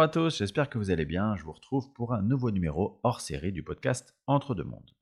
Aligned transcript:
Bonjour 0.00 0.08
à 0.08 0.28
tous, 0.30 0.38
j'espère 0.38 0.70
que 0.70 0.78
vous 0.78 0.90
allez 0.90 1.04
bien. 1.04 1.36
Je 1.36 1.44
vous 1.44 1.52
retrouve 1.52 1.92
pour 1.92 2.14
un 2.14 2.22
nouveau 2.22 2.50
numéro 2.50 2.98
hors 3.02 3.20
série 3.20 3.52
du 3.52 3.62
podcast 3.62 4.16
Entre 4.26 4.54
deux 4.54 4.64
mondes. 4.64 4.92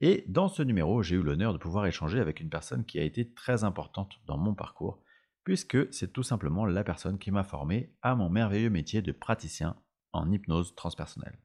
Et 0.00 0.24
dans 0.26 0.48
ce 0.48 0.64
numéro, 0.64 1.04
j'ai 1.04 1.14
eu 1.14 1.22
l'honneur 1.22 1.52
de 1.52 1.58
pouvoir 1.58 1.86
échanger 1.86 2.18
avec 2.18 2.40
une 2.40 2.50
personne 2.50 2.84
qui 2.84 2.98
a 2.98 3.04
été 3.04 3.32
très 3.32 3.62
importante 3.62 4.14
dans 4.26 4.36
mon 4.36 4.52
parcours, 4.52 5.04
puisque 5.44 5.94
c'est 5.94 6.12
tout 6.12 6.24
simplement 6.24 6.66
la 6.66 6.82
personne 6.82 7.20
qui 7.20 7.30
m'a 7.30 7.44
formé 7.44 7.94
à 8.02 8.16
mon 8.16 8.28
merveilleux 8.28 8.70
métier 8.70 9.02
de 9.02 9.12
praticien 9.12 9.76
en 10.12 10.28
hypnose 10.32 10.74
transpersonnelle. 10.74 11.38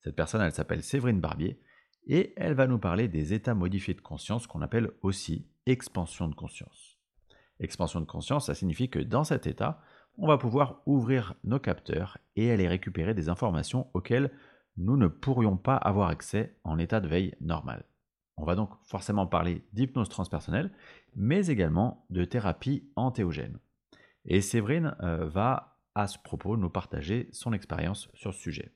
Cette 0.00 0.14
personne, 0.14 0.42
elle 0.42 0.52
s'appelle 0.52 0.82
Séverine 0.82 1.22
Barbier, 1.22 1.62
et 2.06 2.34
elle 2.36 2.52
va 2.52 2.66
nous 2.66 2.78
parler 2.78 3.08
des 3.08 3.32
états 3.32 3.54
modifiés 3.54 3.94
de 3.94 4.02
conscience 4.02 4.46
qu'on 4.46 4.60
appelle 4.60 4.90
aussi 5.00 5.48
expansion 5.64 6.28
de 6.28 6.34
conscience. 6.34 6.98
Expansion 7.58 8.02
de 8.02 8.06
conscience, 8.06 8.48
ça 8.48 8.54
signifie 8.54 8.90
que 8.90 8.98
dans 8.98 9.24
cet 9.24 9.46
état, 9.46 9.80
on 10.18 10.26
va 10.26 10.36
pouvoir 10.36 10.82
ouvrir 10.84 11.34
nos 11.44 11.60
capteurs 11.60 12.18
et 12.36 12.50
aller 12.50 12.68
récupérer 12.68 13.14
des 13.14 13.28
informations 13.28 13.86
auxquelles 13.94 14.32
nous 14.76 14.96
ne 14.96 15.06
pourrions 15.06 15.56
pas 15.56 15.76
avoir 15.76 16.08
accès 16.08 16.56
en 16.64 16.78
état 16.78 17.00
de 17.00 17.08
veille 17.08 17.34
normal. 17.40 17.84
On 18.36 18.44
va 18.44 18.54
donc 18.54 18.70
forcément 18.82 19.26
parler 19.26 19.64
d'hypnose 19.72 20.08
transpersonnelle, 20.08 20.72
mais 21.16 21.46
également 21.46 22.06
de 22.10 22.24
thérapie 22.24 22.88
antéogène. 22.94 23.58
Et 24.24 24.40
Séverine 24.40 24.96
euh, 25.02 25.26
va 25.26 25.78
à 25.94 26.06
ce 26.06 26.18
propos 26.18 26.56
nous 26.56 26.70
partager 26.70 27.28
son 27.32 27.52
expérience 27.52 28.08
sur 28.14 28.34
ce 28.34 28.40
sujet. 28.40 28.72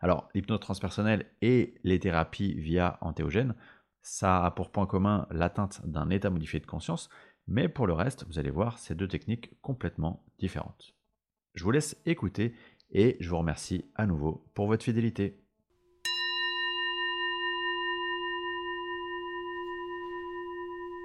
Alors, 0.00 0.28
l'hypnose 0.34 0.60
transpersonnelle 0.60 1.26
et 1.40 1.74
les 1.82 1.98
thérapies 1.98 2.54
via 2.54 2.98
antéogène, 3.00 3.54
ça 4.02 4.44
a 4.44 4.50
pour 4.50 4.70
point 4.70 4.86
commun 4.86 5.26
l'atteinte 5.30 5.80
d'un 5.84 6.10
état 6.10 6.30
modifié 6.30 6.60
de 6.60 6.66
conscience, 6.66 7.08
mais 7.46 7.68
pour 7.68 7.86
le 7.86 7.92
reste, 7.92 8.24
vous 8.26 8.38
allez 8.38 8.50
voir, 8.50 8.78
c'est 8.78 8.94
deux 8.94 9.08
techniques 9.08 9.50
complètement 9.60 10.24
différentes. 10.38 10.94
Je 11.54 11.64
vous 11.64 11.70
laisse 11.70 11.96
écouter 12.06 12.54
et 12.90 13.16
je 13.20 13.28
vous 13.28 13.38
remercie 13.38 13.84
à 13.94 14.06
nouveau 14.06 14.46
pour 14.54 14.66
votre 14.66 14.84
fidélité. 14.84 15.40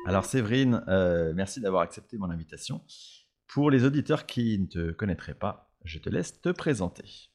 Alors 0.05 0.25
Séverine, 0.25 0.83
euh, 0.87 1.33
merci 1.35 1.61
d'avoir 1.61 1.83
accepté 1.83 2.17
mon 2.17 2.29
invitation. 2.29 2.81
Pour 3.47 3.69
les 3.69 3.83
auditeurs 3.83 4.25
qui 4.25 4.57
ne 4.57 4.65
te 4.65 4.91
connaîtraient 4.91 5.35
pas, 5.35 5.71
je 5.83 5.99
te 5.99 6.09
laisse 6.09 6.41
te 6.41 6.49
présenter. 6.49 7.29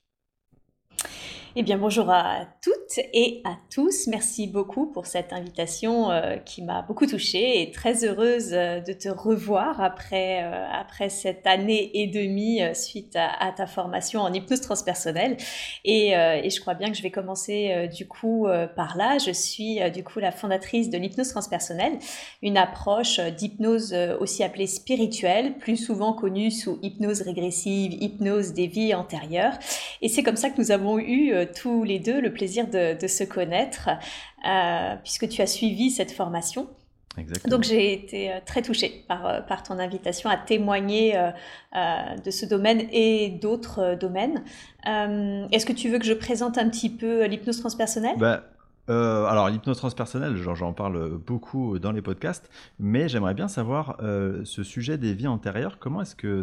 Eh 1.57 1.63
bien, 1.63 1.79
bonjour 1.79 2.11
à 2.11 2.49
toutes 2.63 2.99
et 3.13 3.41
à 3.45 3.57
tous. 3.73 4.09
Merci 4.09 4.49
beaucoup 4.49 4.87
pour 4.87 5.07
cette 5.07 5.33
invitation 5.33 6.11
euh, 6.11 6.35
qui 6.39 6.63
m'a 6.63 6.83
beaucoup 6.83 7.07
touchée 7.07 7.63
et 7.63 7.71
très 7.71 8.05
heureuse 8.05 8.49
euh, 8.53 8.81
de 8.81 8.93
te 8.93 9.09
revoir 9.09 9.81
après, 9.81 10.43
euh, 10.43 10.67
après 10.73 11.09
cette 11.11 11.47
année 11.47 11.93
et 11.95 12.09
demie 12.09 12.61
suite 12.75 13.15
à, 13.15 13.53
ta 13.53 13.69
formation 13.69 14.23
en 14.23 14.33
hypnose 14.33 14.63
transpersonnelle. 14.63 15.37
Et, 15.85 16.09
et, 16.09 16.51
je 16.51 16.61
crois 16.61 16.75
bien 16.75 16.91
que 16.91 16.97
je 16.97 17.03
vais 17.03 17.13
commencer 17.13 17.89
du 17.95 18.09
coup 18.09 18.49
par 18.75 18.97
là. 18.97 19.19
Je 19.19 19.31
suis 19.31 19.79
du 19.93 20.03
coup 20.03 20.19
la 20.19 20.33
fondatrice 20.33 20.91
de 20.91 20.99
l'hypnose 20.99 21.29
transpersonnelle, 21.29 21.99
une 22.43 22.57
approche 22.57 23.21
d'hypnose 23.21 23.95
aussi 24.19 24.43
appelée 24.43 24.67
spirituelle, 24.67 25.57
plus 25.59 25.77
souvent 25.77 26.13
connue 26.15 26.51
sous 26.51 26.79
hypnose 26.83 27.23
régressive, 27.23 27.93
hypnose 27.93 28.55
des 28.55 28.67
vies 28.67 28.95
antérieures. 28.95 29.59
Et 30.03 30.09
c'est 30.09 30.23
comme 30.23 30.37
ça 30.37 30.51
que 30.51 30.61
nous 30.61 30.71
avons 30.71 30.99
eu 30.99 31.44
tous 31.45 31.85
les 31.85 31.99
deux 31.99 32.21
le 32.21 32.33
plaisir 32.33 32.67
de, 32.69 33.07
se 33.07 33.25
connaître, 33.25 33.89
euh, 34.47 34.95
puisque 35.03 35.29
tu 35.29 35.43
as 35.43 35.47
suivi 35.47 35.91
cette 35.91 36.13
formation. 36.13 36.69
Exactement. 37.17 37.57
Donc 37.57 37.65
j'ai 37.65 37.93
été 37.93 38.33
euh, 38.33 38.41
très 38.45 38.61
touchée 38.63 39.05
par, 39.07 39.27
euh, 39.27 39.41
par 39.41 39.63
ton 39.63 39.79
invitation 39.79 40.29
à 40.29 40.37
témoigner 40.37 41.17
de 41.75 42.31
ce 42.31 42.47
domaine 42.47 42.83
et 42.93 43.31
d'autres 43.31 43.97
domaines. 43.99 44.43
Est-ce 44.85 45.67
que 45.67 45.73
tu 45.73 45.91
veux 45.91 45.99
que 45.99 46.07
je 46.07 46.15
présente 46.15 46.59
un 46.59 46.69
petit 46.69 46.91
peu 46.91 47.25
l'hypnose 47.27 47.61
transpersonnelle? 47.61 48.17
Bah, 48.19 48.45
Alors 48.89 49.49
l'hypnose 49.49 49.77
transpersonnelle, 49.77 50.37
j'en 50.37 50.73
parle 50.73 51.19
beaucoup 51.19 51.79
dans 51.79 51.93
les 51.93 52.03
podcasts, 52.03 52.51
mais 52.79 53.09
j'aimerais 53.09 53.35
bien 53.35 53.49
savoir 53.49 53.97
ce 54.01 54.63
sujet 54.63 54.99
des 54.99 55.15
vies 55.15 55.29
antérieures. 55.29 55.79
Comment 55.79 56.03
est-ce 56.03 56.17
que 56.17 56.43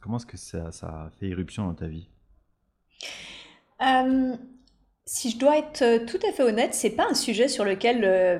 comment 0.00 0.18
est-ce 0.18 0.26
que 0.26 0.36
ça, 0.36 0.70
ça 0.72 0.86
a 0.86 1.10
fait 1.18 1.28
éruption 1.28 1.66
dans 1.66 1.74
ta 1.74 1.86
vie? 1.86 2.08
Euh, 3.82 4.36
si 5.04 5.30
je 5.30 5.38
dois 5.38 5.58
être 5.58 5.82
euh, 5.82 6.06
tout 6.06 6.18
à 6.28 6.32
fait 6.32 6.42
honnête, 6.42 6.74
c'est 6.74 6.90
pas 6.90 7.06
un 7.08 7.14
sujet 7.14 7.48
sur 7.48 7.64
lequel 7.64 8.04
euh, 8.04 8.38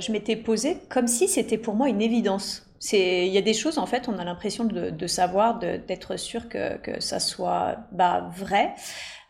je 0.00 0.12
m'étais 0.12 0.36
posée 0.36 0.78
comme 0.88 1.06
si 1.06 1.28
c'était 1.28 1.58
pour 1.58 1.74
moi 1.74 1.88
une 1.88 2.02
évidence. 2.02 2.66
Il 2.92 3.26
y 3.26 3.38
a 3.38 3.42
des 3.42 3.52
choses 3.52 3.78
en 3.78 3.86
fait, 3.86 4.08
on 4.08 4.18
a 4.18 4.24
l'impression 4.24 4.64
de, 4.64 5.06
savoir, 5.06 5.58
d'être 5.58 6.16
sûr 6.16 6.48
que, 6.48 6.78
que 6.78 6.98
ça 7.00 7.20
soit 7.20 7.76
bah, 7.92 8.30
vrai. 8.34 8.74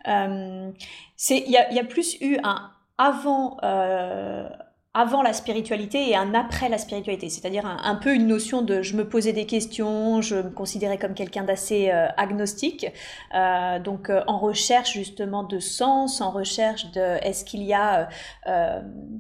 il 0.06 0.72
y 1.28 1.56
a, 1.56 1.72
y 1.72 1.78
a, 1.80 1.84
plus 1.84 2.16
eu 2.20 2.38
un 2.44 2.70
avant 2.96 3.56
avant 4.92 5.22
la 5.22 5.32
spiritualité 5.32 6.10
et 6.10 6.16
un 6.16 6.34
après 6.34 6.68
la 6.68 6.76
spiritualité, 6.76 7.28
c'est-à-dire 7.28 7.64
un, 7.64 7.94
peu 7.94 8.12
une 8.12 8.26
notion 8.26 8.60
de 8.60 8.82
je 8.82 8.96
me 8.96 9.08
posais 9.08 9.32
des 9.32 9.46
questions, 9.46 10.20
je 10.20 10.34
me 10.34 10.50
considérais 10.50 10.98
comme 10.98 11.14
quelqu'un 11.14 11.44
d'assez 11.44 11.90
euh, 11.90 12.08
agnostique, 12.16 12.86
euh, 13.32 13.78
donc 13.78 14.10
euh, 14.10 14.22
en 14.26 14.38
recherche 14.38 14.94
justement 14.94 15.44
de 15.44 15.60
sens, 15.60 16.20
en 16.20 16.32
recherche 16.32 16.90
de 16.90 17.24
est-ce 17.24 17.44
qu'il 17.44 17.62
y 17.62 17.72
a 17.72 18.08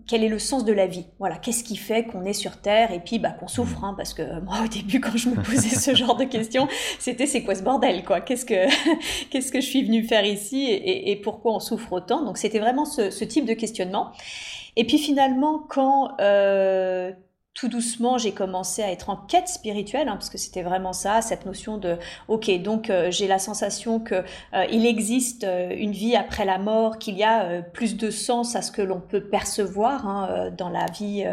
quel 0.08 0.24
est 0.24 0.28
le 0.28 0.40
sens 0.40 0.64
de 0.64 0.72
la 0.72 0.88
vie, 0.88 1.06
voilà, 1.20 1.36
qu'est-ce 1.36 1.62
qui 1.62 1.76
fait 1.76 2.04
qu'on 2.04 2.24
est 2.24 2.32
sur 2.32 2.60
terre 2.60 2.90
et 2.90 2.98
puis 2.98 3.20
bah 3.20 3.30
qu'on 3.30 3.46
souffre, 3.46 3.84
hein, 3.84 3.94
parce 3.96 4.12
que 4.12 4.40
moi 4.40 4.56
au 4.64 4.68
début 4.68 4.98
quand 5.00 5.16
je 5.16 5.28
me 5.28 5.36
posais 5.36 5.76
ce 5.76 5.94
genre 5.94 6.16
de 6.16 6.24
questions, 6.24 6.66
c'était 6.98 7.26
c'est 7.26 7.44
quoi 7.44 7.54
ce 7.54 7.62
bordel 7.62 8.04
quoi, 8.04 8.20
qu'est-ce 8.20 8.44
que 8.44 8.66
qu'est-ce 9.30 9.52
que 9.52 9.60
je 9.60 9.66
suis 9.66 9.84
venu 9.84 10.02
faire 10.02 10.24
ici 10.24 10.66
et, 10.68 11.14
pourquoi 11.22 11.54
on 11.54 11.60
souffre 11.60 11.92
autant, 11.92 12.24
donc 12.24 12.38
c'était 12.38 12.58
vraiment 12.58 12.84
ce 12.84 13.24
type 13.24 13.44
de 13.44 13.54
questionnement. 13.54 14.10
Et 14.76 14.86
puis 14.86 14.98
finalement, 14.98 15.58
quand 15.68 16.20
euh, 16.20 17.12
tout 17.54 17.68
doucement, 17.68 18.16
j'ai 18.16 18.32
commencé 18.32 18.82
à 18.82 18.90
être 18.92 19.10
en 19.10 19.16
quête 19.16 19.48
spirituelle, 19.48 20.08
hein, 20.08 20.14
parce 20.14 20.30
que 20.30 20.38
c'était 20.38 20.62
vraiment 20.62 20.92
ça, 20.92 21.20
cette 21.20 21.46
notion 21.46 21.78
de, 21.78 21.98
ok, 22.28 22.62
donc 22.62 22.90
euh, 22.90 23.10
j'ai 23.10 23.26
la 23.26 23.40
sensation 23.40 23.98
que 23.98 24.14
euh, 24.54 24.64
il 24.70 24.86
existe 24.86 25.42
euh, 25.44 25.74
une 25.76 25.90
vie 25.90 26.14
après 26.14 26.44
la 26.44 26.58
mort, 26.58 26.98
qu'il 26.98 27.18
y 27.18 27.24
a 27.24 27.60
plus 27.60 27.96
de 27.96 28.10
sens 28.10 28.54
à 28.54 28.62
ce 28.62 28.70
que 28.70 28.82
l'on 28.82 29.00
peut 29.00 29.24
percevoir 29.24 30.06
hein, 30.06 30.50
dans 30.56 30.68
la 30.68 30.86
vie 30.86 31.24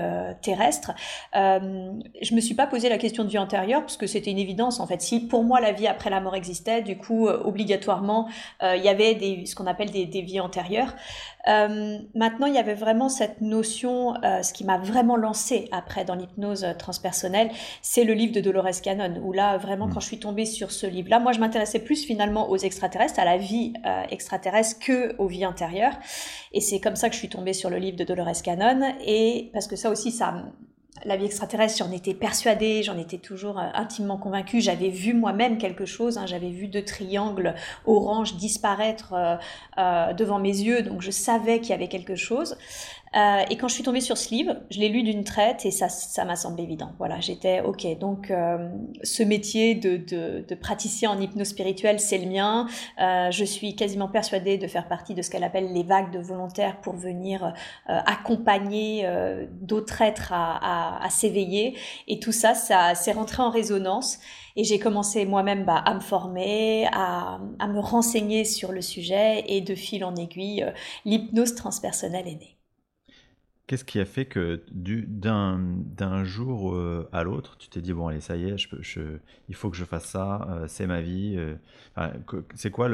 terrestre. 0.41 0.93
je 1.33 2.35
me 2.35 2.41
suis 2.41 2.55
pas 2.55 2.67
posé 2.67 2.89
la 2.89 2.97
question 2.97 3.23
de 3.23 3.29
vie 3.29 3.37
antérieure, 3.37 3.81
parce 3.81 3.97
que 3.97 4.07
c'était 4.07 4.31
une 4.31 4.39
évidence 4.39 4.79
en 4.79 4.87
fait. 4.87 5.01
Si 5.01 5.19
pour 5.19 5.43
moi 5.43 5.61
la 5.61 5.71
vie 5.71 5.87
après 5.87 6.09
la 6.09 6.19
mort 6.19 6.35
existait, 6.35 6.81
du 6.81 6.97
coup, 6.97 7.27
obligatoirement, 7.27 8.27
il 8.61 8.81
y 8.83 8.89
avait 8.89 9.15
des, 9.15 9.45
ce 9.45 9.55
qu'on 9.55 9.67
appelle 9.67 9.91
des, 9.91 10.05
des, 10.05 10.21
vies 10.21 10.39
antérieures. 10.39 10.93
Maintenant, 12.15 12.47
il 12.47 12.53
y 12.53 12.57
avait 12.57 12.73
vraiment 12.73 13.09
cette 13.09 13.41
notion, 13.41 14.15
ce 14.23 14.53
qui 14.53 14.63
m'a 14.63 14.77
vraiment 14.77 15.15
lancé 15.15 15.69
après 15.71 16.05
dans 16.05 16.15
l'hypnose 16.15 16.65
transpersonnelle, 16.77 17.49
c'est 17.81 18.03
le 18.03 18.13
livre 18.13 18.33
de 18.33 18.41
Dolores 18.41 18.81
Cannon, 18.83 19.21
où 19.23 19.33
là, 19.33 19.57
vraiment, 19.57 19.87
mm. 19.87 19.93
quand 19.93 19.99
je 19.99 20.07
suis 20.07 20.19
tombée 20.19 20.45
sur 20.45 20.71
ce 20.71 20.87
livre-là, 20.87 21.19
moi, 21.19 21.31
je 21.31 21.39
m'intéressais 21.39 21.79
plus 21.79 22.03
finalement 22.03 22.49
aux 22.49 22.57
extraterrestres, 22.57 23.19
à 23.19 23.25
la 23.25 23.37
vie 23.37 23.73
euh, 23.85 24.03
extraterrestre 24.09 24.79
que 24.79 25.15
aux 25.17 25.27
vies 25.27 25.45
intérieures. 25.45 25.97
Et 26.53 26.61
c'est 26.61 26.79
comme 26.79 26.95
ça 26.95 27.09
que 27.09 27.15
je 27.15 27.19
suis 27.19 27.29
tombée 27.29 27.53
sur 27.53 27.69
le 27.69 27.77
livre 27.77 27.97
de 27.97 28.03
Dolores 28.03 28.41
Cannon, 28.43 28.93
et 29.05 29.49
parce 29.53 29.67
que 29.67 29.75
ça 29.75 29.89
aussi, 29.89 30.11
ça 30.11 30.45
la 31.05 31.17
vie 31.17 31.25
extraterrestre, 31.25 31.77
j'en 31.77 31.91
étais 31.91 32.13
persuadée, 32.13 32.83
j'en 32.83 32.97
étais 32.97 33.17
toujours 33.17 33.59
euh, 33.59 33.67
intimement 33.73 34.17
convaincue. 34.17 34.61
J'avais 34.61 34.89
vu 34.89 35.13
moi-même 35.13 35.57
quelque 35.57 35.85
chose, 35.85 36.17
hein. 36.17 36.25
j'avais 36.25 36.49
vu 36.49 36.67
deux 36.67 36.83
triangles 36.83 37.55
orange 37.85 38.35
disparaître 38.35 39.13
euh, 39.77 40.13
devant 40.13 40.39
mes 40.39 40.57
yeux, 40.57 40.81
donc 40.81 41.01
je 41.01 41.11
savais 41.11 41.59
qu'il 41.59 41.69
y 41.69 41.73
avait 41.73 41.87
quelque 41.87 42.15
chose. 42.15 42.57
Euh, 43.15 43.43
et 43.49 43.57
quand 43.57 43.67
je 43.67 43.73
suis 43.73 43.83
tombée 43.83 44.01
sur 44.01 44.17
ce 44.17 44.29
livre, 44.33 44.55
je 44.69 44.79
l'ai 44.79 44.89
lu 44.89 45.03
d'une 45.03 45.23
traite 45.23 45.65
et 45.65 45.71
ça, 45.71 45.89
ça 45.89 46.25
m'a 46.25 46.35
semblé 46.35 46.63
évident. 46.63 46.91
Voilà, 46.97 47.19
j'étais 47.19 47.61
ok. 47.61 47.97
Donc, 47.99 48.31
euh, 48.31 48.69
ce 49.03 49.23
métier 49.23 49.75
de, 49.75 49.97
de, 49.97 50.45
de, 50.47 50.55
praticien 50.55 51.11
en 51.11 51.19
hypnose 51.19 51.47
spirituelle, 51.47 51.99
c'est 51.99 52.17
le 52.17 52.29
mien. 52.29 52.67
Euh, 52.99 53.31
je 53.31 53.45
suis 53.45 53.75
quasiment 53.75 54.07
persuadée 54.07 54.57
de 54.57 54.67
faire 54.67 54.87
partie 54.87 55.13
de 55.13 55.21
ce 55.21 55.29
qu'elle 55.29 55.43
appelle 55.43 55.73
les 55.73 55.83
vagues 55.83 56.11
de 56.11 56.19
volontaires 56.19 56.81
pour 56.81 56.95
venir 56.95 57.53
euh, 57.89 57.99
accompagner 58.05 59.03
euh, 59.05 59.45
d'autres 59.61 60.01
êtres 60.01 60.33
à, 60.33 60.99
à, 60.99 61.05
à 61.05 61.09
s'éveiller. 61.09 61.77
Et 62.07 62.19
tout 62.19 62.33
ça, 62.33 62.53
ça 62.53 62.93
s'est 62.95 63.13
rentré 63.13 63.41
en 63.41 63.49
résonance. 63.49 64.19
Et 64.57 64.63
j'ai 64.63 64.79
commencé 64.79 65.25
moi-même 65.25 65.65
bah, 65.65 65.83
à 65.85 65.93
me 65.93 65.99
former, 65.99 66.87
à, 66.91 67.39
à, 67.59 67.67
me 67.67 67.79
renseigner 67.79 68.43
sur 68.43 68.71
le 68.71 68.81
sujet 68.81 69.43
et 69.47 69.61
de 69.61 69.75
fil 69.75 70.03
en 70.03 70.15
aiguille, 70.15 70.65
l'hypnose 71.05 71.53
transpersonnelle 71.53 72.27
est 72.27 72.39
née. 72.39 72.56
Qu'est-ce 73.67 73.83
qui 73.83 73.99
a 73.99 74.05
fait 74.05 74.25
que 74.25 74.63
d'un 74.71 76.23
jour 76.23 76.73
euh, 76.73 77.09
à 77.11 77.23
l'autre, 77.23 77.57
tu 77.57 77.67
t'es 77.67 77.81
dit, 77.81 77.91
bon, 77.91 78.07
allez, 78.07 78.21
ça 78.21 78.37
y 78.37 78.49
est, 78.49 78.57
je, 78.57 79.01
il 79.49 79.55
faut 79.55 79.69
que 79.69 79.75
je 79.75 79.83
fasse 79.83 80.05
ça, 80.05 80.47
euh, 80.49 80.67
c'est 80.69 80.87
ma 80.87 81.01
vie. 81.01 81.35
Euh, 81.37 81.55
c'est 82.55 82.71
quoi 82.71 82.87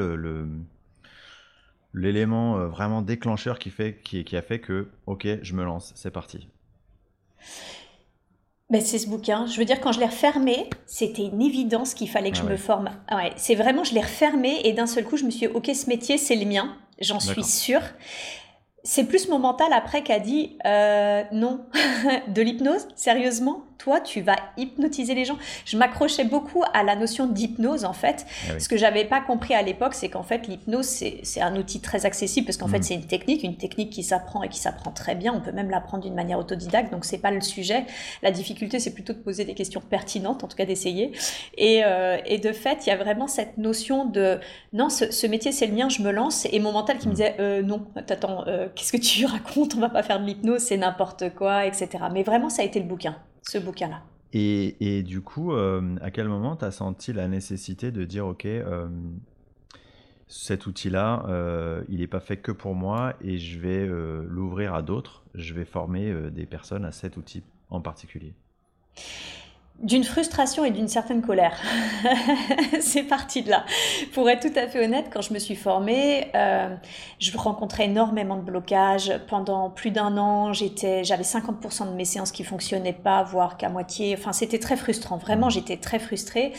l'élément 1.94 2.58
le, 2.58 2.66
vraiment 2.66 3.02
déclencheur 3.02 3.60
qui, 3.60 3.70
fait, 3.70 4.00
qui, 4.02 4.24
qui, 4.24 4.36
a 4.36 4.42
fait 4.42 4.58
que, 4.58 4.88
ok, 5.06 5.28
je 5.42 5.54
me 5.54 5.64
lance, 5.64 5.92
c'est 5.94 6.10
parti? 6.10 6.48
Ben, 8.70 8.80
c'est 8.80 8.98
ce 8.98 9.08
bouquin. 9.08 9.46
Je 9.46 9.58
veux 9.58 9.64
dire, 9.64 9.80
quand 9.80 9.92
je 9.92 10.00
l'ai 10.00 10.06
refermé, 10.06 10.68
c'était 10.86 11.26
une 11.26 11.42
évidence 11.42 11.94
qu'il 11.94 12.08
fallait 12.08 12.32
que 12.32 12.38
Ah 12.38 12.42
je 12.42 12.44
me 12.44 12.52
ouais. 12.52 12.56
forme. 12.56 12.90
Ah 13.08 13.16
ouais, 13.16 13.32
c'est 13.36 13.54
vraiment, 13.54 13.84
je 13.84 13.94
l'ai 13.94 14.00
refermé 14.00 14.60
et 14.64 14.72
d'un 14.72 14.86
seul 14.86 15.04
coup, 15.04 15.16
je 15.16 15.24
me 15.24 15.30
suis 15.30 15.46
dit, 15.46 15.52
ok, 15.54 15.70
ce 15.74 15.86
métier, 15.88 16.18
c'est 16.18 16.36
le 16.36 16.46
mien. 16.46 16.76
J'en 17.00 17.20
suis 17.20 17.44
sûre. 17.44 17.82
C'est 18.86 19.04
plus 19.04 19.28
mon 19.28 19.38
mental 19.38 19.72
après 19.72 20.02
qui 20.02 20.12
a 20.12 20.20
dit 20.20 20.58
euh, 20.66 21.22
non, 21.32 21.64
de 22.28 22.42
l'hypnose, 22.42 22.86
sérieusement, 22.94 23.64
toi, 23.78 24.00
tu 24.00 24.20
vas 24.20 24.36
hypnotiser 24.56 25.14
les 25.14 25.24
gens. 25.24 25.38
Je 25.64 25.76
m'accrochais 25.76 26.24
beaucoup 26.24 26.62
à 26.72 26.82
la 26.82 26.96
notion 26.96 27.26
d'hypnose 27.26 27.84
en 27.84 27.92
fait. 27.92 28.26
Ah 28.48 28.52
oui. 28.54 28.60
Ce 28.60 28.68
que 28.68 28.76
j'avais 28.76 29.04
pas 29.04 29.20
compris 29.20 29.54
à 29.54 29.62
l'époque, 29.62 29.94
c'est 29.94 30.08
qu'en 30.08 30.22
fait, 30.22 30.46
l'hypnose, 30.46 30.86
c'est 30.86 31.40
un 31.40 31.56
outil 31.56 31.80
très 31.80 32.06
accessible 32.06 32.46
parce 32.46 32.56
qu'en 32.56 32.68
fait, 32.68 32.82
c'est 32.82 32.94
une 32.94 33.06
technique, 33.06 33.42
une 33.42 33.56
technique 33.56 33.90
qui 33.90 34.02
s'apprend 34.02 34.42
et 34.42 34.48
qui 34.48 34.58
s'apprend 34.58 34.90
très 34.90 35.14
bien. 35.14 35.32
On 35.34 35.40
peut 35.40 35.52
même 35.52 35.70
l'apprendre 35.70 36.04
d'une 36.04 36.14
manière 36.14 36.38
autodidacte, 36.38 36.92
donc 36.92 37.04
c'est 37.04 37.18
pas 37.18 37.30
le 37.30 37.40
sujet. 37.40 37.84
La 38.22 38.30
difficulté, 38.30 38.78
c'est 38.78 38.94
plutôt 38.94 39.12
de 39.12 39.18
poser 39.18 39.44
des 39.44 39.54
questions 39.54 39.80
pertinentes, 39.80 40.44
en 40.44 40.48
tout 40.48 40.56
cas 40.56 40.66
d'essayer. 40.66 41.12
Et, 41.56 41.82
euh, 41.84 42.18
et 42.26 42.38
de 42.38 42.52
fait, 42.52 42.86
il 42.86 42.90
y 42.90 42.92
a 42.92 42.96
vraiment 42.96 43.26
cette 43.26 43.58
notion 43.58 44.04
de 44.06 44.38
non, 44.72 44.88
ce, 44.88 45.10
ce 45.10 45.26
métier, 45.26 45.52
c'est 45.52 45.66
le 45.66 45.74
mien, 45.74 45.88
je 45.88 46.02
me 46.02 46.10
lance. 46.10 46.46
Et 46.50 46.60
mon 46.60 46.72
mental 46.72 46.98
qui 46.98 47.08
me 47.08 47.12
disait 47.12 47.36
euh, 47.38 47.62
non, 47.62 47.86
attends, 47.96 48.46
euh, 48.46 48.68
qu'est-ce 48.74 48.92
que 48.92 48.98
tu 48.98 49.26
racontes? 49.26 49.74
On 49.76 49.80
va 49.80 49.88
pas 49.88 50.02
faire 50.02 50.20
de 50.20 50.26
l'hypnose, 50.26 50.62
c'est 50.62 50.76
n'importe 50.76 51.34
quoi, 51.34 51.66
etc. 51.66 51.88
Mais 52.12 52.22
vraiment, 52.22 52.48
ça 52.48 52.62
a 52.62 52.64
été 52.64 52.80
le 52.80 52.86
bouquin, 52.86 53.16
ce 53.48 53.58
bouquin-là. 53.58 54.02
Et, 54.32 54.76
et 54.80 55.02
du 55.02 55.20
coup, 55.20 55.52
euh, 55.52 55.96
à 56.00 56.10
quel 56.10 56.28
moment 56.28 56.56
tu 56.56 56.64
as 56.64 56.72
senti 56.72 57.12
la 57.12 57.28
nécessité 57.28 57.92
de 57.92 58.04
dire, 58.04 58.26
OK, 58.26 58.46
euh, 58.46 58.88
cet 60.26 60.66
outil-là, 60.66 61.24
euh, 61.28 61.84
il 61.88 62.00
n'est 62.00 62.08
pas 62.08 62.20
fait 62.20 62.38
que 62.38 62.50
pour 62.50 62.74
moi 62.74 63.14
et 63.20 63.38
je 63.38 63.60
vais 63.60 63.86
l'ouvrir 63.86 64.74
à 64.74 64.82
d'autres, 64.82 65.22
je 65.34 65.54
vais 65.54 65.64
former 65.64 66.12
des 66.32 66.46
personnes 66.46 66.84
à 66.84 66.92
cet 66.92 67.16
outil 67.16 67.44
en 67.70 67.80
particulier? 67.80 68.34
D'une 69.82 70.04
frustration 70.04 70.64
et 70.64 70.70
d'une 70.70 70.86
certaine 70.86 71.20
colère. 71.20 71.60
c'est 72.80 73.02
parti 73.02 73.42
de 73.42 73.50
là. 73.50 73.64
Pour 74.12 74.30
être 74.30 74.48
tout 74.48 74.58
à 74.58 74.68
fait 74.68 74.84
honnête, 74.84 75.06
quand 75.12 75.20
je 75.20 75.34
me 75.34 75.40
suis 75.40 75.56
formée, 75.56 76.28
euh, 76.36 76.74
je 77.18 77.36
rencontrais 77.36 77.86
énormément 77.86 78.36
de 78.36 78.42
blocages. 78.42 79.12
Pendant 79.28 79.70
plus 79.70 79.90
d'un 79.90 80.16
an, 80.16 80.52
j'étais, 80.52 81.02
j'avais 81.02 81.24
50% 81.24 81.90
de 81.90 81.96
mes 81.96 82.04
séances 82.04 82.30
qui 82.30 82.44
fonctionnaient 82.44 82.92
pas, 82.92 83.24
voire 83.24 83.56
qu'à 83.56 83.68
moitié. 83.68 84.14
Enfin, 84.16 84.32
c'était 84.32 84.60
très 84.60 84.76
frustrant. 84.76 85.16
Vraiment, 85.16 85.50
j'étais 85.50 85.76
très 85.76 85.98
frustrée. 85.98 86.52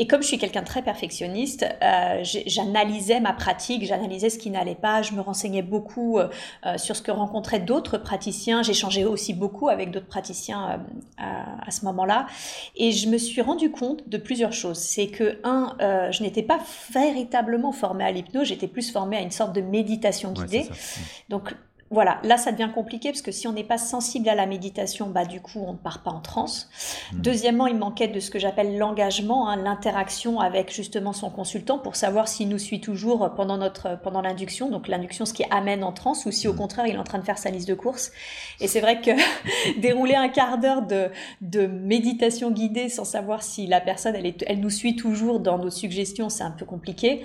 Et 0.00 0.06
comme 0.06 0.22
je 0.22 0.28
suis 0.28 0.38
quelqu'un 0.38 0.62
de 0.62 0.66
très 0.66 0.80
perfectionniste, 0.80 1.66
euh, 1.82 2.24
j'analysais 2.46 3.20
ma 3.20 3.34
pratique, 3.34 3.84
j'analysais 3.84 4.30
ce 4.30 4.38
qui 4.38 4.48
n'allait 4.48 4.74
pas, 4.74 5.02
je 5.02 5.12
me 5.12 5.20
renseignais 5.20 5.60
beaucoup 5.60 6.18
euh, 6.18 6.28
euh, 6.64 6.78
sur 6.78 6.96
ce 6.96 7.02
que 7.02 7.10
rencontraient 7.10 7.60
d'autres 7.60 7.98
praticiens. 7.98 8.62
J'échangeais 8.62 9.04
aussi 9.04 9.34
beaucoup 9.34 9.68
avec 9.68 9.90
d'autres 9.90 10.06
praticiens 10.06 10.70
euh, 10.70 10.76
à, 11.18 11.66
à 11.66 11.70
ce 11.70 11.84
moment-là. 11.84 12.26
Et 12.76 12.92
je 12.92 13.10
me 13.10 13.18
suis 13.18 13.42
rendu 13.42 13.70
compte 13.70 14.08
de 14.08 14.16
plusieurs 14.16 14.54
choses. 14.54 14.78
C'est 14.78 15.08
que, 15.08 15.38
un, 15.44 15.76
je 16.10 16.22
n'étais 16.22 16.42
pas 16.42 16.60
véritablement 16.94 17.72
formée 17.72 18.04
à 18.04 18.10
l'hypnose, 18.10 18.46
j'étais 18.46 18.68
plus 18.68 18.90
formée 18.90 19.18
à 19.18 19.20
une 19.20 19.30
sorte 19.30 19.52
de 19.54 19.60
méditation 19.60 20.32
guidée. 20.32 20.66
Donc 21.28 21.54
voilà, 21.90 22.20
là 22.22 22.36
ça 22.36 22.52
devient 22.52 22.70
compliqué 22.72 23.10
parce 23.10 23.22
que 23.22 23.32
si 23.32 23.48
on 23.48 23.52
n'est 23.52 23.64
pas 23.64 23.78
sensible 23.78 24.28
à 24.28 24.36
la 24.36 24.46
méditation, 24.46 25.08
bah 25.08 25.24
du 25.24 25.40
coup 25.40 25.60
on 25.66 25.72
ne 25.72 25.78
part 25.78 26.02
pas 26.02 26.12
en 26.12 26.20
transe. 26.20 26.68
Mm. 27.12 27.20
Deuxièmement, 27.20 27.66
il 27.66 27.76
manquait 27.76 28.08
de 28.08 28.20
ce 28.20 28.30
que 28.30 28.38
j'appelle 28.38 28.78
l'engagement, 28.78 29.48
hein, 29.48 29.56
l'interaction 29.56 30.38
avec 30.38 30.72
justement 30.72 31.12
son 31.12 31.30
consultant 31.30 31.78
pour 31.78 31.96
savoir 31.96 32.28
s'il 32.28 32.48
nous 32.48 32.58
suit 32.58 32.80
toujours 32.80 33.30
pendant 33.34 33.56
notre 33.56 34.00
pendant 34.00 34.20
l'induction, 34.20 34.70
donc 34.70 34.86
l'induction 34.86 35.26
ce 35.26 35.32
qui 35.32 35.44
amène 35.50 35.82
en 35.82 35.92
transe 35.92 36.26
ou 36.26 36.30
si 36.30 36.46
au 36.46 36.52
Mm. 36.52 36.56
contraire 36.56 36.86
il 36.86 36.94
est 36.94 36.98
en 36.98 37.04
train 37.04 37.18
de 37.18 37.24
faire 37.24 37.38
sa 37.38 37.50
liste 37.50 37.68
de 37.68 37.74
courses. 37.74 38.12
Et 38.60 38.68
c'est 38.68 38.80
vrai 38.80 39.00
que 39.00 39.10
dérouler 39.80 40.14
un 40.14 40.28
quart 40.28 40.58
d'heure 40.58 40.82
de, 40.82 41.08
de 41.40 41.66
méditation 41.66 42.50
guidée 42.50 42.88
sans 42.88 43.04
savoir 43.04 43.42
si 43.42 43.66
la 43.66 43.80
personne 43.80 44.14
elle, 44.14 44.26
est, 44.26 44.44
elle 44.46 44.60
nous 44.60 44.70
suit 44.70 44.96
toujours 44.96 45.40
dans 45.40 45.58
nos 45.58 45.70
suggestions, 45.70 46.28
c'est 46.28 46.44
un 46.44 46.50
peu 46.50 46.64
compliqué. 46.64 47.22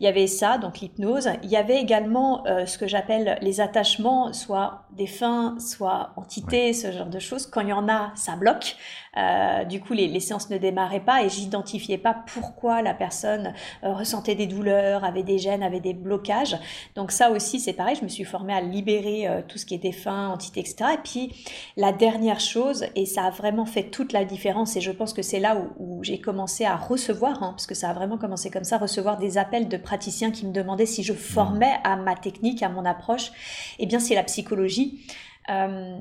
Il 0.00 0.04
y 0.04 0.06
avait 0.06 0.26
ça, 0.26 0.58
donc 0.58 0.80
l'hypnose. 0.80 1.28
Il 1.42 1.50
y 1.50 1.56
avait 1.56 1.80
également 1.80 2.46
euh, 2.46 2.66
ce 2.66 2.78
que 2.78 2.86
j'appelle 2.86 3.38
les 3.42 3.60
attachements, 3.60 4.07
soit 4.32 4.84
des 4.90 5.06
fins, 5.06 5.56
soit 5.58 6.12
entités, 6.16 6.72
ce 6.72 6.92
genre 6.92 7.06
de 7.06 7.18
choses. 7.18 7.46
Quand 7.46 7.60
il 7.60 7.68
y 7.68 7.72
en 7.72 7.88
a, 7.88 8.12
ça 8.14 8.36
bloque. 8.36 8.76
Euh, 9.16 9.64
du 9.64 9.80
coup, 9.80 9.92
les, 9.92 10.08
les 10.08 10.20
séances 10.20 10.50
ne 10.50 10.58
démarraient 10.58 11.04
pas 11.04 11.22
et 11.22 11.28
j'identifiais 11.28 11.98
pas 11.98 12.14
pourquoi 12.14 12.82
la 12.82 12.94
personne 12.94 13.54
euh, 13.84 13.92
ressentait 13.92 14.34
des 14.34 14.46
douleurs, 14.46 15.04
avait 15.04 15.22
des 15.22 15.38
gènes, 15.38 15.62
avait 15.62 15.80
des 15.80 15.94
blocages. 15.94 16.56
Donc 16.94 17.10
ça 17.10 17.30
aussi, 17.30 17.60
c'est 17.60 17.72
pareil. 17.72 17.96
Je 17.96 18.04
me 18.04 18.08
suis 18.08 18.24
formée 18.24 18.52
à 18.52 18.60
libérer 18.60 19.28
euh, 19.28 19.40
tout 19.46 19.58
ce 19.58 19.66
qui 19.66 19.74
était 19.74 19.92
fins, 19.92 20.28
entités, 20.28 20.60
etc. 20.60 20.90
Et 20.94 20.98
puis 21.02 21.32
la 21.76 21.92
dernière 21.92 22.40
chose, 22.40 22.86
et 22.94 23.06
ça 23.06 23.24
a 23.24 23.30
vraiment 23.30 23.66
fait 23.66 23.84
toute 23.84 24.12
la 24.12 24.24
différence, 24.24 24.76
et 24.76 24.80
je 24.80 24.90
pense 24.90 25.12
que 25.12 25.22
c'est 25.22 25.40
là 25.40 25.56
où, 25.56 25.98
où 25.98 26.04
j'ai 26.04 26.20
commencé 26.20 26.64
à 26.64 26.76
recevoir, 26.76 27.42
hein, 27.42 27.50
parce 27.50 27.66
que 27.66 27.74
ça 27.74 27.90
a 27.90 27.92
vraiment 27.92 28.18
commencé 28.18 28.50
comme 28.50 28.64
ça, 28.64 28.78
recevoir 28.78 29.18
des 29.18 29.38
appels 29.38 29.68
de 29.68 29.76
praticiens 29.76 30.30
qui 30.30 30.46
me 30.46 30.52
demandaient 30.52 30.86
si 30.86 31.02
je 31.02 31.12
formais 31.12 31.78
à 31.84 31.96
ma 31.96 32.14
technique, 32.14 32.62
à 32.62 32.68
mon 32.68 32.84
approche. 32.84 33.30
Eh 33.78 33.86
bien, 33.86 33.98
c'est 33.98 34.14
la 34.14 34.24
psychologie. 34.24 35.00
Euh, 35.50 35.96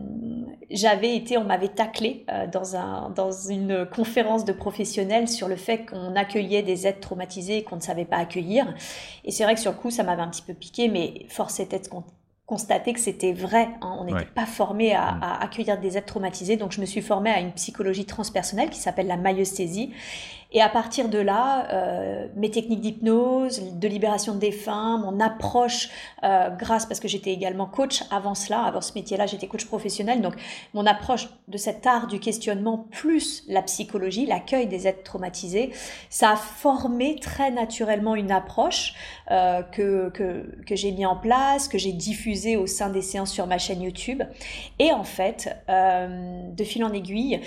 j'avais 0.69 1.15
été, 1.15 1.37
on 1.37 1.43
m'avait 1.45 1.69
taclé 1.69 2.25
euh, 2.29 2.47
dans, 2.47 2.75
un, 2.75 3.09
dans 3.11 3.31
une 3.31 3.85
conférence 3.85 4.43
de 4.43 4.51
professionnels 4.51 5.27
sur 5.29 5.47
le 5.47 5.55
fait 5.55 5.85
qu'on 5.85 6.15
accueillait 6.15 6.63
des 6.63 6.85
êtres 6.87 6.99
traumatisés 6.99 7.57
et 7.57 7.63
qu'on 7.63 7.77
ne 7.77 7.81
savait 7.81 8.05
pas 8.05 8.17
accueillir. 8.17 8.73
Et 9.23 9.31
c'est 9.31 9.43
vrai 9.45 9.55
que 9.55 9.61
sur 9.61 9.71
le 9.71 9.77
coup, 9.77 9.89
ça 9.91 10.03
m'avait 10.03 10.21
un 10.21 10.27
petit 10.29 10.41
peu 10.41 10.53
piqué, 10.53 10.89
mais 10.89 11.25
force 11.29 11.59
était 11.61 11.79
de 11.79 11.87
con- 11.87 12.03
constater 12.45 12.93
que 12.93 12.99
c'était 12.99 13.33
vrai. 13.33 13.69
hein. 13.81 13.97
On 13.99 14.03
n'était 14.05 14.17
Ouais. 14.19 14.25
pas 14.35 14.45
formé 14.45 14.93
à, 14.93 15.13
Mm. 15.13 15.19
à 15.23 15.43
accueillir 15.43 15.79
des 15.79 15.97
êtres 15.97 16.07
traumatisés. 16.07 16.57
Donc, 16.57 16.71
je 16.73 16.81
me 16.81 16.85
suis 16.85 17.01
formée 17.01 17.29
à 17.29 17.39
une 17.39 17.51
psychologie 17.53 18.05
transpersonnelle 18.05 18.69
qui 18.69 18.79
s'appelle 18.79 19.07
la 19.07 19.17
maïeusthésie. 19.17 19.91
Et 20.51 20.61
à 20.61 20.69
partir 20.69 21.09
de 21.09 21.17
là, 21.17 21.67
euh, 21.73 22.27
mes 22.35 22.49
techniques 22.49 22.79
d'hypnose, 22.79 23.61
de 23.73 23.87
libération 23.87 24.33
de 24.33 24.39
défunts, 24.39 24.97
mon 24.97 25.19
approche, 25.19 25.89
euh, 26.23 26.49
grâce 26.51 26.85
parce 26.85 27.01
que 27.01 27.07
j'étais 27.07 27.31
également 27.31 27.65
coach 27.65 28.03
avant 28.11 28.33
cela, 28.33 28.61
avant 28.61 28.79
ce 28.79 28.93
métier-là, 28.93 29.25
j'étais 29.25 29.47
coach 29.47 29.65
professionnel. 29.65 30.21
Donc, 30.21 30.35
mon 30.73 30.85
approche 30.85 31.27
de 31.49 31.57
cet 31.57 31.85
art 31.85 32.07
du 32.07 32.19
questionnement 32.19 32.87
plus 32.91 33.43
la 33.49 33.61
psychologie, 33.61 34.25
l'accueil 34.25 34.67
des 34.67 34.87
êtres 34.87 35.03
traumatisés, 35.03 35.71
ça 36.09 36.31
a 36.31 36.35
formé 36.37 37.17
très 37.19 37.51
naturellement 37.51 38.15
une 38.15 38.31
approche 38.31 38.93
euh, 39.31 39.61
que, 39.63 40.09
que, 40.11 40.63
que 40.65 40.75
j'ai 40.77 40.93
mis 40.93 41.05
en 41.05 41.17
place, 41.17 41.67
que 41.67 41.77
j'ai 41.77 41.91
diffusée 41.91 42.55
au 42.55 42.67
sein 42.67 42.89
des 42.89 43.01
séances 43.01 43.31
sur 43.31 43.47
ma 43.47 43.57
chaîne 43.57 43.81
YouTube. 43.81 44.23
Et 44.79 44.93
en 44.93 45.03
fait, 45.03 45.55
de 45.67 46.63
fil 46.63 46.83
en 46.83 46.93
aiguille, 46.93 47.41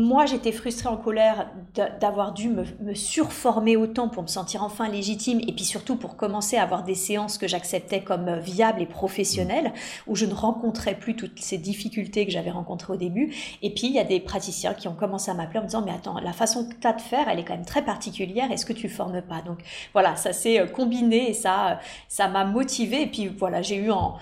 moi, 0.00 0.26
j'étais 0.26 0.52
frustrée 0.52 0.88
en 0.88 0.96
colère 0.96 1.50
d'a- 1.74 1.90
d'avoir 1.90 2.32
dû 2.32 2.48
me, 2.48 2.64
me 2.80 2.94
surformer 2.94 3.76
autant 3.76 4.08
pour 4.08 4.22
me 4.22 4.28
sentir 4.28 4.62
enfin 4.62 4.88
légitime 4.88 5.40
et 5.40 5.52
puis 5.52 5.64
surtout 5.64 5.96
pour 5.96 6.16
commencer 6.16 6.56
à 6.56 6.62
avoir 6.62 6.84
des 6.84 6.94
séances 6.94 7.36
que 7.36 7.48
j'acceptais 7.48 8.02
comme 8.02 8.28
euh, 8.28 8.38
viables 8.38 8.80
et 8.80 8.86
professionnelles 8.86 9.72
où 10.06 10.14
je 10.14 10.24
ne 10.26 10.34
rencontrais 10.34 10.94
plus 10.94 11.16
toutes 11.16 11.40
ces 11.40 11.58
difficultés 11.58 12.24
que 12.26 12.30
j'avais 12.32 12.50
rencontrées 12.52 12.92
au 12.92 12.96
début. 12.96 13.34
Et 13.62 13.74
puis, 13.74 13.88
il 13.88 13.92
y 13.92 13.98
a 13.98 14.04
des 14.04 14.20
praticiens 14.20 14.72
qui 14.72 14.86
ont 14.86 14.94
commencé 14.94 15.30
à 15.30 15.34
m'appeler 15.34 15.58
en 15.58 15.62
me 15.62 15.66
disant 15.68 15.82
Mais 15.84 15.92
attends, 15.92 16.18
la 16.20 16.32
façon 16.32 16.68
que 16.68 16.74
tu 16.80 16.86
as 16.86 16.92
de 16.92 17.00
faire, 17.00 17.28
elle 17.28 17.40
est 17.40 17.44
quand 17.44 17.54
même 17.56 17.64
très 17.66 17.82
particulière. 17.84 18.52
Est-ce 18.52 18.66
que 18.66 18.72
tu 18.72 18.88
formes 18.88 19.20
pas? 19.22 19.42
Donc 19.42 19.58
voilà, 19.92 20.14
ça 20.16 20.32
s'est 20.32 20.60
euh, 20.60 20.66
combiné 20.66 21.30
et 21.30 21.34
ça 21.34 21.70
euh, 21.72 21.74
ça 22.08 22.28
m'a 22.28 22.44
motivée. 22.44 23.02
Et 23.02 23.06
puis 23.06 23.26
voilà, 23.26 23.62
j'ai 23.62 23.76
eu 23.76 23.90
en. 23.90 24.14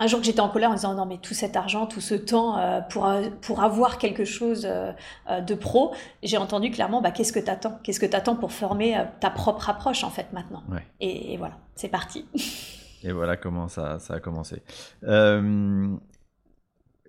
Un 0.00 0.06
jour 0.06 0.20
que 0.20 0.26
j'étais 0.26 0.40
en 0.40 0.48
colère 0.48 0.70
en 0.70 0.74
disant 0.74 0.94
non 0.94 1.06
mais 1.06 1.18
tout 1.18 1.34
cet 1.34 1.56
argent, 1.56 1.86
tout 1.86 2.00
ce 2.00 2.14
temps 2.14 2.58
euh, 2.58 2.80
pour, 2.80 3.06
euh, 3.06 3.28
pour 3.42 3.62
avoir 3.62 3.98
quelque 3.98 4.24
chose 4.24 4.64
euh, 4.70 4.92
de 5.40 5.54
pro, 5.54 5.92
j'ai 6.22 6.36
entendu 6.36 6.70
clairement 6.70 7.00
bah, 7.02 7.10
qu'est-ce 7.10 7.32
que 7.32 7.40
t'attends? 7.40 7.78
Qu'est-ce 7.82 8.00
que 8.00 8.06
t'attends 8.06 8.36
pour 8.36 8.52
former 8.52 8.96
euh, 8.96 9.02
ta 9.20 9.30
propre 9.30 9.68
approche 9.70 10.04
en 10.04 10.10
fait 10.10 10.32
maintenant? 10.32 10.62
Ouais. 10.70 10.86
et, 11.00 11.32
et 11.32 11.36
voilà, 11.36 11.58
c'est 11.74 11.88
parti. 11.88 12.26
Et 13.04 13.12
voilà 13.12 13.36
comment 13.36 13.68
ça, 13.68 14.00
ça 14.00 14.14
a 14.14 14.20
commencé. 14.20 14.60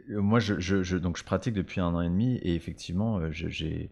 Moi, 0.08 0.40
je, 0.40 0.60
je- 0.60 0.84
je- 0.84 0.98
donc, 0.98 1.18
je 1.18 1.24
pratique 1.24 1.54
depuis 1.54 1.82
un 1.82 1.94
an 1.94 2.02
et 2.02 2.10
demi 2.10 2.36
et 2.38 2.56
effectivement, 2.56 3.20
j'ai 3.32 3.90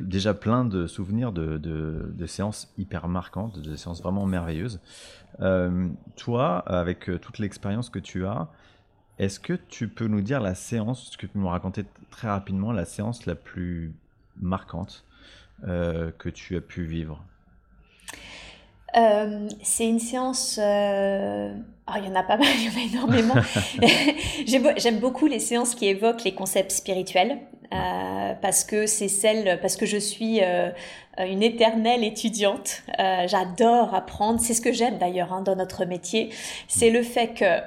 déjà 0.00 0.34
plein 0.34 0.64
de 0.64 0.86
souvenirs 0.86 1.32
de, 1.32 1.56
de- 1.58 2.12
de 2.14 2.26
séances 2.26 2.72
hyper 2.78 3.08
marquantes, 3.08 3.60
de 3.60 3.76
séances 3.76 4.02
vraiment 4.02 4.26
merveilleuses. 4.26 4.80
Euh, 5.40 5.88
toi, 6.16 6.58
avec 6.66 7.08
euh, 7.08 7.18
toute 7.18 7.38
l'expérience 7.38 7.90
que 7.90 7.98
tu 7.98 8.26
as, 8.26 8.48
est-ce 9.18 9.38
que 9.38 9.52
tu 9.52 9.88
peux 9.88 10.06
nous 10.08 10.20
dire 10.22 10.40
la 10.40 10.54
séance, 10.54 11.10
ce 11.12 11.16
que 11.16 11.26
tu 11.26 11.38
nous 11.38 11.48
raconter 11.48 11.84
t- 11.84 11.90
très 12.10 12.28
rapidement, 12.28 12.72
la 12.72 12.84
séance 12.84 13.26
la 13.26 13.34
plus 13.36 13.94
marquante 14.40 15.04
euh, 15.68 16.10
que 16.18 16.28
tu 16.28 16.56
as 16.56 16.60
pu 16.60 16.84
vivre? 16.84 17.22
Euh, 18.96 19.48
c'est 19.62 19.88
une 19.88 19.98
séance. 19.98 20.58
euh, 20.62 21.52
il 21.96 22.04
y 22.04 22.08
en 22.08 22.14
a 22.14 22.22
pas 22.22 22.36
mal, 22.36 22.46
il 22.56 22.64
y 22.64 22.68
en 22.68 22.80
a 22.80 22.84
énormément. 23.00 23.34
J'aime 24.78 25.00
beaucoup 25.00 25.26
les 25.26 25.40
séances 25.40 25.74
qui 25.74 25.86
évoquent 25.86 26.22
les 26.24 26.34
concepts 26.34 26.70
spirituels 26.70 27.38
euh, 27.72 28.34
parce 28.40 28.64
que 28.64 28.86
c'est 28.86 29.08
celle, 29.08 29.58
parce 29.60 29.76
que 29.76 29.86
je 29.86 29.96
suis 29.96 30.40
euh, 30.42 30.70
une 31.18 31.42
éternelle 31.42 32.04
étudiante. 32.04 32.82
Euh, 32.98 33.26
J'adore 33.26 33.94
apprendre. 33.94 34.40
C'est 34.40 34.54
ce 34.54 34.60
que 34.60 34.72
j'aime 34.72 34.98
d'ailleurs 34.98 35.32
hein, 35.32 35.42
dans 35.42 35.56
notre 35.56 35.84
métier. 35.84 36.30
C'est 36.68 36.90
le 36.90 37.02
fait 37.02 37.28
que 37.28 37.60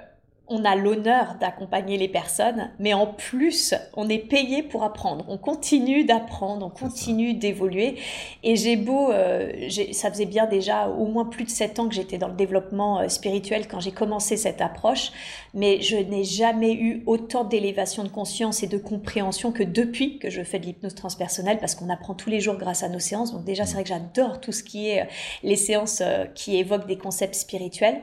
on 0.49 0.63
a 0.63 0.75
l'honneur 0.75 1.35
d'accompagner 1.39 1.97
les 1.97 2.07
personnes, 2.07 2.71
mais 2.79 2.93
en 2.93 3.07
plus, 3.07 3.75
on 3.95 4.07
est 4.07 4.17
payé 4.17 4.63
pour 4.63 4.83
apprendre. 4.83 5.25
On 5.27 5.37
continue 5.37 6.05
d'apprendre, 6.05 6.65
on 6.65 6.69
continue 6.69 7.33
d'évoluer. 7.33 7.95
Et 8.43 8.55
j'ai 8.55 8.77
beau, 8.77 9.11
euh, 9.11 9.69
ça 9.91 10.09
faisait 10.09 10.25
bien 10.25 10.45
déjà 10.45 10.87
au 10.87 11.05
moins 11.05 11.25
plus 11.25 11.43
de 11.43 11.49
sept 11.49 11.79
ans 11.79 11.89
que 11.89 11.95
j'étais 11.95 12.17
dans 12.17 12.29
le 12.29 12.35
développement 12.35 12.99
euh, 12.99 13.09
spirituel 13.09 13.67
quand 13.67 13.81
j'ai 13.81 13.91
commencé 13.91 14.37
cette 14.37 14.61
approche, 14.61 15.11
mais 15.53 15.81
je 15.81 15.97
n'ai 15.97 16.23
jamais 16.23 16.73
eu 16.73 17.03
autant 17.05 17.43
d'élévation 17.43 18.03
de 18.03 18.09
conscience 18.09 18.63
et 18.63 18.67
de 18.67 18.77
compréhension 18.77 19.51
que 19.51 19.63
depuis 19.63 20.17
que 20.17 20.29
je 20.29 20.43
fais 20.43 20.59
de 20.59 20.65
l'hypnose 20.65 20.95
transpersonnelle, 20.95 21.59
parce 21.59 21.75
qu'on 21.75 21.89
apprend 21.89 22.13
tous 22.13 22.29
les 22.29 22.39
jours 22.39 22.55
grâce 22.55 22.83
à 22.83 22.89
nos 22.89 22.99
séances. 22.99 23.33
Donc 23.33 23.43
déjà, 23.43 23.65
c'est 23.65 23.73
vrai 23.73 23.83
que 23.83 23.89
j'adore 23.89 24.39
tout 24.39 24.53
ce 24.53 24.63
qui 24.63 24.89
est 24.89 25.01
euh, 25.01 25.05
les 25.43 25.57
séances 25.57 26.01
qui 26.35 26.57
évoquent 26.57 26.87
des 26.87 26.97
concepts 26.97 27.35
spirituels. 27.35 28.01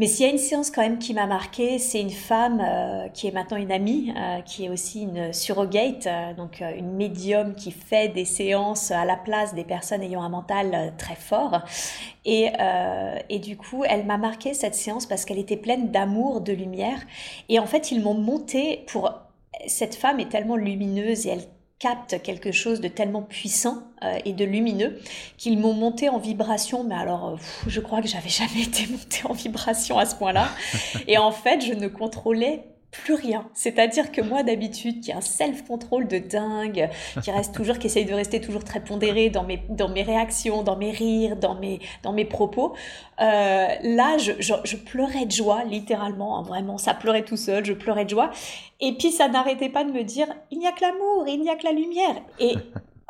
Mais 0.00 0.06
s'il 0.06 0.24
y 0.24 0.28
a 0.30 0.32
une 0.32 0.38
séance 0.38 0.70
quand 0.70 0.80
même 0.80 0.98
qui 0.98 1.12
m'a 1.12 1.26
marqué, 1.26 1.78
c'est 1.78 2.00
une 2.00 2.08
femme 2.08 2.62
euh, 2.64 3.08
qui 3.08 3.26
est 3.26 3.32
maintenant 3.32 3.58
une 3.58 3.70
amie, 3.70 4.14
euh, 4.16 4.40
qui 4.40 4.64
est 4.64 4.70
aussi 4.70 5.02
une 5.02 5.34
surrogate, 5.34 6.06
euh, 6.06 6.32
donc 6.32 6.62
une 6.62 6.92
médium 6.92 7.54
qui 7.54 7.70
fait 7.70 8.08
des 8.08 8.24
séances 8.24 8.92
à 8.92 9.04
la 9.04 9.16
place 9.16 9.54
des 9.54 9.62
personnes 9.62 10.00
ayant 10.00 10.22
un 10.22 10.30
mental 10.30 10.94
très 10.96 11.16
fort. 11.16 11.60
Et, 12.24 12.48
et 13.28 13.38
du 13.40 13.58
coup, 13.58 13.84
elle 13.84 14.06
m'a 14.06 14.16
marqué 14.16 14.54
cette 14.54 14.74
séance 14.74 15.04
parce 15.04 15.26
qu'elle 15.26 15.38
était 15.38 15.56
pleine 15.56 15.90
d'amour, 15.90 16.40
de 16.40 16.52
lumière. 16.54 17.00
Et 17.50 17.58
en 17.58 17.66
fait, 17.66 17.90
ils 17.90 18.02
m'ont 18.02 18.14
monté 18.14 18.84
pour... 18.86 19.12
Cette 19.66 19.94
femme 19.94 20.18
est 20.18 20.30
tellement 20.30 20.56
lumineuse 20.56 21.26
et 21.26 21.30
elle 21.30 21.44
capte 21.80 22.22
quelque 22.22 22.52
chose 22.52 22.80
de 22.80 22.88
tellement 22.88 23.22
puissant 23.22 23.82
euh, 24.04 24.18
et 24.26 24.34
de 24.34 24.44
lumineux 24.44 25.00
qu'ils 25.38 25.58
m'ont 25.58 25.72
monté 25.72 26.10
en 26.10 26.18
vibration. 26.18 26.84
Mais 26.84 26.94
alors, 26.94 27.30
euh, 27.30 27.36
je 27.66 27.80
crois 27.80 28.02
que 28.02 28.06
j'avais 28.06 28.28
jamais 28.28 28.62
été 28.62 28.86
montée 28.86 29.22
en 29.24 29.32
vibration 29.32 29.98
à 29.98 30.04
ce 30.06 30.14
point-là. 30.14 30.48
Et 31.08 31.18
en 31.18 31.32
fait, 31.32 31.64
je 31.64 31.72
ne 31.72 31.88
contrôlais 31.88 32.64
plus 32.90 33.14
rien. 33.14 33.48
C'est-à-dire 33.54 34.10
que 34.10 34.20
moi, 34.20 34.42
d'habitude, 34.42 35.00
qui 35.00 35.12
a 35.12 35.18
un 35.18 35.20
self-control 35.20 36.08
de 36.08 36.18
dingue, 36.18 36.88
qui 37.22 37.30
reste 37.30 37.54
toujours, 37.54 37.78
qui 37.78 37.86
essaye 37.86 38.04
de 38.04 38.14
rester 38.14 38.40
toujours 38.40 38.64
très 38.64 38.80
pondéré 38.80 39.30
dans 39.30 39.44
mes, 39.44 39.62
dans 39.68 39.88
mes 39.88 40.02
réactions, 40.02 40.62
dans 40.62 40.76
mes 40.76 40.90
rires, 40.90 41.36
dans 41.36 41.54
mes, 41.54 41.80
dans 42.02 42.12
mes 42.12 42.24
propos, 42.24 42.74
euh, 43.20 43.66
là, 43.82 44.18
je, 44.18 44.32
je, 44.40 44.76
pleurais 44.76 45.26
de 45.26 45.30
joie, 45.30 45.64
littéralement, 45.64 46.38
hein, 46.38 46.42
vraiment, 46.42 46.78
ça 46.78 46.94
pleurait 46.94 47.24
tout 47.24 47.36
seul, 47.36 47.64
je 47.64 47.72
pleurais 47.74 48.04
de 48.04 48.10
joie. 48.10 48.30
Et 48.80 48.96
puis, 48.96 49.12
ça 49.12 49.28
n'arrêtait 49.28 49.68
pas 49.68 49.84
de 49.84 49.92
me 49.92 50.02
dire, 50.02 50.26
il 50.50 50.58
n'y 50.58 50.66
a 50.66 50.72
que 50.72 50.80
l'amour, 50.80 51.24
il 51.28 51.40
n'y 51.40 51.50
a 51.50 51.56
que 51.56 51.64
la 51.64 51.72
lumière. 51.72 52.16
Et 52.38 52.54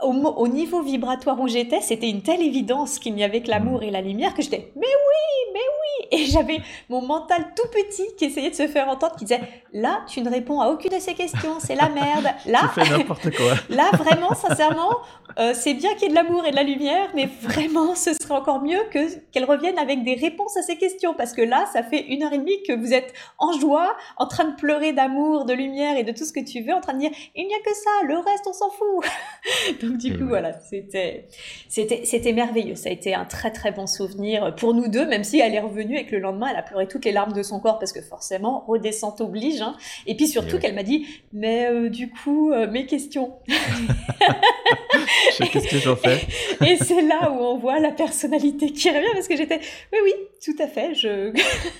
au, 0.03 0.49
niveau 0.49 0.83
vibratoire 0.83 1.41
où 1.41 1.49
j'étais, 1.49 1.81
c'était 1.81 2.09
une 2.09 2.23
telle 2.23 2.43
évidence 2.43 2.99
qu'il 2.99 3.15
n'y 3.15 3.25
avait 3.25 3.43
que 3.43 3.49
l'amour 3.49 3.81
mm. 3.81 3.85
et 3.85 3.91
la 3.91 4.01
lumière 4.01 4.35
que 4.35 4.43
j'étais 4.43 4.73
mais 4.77 4.87
oui, 4.87 5.53
mais 5.55 5.61
oui. 5.61 5.91
Et 6.13 6.25
j'avais 6.27 6.61
mon 6.89 7.03
mental 7.03 7.53
tout 7.55 7.69
petit 7.71 8.07
qui 8.17 8.25
essayait 8.25 8.51
de 8.51 8.55
se 8.55 8.67
faire 8.67 8.89
entendre, 8.89 9.17
qui 9.17 9.25
disait 9.25 9.41
là, 9.73 10.03
tu 10.09 10.21
ne 10.23 10.31
réponds 10.31 10.61
à 10.61 10.69
aucune 10.69 10.91
de 10.91 10.99
ces 10.99 11.15
questions, 11.15 11.61
c'est 11.61 11.75
la 11.75 11.89
merde. 11.89 12.29
Là, 12.47 12.71
n'importe 12.91 13.31
quoi. 13.37 13.55
là, 13.69 13.91
vraiment, 13.93 14.35
sincèrement, 14.35 14.99
euh, 15.39 15.53
c'est 15.55 15.75
bien 15.75 15.95
qu'il 15.95 16.03
y 16.03 16.07
ait 16.07 16.09
de 16.09 16.15
l'amour 16.15 16.45
et 16.47 16.51
de 16.51 16.57
la 16.57 16.63
lumière, 16.63 17.09
mais 17.15 17.29
vraiment, 17.43 17.95
ce 17.95 18.13
serait 18.15 18.35
encore 18.35 18.63
mieux 18.63 18.81
que 18.91 19.21
qu'elle 19.31 19.45
revienne 19.45 19.79
avec 19.79 20.03
des 20.03 20.15
réponses 20.15 20.57
à 20.57 20.63
ces 20.63 20.77
questions, 20.77 21.15
parce 21.15 21.33
que 21.33 21.43
là, 21.43 21.67
ça 21.73 21.83
fait 21.83 22.07
une 22.09 22.23
heure 22.23 22.33
et 22.33 22.39
demie 22.39 22.63
que 22.67 22.73
vous 22.73 22.93
êtes 22.93 23.13
en 23.39 23.53
joie, 23.53 23.97
en 24.17 24.27
train 24.27 24.45
de 24.45 24.57
pleurer 24.57 24.93
d'amour, 24.93 25.45
de 25.45 25.53
lumière 25.53 25.97
et 25.97 26.03
de 26.03 26.13
tout 26.13 26.25
ce 26.25 26.33
que 26.33 26.45
tu 26.45 26.63
veux, 26.63 26.73
en 26.73 26.81
train 26.81 26.95
de 26.95 26.99
dire 26.99 27.11
il 27.37 27.47
n'y 27.47 27.55
a 27.55 27.59
que 27.59 27.75
ça, 27.75 28.07
le 28.07 28.19
reste, 28.19 28.47
on 28.47 28.53
s'en 28.53 28.71
fout. 28.71 29.05
Donc 29.91 29.99
du 29.99 30.17
coup, 30.17 30.27
voilà, 30.27 30.53
c'était, 30.61 31.27
c'était, 31.69 32.03
c'était 32.05 32.33
merveilleux. 32.33 32.77
Ça 32.77 32.89
a 32.89 32.93
été 32.93 33.15
un 33.15 33.25
très 33.25 33.51
très 33.51 33.73
bon 33.73 33.87
souvenir 33.87 34.55
pour 34.55 34.75
nous 34.75 34.89
deux, 34.89 35.07
même 35.07 35.25
si 35.25 35.41
elle 35.41 35.55
est 35.55 35.61
revenue 35.61 35.97
et 35.97 36.07
que 36.07 36.15
le 36.15 36.23
lendemain, 36.23 36.49
elle 36.51 36.57
a 36.57 36.63
pleuré 36.63 36.87
toutes 36.87 37.05
les 37.05 37.13
larmes 37.13 37.33
de 37.33 37.43
son 37.43 37.61
corps 37.61 37.79
parce 37.79 37.93
que 37.93 38.01
forcément, 38.01 38.65
redescente 38.67 39.21
oblige. 39.21 39.61
Hein. 39.61 39.75
Et 40.07 40.17
puis 40.17 40.29
surtout 40.29 40.59
qu'elle 40.59 40.75
m'a 40.75 40.83
dit, 40.83 41.07
mais 41.33 41.67
euh, 41.67 41.89
du 41.89 42.11
coup, 42.11 42.53
euh, 42.53 42.71
mes 42.71 42.87
questions. 42.87 43.35
Qu'est-ce 45.53 45.69
que 45.69 45.79
j'en 45.79 45.97
fais 45.97 46.21
Et 46.67 46.77
c'est 46.77 47.03
là 47.03 47.31
où 47.33 47.39
on 47.39 47.59
voit 47.59 47.81
la 47.81 47.91
personnalité 47.91 48.73
qui 48.73 48.91
revient 48.91 49.13
parce 49.13 49.29
que 49.29 49.37
j'étais, 49.37 49.61
oui, 49.93 49.99
oui, 50.05 50.13
tout 50.45 50.63
à 50.63 50.67
fait, 50.67 50.95
je, 50.95 51.33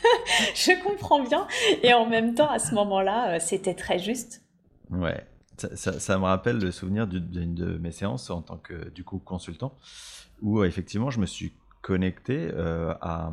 je 0.55 0.83
comprends 0.83 1.23
bien. 1.23 1.47
Et 1.83 1.93
en 1.93 2.07
même 2.07 2.35
temps, 2.35 2.51
à 2.51 2.59
ce 2.59 2.75
moment-là, 2.75 3.35
euh, 3.35 3.39
c'était 3.41 3.75
très 3.75 3.99
juste. 3.99 4.43
Ouais. 4.91 5.21
Ça, 5.75 6.19
me 6.19 6.25
rappelle 6.25 6.59
le 6.59 6.71
souvenir 6.71 7.07
d'une 7.07 7.55
de 7.55 7.79
mes 7.79 7.93
séances 7.93 8.31
en 8.31 8.43
tant 8.43 8.57
que 8.57 8.91
du 8.91 9.05
coup 9.05 9.19
consultant, 9.19 9.77
où 10.41 10.65
effectivement 10.65 11.11
je 11.11 11.21
me 11.21 11.27
suis 11.27 11.53
connecté 11.83 12.51
euh, 12.53 12.95
à, 13.01 13.33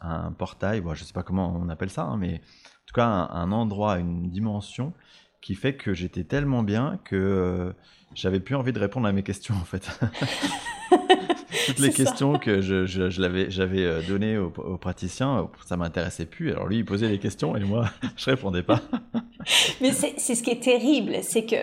un 0.00 0.32
portail, 0.32 0.82
je 0.82 0.88
ne 0.88 1.06
sais 1.06 1.12
pas 1.12 1.22
comment 1.22 1.54
on 1.54 1.68
appelle 1.68 1.90
ça, 1.90 2.04
hein, 2.04 2.16
mais 2.16 2.36
en 2.36 2.86
tout 2.86 2.94
cas 2.94 3.06
un, 3.06 3.52
endroit, 3.52 3.98
une 3.98 4.30
dimension 4.30 4.92
qui 5.40 5.54
fait 5.54 5.74
que 5.74 5.92
j'étais 5.92 6.24
tellement 6.24 6.62
bien 6.62 6.98
que 7.04 7.16
euh, 7.16 7.72
j'avais 8.14 8.40
plus 8.40 8.54
envie 8.54 8.72
de 8.72 8.78
répondre 8.78 9.06
à 9.06 9.12
mes 9.12 9.22
questions 9.22 9.54
en 9.54 9.64
fait. 9.64 9.90
toutes 11.66 11.78
les 11.78 11.90
questions 11.90 12.38
que 12.38 12.60
je, 12.60 12.86
je, 12.86 13.20
l'avais, 13.20 13.50
j'avais 13.50 13.84
euh, 13.84 14.02
données 14.02 14.38
aux, 14.38 14.50
praticiens, 14.78 15.38
euh, 15.38 15.42
ça 15.66 15.76
m'intéressait 15.76 16.26
plus. 16.26 16.52
Alors 16.52 16.66
lui, 16.66 16.78
il 16.78 16.84
posait 16.84 17.08
les 17.08 17.18
questions 17.18 17.56
et 17.56 17.60
moi, 17.60 17.86
je 18.16 18.30
répondais 18.30 18.62
pas. 18.62 18.80
Mais 19.80 19.92
c'est, 19.92 20.18
ce 20.34 20.42
qui 20.42 20.50
est 20.50 20.62
terrible, 20.62 21.16
c'est 21.22 21.44
que 21.44 21.56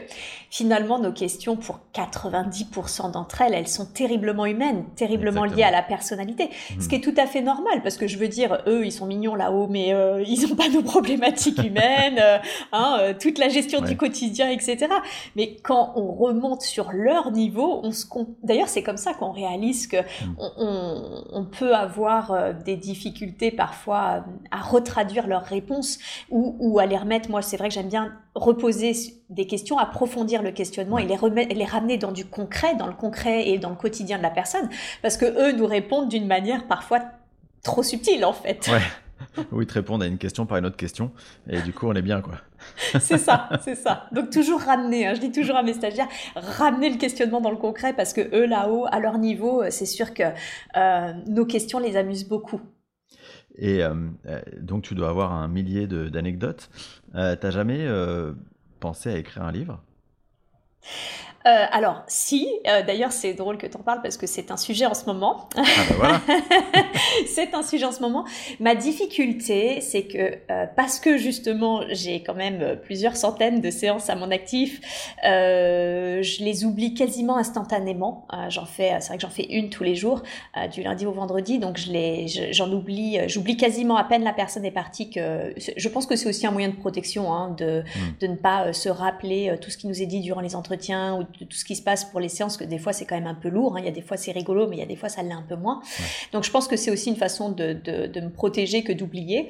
finalement, 0.49 0.99
nos 0.99 1.11
questions, 1.11 1.55
pour 1.55 1.79
90% 1.95 3.11
d'entre 3.11 3.41
elles, 3.41 3.53
elles 3.53 3.67
sont 3.67 3.85
terriblement 3.85 4.45
humaines, 4.45 4.85
terriblement 4.95 5.45
liées 5.45 5.63
à 5.63 5.71
la 5.71 5.81
personnalité. 5.81 6.49
Ce 6.79 6.87
qui 6.87 6.95
est 6.95 7.01
tout 7.01 7.13
à 7.17 7.25
fait 7.25 7.41
normal, 7.41 7.81
parce 7.81 7.97
que 7.97 8.07
je 8.07 8.17
veux 8.17 8.27
dire, 8.27 8.61
eux, 8.67 8.85
ils 8.85 8.91
sont 8.91 9.07
mignons 9.07 9.33
là-haut, 9.33 9.67
mais 9.67 9.93
euh, 9.93 10.23
ils 10.27 10.47
n'ont 10.47 10.55
pas 10.55 10.69
nos 10.69 10.83
problématiques 10.83 11.57
humaines, 11.57 12.21
hein, 12.71 13.13
toute 13.19 13.39
la 13.39 13.49
gestion 13.49 13.81
du 13.81 13.97
quotidien, 13.97 14.49
etc. 14.49 14.87
Mais 15.35 15.57
quand 15.63 15.93
on 15.95 16.11
remonte 16.11 16.61
sur 16.61 16.91
leur 16.91 17.31
niveau, 17.31 17.79
on 17.83 17.91
se... 17.91 18.05
D'ailleurs, 18.43 18.69
c'est 18.69 18.83
comme 18.83 18.97
ça 18.97 19.13
qu'on 19.13 19.31
réalise 19.31 19.87
qu'on 19.91 20.25
mm. 20.25 21.25
on, 21.33 21.45
peut 21.45 21.75
avoir 21.75 22.31
euh, 22.31 22.53
des 22.53 22.77
difficultés 22.77 23.51
parfois 23.51 24.23
à, 24.51 24.61
retraduire 24.61 25.27
leurs 25.27 25.43
réponses 25.43 25.99
ou, 26.29 26.79
à 26.79 26.85
les 26.85 26.97
remettre. 26.97 27.29
Moi, 27.29 27.41
c'est 27.41 27.57
vrai 27.57 27.67
que 27.67 27.73
j'aime 27.73 27.89
bien 27.89 28.13
reposer 28.35 28.93
des 29.29 29.45
questions, 29.45 29.77
approfondir 29.77 30.41
le 30.41 30.51
questionnement 30.51 30.97
et 30.97 31.05
les 31.05 31.65
ramener 31.65 31.97
dans 31.97 32.11
du 32.11 32.25
concret, 32.25 32.75
dans 32.75 32.87
le 32.87 32.93
concret 32.93 33.49
et 33.49 33.57
dans 33.57 33.69
le 33.69 33.75
quotidien 33.75 34.17
de 34.17 34.23
la 34.23 34.29
personne, 34.29 34.69
parce 35.01 35.17
que 35.17 35.25
eux 35.25 35.51
nous 35.51 35.67
répondent 35.67 36.09
d'une 36.09 36.27
manière 36.27 36.67
parfois 36.67 36.99
trop 37.63 37.83
subtile 37.83 38.25
en 38.25 38.33
fait. 38.33 38.69
Oui, 39.51 39.65
te 39.65 39.73
répondre 39.73 40.03
à 40.03 40.07
une 40.07 40.17
question 40.17 40.45
par 40.45 40.57
une 40.57 40.65
autre 40.65 40.77
question. 40.77 41.11
Et 41.49 41.61
du 41.61 41.73
coup, 41.73 41.87
on 41.87 41.93
est 41.93 42.01
bien, 42.01 42.21
quoi. 42.21 42.35
c'est 42.99 43.17
ça, 43.17 43.49
c'est 43.63 43.75
ça. 43.75 44.07
Donc, 44.11 44.29
toujours 44.29 44.61
ramener, 44.61 45.07
hein, 45.07 45.13
je 45.13 45.19
dis 45.19 45.31
toujours 45.31 45.55
à 45.55 45.63
mes 45.63 45.73
stagiaires, 45.73 46.07
ramener 46.35 46.89
le 46.89 46.97
questionnement 46.97 47.41
dans 47.41 47.51
le 47.51 47.57
concret 47.57 47.93
parce 47.93 48.13
que 48.13 48.21
eux, 48.35 48.45
là-haut, 48.45 48.85
à 48.91 48.99
leur 48.99 49.17
niveau, 49.17 49.63
c'est 49.69 49.85
sûr 49.85 50.13
que 50.13 50.23
euh, 50.77 51.13
nos 51.27 51.45
questions 51.45 51.79
les 51.79 51.97
amusent 51.97 52.27
beaucoup. 52.27 52.61
Et 53.57 53.83
euh, 53.83 53.93
euh, 54.27 54.41
donc, 54.59 54.83
tu 54.83 54.95
dois 54.95 55.09
avoir 55.09 55.33
un 55.33 55.47
millier 55.47 55.87
d'anecdotes. 55.87 56.69
T'as 57.13 57.51
jamais 57.51 57.87
pensé 58.79 59.09
à 59.09 59.17
écrire 59.17 59.43
un 59.43 59.51
livre? 59.51 59.81
Euh, 61.47 61.65
alors, 61.71 62.03
si, 62.07 62.47
euh, 62.67 62.83
d'ailleurs, 62.83 63.11
c'est 63.11 63.33
drôle 63.33 63.57
que 63.57 63.65
tu 63.65 63.75
en 63.75 63.81
parles 63.81 64.01
parce 64.01 64.17
que 64.17 64.27
c'est 64.27 64.51
un 64.51 64.57
sujet 64.57 64.85
en 64.85 64.93
ce 64.93 65.05
moment. 65.05 65.49
Ah 65.57 65.63
ben 65.89 65.95
voilà. 65.95 66.21
c'est 67.27 67.53
un 67.53 67.63
sujet 67.63 67.85
en 67.85 67.91
ce 67.91 68.01
moment. 68.01 68.25
Ma 68.59 68.75
difficulté, 68.75 69.81
c'est 69.81 70.03
que 70.03 70.37
euh, 70.51 70.65
parce 70.75 70.99
que 70.99 71.17
justement, 71.17 71.81
j'ai 71.89 72.21
quand 72.21 72.35
même 72.35 72.77
plusieurs 72.83 73.15
centaines 73.15 73.61
de 73.61 73.71
séances 73.71 74.09
à 74.09 74.15
mon 74.15 74.29
actif, 74.31 74.81
je 75.23 76.43
les 76.43 76.65
oublie 76.65 76.93
quasiment 76.93 77.37
instantanément. 77.37 78.27
j'en 78.49 78.65
fais, 78.65 78.97
c'est 78.99 79.07
vrai 79.07 79.17
que 79.17 79.21
j'en 79.21 79.29
fais 79.29 79.47
une 79.49 79.69
tous 79.69 79.83
les 79.83 79.95
jours, 79.95 80.21
du 80.71 80.83
lundi 80.83 81.05
au 81.05 81.11
vendredi, 81.11 81.59
donc 81.59 81.77
je 81.77 81.91
les, 81.91 82.27
j'en 82.51 82.71
oublie, 82.71 83.19
j'oublie 83.27 83.57
quasiment 83.57 83.97
à 83.97 84.03
peine 84.03 84.23
la 84.23 84.33
personne 84.33 84.65
est 84.65 84.71
partie. 84.71 85.09
Que 85.09 85.53
je 85.57 85.89
pense 85.89 86.05
que 86.05 86.15
c'est 86.15 86.29
aussi 86.29 86.45
un 86.45 86.51
moyen 86.51 86.69
de 86.69 86.75
protection, 86.75 87.33
hein, 87.33 87.55
de, 87.57 87.81
hmm. 87.81 88.13
de 88.19 88.27
ne 88.27 88.35
pas 88.35 88.73
se 88.73 88.89
rappeler 88.89 89.55
tout 89.61 89.69
ce 89.69 89.77
qui 89.77 89.87
nous 89.87 90.01
est 90.01 90.05
dit 90.05 90.21
durant 90.21 90.41
les 90.41 90.55
entretiens 90.55 91.15
ou 91.15 91.23
de 91.39 91.45
tout 91.45 91.57
ce 91.57 91.65
qui 91.65 91.75
se 91.75 91.81
passe 91.81 92.05
pour 92.05 92.19
les 92.19 92.29
séances, 92.29 92.57
que 92.57 92.63
des 92.63 92.77
fois 92.77 92.93
c'est 92.93 93.05
quand 93.05 93.15
même 93.15 93.27
un 93.27 93.35
peu 93.35 93.49
lourd. 93.49 93.75
Hein. 93.75 93.79
Il 93.79 93.85
y 93.85 93.87
a 93.87 93.91
des 93.91 94.01
fois 94.01 94.17
c'est 94.17 94.31
rigolo, 94.31 94.67
mais 94.67 94.77
il 94.77 94.79
y 94.79 94.83
a 94.83 94.87
des 94.87 94.95
fois 94.95 95.09
ça 95.09 95.23
l'est 95.23 95.31
un 95.31 95.45
peu 95.47 95.55
moins. 95.55 95.81
Donc 96.33 96.43
je 96.43 96.51
pense 96.51 96.67
que 96.67 96.75
c'est 96.75 96.91
aussi 96.91 97.09
une 97.09 97.15
façon 97.15 97.51
de, 97.51 97.73
de, 97.73 98.21
me 98.21 98.29
protéger 98.29 98.83
que 98.83 98.93
d'oublier. 98.93 99.49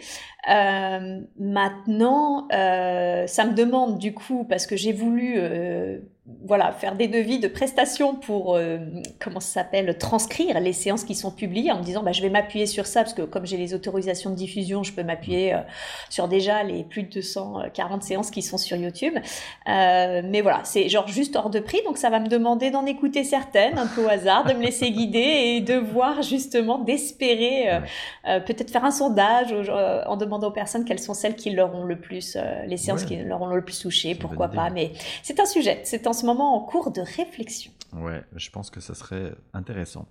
Euh, 0.50 1.22
maintenant, 1.40 2.48
euh, 2.54 3.28
ça 3.28 3.46
me 3.46 3.54
demande 3.54 4.00
du 4.00 4.14
coup, 4.14 4.46
parce 4.46 4.68
que 4.68 4.76
j'ai 4.76 4.94
voulu 4.94 5.34
euh, 5.38 6.00
voilà, 6.46 6.72
faire 6.72 6.96
des 6.96 7.08
devis 7.08 7.40
de 7.40 7.48
prestations 7.48 8.14
pour, 8.14 8.56
euh, 8.56 8.78
comment 9.20 9.40
ça 9.40 9.62
s'appelle, 9.62 9.98
transcrire 9.98 10.60
les 10.60 10.74
séances 10.74 11.04
qui 11.04 11.16
sont 11.16 11.32
publiées 11.32 11.72
en 11.72 11.80
me 11.80 11.84
disant, 11.84 12.04
bah, 12.04 12.12
je 12.12 12.22
vais 12.22 12.30
m'appuyer 12.30 12.68
sur 12.68 12.86
ça, 12.86 13.02
parce 13.02 13.16
que 13.16 13.24
comme 13.24 13.48
j'ai 13.48 13.58
les 13.58 13.74
autorisations 13.74 14.30
de 14.30 14.36
diffusion, 14.36 14.84
je 14.84 14.94
peux 14.94 15.02
m'appuyer 15.02 15.56
euh, 15.56 15.58
sur 16.10 16.28
déjà 16.28 16.62
les 16.62 16.84
plus 16.84 17.04
de 17.04 17.10
240 17.10 18.04
séances 18.04 18.30
qui 18.30 18.44
sont 18.44 18.60
sur 18.60 18.78
YouTube. 18.78 19.16
Euh, 19.68 20.22
mais 20.24 20.42
voilà, 20.42 20.62
c'est 20.64 20.90
genre 20.90 21.08
juste 21.08 21.36
hors 21.36 21.50
de 21.50 21.60
prix, 21.60 21.80
donc 21.86 21.98
ça 21.98 22.12
va 22.12 22.20
me 22.20 22.28
demander 22.28 22.70
d'en 22.70 22.86
écouter 22.86 23.24
certaines, 23.24 23.80
un 23.80 23.88
peu 23.88 24.06
au 24.06 24.08
hasard, 24.08 24.46
de 24.46 24.54
me 24.54 24.62
laisser 24.62 24.92
guider 24.92 25.20
et 25.20 25.62
de 25.62 25.76
voir 25.76 26.22
justement, 26.22 26.78
d'espérer, 26.78 27.82
peut-être 28.24 28.70
faire 28.70 28.86
un 28.86 28.92
sondage 28.92 29.54
en 30.06 30.18
demandant 30.18 30.50
aux 30.50 30.52
personnes 30.52 30.86
quelles 30.86 31.00
sont 31.00 31.14
celles 31.14 31.36
qui 31.36 31.50
leur 31.50 31.74
ont 31.74 31.84
le 31.84 32.00
plus, 32.00 32.38
les 32.68 32.78
séances 32.78 33.06
qui 33.06 33.16
leur 33.18 33.42
ont 33.42 33.48
le 33.48 33.64
plus 33.64 33.80
touché, 33.80 34.14
pourquoi 34.14 34.50
pas. 34.50 34.70
Mais 34.70 34.92
c'est 35.24 35.40
un 35.40 35.46
sujet, 35.46 35.82
c'est 35.84 36.08
en 36.12 36.14
ce 36.14 36.26
moment 36.26 36.58
en 36.58 36.60
cours 36.60 36.92
de 36.92 37.00
réflexion. 37.00 37.72
Ouais, 37.94 38.22
je 38.36 38.50
pense 38.50 38.70
que 38.70 38.82
ça 38.82 38.94
serait 38.96 39.34
intéressant. 39.54 40.10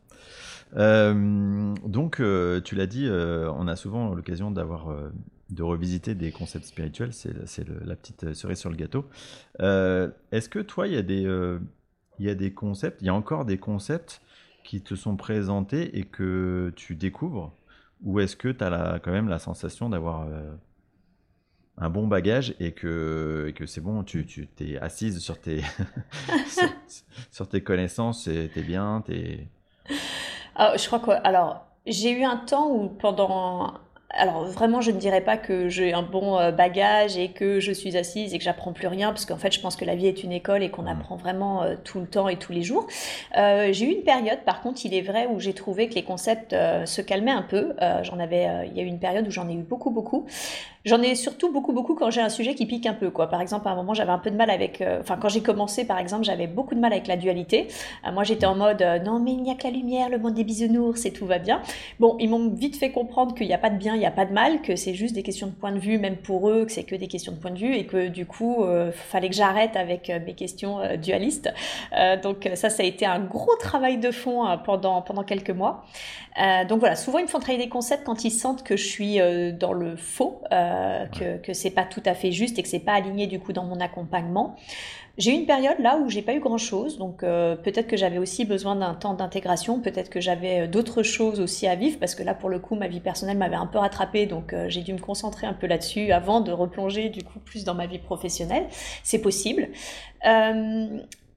Euh, 0.76 1.74
donc, 1.84 2.20
euh, 2.20 2.62
tu 2.62 2.74
l'as 2.74 2.86
dit, 2.86 3.06
euh, 3.06 3.52
on 3.52 3.68
a 3.68 3.76
souvent 3.76 4.14
l'occasion 4.14 4.50
d'avoir 4.50 4.88
de 5.50 5.62
revisiter 5.62 6.14
des 6.14 6.32
concepts 6.32 6.64
spirituels. 6.64 7.12
C'est 7.12 7.68
la 7.84 7.96
petite 7.96 8.32
cerise 8.32 8.58
sur 8.58 8.70
le 8.70 8.76
gâteau. 8.76 9.10
Est-ce 9.58 10.48
que 10.48 10.58
toi, 10.58 10.86
il 10.86 10.94
y 10.94 10.96
a 10.96 11.02
des 11.02 11.28
il 12.18 12.26
y 12.26 12.30
a 12.30 12.34
des 12.34 12.52
concepts, 12.52 13.00
il 13.02 13.06
y 13.06 13.10
a 13.10 13.14
encore 13.14 13.44
des 13.44 13.58
concepts 13.58 14.22
qui 14.64 14.82
te 14.82 14.94
sont 14.94 15.16
présentés 15.16 15.98
et 15.98 16.04
que 16.04 16.72
tu 16.76 16.94
découvres, 16.94 17.52
ou 18.04 18.20
est-ce 18.20 18.36
que 18.36 18.48
tu 18.48 18.64
as 18.64 19.00
quand 19.02 19.12
même 19.12 19.28
la 19.28 19.38
sensation 19.38 19.90
d'avoir 19.90 20.26
un 21.80 21.90
bon 21.90 22.06
bagage 22.06 22.54
et 22.60 22.72
que, 22.72 23.46
et 23.48 23.52
que 23.52 23.66
c'est 23.66 23.80
bon, 23.80 24.04
tu, 24.04 24.26
tu 24.26 24.46
t'es 24.46 24.78
assise 24.78 25.18
sur 25.18 25.40
tes, 25.40 25.62
sur, 27.30 27.48
tes 27.48 27.62
connaissances, 27.62 28.24
t'es 28.24 28.62
bien, 28.62 29.02
t'es... 29.04 29.48
Ah, 30.54 30.76
je 30.76 30.86
crois 30.86 31.00
que... 31.00 31.10
Alors, 31.26 31.66
j'ai 31.86 32.10
eu 32.12 32.24
un 32.24 32.36
temps 32.36 32.70
où 32.70 32.88
pendant 32.88 33.74
alors 34.12 34.44
vraiment, 34.44 34.80
je 34.80 34.90
ne 34.90 34.98
dirais 34.98 35.20
pas 35.20 35.36
que 35.36 35.68
j'ai 35.68 35.92
un 35.92 36.02
bon 36.02 36.38
euh, 36.38 36.50
bagage 36.50 37.16
et 37.16 37.28
que 37.28 37.60
je 37.60 37.70
suis 37.70 37.96
assise 37.96 38.34
et 38.34 38.38
que 38.38 38.44
j'apprends 38.44 38.72
plus 38.72 38.88
rien, 38.88 39.08
parce 39.08 39.24
qu'en 39.24 39.36
fait, 39.36 39.52
je 39.52 39.60
pense 39.60 39.76
que 39.76 39.84
la 39.84 39.94
vie 39.94 40.06
est 40.06 40.24
une 40.24 40.32
école 40.32 40.62
et 40.62 40.70
qu'on 40.70 40.82
mmh. 40.82 40.88
apprend 40.88 41.16
vraiment 41.16 41.62
euh, 41.62 41.76
tout 41.84 42.00
le 42.00 42.06
temps 42.06 42.28
et 42.28 42.36
tous 42.36 42.52
les 42.52 42.62
jours. 42.62 42.86
Euh, 43.36 43.68
j'ai 43.72 43.86
eu 43.86 43.94
une 43.94 44.02
période, 44.02 44.40
par 44.44 44.62
contre, 44.62 44.84
il 44.84 44.94
est 44.94 45.02
vrai, 45.02 45.28
où 45.30 45.38
j'ai 45.38 45.52
trouvé 45.52 45.88
que 45.88 45.94
les 45.94 46.02
concepts 46.02 46.54
se 46.84 47.00
calmaient 47.00 47.30
un 47.30 47.42
peu. 47.42 47.74
j'en 48.02 48.18
avais, 48.18 48.66
il 48.66 48.76
y 48.76 48.80
a 48.80 48.82
eu 48.82 48.86
une 48.86 48.98
période 48.98 49.26
où 49.26 49.30
j'en 49.30 49.48
ai 49.48 49.54
eu 49.54 49.62
beaucoup, 49.62 49.90
beaucoup. 49.90 50.26
J'en 50.86 51.02
ai 51.02 51.14
surtout 51.14 51.52
beaucoup, 51.52 51.72
beaucoup 51.72 51.94
quand 51.94 52.10
j'ai 52.10 52.22
un 52.22 52.30
sujet 52.30 52.54
qui 52.54 52.64
pique 52.64 52.86
un 52.86 52.94
peu, 52.94 53.10
quoi. 53.10 53.28
Par 53.28 53.42
exemple, 53.42 53.68
à 53.68 53.72
un 53.72 53.74
moment, 53.74 53.92
j'avais 53.92 54.12
un 54.12 54.18
peu 54.18 54.30
de 54.30 54.36
mal 54.36 54.48
avec, 54.48 54.82
enfin, 55.00 55.18
quand 55.20 55.28
j'ai 55.28 55.42
commencé, 55.42 55.86
par 55.86 55.98
exemple, 55.98 56.24
j'avais 56.24 56.46
beaucoup 56.46 56.74
de 56.74 56.80
mal 56.80 56.92
avec 56.92 57.06
la 57.06 57.16
dualité. 57.16 57.68
moi, 58.12 58.24
j'étais 58.24 58.46
en 58.46 58.54
mode, 58.54 58.82
non, 59.04 59.18
mais 59.20 59.32
il 59.32 59.42
n'y 59.42 59.50
a 59.50 59.54
que 59.54 59.64
la 59.64 59.70
lumière, 59.70 60.08
le 60.08 60.18
monde 60.18 60.34
des 60.34 60.44
bisounours 60.44 61.04
et 61.04 61.12
tout 61.12 61.26
va 61.26 61.38
bien. 61.38 61.60
Bon, 61.98 62.16
ils 62.18 62.30
m'ont 62.30 62.48
vite 62.48 62.76
fait 62.76 62.90
comprendre 62.90 63.34
qu'il 63.34 63.46
n'y 63.46 63.54
a 63.54 63.58
pas 63.58 63.70
de 63.70 63.76
bien, 63.76 63.94
n'y 64.00 64.06
a 64.06 64.10
pas 64.10 64.24
de 64.24 64.32
mal, 64.32 64.62
que 64.62 64.76
c'est 64.76 64.94
juste 64.94 65.14
des 65.14 65.22
questions 65.22 65.46
de 65.46 65.52
point 65.52 65.72
de 65.72 65.78
vue, 65.78 65.98
même 65.98 66.16
pour 66.16 66.50
eux, 66.50 66.64
que 66.64 66.72
c'est 66.72 66.84
que 66.84 66.94
des 66.94 67.08
questions 67.08 67.32
de 67.32 67.38
point 67.38 67.50
de 67.50 67.58
vue, 67.58 67.74
et 67.74 67.86
que 67.86 68.08
du 68.08 68.26
coup, 68.26 68.64
euh, 68.64 68.92
fallait 68.92 69.28
que 69.28 69.34
j'arrête 69.34 69.76
avec 69.76 70.10
euh, 70.10 70.18
mes 70.24 70.34
questions 70.34 70.80
euh, 70.80 70.96
dualistes. 70.96 71.52
donc 72.22 72.48
ça, 72.54 72.70
ça 72.70 72.82
a 72.82 72.86
été 72.86 73.06
un 73.06 73.20
gros 73.20 73.56
travail 73.56 73.98
de 73.98 74.10
fond 74.10 74.44
pendant, 74.64 75.02
pendant 75.02 75.24
quelques 75.24 75.50
mois. 75.50 75.84
donc 76.68 76.80
voilà, 76.80 76.96
souvent 76.96 77.18
ils 77.18 77.24
me 77.24 77.28
font 77.28 77.38
travailler 77.38 77.64
des 77.64 77.70
concepts 77.70 78.04
quand 78.04 78.24
ils 78.24 78.30
sentent 78.30 78.62
que 78.62 78.76
je 78.76 78.86
suis 78.86 79.18
dans 79.58 79.72
le 79.72 79.96
faux, 79.96 80.42
que, 80.50 81.38
que 81.38 81.52
c'est 81.52 81.70
pas 81.70 81.84
tout 81.84 82.02
à 82.06 82.14
fait 82.14 82.32
juste 82.32 82.58
et 82.58 82.62
que 82.62 82.68
c'est 82.68 82.78
pas 82.78 82.94
aligné 82.94 83.26
du 83.26 83.38
coup 83.40 83.52
dans 83.52 83.64
mon 83.64 83.80
accompagnement. 83.80 84.56
J'ai 85.18 85.32
eu 85.32 85.34
une 85.34 85.46
période 85.46 85.78
là 85.80 85.98
où 85.98 86.08
j'ai 86.08 86.22
pas 86.22 86.34
eu 86.34 86.40
grand 86.40 86.58
chose, 86.58 86.96
donc 86.96 87.22
euh, 87.22 87.56
peut-être 87.56 87.88
que 87.88 87.96
j'avais 87.96 88.18
aussi 88.18 88.44
besoin 88.44 88.76
d'un 88.76 88.94
temps 88.94 89.14
d'intégration, 89.14 89.80
peut-être 89.80 90.08
que 90.08 90.20
j'avais 90.20 90.60
euh, 90.60 90.66
d'autres 90.66 91.02
choses 91.02 91.40
aussi 91.40 91.66
à 91.66 91.74
vivre, 91.74 91.98
parce 91.98 92.14
que 92.14 92.22
là 92.22 92.34
pour 92.34 92.48
le 92.48 92.58
coup 92.58 92.74
ma 92.74 92.88
vie 92.88 93.00
personnelle 93.00 93.36
m'avait 93.36 93.56
un 93.56 93.66
peu 93.66 93.78
rattrapée, 93.78 94.26
donc 94.26 94.52
euh, 94.52 94.68
j'ai 94.68 94.82
dû 94.82 94.92
me 94.92 94.98
concentrer 94.98 95.46
un 95.46 95.52
peu 95.52 95.66
là-dessus 95.66 96.12
avant 96.12 96.40
de 96.40 96.52
replonger 96.52 97.08
du 97.08 97.22
coup 97.22 97.38
plus 97.38 97.64
dans 97.64 97.74
ma 97.74 97.86
vie 97.86 97.98
professionnelle. 97.98 98.66
C'est 99.02 99.20
possible. 99.20 99.68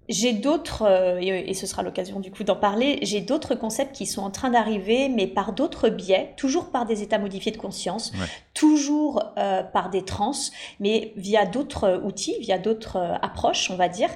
J'ai 0.09 0.33
d'autres, 0.33 0.85
et 1.21 1.53
ce 1.53 1.65
sera 1.65 1.81
l'occasion 1.81 2.19
du 2.19 2.29
coup 2.29 2.43
d'en 2.43 2.57
parler, 2.57 2.99
j'ai 3.03 3.21
d'autres 3.21 3.55
concepts 3.55 3.95
qui 3.95 4.05
sont 4.05 4.21
en 4.21 4.31
train 4.31 4.49
d'arriver, 4.49 5.07
mais 5.07 5.27
par 5.27 5.53
d'autres 5.53 5.87
biais, 5.87 6.33
toujours 6.35 6.71
par 6.71 6.85
des 6.85 7.03
états 7.03 7.19
modifiés 7.19 7.53
de 7.53 7.57
conscience, 7.57 8.11
toujours 8.53 9.33
euh, 9.37 9.63
par 9.63 9.89
des 9.89 10.03
trans, 10.03 10.31
mais 10.79 11.13
via 11.15 11.45
d'autres 11.45 12.01
outils, 12.03 12.35
via 12.39 12.57
d'autres 12.57 12.97
euh, 12.97 13.15
approches, 13.21 13.71
on 13.71 13.75
va 13.75 13.89
dire, 13.89 14.09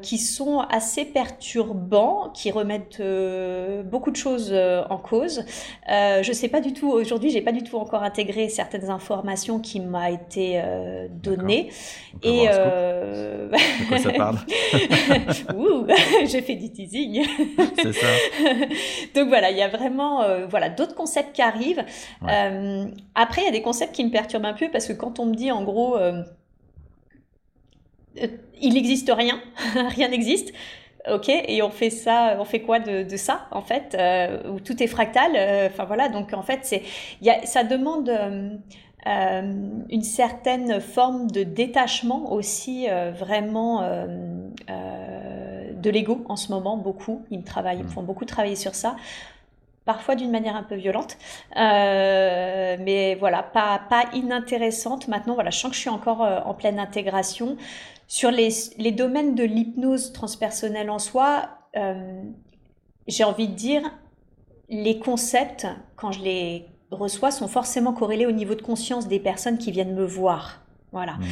qui 0.00 0.18
sont 0.18 0.60
assez 0.60 1.04
perturbants, 1.04 2.30
qui 2.32 2.52
remettent 2.52 3.02
beaucoup 3.84 4.12
de 4.12 4.16
choses 4.16 4.54
en 4.54 4.96
cause. 4.96 5.44
je 5.88 6.30
sais 6.32 6.46
pas 6.46 6.60
du 6.60 6.72
tout, 6.72 6.88
aujourd'hui, 6.88 7.30
j'ai 7.30 7.40
pas 7.40 7.50
du 7.50 7.64
tout 7.64 7.76
encore 7.76 8.04
intégré 8.04 8.48
certaines 8.48 8.90
informations 8.90 9.58
qui 9.58 9.80
m'ont 9.80 10.06
été 10.06 10.62
données. 11.10 11.70
Et 12.22 12.46
de 12.46 13.88
quoi 13.88 13.98
ça 13.98 14.12
parle 14.12 14.38
Ouh, 15.56 15.86
j'ai 16.26 16.42
fait 16.42 16.54
du 16.54 16.70
teasing. 16.70 17.26
C'est 17.76 17.92
ça. 17.92 18.06
Donc 19.14 19.28
voilà, 19.28 19.50
il 19.50 19.56
y 19.56 19.62
a 19.62 19.68
vraiment 19.68 20.22
euh, 20.22 20.46
voilà, 20.46 20.68
d'autres 20.68 20.94
concepts 20.94 21.34
qui 21.34 21.42
arrivent. 21.42 21.84
Euh, 22.28 22.86
après, 23.14 23.29
il 23.38 23.44
y 23.44 23.48
a 23.48 23.52
des 23.52 23.62
concepts 23.62 23.94
qui 23.94 24.04
me 24.04 24.10
perturbent 24.10 24.46
un 24.46 24.54
peu 24.54 24.68
parce 24.70 24.86
que 24.86 24.92
quand 24.92 25.18
on 25.18 25.26
me 25.26 25.34
dit 25.34 25.50
en 25.50 25.64
gros, 25.64 25.96
euh, 25.96 26.22
il 28.60 28.74
n'existe 28.74 29.10
rien, 29.14 29.40
rien 29.74 30.08
n'existe. 30.08 30.52
Ok, 31.10 31.30
et 31.30 31.62
on 31.62 31.70
fait 31.70 31.88
ça, 31.88 32.36
on 32.38 32.44
fait 32.44 32.60
quoi 32.60 32.78
de, 32.78 33.04
de 33.04 33.16
ça 33.16 33.46
en 33.52 33.62
fait, 33.62 33.96
où 34.50 34.60
tout 34.60 34.82
est 34.82 34.86
fractal. 34.86 35.30
Enfin 35.70 35.84
voilà, 35.86 36.10
donc 36.10 36.34
en 36.34 36.42
fait, 36.42 36.60
c'est, 36.62 36.82
y 37.22 37.30
a, 37.30 37.46
ça 37.46 37.64
demande 37.64 38.10
euh, 39.06 39.80
une 39.88 40.02
certaine 40.02 40.78
forme 40.80 41.30
de 41.30 41.42
détachement 41.42 42.32
aussi 42.32 42.86
euh, 42.88 43.12
vraiment 43.12 43.82
euh, 43.82 44.06
de 45.72 45.90
l'ego 45.90 46.22
en 46.28 46.36
ce 46.36 46.52
moment, 46.52 46.76
beaucoup. 46.76 47.22
Ils 47.30 47.38
me 47.38 47.44
travaillent, 47.44 47.78
ils 47.78 47.84
me 47.84 47.88
mm. 47.88 47.92
font 47.92 48.02
beaucoup 48.02 48.26
travailler 48.26 48.56
sur 48.56 48.74
ça 48.74 48.96
parfois 49.92 50.14
d'une 50.14 50.30
manière 50.30 50.54
un 50.54 50.62
peu 50.62 50.76
violente, 50.76 51.18
mais 51.56 53.16
voilà, 53.18 53.42
pas, 53.42 53.80
pas 53.90 54.04
inintéressante. 54.12 55.08
Maintenant, 55.08 55.34
voilà, 55.34 55.50
je 55.50 55.58
sens 55.58 55.70
que 55.70 55.76
je 55.76 55.80
suis 55.80 55.90
encore 55.90 56.20
en 56.20 56.54
pleine 56.54 56.78
intégration. 56.78 57.56
Sur 58.06 58.30
les, 58.30 58.50
les 58.78 58.92
domaines 58.92 59.34
de 59.34 59.42
l'hypnose 59.42 60.12
transpersonnelle 60.12 60.90
en 60.90 61.00
soi, 61.00 61.48
j'ai 63.08 63.24
envie 63.24 63.48
de 63.48 63.54
dire, 63.54 63.82
les 64.68 65.00
concepts, 65.00 65.66
quand 65.96 66.12
je 66.12 66.22
les 66.22 66.66
reçois 66.92 67.32
sont 67.32 67.48
forcément 67.48 67.92
corrélés 67.92 68.26
au 68.26 68.32
niveau 68.32 68.54
de 68.54 68.62
conscience 68.62 69.08
des 69.08 69.18
personnes 69.18 69.58
qui 69.58 69.72
viennent 69.72 69.96
me 69.96 70.04
voir. 70.04 70.60
Voilà. 70.92 71.12
Mhm. 71.12 71.26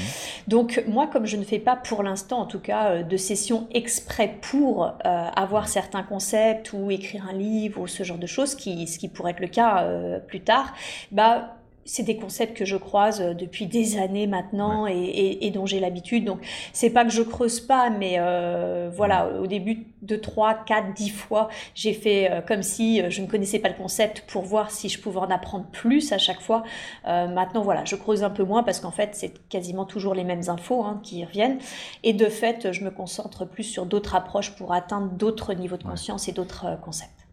Donc 0.47 0.85
moi, 0.87 1.09
comme 1.09 1.27
je 1.27 1.37
ne 1.37 1.45
fais 1.45 1.59
pas 1.59 1.75
pour 1.75 2.03
l'instant, 2.03 2.39
en 2.41 2.47
tout 2.47 2.61
cas, 2.61 2.91
euh, 2.91 3.03
de 3.03 3.17
sessions 3.17 3.67
exprès 3.73 4.37
pour 4.41 4.85
euh, 4.85 4.91
avoir 5.05 5.69
certains 5.69 6.03
concepts 6.05 6.73
ou 6.73 6.91
écrire 6.91 7.27
un 7.29 7.33
livre 7.33 7.81
ou 7.81 7.87
ce 7.87 8.05
genre 8.05 8.19
de 8.19 8.27
choses, 8.27 8.55
qui, 8.55 8.87
ce 8.87 8.99
qui 8.99 9.09
pourrait 9.09 9.33
être 9.33 9.41
le 9.41 9.49
cas 9.49 9.83
euh, 9.83 10.21
plus 10.21 10.41
tard, 10.41 10.75
bah 11.11 11.58
c'est 11.89 12.03
des 12.03 12.17
concepts 12.17 12.57
que 12.57 12.65
je 12.67 12.77
croise 12.77 13.21
euh, 13.21 13.35
depuis 13.35 13.67
des 13.67 13.99
années 13.99 14.27
maintenant 14.27 14.87
et, 14.87 15.51
dont 15.51 15.67
j'ai 15.67 15.81
l'habitude. 15.81 16.25
Donc, 16.25 16.41
c'est 16.73 16.91
pas 16.91 17.05
que 17.05 17.11
je 17.11 17.23
creuse 17.23 17.61
pas, 17.61 17.89
mais 17.89 18.17
euh, 18.19 18.91
voilà, 18.95 19.31
au 19.41 19.47
début 19.47 19.87
de 20.03 20.15
3, 20.15 20.65
4, 20.67 20.93
10 20.93 21.09
fois, 21.09 21.49
j'ai 21.75 21.95
fait 21.95 22.31
euh, 22.31 22.41
comme 22.43 22.63
si 22.63 23.03
je 23.11 23.23
ne 23.23 23.27
connaissais 23.27 23.59
pas 23.59 23.71
le 23.71 23.75
concept 23.75 24.25
pour 24.29 24.43
voir 24.43 24.71
si 24.71 24.89
je 24.89 25.01
pouvais 25.01 25.19
en 25.19 25.31
apprendre 25.31 25.65
plus 25.73 26.13
à 26.13 26.19
chaque 26.19 26.41
fois. 26.41 26.63
maintenant, 27.05 27.63
voilà, 27.63 27.85
je 27.85 27.97
creuse 27.97 28.23
un 28.23 28.31
peu 28.31 28.45
moins 28.45 28.63
parce 28.63 28.81
qu'en 28.81 28.91
fait, 28.91 29.11
c'est 29.15 29.49
quasiment 29.49 29.87
toujours 29.87 30.15
les 30.15 30.25
mêmes 30.25 30.49
infos 30.49 30.85
hein, 30.85 31.01
qui 31.03 31.25
reviennent. 31.25 31.59
Et 32.03 32.13
de 32.13 32.27
fait, 32.27 32.73
je 32.73 32.85
me 32.85 32.91
concentre 32.91 33.47
plus 33.47 33.65
sur 33.65 33.87
d'autres 33.87 34.15
approches 34.15 34.55
pour 34.57 34.75
atteindre 34.75 35.11
d'autres 35.13 35.55
niveaux 35.55 35.79
de 35.79 35.85
conscience 35.85 36.29
et 36.29 36.33
d'autres 36.33 36.79
concepts. 36.83 37.27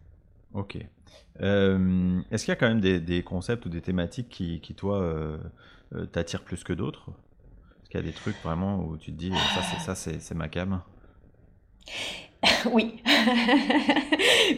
Ok. 0.54 0.78
Euh, 1.42 2.20
est-ce 2.30 2.44
qu'il 2.44 2.52
y 2.52 2.56
a 2.56 2.56
quand 2.56 2.68
même 2.68 2.80
des, 2.80 3.22
concepts 3.22 3.66
ou 3.66 3.68
des 3.68 3.80
thématiques 3.80 4.28
qui, 4.28 4.74
toi, 4.76 5.00
euh, 5.00 5.38
euh, 5.94 6.06
t'attirent 6.06 6.44
plus 6.44 6.64
que 6.64 6.72
d'autres? 6.72 7.10
Est-ce 7.82 7.90
qu'il 7.90 8.00
y 8.00 8.02
a 8.02 8.06
des 8.06 8.12
trucs 8.12 8.36
vraiment 8.42 8.84
où 8.84 8.96
tu 8.96 9.12
te 9.12 9.16
dis, 9.16 9.32
ça, 9.84 9.94
c'est, 9.94 10.20
c'est, 10.20 10.34
ma 10.34 10.48
cam? 10.48 10.80
Oui, 12.72 13.02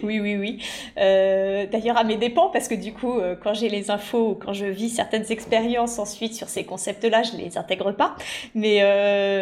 oui, 0.02 0.20
oui, 0.20 0.36
oui. 0.36 0.62
D'ailleurs, 0.96 1.96
à 1.96 2.04
mes 2.04 2.16
dépens, 2.16 2.50
parce 2.50 2.68
que 2.68 2.74
du 2.74 2.92
coup, 2.92 3.20
quand 3.42 3.54
j'ai 3.54 3.68
les 3.68 3.90
infos, 3.90 4.34
quand 4.34 4.52
je 4.52 4.66
vis 4.66 4.90
certaines 4.90 5.30
expériences 5.30 5.98
ensuite 5.98 6.34
sur 6.34 6.48
ces 6.48 6.64
concepts-là, 6.64 7.22
je 7.22 7.36
les 7.36 7.56
intègre 7.56 7.92
pas. 7.92 8.16
Mais, 8.54 8.80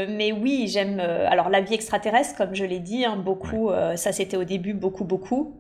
mais 0.08 0.32
oui, 0.32 0.68
j'aime. 0.68 1.00
alors, 1.00 1.48
la 1.48 1.60
vie 1.60 1.74
extraterrestre, 1.74 2.36
comme 2.36 2.54
je 2.54 2.64
l'ai 2.64 2.80
dit, 2.80 3.04
hein, 3.04 3.16
beaucoup. 3.16 3.70
ça, 3.96 4.12
c'était 4.12 4.36
au 4.36 4.44
début 4.44 4.74
beaucoup, 4.74 5.04
beaucoup. 5.04 5.54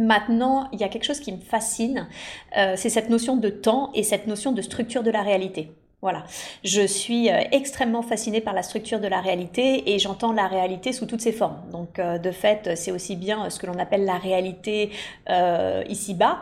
Maintenant, 0.00 0.66
il 0.72 0.80
y 0.80 0.82
a 0.82 0.88
quelque 0.88 1.04
chose 1.04 1.20
qui 1.20 1.30
me 1.30 1.40
fascine, 1.40 2.08
euh, 2.56 2.72
c'est 2.74 2.88
cette 2.88 3.10
notion 3.10 3.36
de 3.36 3.50
temps 3.50 3.90
et 3.94 4.02
cette 4.02 4.26
notion 4.26 4.50
de 4.50 4.62
structure 4.62 5.02
de 5.02 5.10
la 5.10 5.20
réalité. 5.20 5.72
Voilà. 6.00 6.24
Je 6.64 6.86
suis 6.86 7.28
euh, 7.28 7.42
extrêmement 7.52 8.00
fascinée 8.00 8.40
par 8.40 8.54
la 8.54 8.62
structure 8.62 8.98
de 8.98 9.06
la 9.08 9.20
réalité 9.20 9.92
et 9.92 9.98
j'entends 9.98 10.32
la 10.32 10.46
réalité 10.46 10.94
sous 10.94 11.04
toutes 11.04 11.20
ses 11.20 11.32
formes. 11.32 11.58
Donc, 11.70 11.98
euh, 11.98 12.16
de 12.16 12.30
fait, 12.30 12.76
c'est 12.76 12.92
aussi 12.92 13.14
bien 13.14 13.50
ce 13.50 13.58
que 13.58 13.66
l'on 13.66 13.78
appelle 13.78 14.06
la 14.06 14.16
réalité 14.16 14.88
ici-bas. 15.86 16.40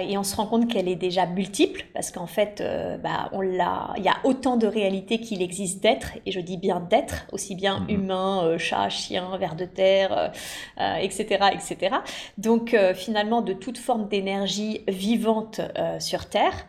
Et 0.00 0.16
on 0.16 0.22
se 0.22 0.36
rend 0.36 0.46
compte 0.46 0.70
qu'elle 0.70 0.88
est 0.88 0.96
déjà 0.96 1.26
multiple 1.26 1.84
parce 1.94 2.10
qu'en 2.10 2.26
fait, 2.26 2.62
bah, 3.02 3.28
on 3.32 3.40
l'a. 3.40 3.92
Il 3.96 4.04
y 4.04 4.08
a 4.08 4.16
autant 4.24 4.56
de 4.56 4.66
réalités 4.66 5.18
qu'il 5.20 5.42
existe 5.42 5.82
d'êtres 5.82 6.12
et 6.26 6.32
je 6.32 6.40
dis 6.40 6.56
bien 6.56 6.80
d'êtres, 6.80 7.26
aussi 7.32 7.54
bien 7.54 7.80
mm-hmm. 7.80 7.94
humains, 7.94 8.58
chats, 8.58 8.88
chiens, 8.88 9.36
vers 9.38 9.54
de 9.54 9.64
terre, 9.64 10.32
etc., 10.78 11.46
etc. 11.52 11.96
Donc, 12.38 12.76
finalement, 12.94 13.42
de 13.42 13.52
toute 13.52 13.78
forme 13.78 14.08
d'énergie 14.08 14.82
vivante 14.88 15.60
sur 15.98 16.26
Terre. 16.26 16.66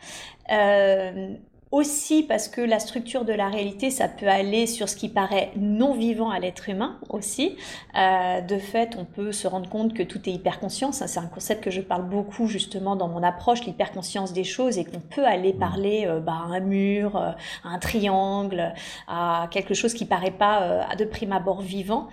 Euh, 1.74 1.84
aussi 1.84 2.24
parce 2.24 2.48
que 2.48 2.62
la 2.62 2.80
structure 2.80 3.26
de 3.26 3.34
la 3.34 3.50
réalité, 3.50 3.90
ça 3.90 4.08
peut 4.08 4.28
aller 4.28 4.68
sur 4.68 4.88
ce 4.88 4.96
qui 4.96 5.10
paraît 5.10 5.52
non 5.58 5.94
vivant 5.94 6.30
à 6.30 6.40
l'être 6.40 6.70
humain 6.70 7.00
aussi. 7.10 7.58
Euh, 7.98 8.42
de 8.42 8.58
fait, 8.58 8.96
on 8.98 9.06
peut 9.06 9.32
se 9.32 9.48
rendre 9.48 9.68
compte 9.70 9.94
que 9.94 10.04
tout 10.04 10.20
est 10.30 10.34
hyperconscience. 10.34 11.04
C'est 11.06 11.20
un 11.20 11.28
concept 11.28 11.64
que 11.64 11.72
je 11.72 11.82
parle 11.82 12.08
beaucoup 12.08 12.48
justement 12.48 12.96
dans 12.96 13.08
mon 13.08 13.24
approche, 13.24 13.66
l'hyperconscience 13.66 14.34
des 14.34 14.44
choses, 14.44 14.78
et 14.78 14.86
qu'on 14.86 15.00
peut 15.00 15.26
aller 15.26 15.54
mmh. 15.54 15.60
parler 15.60 16.06
euh, 16.08 16.20
bah, 16.20 16.34
à 16.34 16.56
un 16.56 16.60
mur, 16.60 17.18
euh, 17.18 17.32
à 17.64 17.70
un 17.70 17.80
triangle, 17.80 18.74
à 19.08 19.48
quelque 19.52 19.74
chose 19.74 19.94
qui 19.94 20.06
paraît 20.06 20.32
pas 20.32 20.86
de 20.98 21.06
prime 21.06 21.32
abord 21.32 21.62
vivant. 21.62 22.10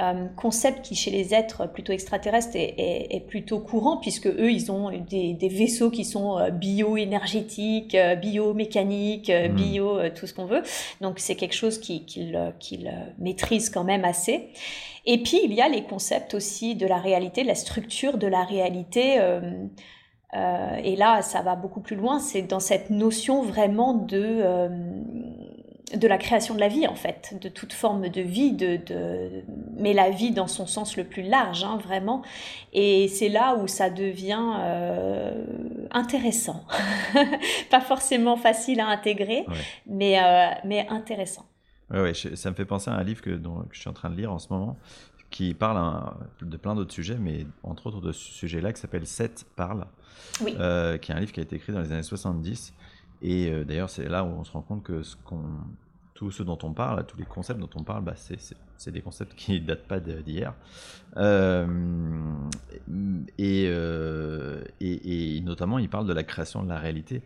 Euh, 0.00 0.26
concept 0.36 0.86
qui 0.86 0.94
chez 0.94 1.10
les 1.10 1.34
êtres 1.34 1.70
plutôt 1.70 1.92
extraterrestres 1.92 2.56
est, 2.56 3.26
plutôt 3.28 3.60
courant 3.60 3.98
puisque 3.98 4.26
eux 4.26 4.50
ils 4.50 4.72
ont 4.72 4.90
des, 4.90 5.36
vaisseaux 5.50 5.90
qui 5.90 6.06
sont 6.06 6.38
euh, 6.38 6.48
bio-énergétiques, 6.48 7.94
euh, 7.94 8.14
biomécaniques, 8.14 9.28
mmh. 9.30 9.48
bio 9.48 10.08
tout 10.08 10.26
ce 10.26 10.32
qu'on 10.32 10.46
veut. 10.46 10.62
Donc 11.02 11.18
c'est 11.18 11.34
quelque 11.34 11.54
chose 11.54 11.78
qu'ils 11.78 12.38
maîtrisent 13.18 13.68
quand 13.68 13.84
même 13.84 14.06
assez. 14.06 14.48
Et 15.04 15.18
puis 15.18 15.40
il 15.44 15.52
y 15.52 15.60
a 15.60 15.68
les 15.68 15.82
concepts 15.82 16.32
aussi 16.32 16.74
de 16.74 16.86
la 16.86 16.96
réalité, 16.96 17.42
de 17.42 17.48
la 17.48 17.54
structure 17.54 18.16
de 18.16 18.26
la 18.26 18.44
réalité. 18.44 19.18
et 20.32 20.96
là, 20.96 21.20
ça 21.20 21.42
va 21.42 21.54
beaucoup 21.54 21.80
plus 21.80 21.96
loin. 21.96 22.18
C'est 22.18 22.42
dans 22.42 22.60
cette 22.60 22.88
notion 22.88 23.42
vraiment 23.42 23.92
de 23.92 24.42
de 25.96 26.08
la 26.08 26.18
création 26.18 26.54
de 26.54 26.60
la 26.60 26.68
vie 26.68 26.86
en 26.86 26.94
fait, 26.94 27.36
de 27.40 27.48
toute 27.48 27.72
forme 27.72 28.08
de 28.08 28.20
vie, 28.20 28.52
de, 28.52 28.76
de... 28.76 29.42
mais 29.76 29.92
la 29.92 30.10
vie 30.10 30.30
dans 30.30 30.46
son 30.46 30.66
sens 30.66 30.96
le 30.96 31.04
plus 31.04 31.22
large, 31.22 31.64
hein, 31.64 31.78
vraiment. 31.82 32.22
Et 32.72 33.08
c'est 33.08 33.28
là 33.28 33.56
où 33.56 33.66
ça 33.66 33.90
devient 33.90 34.52
euh, 34.58 35.44
intéressant, 35.90 36.64
pas 37.70 37.80
forcément 37.80 38.36
facile 38.36 38.80
à 38.80 38.88
intégrer, 38.88 39.44
mais, 39.86 40.22
euh, 40.22 40.50
mais 40.64 40.86
intéressant. 40.88 41.46
Oui, 41.90 42.14
ça 42.14 42.50
me 42.50 42.54
fait 42.54 42.64
penser 42.64 42.90
à 42.90 42.94
un 42.94 43.04
livre 43.04 43.20
que, 43.20 43.30
dont, 43.30 43.64
je 43.70 43.80
suis 43.80 43.90
en 43.90 43.92
train 43.92 44.08
de 44.08 44.16
lire 44.16 44.32
en 44.32 44.38
ce 44.38 44.48
moment, 44.50 44.78
qui 45.30 45.52
parle 45.52 46.14
de 46.40 46.56
plein 46.56 46.74
d'autres 46.74 46.94
sujets, 46.94 47.18
mais 47.18 47.46
entre 47.62 47.86
autres 47.86 48.00
de 48.00 48.12
ce 48.12 48.32
sujet-là, 48.32 48.72
qui 48.72 48.80
s'appelle 48.80 49.06
Sept 49.06 49.46
parle, 49.56 49.86
euh, 50.42 50.96
qui 50.96 51.12
est 51.12 51.14
un 51.14 51.20
livre 51.20 51.32
qui 51.32 51.40
a 51.40 51.42
été 51.42 51.56
écrit 51.56 51.72
dans 51.72 51.80
les 51.80 51.92
années 51.92 52.02
70 52.02 52.72
et 53.24 53.52
d'ailleurs, 53.64 53.88
c'est 53.88 54.08
là 54.08 54.24
où 54.24 54.28
on 54.28 54.42
se 54.42 54.50
rend 54.50 54.62
compte 54.62 54.82
que 54.82 55.04
ce 55.04 55.14
qu'on 55.14 55.44
tout 56.22 56.30
ce 56.30 56.44
dont 56.44 56.58
on 56.62 56.72
parle, 56.72 57.04
tous 57.04 57.18
les 57.18 57.24
concepts 57.24 57.58
dont 57.58 57.68
on 57.74 57.82
parle, 57.82 58.04
bah, 58.04 58.14
c'est 58.14 58.92
des 58.92 59.00
concepts 59.00 59.34
qui 59.34 59.60
ne 59.60 59.66
datent 59.66 59.88
pas 59.88 59.98
d'hier. 59.98 60.54
Euh, 61.16 61.66
euh, 63.40 64.62
et, 64.80 65.40
notamment, 65.40 65.80
il 65.80 65.88
parle 65.88 66.06
de 66.06 66.12
la 66.12 66.22
création 66.22 66.62
de 66.62 66.68
la 66.68 66.78
réalité 66.78 67.22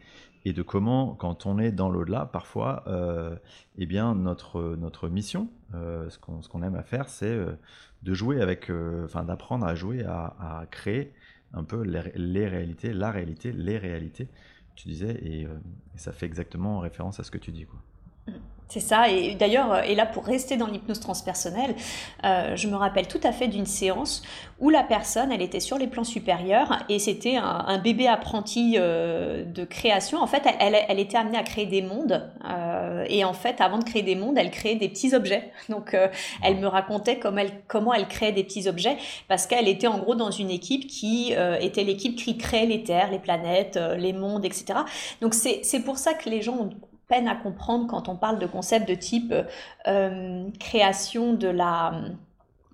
et 0.46 0.54
de 0.54 0.62
comment, 0.62 1.14
quand 1.14 1.44
on 1.44 1.58
est 1.58 1.72
dans 1.72 1.90
l'au-delà, 1.90 2.24
parfois, 2.24 2.84
euh, 2.86 3.36
eh 3.76 3.84
bien, 3.84 4.14
notre, 4.14 5.10
mission, 5.10 5.50
ce 5.74 6.48
qu'on 6.48 6.62
aime 6.62 6.76
à 6.76 6.82
faire, 6.82 7.10
c'est 7.10 7.38
de 8.02 8.14
jouer 8.14 8.40
avec, 8.40 8.72
enfin, 9.04 9.24
d'apprendre 9.24 9.66
à 9.66 9.74
jouer, 9.74 10.04
à, 10.04 10.64
créer 10.70 11.12
un 11.52 11.64
peu 11.64 11.82
les, 11.82 12.48
réalités, 12.48 12.94
la 12.94 13.10
réalité, 13.10 13.52
les 13.52 13.76
réalités, 13.76 14.28
tu 14.74 14.88
disais, 14.88 15.20
et, 15.22 15.46
ça 15.96 16.12
fait 16.12 16.24
exactement 16.24 16.78
référence 16.78 17.20
à 17.20 17.24
ce 17.24 17.30
que 17.30 17.36
tu 17.36 17.52
dis. 17.52 17.66
Quoi. 17.66 17.78
C'est 18.68 18.80
ça, 18.80 19.08
et 19.08 19.36
d'ailleurs, 19.36 19.72
euh, 19.72 19.82
et 19.82 19.94
là 19.94 20.06
pour 20.06 20.24
rester 20.24 20.56
dans 20.56 20.66
l'hypnose 20.66 20.98
transpersonnelle, 20.98 21.76
euh, 22.24 22.56
je 22.56 22.66
me 22.66 22.74
rappelle 22.74 23.06
tout 23.06 23.20
à 23.22 23.30
fait 23.30 23.46
d'une 23.46 23.64
séance 23.64 24.22
où 24.58 24.70
la 24.70 24.82
personne, 24.82 25.30
elle 25.30 25.42
était 25.42 25.60
sur 25.60 25.78
les 25.78 25.86
plans 25.86 26.02
supérieurs 26.02 26.82
et 26.88 26.98
c'était 26.98 27.36
un, 27.36 27.78
bébé 27.78 28.08
apprenti 28.08 28.74
euh, 28.76 29.44
de 29.44 29.64
création. 29.64 30.20
En 30.20 30.26
fait, 30.26 30.42
elle, 30.58 30.76
elle, 30.88 30.98
était 30.98 31.18
amenée 31.18 31.38
à 31.38 31.42
créer 31.42 31.66
des 31.66 31.82
mondes 31.82 32.28
et 33.08 33.24
en 33.24 33.34
fait, 33.34 33.60
avant 33.60 33.78
de 33.78 33.84
créer 33.84 34.02
des 34.02 34.14
mondes, 34.16 34.38
elle 34.38 34.50
créait 34.50 34.76
des 34.76 34.88
petits 34.88 35.14
objets. 35.14 35.52
Donc, 35.68 35.94
elle 36.42 36.56
me 36.56 36.66
racontait 36.66 37.20
elle, 37.22 37.50
comment 37.68 37.92
elle 37.92 38.08
créait 38.08 38.32
des 38.32 38.44
petits 38.44 38.66
objets 38.66 38.96
parce 39.28 39.46
qu'elle 39.46 39.68
était 39.68 39.86
en 39.86 39.98
gros 39.98 40.14
dans 40.14 40.30
une 40.30 40.50
équipe 40.50 40.86
qui 40.86 41.34
était 41.60 41.84
l'équipe 41.84 42.16
qui 42.16 42.38
créait 42.38 42.66
les 42.66 42.82
terres, 42.82 43.10
les 43.10 43.18
planètes, 43.18 43.78
les 43.98 44.14
mondes, 44.14 44.46
etc. 44.46 44.80
Donc, 45.20 45.34
c'est 45.34 45.84
pour 45.84 45.98
ça 45.98 46.14
que 46.14 46.30
les 46.30 46.40
gens 46.40 46.54
ont 46.54 46.70
peine 47.08 47.28
à 47.28 47.34
comprendre 47.34 47.86
quand 47.86 48.08
on 48.08 48.16
parle 48.16 48.38
de 48.38 48.46
concepts 48.46 48.88
de 48.88 48.94
type 48.94 49.34
euh, 49.86 50.48
création 50.58 51.32
de 51.32 51.48
la 51.48 51.92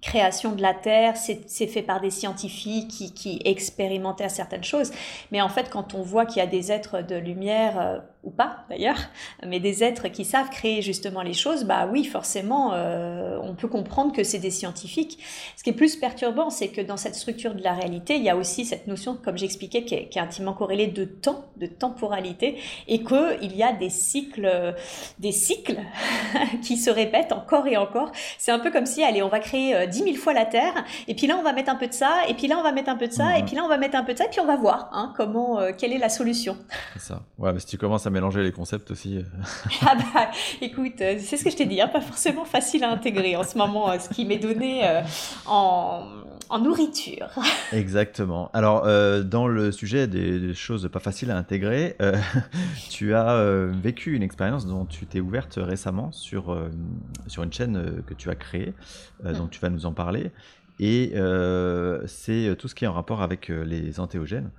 création 0.02 0.50
de 0.52 0.60
la 0.60 0.74
Terre, 0.74 1.16
c'est 1.16 1.66
fait 1.68 1.82
par 1.82 2.00
des 2.00 2.10
scientifiques 2.10 2.88
qui, 2.88 3.14
qui 3.14 3.40
expérimentaient 3.44 4.28
certaines 4.28 4.64
choses. 4.64 4.90
Mais 5.30 5.40
en 5.40 5.48
fait, 5.48 5.70
quand 5.70 5.94
on 5.94 6.02
voit 6.02 6.26
qu'il 6.26 6.38
y 6.38 6.40
a 6.40 6.48
des 6.48 6.72
êtres 6.72 7.02
de 7.02 7.14
lumière 7.14 7.80
euh, 7.80 7.98
ou 8.22 8.30
pas 8.30 8.64
d'ailleurs, 8.70 8.98
mais 9.44 9.58
des 9.58 9.82
êtres 9.82 10.08
qui 10.08 10.24
savent 10.24 10.48
créer 10.50 10.80
justement 10.80 11.22
les 11.22 11.32
choses, 11.32 11.64
bah 11.64 11.88
oui, 11.90 12.04
forcément, 12.04 12.72
euh, 12.72 13.36
on 13.42 13.54
peut 13.54 13.68
comprendre 13.68 14.12
que 14.12 14.22
c'est 14.22 14.38
des 14.38 14.50
scientifiques. 14.50 15.18
Ce 15.56 15.64
qui 15.64 15.70
est 15.70 15.74
plus 15.74 15.96
perturbant, 15.96 16.48
c'est 16.48 16.68
que 16.68 16.80
dans 16.80 16.96
cette 16.96 17.16
structure 17.16 17.54
de 17.54 17.62
la 17.62 17.72
réalité, 17.72 18.16
il 18.16 18.22
y 18.22 18.30
a 18.30 18.36
aussi 18.36 18.64
cette 18.64 18.86
notion, 18.86 19.18
comme 19.22 19.36
j'expliquais, 19.36 19.84
qui, 19.84 19.94
est 19.94 20.16
intimement 20.18 20.52
corrélée 20.52 20.86
de 20.86 21.04
temps, 21.04 21.46
de 21.56 21.66
temporalité, 21.66 22.58
et 22.86 23.02
qu'il 23.02 23.56
y 23.56 23.62
a 23.62 23.72
des 23.72 23.90
cycles, 23.90 24.74
des 25.18 25.32
cycles 25.32 25.80
qui 26.62 26.76
se 26.76 26.90
répètent 26.90 27.32
encore 27.32 27.66
et 27.66 27.76
encore. 27.76 28.12
C'est 28.38 28.52
un 28.52 28.60
peu 28.60 28.70
comme 28.70 28.86
si, 28.86 29.02
allez, 29.02 29.22
on 29.22 29.28
va 29.28 29.40
créer 29.40 29.74
euh, 29.74 29.86
dix 29.86 30.04
mille 30.04 30.18
fois 30.18 30.32
la 30.32 30.46
Terre, 30.46 30.84
et 31.08 31.14
puis 31.14 31.26
là, 31.26 31.36
on 31.38 31.42
va 31.42 31.52
mettre 31.52 31.70
un 31.70 31.76
peu 31.76 31.88
de 31.88 31.92
ça, 31.92 32.28
et 32.28 32.34
puis 32.34 32.46
là, 32.46 32.56
on 32.58 32.62
va 32.62 32.70
mettre 32.70 32.88
un 32.88 32.96
peu 32.96 33.08
de 33.08 33.12
ça, 33.12 33.36
et 33.36 33.40
mhm. 33.40 33.46
puis 33.46 33.56
là, 33.56 33.62
on 33.64 33.68
va 33.68 33.78
mettre 33.78 33.96
un 33.96 34.04
peu 34.04 34.12
de 34.12 34.18
ça, 34.18 34.26
et 34.26 34.30
puis 34.30 34.40
on 34.40 34.46
va 34.46 34.56
voir 34.56 34.90
hein, 34.92 35.12
comment, 35.16 35.58
euh, 35.58 35.72
quelle 35.76 35.92
est 35.92 35.98
la 35.98 36.08
solution. 36.08 36.56
C'est 36.94 37.02
ça. 37.02 37.22
Ouais, 37.38 37.52
mais 37.52 37.58
si 37.58 37.66
tu 37.66 37.78
commences 37.78 38.06
à 38.06 38.10
mélanger 38.12 38.42
les 38.42 38.52
concepts 38.52 38.90
aussi. 38.90 39.18
Euh. 39.18 39.22
ah 39.86 39.96
bah, 39.96 40.30
écoute, 40.60 41.00
euh, 41.00 41.16
c'est 41.18 41.36
ce 41.36 41.44
que 41.44 41.50
je 41.50 41.56
t'ai 41.56 41.66
dit, 41.66 41.80
hein, 41.80 41.88
pas 41.88 42.00
forcément 42.00 42.44
facile 42.44 42.84
à 42.84 42.90
intégrer 42.90 43.36
en 43.36 43.42
ce 43.42 43.58
moment, 43.58 43.90
euh, 43.90 43.98
ce 43.98 44.08
qui 44.08 44.24
m'est 44.24 44.38
donné 44.38 44.82
en, 45.46 46.06
en, 46.48 46.58
nourriture. 46.60 47.28
Exactement. 47.72 48.50
Alors, 48.52 48.82
dans 49.24 49.48
le 49.48 49.72
sujet 49.72 50.06
des, 50.06 50.54
choses 50.54 50.88
pas 50.92 51.00
faciles 51.00 51.30
à 51.30 51.36
intégrer, 51.36 51.96
tu 52.90 53.14
as 53.14 53.42
vécu 53.82 54.14
une 54.14 54.22
expérience 54.22 54.66
dont 54.66 54.84
tu 54.84 55.06
t'es 55.06 55.20
ouverte 55.20 55.58
récemment 55.60 56.12
sur, 56.12 56.56
sur 57.26 57.42
une 57.42 57.52
chaîne 57.52 58.02
que 58.06 58.14
tu 58.14 58.30
as 58.30 58.34
créée, 58.34 58.74
dont 59.24 59.46
tu 59.46 59.60
vas 59.60 59.70
nous 59.70 59.86
en 59.86 59.92
parler. 59.92 60.30
Et 60.78 61.12
euh, 61.14 62.06
c'est 62.06 62.56
tout 62.58 62.68
ce 62.68 62.74
qui 62.74 62.84
est 62.84 62.88
en 62.88 62.92
rapport 62.92 63.22
avec 63.22 63.50
euh, 63.50 63.64
les 63.64 64.00
antéogènes. 64.00 64.50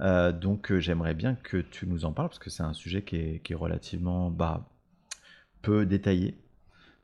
Euh, 0.00 0.32
donc 0.32 0.76
j'aimerais 0.78 1.14
bien 1.14 1.34
que 1.34 1.56
tu 1.56 1.86
nous 1.86 2.04
en 2.04 2.12
parles 2.12 2.28
parce 2.28 2.38
que 2.38 2.50
c'est 2.50 2.62
un 2.62 2.74
sujet 2.74 3.02
qui 3.02 3.16
est, 3.16 3.42
qui 3.42 3.52
est 3.52 3.56
relativement 3.56 4.30
bah, 4.30 4.68
peu 5.62 5.86
détaillé. 5.86 6.36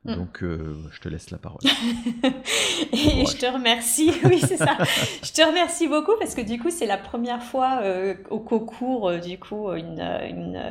Mm. 0.04 0.14
Donc, 0.14 0.42
euh, 0.42 0.76
je 0.92 1.00
te 1.00 1.08
laisse 1.08 1.30
la 1.30 1.38
parole. 1.38 1.60
et 2.92 3.26
je 3.26 3.36
te 3.36 3.46
remercie. 3.46 4.12
Oui, 4.24 4.40
c'est 4.40 4.56
ça. 4.56 4.76
je 5.22 5.32
te 5.32 5.42
remercie 5.42 5.88
beaucoup 5.88 6.12
parce 6.18 6.34
que 6.34 6.40
du 6.40 6.58
coup, 6.58 6.70
c'est 6.70 6.86
la 6.86 6.98
première 6.98 7.42
fois 7.42 7.80
euh, 7.82 8.14
au 8.30 8.40
concours, 8.40 9.08
euh, 9.08 9.18
du 9.18 9.38
coup, 9.38 9.72
une, 9.72 10.00
une 10.00 10.62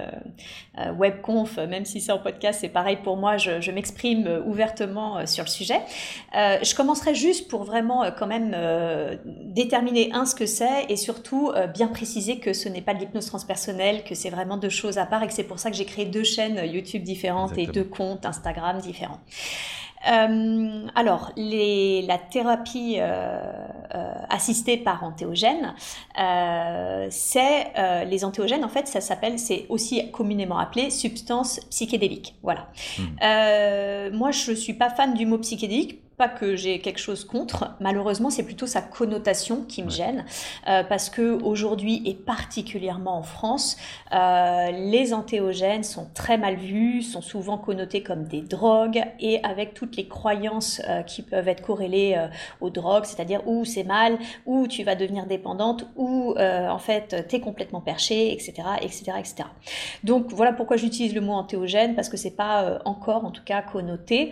webconf, 0.97 1.57
même 1.57 1.85
si 1.85 2.01
c'est 2.01 2.11
en 2.11 2.19
podcast, 2.19 2.59
c'est 2.61 2.69
pareil 2.69 2.97
pour 3.03 3.17
moi. 3.17 3.37
Je, 3.37 3.61
je 3.61 3.71
m'exprime 3.71 4.43
ouvertement 4.45 5.25
sur 5.25 5.43
le 5.43 5.49
sujet. 5.49 5.79
je 6.33 6.75
commencerai 6.75 7.15
juste 7.15 7.47
pour 7.47 7.63
vraiment 7.63 8.05
quand 8.17 8.27
même 8.27 8.55
déterminer 9.45 10.11
un 10.13 10.25
ce 10.25 10.35
que 10.35 10.45
c'est 10.45 10.85
et 10.89 10.97
surtout 10.97 11.51
bien 11.73 11.87
préciser 11.87 12.39
que 12.39 12.53
ce 12.53 12.69
n'est 12.69 12.81
pas 12.81 12.93
de 12.93 12.99
l'hypnose 12.99 13.25
transpersonnelle, 13.25 14.03
que 14.03 14.13
c'est 14.13 14.29
vraiment 14.29 14.57
deux 14.57 14.69
choses 14.69 14.97
à 14.97 15.05
part 15.05 15.23
et 15.23 15.27
que 15.27 15.33
c'est 15.33 15.43
pour 15.43 15.59
ça 15.59 15.71
que 15.71 15.75
j'ai 15.75 15.85
créé 15.85 16.05
deux 16.05 16.23
chaînes 16.23 16.61
YouTube 16.71 17.03
différentes 17.03 17.57
et 17.57 17.65
deux 17.65 17.83
comptes 17.83 18.25
Instagram 18.25 18.79
différents. 18.79 19.16
Euh, 20.09 20.87
alors, 20.95 21.31
les, 21.35 22.01
la 22.03 22.17
thérapie 22.17 22.95
euh, 22.99 23.41
euh, 23.95 24.13
assistée 24.29 24.77
par 24.77 25.03
antéogène, 25.03 25.73
c'est 27.09 28.05
les 28.05 28.25
antéogènes. 28.25 28.63
En 28.63 28.69
fait, 28.69 28.87
ça 28.87 29.01
s'appelle, 29.01 29.39
c'est 29.39 29.65
aussi 29.69 30.11
communément 30.11 30.57
appelé 30.57 30.89
substance 30.89 31.59
psychédélique. 31.69 32.35
Voilà. 32.43 32.67
Hmm. 32.97 34.15
moi, 34.15 34.31
je 34.31 34.53
suis 34.53 34.73
pas 34.73 34.89
fan 34.89 35.13
du 35.13 35.25
mot 35.25 35.37
psychédélique 35.39 36.01
pas 36.17 36.27
que 36.27 36.55
j'ai 36.55 36.79
quelque 36.79 36.99
chose 36.99 37.23
contre, 37.25 37.75
malheureusement 37.79 38.31
c'est 38.31 38.43
plutôt 38.43 38.65
sa 38.65 38.81
connotation 38.81 39.61
qui 39.61 39.83
me 39.83 39.89
gêne, 39.91 40.25
euh, 40.67 40.83
parce 40.83 41.11
que 41.11 41.39
aujourd'hui 41.43 42.01
et 42.05 42.15
particulièrement 42.15 43.19
en 43.19 43.21
France, 43.21 43.77
euh, 44.13 44.71
les 44.71 45.13
antéogènes 45.13 45.83
sont 45.83 46.07
très 46.15 46.39
mal 46.39 46.55
vus, 46.55 47.03
sont 47.03 47.21
souvent 47.21 47.59
connotés 47.59 48.01
comme 48.01 48.23
des 48.23 48.41
drogues 48.41 49.03
et 49.19 49.43
avec 49.43 49.75
toutes 49.75 49.95
les 49.95 50.07
croyances 50.07 50.81
euh, 50.89 51.03
qui 51.03 51.21
peuvent 51.21 51.47
être 51.47 51.61
corrélées 51.61 52.27
aux 52.61 52.71
drogues, 52.71 53.05
c'est-à-dire 53.05 53.47
où 53.47 53.63
c'est 53.63 53.83
mal, 53.83 54.17
où 54.47 54.65
tu 54.65 54.83
vas 54.83 54.95
devenir 54.95 55.27
dépendante, 55.27 55.85
où 55.95 56.35
en 56.37 56.79
fait 56.79 57.27
t'es 57.27 57.39
complètement 57.39 57.81
perché, 57.81 58.33
etc., 58.33 58.53
etc., 58.81 59.11
etc. 59.19 59.35
Donc 60.03 60.31
voilà 60.31 60.53
pourquoi 60.53 60.77
j'utilise 60.77 61.13
le 61.13 61.21
mot 61.21 61.33
antéogène 61.33 61.93
parce 61.95 62.09
que 62.09 62.17
c'est 62.17 62.35
pas 62.35 62.79
encore 62.85 63.25
en 63.25 63.31
tout 63.31 63.43
cas 63.43 63.61
connoté. 63.61 64.31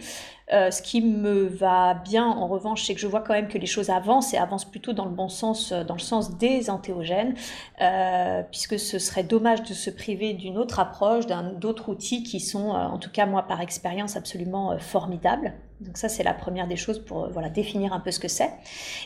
Euh, 0.54 0.70
ce 0.70 0.82
qui 0.82 1.02
me 1.02 1.48
va 1.48 1.96
bien, 1.96 2.28
en 2.28 2.48
revanche, 2.48 2.86
c'est 2.86 2.94
que 2.94 3.00
je 3.00 3.08
vois 3.08 3.22
quand 3.22 3.34
même 3.34 3.48
que 3.48 3.58
les 3.58 3.66
choses 3.66 3.90
avancent 3.90 4.34
et 4.34 4.38
avancent 4.38 4.66
plutôt 4.66 4.94
dans 4.94 5.06
le 5.06 5.12
bon 5.12 5.28
sens, 5.28 5.72
euh, 5.72 5.84
dans 5.84 5.96
le 5.96 6.00
sens 6.00 6.38
des 6.38 6.70
antéogènes, 6.70 7.34
euh, 7.82 8.44
puisque 8.52 8.78
ce 8.78 9.00
serait 9.00 9.24
dommage 9.24 9.64
de 9.64 9.74
se 9.74 9.90
priver 9.90 10.34
d'une 10.34 10.58
autre 10.58 10.80
approche, 10.80 11.26
d'un 11.26 11.54
d'autres 11.54 11.90
outils 11.90 12.24
qui 12.24 12.40
sont, 12.40 12.70
en 12.70 13.00
tout 13.00 13.12
cas 13.12 13.26
moi 13.26 13.44
par 13.44 13.62
expérience, 13.62 14.16
absolument 14.16 14.78
formidables. 14.78 15.54
Donc 15.82 15.98
ça, 15.98 16.10
c'est 16.10 16.24
la 16.24 16.34
première 16.34 16.68
des 16.68 16.78
choses 16.78 17.04
pour 17.04 17.30
voilà 17.32 17.50
définir 17.50 17.94
un 17.94 18.00
peu 18.00 18.12
ce 18.12 18.20
que 18.20 18.28
c'est. 18.28 18.52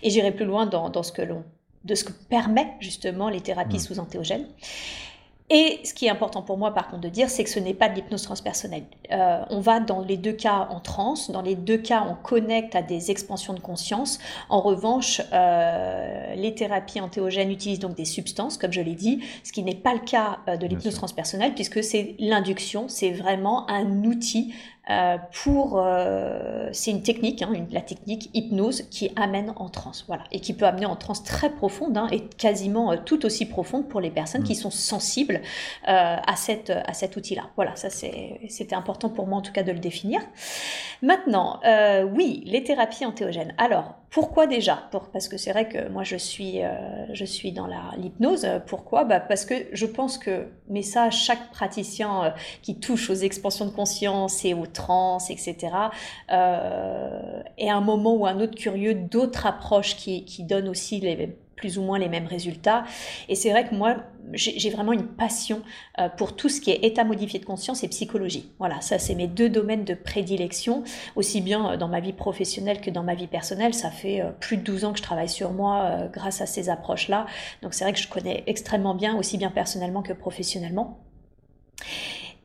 Et 0.03 0.09
j'irai 0.09 0.31
plus 0.31 0.45
loin 0.45 0.65
dans, 0.65 0.89
dans 0.89 1.03
ce 1.03 1.11
que 1.11 1.21
l'on 1.21 1.43
de 1.85 1.95
ce 1.95 2.03
que 2.03 2.11
permet 2.11 2.73
justement 2.81 3.29
les 3.29 3.39
thérapies 3.39 3.77
mmh. 3.77 3.79
sous 3.79 3.99
antéogènes. 3.99 4.45
Et 5.51 5.79
ce 5.83 5.95
qui 5.95 6.05
est 6.05 6.09
important 6.09 6.43
pour 6.43 6.59
moi, 6.59 6.73
par 6.75 6.89
contre, 6.89 7.01
de 7.01 7.09
dire, 7.09 7.27
c'est 7.29 7.43
que 7.43 7.49
ce 7.49 7.59
n'est 7.59 7.73
pas 7.73 7.89
de 7.89 7.95
l'hypnose 7.95 8.21
transpersonnelle. 8.21 8.83
Euh, 9.11 9.41
on 9.49 9.59
va 9.59 9.79
dans 9.79 10.01
les 10.01 10.15
deux 10.15 10.33
cas 10.33 10.67
en 10.69 10.79
transe, 10.79 11.31
dans 11.31 11.41
les 11.41 11.55
deux 11.55 11.79
cas, 11.79 12.05
on 12.07 12.13
connecte 12.13 12.75
à 12.75 12.83
des 12.83 13.09
expansions 13.09 13.53
de 13.53 13.59
conscience. 13.59 14.19
En 14.49 14.61
revanche, 14.61 15.21
euh, 15.33 16.35
les 16.35 16.53
thérapies 16.53 17.01
antéogènes 17.01 17.49
utilisent 17.49 17.79
donc 17.79 17.95
des 17.95 18.05
substances, 18.05 18.57
comme 18.57 18.71
je 18.71 18.81
l'ai 18.81 18.93
dit, 18.93 19.23
ce 19.43 19.51
qui 19.51 19.63
n'est 19.63 19.73
pas 19.73 19.95
le 19.95 20.01
cas 20.01 20.37
euh, 20.47 20.55
de 20.55 20.67
l'hypnose 20.67 20.93
transpersonnelle, 20.93 21.55
puisque 21.55 21.83
c'est 21.83 22.15
l'induction, 22.19 22.87
c'est 22.87 23.11
vraiment 23.11 23.67
un 23.71 24.03
outil 24.03 24.53
euh, 24.89 25.17
pour, 25.43 25.79
euh, 25.79 26.69
c'est 26.71 26.91
une 26.91 27.03
technique, 27.03 27.41
hein, 27.41 27.51
la 27.71 27.81
technique 27.81 28.29
hypnose 28.33 28.83
qui 28.89 29.11
amène 29.15 29.53
en 29.55 29.69
transe, 29.69 30.03
voilà, 30.07 30.23
et 30.31 30.39
qui 30.39 30.53
peut 30.53 30.65
amener 30.65 30.87
en 30.87 30.95
transe 30.95 31.23
très 31.23 31.51
profonde 31.51 31.95
hein, 31.97 32.07
et 32.11 32.21
quasiment 32.21 32.91
euh, 32.91 32.97
tout 33.03 33.25
aussi 33.25 33.45
profonde 33.45 33.87
pour 33.87 34.01
les 34.01 34.09
personnes 34.09 34.43
qui 34.43 34.53
mm. 34.53 34.61
sont 34.61 34.71
sensibles 34.71 35.41
à, 35.85 36.35
cette, 36.35 36.71
à 36.71 36.93
cet 36.93 37.15
outil-là. 37.15 37.49
Voilà, 37.55 37.75
ça 37.75 37.89
c'était 37.89 38.75
important 38.75 39.09
pour 39.09 39.27
moi 39.27 39.37
en 39.37 39.41
tout 39.41 39.51
cas 39.51 39.63
de 39.63 39.71
le 39.71 39.79
définir. 39.79 40.21
Maintenant, 41.01 41.59
oui, 42.13 42.43
les 42.45 42.63
thérapies 42.63 43.05
antéogènes. 43.05 43.53
Alors, 43.57 43.95
pourquoi 44.11 44.47
déjà? 44.47 44.89
Parce 45.13 45.27
que 45.27 45.37
c'est 45.37 45.51
vrai 45.51 45.67
que 45.67 45.89
moi 45.89 46.03
je 46.03 46.15
suis, 46.15 46.59
je 47.13 47.25
suis 47.25 47.51
dans 47.51 47.67
l'hypnose. 47.97 48.47
Pourquoi? 48.65 49.03
Bah 49.03 49.19
Parce 49.19 49.45
que 49.45 49.53
je 49.71 49.85
pense 49.85 50.17
que, 50.17 50.47
mais 50.67 50.81
ça, 50.81 51.09
chaque 51.09 51.51
praticien 51.51 52.33
qui 52.61 52.79
touche 52.79 53.09
aux 53.09 53.15
expansions 53.15 53.65
de 53.65 53.71
conscience 53.71 54.43
et 54.45 54.53
aux 54.53 54.65
trans, 54.65 55.19
etc. 55.29 55.57
Euh, 56.31 57.41
à 57.69 57.73
un 57.73 57.81
moment 57.81 58.15
ou 58.15 58.25
un 58.25 58.39
autre 58.39 58.55
curieux 58.55 58.95
d'autres 58.95 59.45
approches 59.45 59.95
qui, 59.95 60.25
qui 60.25 60.43
donnent 60.43 60.69
aussi 60.69 60.99
les, 60.99 61.37
plus 61.59 61.77
ou 61.77 61.83
moins 61.83 61.99
les 61.99 62.09
mêmes 62.09 62.25
résultats. 62.25 62.85
Et 63.27 63.35
c'est 63.35 63.51
vrai 63.51 63.67
que 63.67 63.75
moi, 63.75 63.97
j'ai 64.33 64.69
vraiment 64.69 64.93
une 64.93 65.07
passion 65.07 65.61
euh, 65.99 66.07
pour 66.09 66.35
tout 66.35 66.49
ce 66.49 66.61
qui 66.61 66.71
est 66.71 66.83
état 66.83 67.03
modifié 67.03 67.39
de 67.39 67.45
conscience 67.45 67.83
et 67.83 67.87
psychologie. 67.89 68.51
Voilà, 68.59 68.79
ça 68.81 68.97
c'est 68.97 69.15
mes 69.15 69.27
deux 69.27 69.49
domaines 69.49 69.83
de 69.83 69.93
prédilection, 69.93 70.83
aussi 71.15 71.41
bien 71.41 71.71
euh, 71.71 71.77
dans 71.77 71.87
ma 71.87 71.99
vie 71.99 72.13
professionnelle 72.13 72.79
que 72.79 72.89
dans 72.89 73.03
ma 73.03 73.15
vie 73.15 73.27
personnelle. 73.27 73.73
Ça 73.73 73.91
fait 73.91 74.23
plus 74.39 74.57
de 74.57 74.63
12 74.63 74.85
ans 74.85 74.91
que 74.93 74.99
je 74.99 75.03
travaille 75.03 75.29
sur 75.29 75.51
moi 75.51 76.07
grâce 76.11 76.41
à 76.41 76.45
ces 76.45 76.69
approches-là. 76.69 77.25
Donc 77.61 77.73
c'est 77.73 77.83
vrai 77.83 77.93
que 77.93 77.99
je 77.99 78.07
connais 78.07 78.43
extrêmement 78.47 78.95
bien, 78.95 79.17
aussi 79.17 79.37
bien 79.37 79.51
personnellement 79.51 80.01
que 80.01 80.13
professionnellement. 80.13 80.99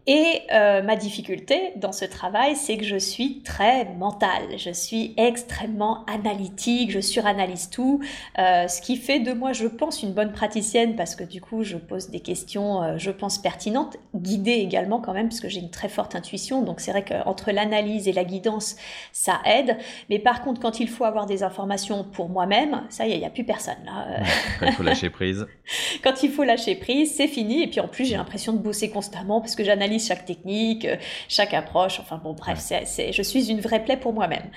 Et 0.06 0.42
euh, 0.52 0.82
ma 0.82 0.96
difficulté 0.96 1.72
dans 1.76 1.92
ce 1.92 2.04
travail, 2.04 2.56
c'est 2.56 2.76
que 2.76 2.84
je 2.84 2.96
suis 2.96 3.40
très 3.40 3.86
mentale, 3.86 4.58
je 4.58 4.70
suis 4.70 5.14
extrêmement 5.16 6.04
analytique, 6.04 6.90
je 6.90 7.00
suranalyse 7.00 7.70
tout, 7.70 8.00
euh, 8.38 8.68
ce 8.68 8.82
qui 8.82 8.96
fait 8.96 9.20
de 9.20 9.32
moi, 9.32 9.54
je 9.54 9.66
pense, 9.66 10.02
une 10.02 10.12
bonne 10.12 10.32
praticienne 10.32 10.94
parce 10.94 11.16
que 11.16 11.24
du 11.24 11.40
coup, 11.40 11.62
je 11.62 11.78
pose 11.78 12.10
des 12.10 12.20
questions, 12.20 12.82
euh, 12.82 12.98
je 12.98 13.10
pense, 13.10 13.38
pertinentes, 13.38 13.96
guidées 14.14 14.52
également 14.52 15.00
quand 15.00 15.14
même, 15.14 15.28
parce 15.28 15.40
que 15.40 15.48
j'ai 15.48 15.60
une 15.60 15.70
très 15.70 15.88
forte 15.88 16.14
intuition, 16.14 16.60
donc 16.60 16.80
c'est 16.80 16.90
vrai 16.90 17.04
qu'entre 17.04 17.50
l'analyse 17.50 18.06
et 18.06 18.12
la 18.12 18.24
guidance, 18.24 18.76
ça 19.12 19.40
aide. 19.46 19.78
Mais 20.10 20.18
par 20.18 20.42
contre, 20.42 20.60
quand 20.60 20.80
il 20.80 20.88
faut 20.88 21.04
avoir 21.04 21.24
des 21.24 21.42
informations 21.42 22.04
pour 22.04 22.28
moi-même, 22.28 22.82
ça 22.90 23.06
y 23.06 23.12
est, 23.12 23.14
il 23.14 23.20
n'y 23.20 23.24
a 23.24 23.30
plus 23.30 23.44
personne 23.44 23.74
là. 23.86 24.20
Quand 24.60 24.66
il 24.66 24.72
faut 24.72 24.82
lâcher 24.82 25.08
prise. 25.08 25.46
quand 26.04 26.22
il 26.22 26.30
faut 26.30 26.44
lâcher 26.44 26.74
prise, 26.74 27.14
c'est 27.14 27.26
fini. 27.26 27.62
Et 27.62 27.68
puis 27.68 27.80
en 27.80 27.88
plus, 27.88 28.04
j'ai 28.04 28.16
l'impression 28.16 28.52
de 28.52 28.58
bosser 28.58 28.90
constamment 28.90 29.40
parce 29.40 29.56
que 29.56 29.64
j'analyse 29.64 29.93
chaque 29.98 30.24
technique, 30.24 30.84
euh, 30.84 30.96
chaque 31.28 31.54
approche. 31.54 32.00
Enfin 32.00 32.20
bon, 32.22 32.32
bref, 32.32 32.58
c'est, 32.58 33.12
je 33.12 33.22
suis 33.22 33.50
une 33.50 33.60
vraie 33.60 33.84
plaie 33.84 33.96
pour 33.96 34.12
moi-même. 34.12 34.50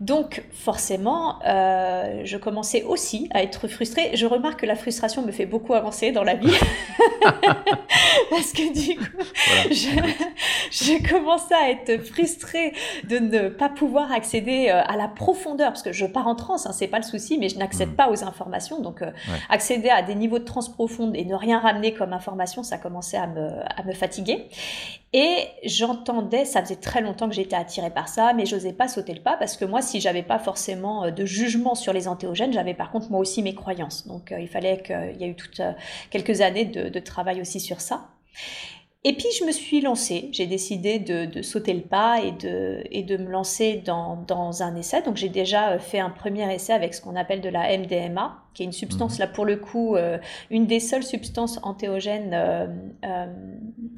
Donc 0.00 0.42
forcément, 0.52 1.38
euh, 1.46 2.22
je 2.24 2.36
commençais 2.36 2.82
aussi 2.82 3.28
à 3.32 3.42
être 3.42 3.68
frustrée. 3.68 4.10
Je 4.14 4.26
remarque 4.26 4.60
que 4.60 4.66
la 4.66 4.74
frustration 4.74 5.22
me 5.22 5.30
fait 5.30 5.46
beaucoup 5.46 5.74
avancer 5.74 6.12
dans 6.12 6.24
la 6.24 6.34
vie. 6.34 6.52
Parce 8.30 8.52
que 8.52 8.72
du 8.72 8.98
coup, 8.98 9.22
je, 9.70 11.08
commençais 11.08 11.54
à 11.54 11.70
être 11.70 12.04
frustrée 12.04 12.72
de 13.04 13.18
ne 13.18 13.48
pas 13.48 13.68
pouvoir 13.68 14.10
accéder 14.10 14.68
euh, 14.68 14.82
à 14.84 14.96
la 14.96 15.08
profondeur. 15.08 15.68
Parce 15.68 15.82
que 15.82 15.92
je 15.92 16.06
pars 16.06 16.26
en 16.26 16.34
transe, 16.34 16.66
hein, 16.66 16.72
c'est 16.72 16.88
pas 16.88 16.98
le 16.98 17.04
souci, 17.04 17.38
mais 17.38 17.48
je 17.48 17.58
n'accède 17.58 17.90
mm. 17.90 17.96
pas 17.96 18.10
aux 18.10 18.24
informations. 18.24 18.80
Donc 18.80 19.02
accéder 19.48 19.88
à 19.88 20.02
des 20.02 20.14
niveaux 20.14 20.38
de 20.38 20.44
transe 20.44 20.68
profonde 20.68 21.14
et 21.14 21.24
ne 21.24 21.34
rien 21.34 21.60
ramener 21.60 21.94
comme 21.94 22.12
information, 22.12 22.62
ça 22.62 22.78
commençait 22.78 23.16
à 23.16 23.26
me, 23.26 23.48
à 23.76 23.82
me 23.84 23.92
fatiguer. 23.92 24.48
Et 25.14 25.48
j'entendais, 25.64 26.46
ça 26.46 26.62
faisait 26.62 26.76
très 26.76 27.02
longtemps 27.02 27.28
que 27.28 27.34
j'étais 27.34 27.56
attirée 27.56 27.90
par 27.90 28.08
ça, 28.08 28.32
mais 28.32 28.46
j'osais 28.46 28.72
pas 28.72 28.88
sauter 28.88 29.12
le 29.12 29.20
pas 29.20 29.36
parce 29.36 29.58
que 29.58 29.66
moi, 29.66 29.82
si 29.82 30.00
j'avais 30.00 30.22
pas 30.22 30.38
forcément 30.38 31.04
euh, 31.04 31.10
de 31.10 31.26
jugement 31.26 31.74
sur 31.74 31.92
les 31.92 32.08
antéogènes, 32.08 32.52
j'avais 32.52 32.72
par 32.72 32.90
contre 32.90 33.10
moi 33.10 33.20
aussi 33.20 33.42
mes 33.42 33.54
croyances. 33.54 34.06
Donc 34.06 34.32
euh, 34.32 34.40
il 34.40 34.48
fallait 34.48 34.82
qu'il 34.82 35.20
y 35.20 35.24
ait 35.24 35.28
eu 35.28 35.34
toutes 35.34 35.60
euh, 35.60 35.72
quelques 36.10 36.40
années 36.40 36.64
de, 36.64 36.98
travail 37.00 37.42
aussi 37.42 37.60
sur 37.60 37.80
ça. 37.80 38.08
Et 39.04 39.14
puis 39.14 39.26
je 39.38 39.44
me 39.44 39.50
suis 39.50 39.80
lancée, 39.80 40.30
j'ai 40.32 40.46
décidé 40.46 40.98
de, 40.98 41.42
sauter 41.42 41.74
le 41.74 41.82
pas 41.82 42.20
et 42.20 42.30
de, 42.30 42.82
et 42.90 43.02
de 43.02 43.16
me 43.16 43.28
lancer 43.28 43.82
dans, 43.84 44.16
dans 44.26 44.62
un 44.62 44.76
essai. 44.76 45.02
Donc 45.02 45.16
j'ai 45.16 45.28
déjà 45.28 45.78
fait 45.78 45.98
un 45.98 46.10
premier 46.10 46.50
essai 46.54 46.72
avec 46.72 46.94
ce 46.94 47.02
qu'on 47.02 47.16
appelle 47.16 47.40
de 47.42 47.48
la 47.50 47.76
MDMA, 47.76 48.38
qui 48.54 48.62
est 48.62 48.66
une 48.66 48.72
substance, 48.72 49.14
mhm. 49.14 49.20
là 49.20 49.26
pour 49.28 49.44
le 49.44 49.56
coup, 49.56 49.96
euh, 49.96 50.18
une 50.50 50.66
des 50.66 50.80
seules 50.80 51.02
substances 51.02 51.58
antéogènes 51.62 52.32
euh, 52.34 52.66
euh, 53.04 53.26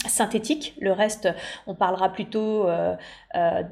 synthétiques. 0.07 0.75
Le 0.81 0.93
reste, 0.93 1.29
on 1.67 1.75
parlera 1.75 2.13
plutôt 2.13 2.67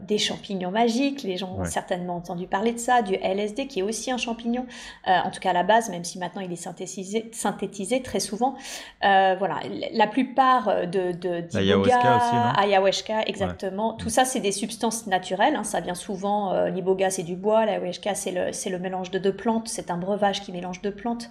des 0.02 0.18
champignons 0.18 0.70
magiques. 0.70 1.22
Les 1.22 1.36
gens 1.36 1.54
ont 1.58 1.64
certainement 1.64 2.16
entendu 2.16 2.46
parler 2.46 2.72
de 2.72 2.78
ça, 2.78 3.02
du 3.02 3.14
LSD, 3.14 3.66
qui 3.66 3.80
est 3.80 3.82
aussi 3.82 4.10
un 4.10 4.16
champignon, 4.16 4.66
en 5.06 5.30
tout 5.30 5.40
cas 5.40 5.50
à 5.50 5.52
la 5.52 5.62
base, 5.62 5.90
même 5.90 6.04
si 6.04 6.18
maintenant 6.18 6.40
il 6.40 6.52
est 6.52 6.56
synthétisé, 6.56 7.30
synthétisé 7.32 8.02
très 8.02 8.20
souvent. 8.20 8.56
voilà, 9.00 9.60
la 9.92 10.06
plupart 10.06 10.86
de, 10.86 11.12
de 11.12 11.56
ayahuasca 11.56 12.16
aussi, 12.16 12.34
non? 12.34 12.52
Ayahuasca, 12.56 13.22
exactement. 13.26 13.92
Tout 13.94 14.10
ça, 14.10 14.24
c'est 14.24 14.40
des 14.40 14.52
substances 14.52 15.06
naturelles. 15.06 15.56
Hein. 15.56 15.64
ça 15.64 15.80
vient 15.80 15.94
souvent. 15.94 16.66
L'iboga, 16.66 17.10
c'est 17.10 17.22
du 17.22 17.36
bois. 17.36 17.66
L'ayahuasca, 17.66 18.14
c'est 18.14 18.32
le, 18.32 18.70
le 18.70 18.78
mélange 18.78 19.10
de 19.10 19.18
deux 19.18 19.34
plantes. 19.34 19.68
C'est 19.68 19.90
un 19.90 19.98
breuvage 19.98 20.40
qui 20.40 20.52
mélange 20.52 20.71
de 20.80 20.90
plantes. 20.90 21.28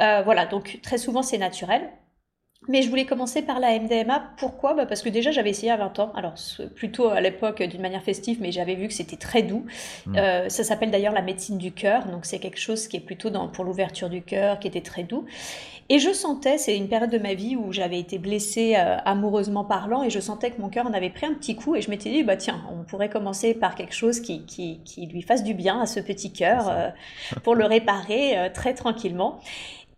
Euh, 0.00 0.22
voilà, 0.22 0.46
donc 0.46 0.80
très 0.82 0.98
souvent 0.98 1.22
c'est 1.22 1.38
naturel. 1.38 1.90
Mais 2.68 2.82
je 2.82 2.88
voulais 2.88 3.06
commencer 3.06 3.42
par 3.42 3.58
la 3.58 3.76
MDMA. 3.76 4.34
Pourquoi? 4.36 4.74
Bah 4.74 4.86
Parce 4.86 5.02
que 5.02 5.08
déjà, 5.08 5.32
j'avais 5.32 5.50
essayé 5.50 5.72
à 5.72 5.76
20 5.76 5.98
ans. 5.98 6.12
Alors, 6.14 6.34
plutôt 6.76 7.08
à 7.08 7.20
l'époque 7.20 7.60
d'une 7.60 7.80
manière 7.80 8.04
festive, 8.04 8.38
mais 8.40 8.52
j'avais 8.52 8.76
vu 8.76 8.86
que 8.86 8.94
c'était 8.94 9.16
très 9.16 9.42
doux. 9.42 9.66
Hmm. 10.06 10.16
Euh, 10.16 10.48
ça 10.48 10.62
s'appelle 10.62 10.92
d'ailleurs 10.92 11.12
la 11.12 11.22
médecine 11.22 11.58
du 11.58 11.72
cœur. 11.72 12.06
Donc, 12.06 12.24
c'est 12.24 12.38
quelque 12.38 12.60
chose 12.60 12.86
qui 12.86 12.96
est 12.96 13.00
plutôt 13.00 13.30
dans, 13.30 13.48
pour 13.48 13.64
l'ouverture 13.64 14.08
du 14.08 14.22
cœur, 14.22 14.60
qui 14.60 14.68
était 14.68 14.80
très 14.80 15.02
doux. 15.02 15.24
Et 15.88 15.98
je 15.98 16.12
sentais, 16.12 16.58
c'est 16.58 16.76
une 16.76 16.88
période 16.88 17.10
de 17.10 17.18
ma 17.18 17.34
vie 17.34 17.56
où 17.56 17.72
j'avais 17.72 17.98
été 17.98 18.18
blessée 18.18 18.74
euh, 18.76 18.96
amoureusement 19.04 19.64
parlant, 19.64 20.02
et 20.02 20.10
je 20.10 20.20
sentais 20.20 20.50
que 20.50 20.60
mon 20.60 20.68
cœur 20.68 20.86
en 20.86 20.92
avait 20.92 21.10
pris 21.10 21.26
un 21.26 21.34
petit 21.34 21.56
coup. 21.56 21.74
Et 21.74 21.82
je 21.82 21.90
m'étais 21.90 22.10
dit, 22.10 22.22
bah 22.22 22.36
tiens, 22.36 22.62
on 22.72 22.84
pourrait 22.84 23.10
commencer 23.10 23.54
par 23.54 23.74
quelque 23.74 23.94
chose 23.94 24.20
qui, 24.20 24.44
qui, 24.44 24.80
qui 24.84 25.06
lui 25.06 25.22
fasse 25.22 25.44
du 25.44 25.54
bien 25.54 25.80
à 25.80 25.86
ce 25.86 26.00
petit 26.00 26.32
cœur, 26.32 26.68
euh, 26.68 26.88
pour 27.42 27.54
le 27.54 27.64
réparer 27.64 28.50
très 28.54 28.74
tranquillement. 28.74 29.38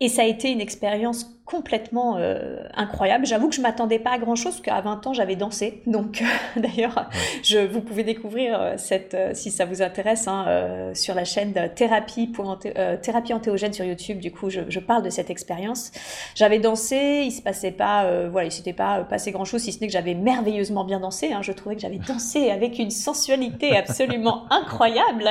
Et 0.00 0.08
ça 0.08 0.22
a 0.22 0.24
été 0.26 0.50
une 0.50 0.60
expérience 0.60 1.24
complètement 1.46 2.16
euh, 2.16 2.56
incroyables. 2.74 3.26
J'avoue 3.26 3.48
que 3.50 3.54
je 3.54 3.60
m'attendais 3.60 3.98
pas 3.98 4.12
à 4.12 4.18
grand 4.18 4.34
chose, 4.34 4.62
qu'à 4.62 4.80
20 4.80 5.06
ans, 5.06 5.12
j'avais 5.12 5.36
dansé. 5.36 5.82
Donc, 5.86 6.22
euh, 6.22 6.60
d'ailleurs, 6.60 7.10
je, 7.42 7.58
vous 7.58 7.82
pouvez 7.82 8.02
découvrir 8.02 8.58
euh, 8.58 8.74
cette, 8.78 9.16
si 9.34 9.50
ça 9.50 9.66
vous 9.66 9.82
intéresse, 9.82 10.26
hein, 10.26 10.90
sur 10.94 11.14
la 11.14 11.24
chaîne 11.24 11.52
Thérapie, 11.74 12.26
pour 12.28 12.58
Thérapie 13.02 13.34
Antéogène 13.34 13.72
sur 13.72 13.84
YouTube. 13.84 14.18
Du 14.20 14.32
coup, 14.32 14.48
je, 14.48 14.62
je 14.68 14.80
parle 14.80 15.02
de 15.02 15.10
cette 15.10 15.28
expérience. 15.28 15.92
J'avais 16.34 16.58
dansé, 16.58 17.22
il 17.26 17.30
se 17.30 17.42
passait 17.42 17.72
pas, 17.72 18.28
voilà, 18.28 18.48
il 18.48 18.52
s'était 18.52 18.72
pas 18.72 19.00
passé 19.04 19.30
grand 19.32 19.44
chose, 19.44 19.62
si 19.62 19.72
ce 19.72 19.80
n'est 19.80 19.86
que 19.86 19.92
j'avais 19.92 20.14
merveilleusement 20.14 20.84
bien 20.84 21.00
dansé. 21.00 21.32
Hein. 21.32 21.42
Je 21.42 21.52
trouvais 21.52 21.74
que 21.74 21.82
j'avais 21.82 21.98
dansé 22.08 22.50
avec 22.50 22.78
une 22.78 22.90
sensualité 22.90 23.76
absolument 23.76 24.46
incroyable. 24.50 25.28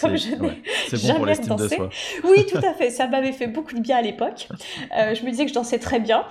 Comme 0.00 0.16
je 0.16 0.34
n'ai 0.34 0.98
jamais 0.98 1.36
dansé. 1.36 1.78
Oui, 2.24 2.44
tout 2.46 2.58
à 2.58 2.74
fait. 2.74 2.90
Ça 2.90 3.06
m'avait 3.06 3.32
fait 3.32 3.46
beaucoup 3.46 3.74
de 3.74 3.80
bien 3.80 3.96
à 3.96 4.02
l'époque. 4.02 4.48
Euh, 5.06 5.14
je 5.14 5.24
me 5.24 5.30
disais 5.30 5.44
que 5.44 5.50
je 5.50 5.54
dansais 5.54 5.78
très 5.78 6.00
bien. 6.00 6.24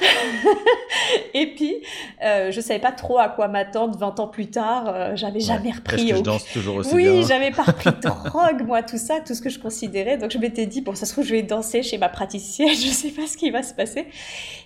et 1.34 1.54
puis, 1.56 1.76
euh, 2.24 2.52
je 2.52 2.62
savais 2.62 2.80
pas 2.80 2.92
trop 2.92 3.18
à 3.18 3.30
quoi 3.30 3.48
m'attendre 3.48 3.98
20 3.98 4.20
ans 4.20 4.28
plus 4.28 4.48
tard. 4.48 4.86
Euh, 4.88 5.16
j'avais 5.16 5.40
jamais 5.40 5.72
repris. 5.72 6.10
Est-ce 6.10 6.12
que 6.12 6.18
je 6.18 6.24
danse 6.24 6.46
toujours 6.52 6.78
aussi 6.78 6.94
oui, 6.94 7.04
bien 7.04 7.12
Oui, 7.14 7.26
j'avais 7.28 7.52
pas 7.52 7.64
repris 7.64 7.92
de 7.92 8.02
drogue, 8.02 8.66
moi, 8.66 8.84
tout 8.84 8.98
ça, 8.98 9.20
tout 9.26 9.34
ce 9.34 9.42
que 9.42 9.50
je 9.50 9.60
considérais. 9.60 10.18
Donc, 10.18 10.32
je 10.32 10.38
m'étais 10.38 10.66
dit, 10.66 10.82
bon, 10.82 10.96
ça 10.96 11.06
se 11.06 11.14
trouve, 11.14 11.26
je 11.26 11.34
vais 11.34 11.44
danser 11.44 11.84
chez 11.84 11.98
ma 11.98 12.10
praticienne. 12.10 12.70
Je 12.76 12.90
sais 12.92 13.10
pas 13.10 13.26
ce 13.26 13.38
qui 13.38 13.50
va 13.52 13.64
se 13.64 13.74
passer. 13.74 14.08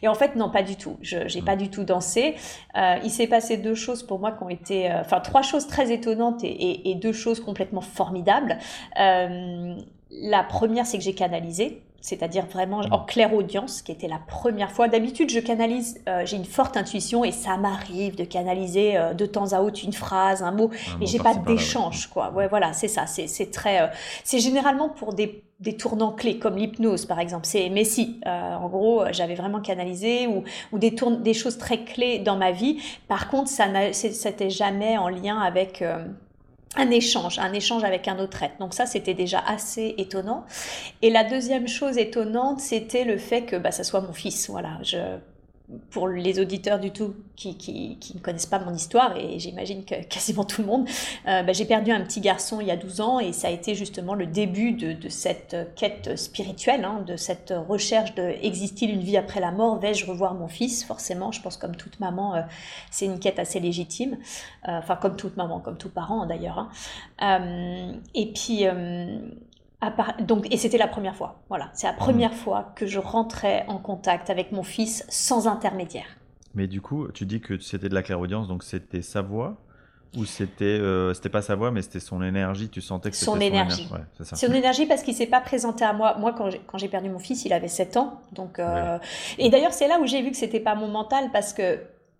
Et 0.02 0.08
en 0.08 0.14
fait, 0.14 0.36
non, 0.36 0.50
pas 0.50 0.64
du 0.64 0.76
tout. 0.76 0.98
Je 1.02 1.18
n'ai 1.18 1.42
pas 1.42 1.56
du 1.56 1.70
tout 1.70 1.84
dansé. 1.84 2.36
Euh, 2.76 2.96
il 3.04 3.12
s'est 3.12 3.28
passé 3.28 3.58
deux 3.58 3.76
choses 3.76 4.04
pour 4.04 4.20
moi 4.20 4.32
qui 4.32 4.44
ont 4.44 4.50
été, 4.50 4.92
euh, 4.92 5.02
enfin, 5.02 5.20
trois 5.20 5.42
choses 5.42 5.68
très 5.68 5.92
étonnantes 5.92 6.44
et, 6.44 6.48
et, 6.48 6.92
et 6.92 6.96
deux 6.96 7.14
choses 7.14 7.40
complètement 7.40 7.82
formidables. 7.82 8.58
La 10.12 10.44
première, 10.44 10.88
c'est 10.88 10.98
que 10.98 11.04
j'ai 11.04 11.14
canalisé 11.14 11.84
c'est-à-dire 12.02 12.46
vraiment 12.46 12.82
en 12.92 13.00
claire 13.00 13.34
audience, 13.34 13.82
qui 13.82 13.92
était 13.92 14.08
la 14.08 14.20
première 14.20 14.72
fois. 14.72 14.88
D'habitude, 14.88 15.30
je 15.30 15.40
canalise, 15.40 16.02
euh, 16.08 16.26
j'ai 16.26 16.38
une 16.38 16.46
forte 16.46 16.78
intuition 16.78 17.24
et 17.24 17.32
ça 17.32 17.58
m'arrive 17.58 18.16
de 18.16 18.24
canaliser 18.24 18.98
euh, 18.98 19.14
de 19.14 19.26
temps 19.26 19.54
à 19.54 19.62
autre 19.62 19.82
une 19.84 19.94
phrase, 19.94 20.42
un 20.44 20.52
mot, 20.52 20.70
mais 21.00 21.06
j'ai 21.06 21.20
pas 21.20 21.36
d'échange, 21.36 22.08
quoi. 22.08 22.32
Ouais, 22.32 22.48
voilà, 22.48 22.74
c'est 22.74 22.88
ça. 22.88 23.06
C'est 23.06 23.52
très, 23.52 23.82
euh, 23.82 23.88
c'est 24.24 24.40
généralement 24.40 24.90
pour 24.90 25.14
des, 25.14 25.44
des 25.60 25.76
tournants 25.76 26.12
clés 26.12 26.40
comme 26.40 26.56
l'hypnose, 26.56 27.06
par 27.06 27.20
exemple. 27.20 27.46
C'est, 27.46 27.70
mais 27.70 27.84
si, 27.84 28.20
en 28.26 28.68
gros, 28.70 29.04
j'avais 29.12 29.36
vraiment 29.36 29.60
canalisé 29.60 30.28
ou, 30.28 30.44
ou 30.72 30.80
des 30.80 30.96
tourne, 30.96 31.22
des 31.22 31.34
choses 31.34 31.58
très 31.58 31.84
clés 31.84 32.20
dans 32.20 32.38
ma 32.38 32.52
vie. 32.52 32.78
Par 33.08 33.30
contre, 33.30 33.50
ça 33.50 33.68
n'était 33.68 34.50
jamais 34.50 34.98
en 34.98 35.10
lien 35.10 35.40
avec 35.40 35.84
un 36.76 36.92
échange, 36.92 37.40
un 37.40 37.54
échange 37.54 37.84
avec 37.84 38.08
un 38.08 38.20
autre 38.20 38.44
être. 38.44 38.58
Donc 38.60 38.74
ça, 38.74 38.86
c'était 38.86 39.14
déjà 39.14 39.40
assez 39.40 39.96
étonnant. 39.98 40.46
Et 41.02 41.10
la 41.10 41.24
deuxième 41.24 41.68
chose 41.68 41.98
étonnante, 41.98 42.60
c'était 42.60 43.04
le 43.04 43.18
fait 43.18 43.44
que 43.44 43.56
bah, 43.56 43.72
ça 43.72 43.84
soit 43.84 44.02
mon 44.02 44.14
fils. 44.14 44.50
Voilà, 44.50 44.78
je 44.84 45.18
pour 45.92 46.08
les 46.08 46.40
auditeurs 46.40 46.80
du 46.80 46.92
tout 46.92 47.14
qui, 47.36 47.56
qui, 47.58 47.98
qui, 48.00 48.16
ne 48.16 48.22
connaissent 48.22 48.46
pas 48.46 48.60
mon 48.60 48.74
histoire, 48.74 49.16
et 49.16 49.40
j'imagine 49.40 49.86
que 49.86 50.04
quasiment 50.10 50.44
tout 50.44 50.62
le 50.62 50.68
monde, 50.68 50.90
euh, 51.28 51.44
bah, 51.44 51.54
j'ai 51.54 51.66
perdu 51.66 51.92
un 51.92 52.02
petit 52.02 52.22
garçon 52.22 52.60
il 52.60 52.68
y 52.68 52.72
a 52.72 52.76
12 52.76 53.02
ans, 53.02 53.20
et 53.20 53.34
ça 53.34 53.48
a 53.48 53.52
été 53.52 53.76
justement 53.76 54.14
le 54.14 54.26
début 54.26 54.72
de, 54.72 54.94
de 54.94 55.10
cette 55.10 55.56
quête 55.76 56.18
spirituelle, 56.18 56.86
hein, 56.86 57.04
de 57.06 57.16
cette 57.16 57.54
recherche 57.68 58.16
de 58.16 58.34
existe-t-il 58.42 58.92
une 58.92 59.02
vie 59.02 59.18
après 59.18 59.40
la 59.40 59.52
mort, 59.52 59.80
vais-je 59.80 60.06
revoir 60.06 60.34
mon 60.34 60.48
fils? 60.48 60.84
Forcément, 60.84 61.32
je 61.32 61.42
pense 61.42 61.58
comme 61.58 61.76
toute 61.76 62.00
maman, 62.00 62.36
euh, 62.36 62.42
c'est 62.92 63.06
une 63.06 63.20
quête 63.20 63.40
assez 63.40 63.60
légitime, 63.60 64.18
euh, 64.68 64.80
enfin 64.80 64.96
comme 64.96 65.16
toute 65.16 65.38
maman, 65.38 65.60
comme 65.60 65.78
tout 65.78 65.90
parent 65.90 66.26
d'ailleurs. 66.26 66.70
Hein. 67.20 67.94
et 68.16 68.32
puis 68.34 68.66
donc, 70.22 70.46
et 70.52 70.58
c'était 70.58 70.78
la 70.78 70.88
première 70.88 71.16
fois. 71.16 71.42
Voilà, 71.50 71.70
c'est 71.74 71.88
la 71.88 71.94
première 71.94 72.34
fois 72.34 72.74
que 72.76 72.86
je 72.86 73.00
rentrais 73.00 73.66
en 73.68 73.78
contact 73.78 74.30
avec 74.30 74.52
mon 74.52 74.64
fils 74.64 75.06
sans 75.10 75.48
intermédiaire. 75.48 76.18
Mais 76.54 76.68
du 76.68 76.82
coup, 76.82 77.08
tu 77.14 77.26
dis 77.26 77.40
que 77.40 77.60
c'était 77.60 77.90
de 77.90 77.94
la 77.94 78.04
clairaudience, 78.04 78.48
donc 78.48 78.64
c'était 78.64 79.02
sa 79.02 79.22
voix 79.22 79.58
ou 80.18 80.26
c'était 80.26 80.66
euh, 80.66 81.14
c'était 81.14 81.30
pas 81.30 81.42
sa 81.42 81.56
voix, 81.56 81.72
mais 81.72 81.82
c'était 81.82 82.00
son 82.00 82.22
énergie. 82.22 82.68
Tu 82.70 82.82
sentais 82.82 83.12
que 83.12 83.16
c'était 83.16 83.32
son, 83.32 83.40
énergie. 83.40 83.88
Son 83.88 83.96
énergie, 83.96 84.46
son 84.46 84.54
énergie 84.54 84.86
parce 84.86 85.04
qu'il 85.04 85.14
s'est 85.14 85.28
pas 85.28 85.42
présenté 85.42 85.86
à 85.86 85.94
moi. 85.94 86.18
Moi, 86.18 86.34
quand 86.34 86.78
j'ai 86.78 86.88
perdu 86.88 87.10
mon 87.10 87.20
fils, 87.20 87.46
il 87.46 87.54
avait 87.54 87.68
7 87.68 87.98
ans. 87.98 88.20
Donc, 88.34 88.60
euh, 88.60 88.98
et 89.38 89.50
d'ailleurs, 89.50 89.74
c'est 89.74 89.88
là 89.88 90.00
où 90.02 90.08
j'ai 90.08 90.22
vu 90.22 90.32
que 90.32 90.38
c'était 90.38 90.60
pas 90.60 90.76
mon 90.76 90.88
mental 90.88 91.30
parce 91.32 91.54
que 91.54 91.80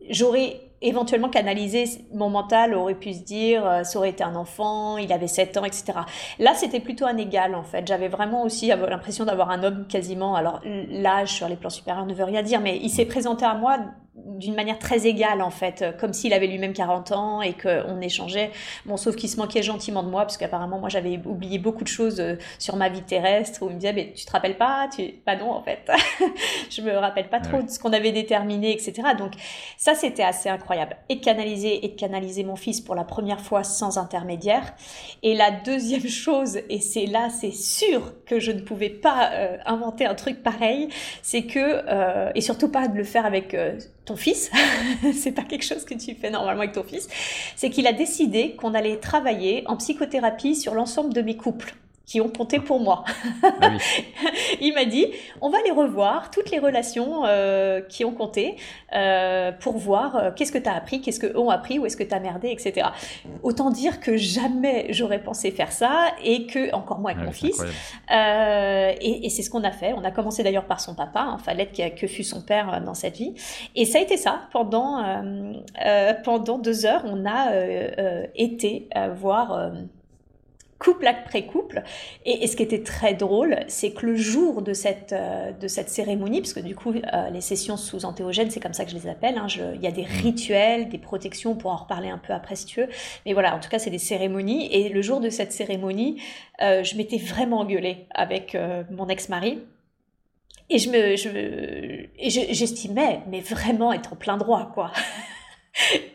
j'aurais 0.10 0.62
éventuellement 0.82 1.30
canalisé 1.30 1.86
mon 2.14 2.30
mental, 2.30 2.74
aurait 2.74 2.96
pu 2.96 3.14
se 3.14 3.24
dire, 3.24 3.66
euh, 3.66 3.84
ça 3.84 4.00
aurait 4.00 4.10
été 4.10 4.24
un 4.24 4.36
enfant, 4.36 4.98
il 4.98 5.12
avait 5.12 5.28
7 5.28 5.58
ans, 5.58 5.66
etc. 5.66 6.00
Là, 6.40 6.54
c'était 6.56 6.80
plutôt 6.80 7.06
un 7.06 7.18
égal, 7.18 7.56
en 7.56 7.64
fait. 7.64 7.86
J'avais 7.86 8.08
vraiment 8.08 8.44
aussi 8.44 8.68
l'impression 8.68 9.26
d'avoir 9.26 9.50
un 9.50 9.64
homme 9.64 9.88
quasiment, 9.88 10.36
alors 10.36 10.62
l'âge 10.64 11.34
sur 11.34 11.50
les 11.50 11.56
plans 11.56 11.70
supérieurs 11.70 12.06
ne 12.06 12.14
veut 12.14 12.24
rien 12.24 12.44
dire, 12.44 12.62
mais 12.62 12.78
il 12.82 12.90
s'est 12.90 13.06
présenté 13.06 13.46
à 13.46 13.56
moi 13.56 13.78
d'une 14.26 14.56
manière 14.56 14.80
très 14.80 15.08
égale 15.08 15.42
en 15.42 15.50
fait, 15.50 15.86
comme 16.00 16.14
s'il 16.14 16.34
avait 16.34 16.48
lui-même 16.48 16.74
40 16.74 17.12
ans 17.12 17.42
et 17.42 17.54
qu'on 17.54 18.00
échangeait. 18.02 18.52
Bon, 18.86 18.98
sauf 18.98 19.16
qu'il 19.16 19.30
se 19.30 19.38
manquait 19.38 19.64
gentiment 19.64 20.04
de 20.04 20.10
moi, 20.10 20.22
parce 20.22 20.38
qu'apparemment 20.38 20.80
moi 20.80 20.90
j'avais 20.90 21.20
oublié 21.26 21.60
beaucoup 21.60 21.84
de 21.84 21.90
choses 21.90 22.20
euh, 22.20 22.36
sur 22.58 22.76
ma 22.76 22.90
vie 22.90 23.02
terrestre, 23.02 23.62
où 23.62 23.70
il 23.70 23.76
me 23.76 23.80
disait, 23.80 23.94
mais 23.94 24.14
tu 24.16 24.26
te 24.26 24.32
rappelles 24.32 24.58
pas? 24.58 24.88
Tu... 24.94 25.08
Pas 25.26 25.36
non 25.36 25.52
en 25.52 25.62
fait, 25.62 25.90
je 26.70 26.82
me 26.82 26.96
rappelle 26.96 27.30
pas 27.30 27.40
trop 27.40 27.62
de 27.62 27.70
ce 27.70 27.80
qu'on 27.80 27.94
avait 27.94 28.12
déterminé, 28.12 28.72
etc. 28.72 29.10
Donc 29.18 29.34
ça 29.78 29.96
c'était 29.96 30.24
assez 30.24 30.50
incroyable. 30.50 30.98
Et 31.10 31.16
de 31.16 31.24
canaliser, 31.24 31.86
et 31.86 31.90
de 31.90 31.96
canaliser 31.96 32.44
mon 32.44 32.56
fils 32.56 32.82
pour 32.82 32.96
la 32.96 33.04
première 33.04 33.42
fois 33.42 33.64
sans 33.64 33.98
intermédiaire. 33.98 34.74
Et 35.24 35.36
la 35.36 35.52
deuxième 35.52 36.08
chose, 36.08 36.60
et 36.70 36.80
c'est 36.80 37.06
là, 37.06 37.30
c'est 37.30 37.52
sûr 37.52 38.14
que 38.26 38.40
je 38.40 38.52
ne 38.52 38.62
pouvais 38.62 38.90
pas 38.90 39.32
euh, 39.34 39.58
inventer 39.66 40.06
un 40.06 40.16
truc 40.16 40.44
pareil, 40.44 40.90
c'est 41.22 41.44
que, 41.44 41.60
euh, 41.60 42.32
et 42.36 42.42
surtout 42.42 42.70
pas 42.70 42.88
de 42.88 42.98
le 42.98 43.04
faire 43.04 43.26
avec 43.26 43.56
ton 44.10 44.16
fils, 44.16 44.52
c'est 45.14 45.32
pas 45.32 45.44
quelque 45.44 45.64
chose 45.64 45.86
que 45.86 45.94
tu 45.94 46.16
fais 46.16 46.32
normalement 46.32 46.62
avec 46.62 46.74
ton 46.74 46.84
fils, 46.84 47.08
c'est 47.56 47.70
qu'il 47.70 47.86
a 47.86 47.94
décidé 47.94 48.56
qu'on 48.56 48.74
allait 48.74 48.98
travailler 48.98 49.64
en 49.68 49.78
psychothérapie 49.78 50.56
sur 50.56 50.74
l'ensemble 50.74 51.14
de 51.14 51.22
mes 51.22 51.38
couples 51.38 51.76
qui 52.10 52.20
ont 52.22 52.28
compté 52.30 52.60
pour 52.60 52.80
moi. 52.80 53.04
Ah 53.62 53.70
il 54.62 54.74
m'a 54.74 54.86
dit, 54.86 55.06
on 55.42 55.50
va 55.52 55.60
les 55.64 55.70
revoir, 55.70 56.32
toutes 56.32 56.50
les 56.50 56.58
relations 56.58 57.24
euh, 57.26 57.82
qui 57.82 58.04
ont 58.04 58.14
compté, 58.14 58.56
euh, 58.96 59.52
pour 59.52 59.78
voir 59.78 60.16
euh, 60.16 60.32
qu'est-ce 60.36 60.52
que 60.52 60.58
tu 60.58 60.68
as 60.68 60.74
appris, 60.74 61.02
qu'est-ce 61.02 61.20
qu'eux 61.20 61.38
ont 61.38 61.52
appris, 61.52 61.78
où 61.78 61.86
est-ce 61.86 61.96
que 61.96 62.04
tu 62.04 62.16
as 62.16 62.20
merdé, 62.20 62.50
etc. 62.50 62.88
Autant 63.44 63.70
dire 63.70 64.00
que 64.00 64.18
jamais 64.18 64.88
j'aurais 64.90 65.22
pensé 65.22 65.52
faire 65.52 65.72
ça, 65.72 66.08
et 66.24 66.48
que, 66.48 66.74
encore 66.74 66.98
moins 66.98 67.12
avec 67.12 67.22
ah 67.22 67.28
mon 67.28 67.32
fils. 67.32 67.62
et, 68.10 69.26
et 69.28 69.30
c'est 69.30 69.44
ce 69.44 69.52
qu'on 69.52 69.64
a 69.64 69.72
fait. 69.72 69.94
On 69.94 70.04
a 70.04 70.10
commencé 70.10 70.42
d'ailleurs 70.42 70.66
par 70.66 70.80
son 70.80 70.96
papa, 70.96 71.22
hein, 71.22 71.38
Fallait 71.38 71.68
que, 71.68 71.96
que 71.96 72.08
fut 72.08 72.24
son 72.24 72.42
père 72.42 72.82
dans 72.84 72.96
cette 72.96 73.18
vie. 73.18 73.36
Et 73.76 73.86
ça 73.86 74.00
a 74.00 74.02
été 74.02 74.18
ça. 74.18 74.48
Pendant, 74.52 75.04
pendant 76.24 76.58
deux 76.58 76.88
heures, 76.88 77.04
on 77.06 77.28
a 77.28 77.52
été 78.34 78.90
voir 79.16 79.72
couple 80.80 81.06
après 81.08 81.46
couple. 81.46 81.84
Et, 82.26 82.48
ce 82.48 82.56
qui 82.56 82.64
était 82.64 82.82
très 82.82 83.14
drôle, 83.14 83.60
c'est 83.68 83.92
que 83.92 84.06
le 84.06 84.16
jour 84.16 84.62
de 84.62 84.74
cette, 84.74 85.14
euh, 85.14 85.52
de 85.52 85.68
cette 85.68 85.90
cérémonie, 85.90 86.40
parce 86.42 86.54
que 86.54 86.62
du 86.62 86.76
coup, 86.76 86.94
euh, 86.94 87.30
les 87.30 87.42
sessions 87.42 87.78
sous 87.78 88.06
antéogènes, 88.06 88.50
c'est 88.50 88.62
comme 88.62 88.74
ça 88.74 88.86
que 88.86 88.92
je 88.92 88.96
les 88.96 89.08
appelle, 89.08 89.38
hein, 89.38 89.48
il 89.76 89.82
y 89.82 89.88
a 89.88 89.92
des 89.92 90.04
mmh. 90.04 90.22
rituels, 90.24 90.90
des 90.90 90.98
protections, 90.98 91.52
on 91.52 91.56
pourra 91.56 91.76
en 91.76 91.78
reparler 91.78 92.10
un 92.10 92.18
peu 92.18 92.34
après 92.34 92.56
si 92.56 92.66
tu 92.66 92.82
veux. 92.82 92.88
Mais 93.26 93.34
voilà, 93.34 93.56
en 93.56 93.60
tout 93.60 93.70
cas, 93.70 93.78
c'est 93.78 93.90
des 93.90 94.00
cérémonies. 94.00 94.74
Et 94.74 94.90
le 94.90 95.02
jour 95.02 95.20
de 95.20 95.30
cette 95.30 95.52
cérémonie, 95.52 96.22
euh, 96.62 96.84
je 96.84 96.96
m'étais 96.96 97.18
vraiment 97.18 97.60
engueulée 97.60 98.08
avec 98.12 98.58
mon 98.90 99.08
ex-mari. 99.10 99.60
Et 100.72 100.78
je 100.78 100.90
me, 100.90 101.16
je, 101.16 102.54
j'estimais, 102.54 103.22
mais 103.28 103.42
vraiment 103.42 103.92
être 103.92 104.14
en 104.14 104.16
plein 104.16 104.38
droit, 104.38 104.72
quoi. 104.74 104.92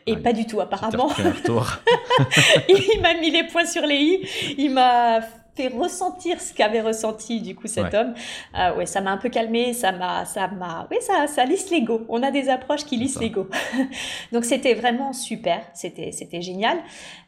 Et 0.07 0.17
pas 0.17 0.33
du 0.33 0.47
tout, 0.47 0.61
apparemment. 0.61 1.11
il 2.69 3.01
m'a 3.01 3.15
mis 3.15 3.31
les 3.31 3.45
points 3.45 3.67
sur 3.67 3.87
les 3.87 3.97
i. 3.97 4.29
Il 4.59 4.71
m'a 4.73 5.21
fait 5.55 5.69
ressentir 5.69 6.41
ce 6.41 6.53
qu'avait 6.53 6.81
ressenti 6.81 7.41
du 7.41 7.55
coup 7.55 7.67
cet 7.67 7.95
homme. 7.95 8.15
Euh, 8.59 8.77
ouais, 8.77 8.87
ça 8.87 9.01
m'a 9.01 9.13
un 9.13 9.17
peu 9.17 9.29
calmé, 9.29 9.73
ça 9.73 9.93
m'a, 9.93 10.25
ça 10.25 10.49
m'a, 10.49 10.87
oui, 10.91 10.97
ça, 11.01 11.27
ça 11.27 11.45
lisse 11.45 11.71
l'ego. 11.71 12.05
On 12.09 12.23
a 12.23 12.31
des 12.31 12.49
approches 12.49 12.85
qui 12.85 12.97
lissent 12.97 13.21
l'ego. 13.21 13.49
Donc 14.33 14.45
c'était 14.45 14.75
vraiment 14.75 15.13
super, 15.13 15.63
c'était, 15.73 16.13
c'était 16.13 16.43
génial. 16.43 16.79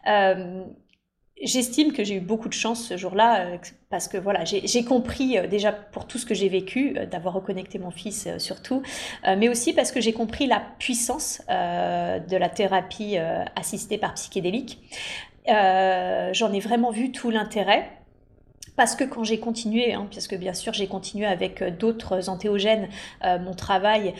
Euh, 0.08 0.64
J'estime 1.42 1.92
que 1.92 2.02
j'ai 2.02 2.14
eu 2.14 2.20
beaucoup 2.20 2.48
de 2.48 2.54
chance 2.54 2.82
ce 2.82 2.96
jour-là 2.96 3.40
euh, 3.40 3.58
parce 3.90 4.08
que 4.08 4.16
voilà, 4.16 4.44
j'ai 4.44 4.84
compris 4.84 5.36
euh, 5.36 5.46
déjà 5.46 5.70
pour 5.70 6.06
tout 6.06 6.16
ce 6.16 6.24
que 6.24 6.34
j'ai 6.34 6.48
vécu, 6.48 6.94
euh, 6.96 7.04
d'avoir 7.04 7.34
reconnecté 7.34 7.78
mon 7.78 7.90
fils 7.90 8.26
surtout, 8.38 8.82
mais 9.24 9.48
aussi 9.48 9.74
parce 9.74 9.92
que 9.92 10.00
j'ai 10.00 10.12
compris 10.14 10.46
la 10.46 10.62
puissance 10.78 11.42
de 11.48 12.36
la 12.36 12.48
thérapie 12.48 13.16
assistée 13.54 13.98
par 13.98 14.14
psychédélique. 14.14 14.78
J'en 15.46 16.52
ai 16.52 16.60
vraiment 16.60 16.90
vu 16.90 17.12
tout 17.12 17.30
l'intérêt 17.30 17.90
parce 18.76 18.94
que 18.94 19.04
quand 19.04 19.24
j'ai 19.24 19.38
continué, 19.38 19.94
hein, 19.94 20.08
parce 20.12 20.28
que 20.28 20.36
bien 20.36 20.54
sûr 20.54 20.72
j'ai 20.72 20.86
continué 20.86 21.26
avec 21.26 21.62
d'autres 21.78 22.28
antéogènes 22.28 22.88
mon 23.22 23.54
travail, 23.54 24.14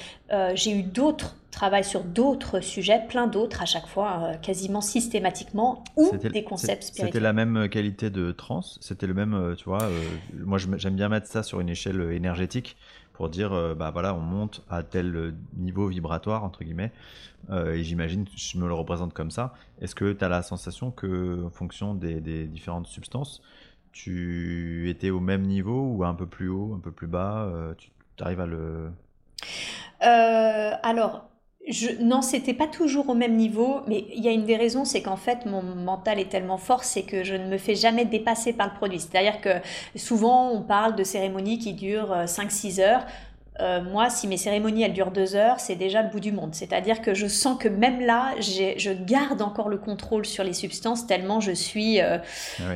j'ai 0.54 0.72
eu 0.72 0.82
d'autres 0.82 1.36
travail 1.56 1.84
sur 1.84 2.04
d'autres 2.04 2.60
sujets, 2.60 3.00
plein 3.08 3.26
d'autres 3.26 3.62
à 3.62 3.64
chaque 3.64 3.86
fois, 3.86 4.20
euh, 4.20 4.36
quasiment 4.36 4.82
systématiquement, 4.82 5.82
ou 5.96 6.14
des 6.16 6.44
concepts 6.44 6.82
spirituels. 6.82 7.08
C'était 7.08 7.20
la 7.20 7.32
même 7.32 7.56
euh, 7.56 7.68
qualité 7.68 8.10
de 8.10 8.30
trans 8.30 8.60
C'était 8.60 9.06
le 9.06 9.14
même, 9.14 9.32
euh, 9.32 9.54
tu 9.54 9.64
vois, 9.64 9.88
moi 10.34 10.58
j'aime 10.58 10.96
bien 10.96 11.08
mettre 11.08 11.26
ça 11.26 11.42
sur 11.42 11.60
une 11.60 11.70
échelle 11.70 12.12
énergétique 12.12 12.76
pour 13.14 13.30
dire, 13.30 13.74
bah 13.74 13.90
voilà, 13.90 14.14
on 14.14 14.20
monte 14.20 14.62
à 14.68 14.82
tel 14.82 15.34
niveau 15.56 15.88
vibratoire, 15.88 16.44
entre 16.44 16.62
guillemets. 16.64 16.92
et 17.50 17.82
j'imagine, 17.82 18.26
je 18.36 18.58
me 18.58 18.68
le 18.68 18.74
représente 18.74 19.14
comme 19.14 19.30
ça. 19.30 19.54
Est-ce 19.80 19.94
que 19.94 20.12
tu 20.12 20.22
as 20.22 20.28
la 20.28 20.42
sensation 20.42 20.90
que, 20.90 21.46
en 21.46 21.48
fonction 21.48 21.94
des, 21.94 22.20
des, 22.20 22.46
différentes 22.46 22.88
substances, 22.88 23.40
tu 23.92 24.90
étais 24.90 25.08
au 25.08 25.20
même 25.20 25.46
niveau 25.46 25.94
ou 25.94 26.04
un 26.04 26.12
peu 26.12 26.26
plus 26.26 26.50
haut, 26.50 26.74
un 26.76 26.78
peu 26.78 26.92
plus 26.92 27.06
bas 27.06 27.50
Tu 27.78 27.90
arrives 28.22 28.40
à 28.40 28.46
le... 28.46 28.90
alors, 30.02 31.30
je, 31.68 31.88
non, 32.00 32.22
c'était 32.22 32.54
pas 32.54 32.66
toujours 32.66 33.08
au 33.08 33.14
même 33.14 33.36
niveau, 33.36 33.80
mais 33.88 34.04
il 34.14 34.24
y 34.24 34.28
a 34.28 34.30
une 34.30 34.44
des 34.44 34.56
raisons, 34.56 34.84
c'est 34.84 35.02
qu'en 35.02 35.16
fait, 35.16 35.46
mon 35.46 35.62
mental 35.62 36.20
est 36.20 36.28
tellement 36.28 36.58
fort, 36.58 36.84
c'est 36.84 37.02
que 37.02 37.24
je 37.24 37.34
ne 37.34 37.48
me 37.48 37.58
fais 37.58 37.74
jamais 37.74 38.04
dépasser 38.04 38.52
par 38.52 38.68
le 38.68 38.74
produit. 38.74 39.00
C'est-à-dire 39.00 39.40
que 39.40 39.50
souvent, 39.96 40.50
on 40.50 40.62
parle 40.62 40.94
de 40.94 41.02
cérémonies 41.04 41.58
qui 41.58 41.72
durent 41.74 42.24
5-6 42.24 42.80
euh, 42.80 42.84
heures. 42.84 43.06
Euh, 43.60 43.82
moi, 43.82 44.10
si 44.10 44.28
mes 44.28 44.36
cérémonies 44.36 44.82
elles 44.82 44.92
durent 44.92 45.10
deux 45.10 45.34
heures, 45.34 45.60
c'est 45.60 45.76
déjà 45.76 46.02
le 46.02 46.10
bout 46.10 46.20
du 46.20 46.30
monde. 46.30 46.54
C'est-à-dire 46.54 47.00
que 47.00 47.14
je 47.14 47.26
sens 47.26 47.58
que 47.58 47.68
même 47.68 48.00
là, 48.00 48.34
je 48.38 48.92
garde 48.92 49.40
encore 49.42 49.68
le 49.68 49.78
contrôle 49.78 50.26
sur 50.26 50.44
les 50.44 50.52
substances 50.52 51.06
tellement 51.06 51.40
je 51.40 51.52
suis 51.52 52.00
euh, 52.00 52.18
ah 52.60 52.74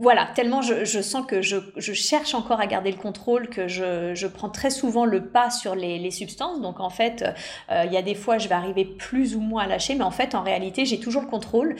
voilà, 0.00 0.30
tellement 0.34 0.62
je, 0.62 1.02
sens 1.02 1.26
que 1.26 1.42
je, 1.42 1.92
cherche 1.92 2.32
encore 2.34 2.58
à 2.58 2.66
garder 2.66 2.90
le 2.90 2.96
contrôle, 2.96 3.50
que 3.50 3.68
je, 3.68 4.26
prends 4.26 4.48
très 4.48 4.70
souvent 4.70 5.04
le 5.04 5.26
pas 5.26 5.50
sur 5.50 5.74
les, 5.74 6.10
substances. 6.10 6.62
Donc 6.62 6.80
en 6.80 6.88
fait, 6.88 7.22
euh, 7.70 7.84
il 7.84 7.92
y 7.92 7.98
a 7.98 8.02
des 8.02 8.14
fois, 8.14 8.38
je 8.38 8.48
vais 8.48 8.54
arriver 8.54 8.86
plus 8.86 9.36
ou 9.36 9.40
moins 9.40 9.64
à 9.64 9.66
lâcher, 9.66 9.94
mais 9.94 10.02
en 10.02 10.10
fait, 10.10 10.34
en 10.34 10.42
réalité, 10.42 10.86
j'ai 10.86 10.98
toujours 10.98 11.20
le 11.20 11.28
contrôle. 11.28 11.76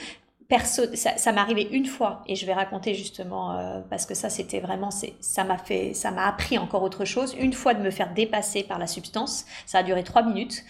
Perso 0.51 0.83
ça, 0.95 1.17
ça 1.17 1.31
m'est 1.31 1.39
arrivé 1.39 1.67
une 1.71 1.85
fois 1.85 2.23
et 2.27 2.35
je 2.35 2.45
vais 2.45 2.53
raconter 2.53 2.93
justement 2.93 3.53
euh, 3.53 3.79
parce 3.89 4.05
que 4.05 4.13
ça 4.13 4.29
c'était 4.29 4.59
vraiment 4.59 4.89
ça 4.91 5.45
m'a 5.45 5.57
fait 5.57 5.93
ça 5.93 6.11
m'a 6.11 6.27
appris 6.27 6.57
encore 6.57 6.83
autre 6.83 7.05
chose 7.05 7.33
une 7.39 7.53
fois 7.53 7.73
de 7.73 7.81
me 7.81 7.89
faire 7.89 8.13
dépasser 8.13 8.63
par 8.63 8.77
la 8.77 8.85
substance 8.85 9.45
ça 9.65 9.77
a 9.77 9.83
duré 9.83 10.03
trois 10.03 10.23
minutes 10.23 10.65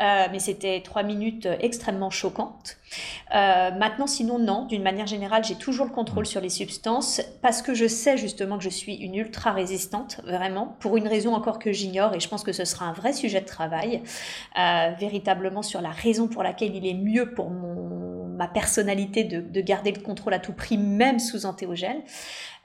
euh, 0.00 0.26
mais 0.30 0.38
c'était 0.38 0.82
trois 0.82 1.02
minutes 1.02 1.48
extrêmement 1.60 2.10
choquantes. 2.10 2.76
Euh, 3.34 3.70
maintenant, 3.72 4.06
sinon, 4.06 4.38
non. 4.38 4.66
D'une 4.66 4.82
manière 4.82 5.06
générale, 5.06 5.44
j'ai 5.44 5.56
toujours 5.56 5.86
le 5.86 5.92
contrôle 5.92 6.24
mm. 6.24 6.26
sur 6.26 6.40
les 6.40 6.48
substances 6.48 7.20
parce 7.42 7.62
que 7.62 7.74
je 7.74 7.86
sais 7.86 8.16
justement 8.16 8.58
que 8.58 8.64
je 8.64 8.68
suis 8.68 8.94
une 8.94 9.14
ultra 9.14 9.52
résistante, 9.52 10.20
vraiment, 10.24 10.76
pour 10.80 10.96
une 10.96 11.08
raison 11.08 11.34
encore 11.34 11.58
que 11.58 11.72
j'ignore 11.72 12.14
et 12.14 12.20
je 12.20 12.28
pense 12.28 12.44
que 12.44 12.52
ce 12.52 12.64
sera 12.64 12.86
un 12.86 12.92
vrai 12.92 13.12
sujet 13.12 13.40
de 13.40 13.46
travail, 13.46 14.02
euh, 14.58 14.90
véritablement 14.98 15.62
sur 15.62 15.80
la 15.80 15.90
raison 15.90 16.28
pour 16.28 16.42
laquelle 16.42 16.74
il 16.74 16.86
est 16.86 16.94
mieux 16.94 17.32
pour 17.32 17.50
mon, 17.50 18.26
ma 18.28 18.48
personnalité 18.48 19.24
de, 19.24 19.40
de 19.40 19.60
garder 19.60 19.92
le 19.92 20.00
contrôle 20.00 20.34
à 20.34 20.38
tout 20.38 20.52
prix, 20.52 20.78
même 20.78 21.18
sous 21.18 21.46
antéogène. 21.46 22.02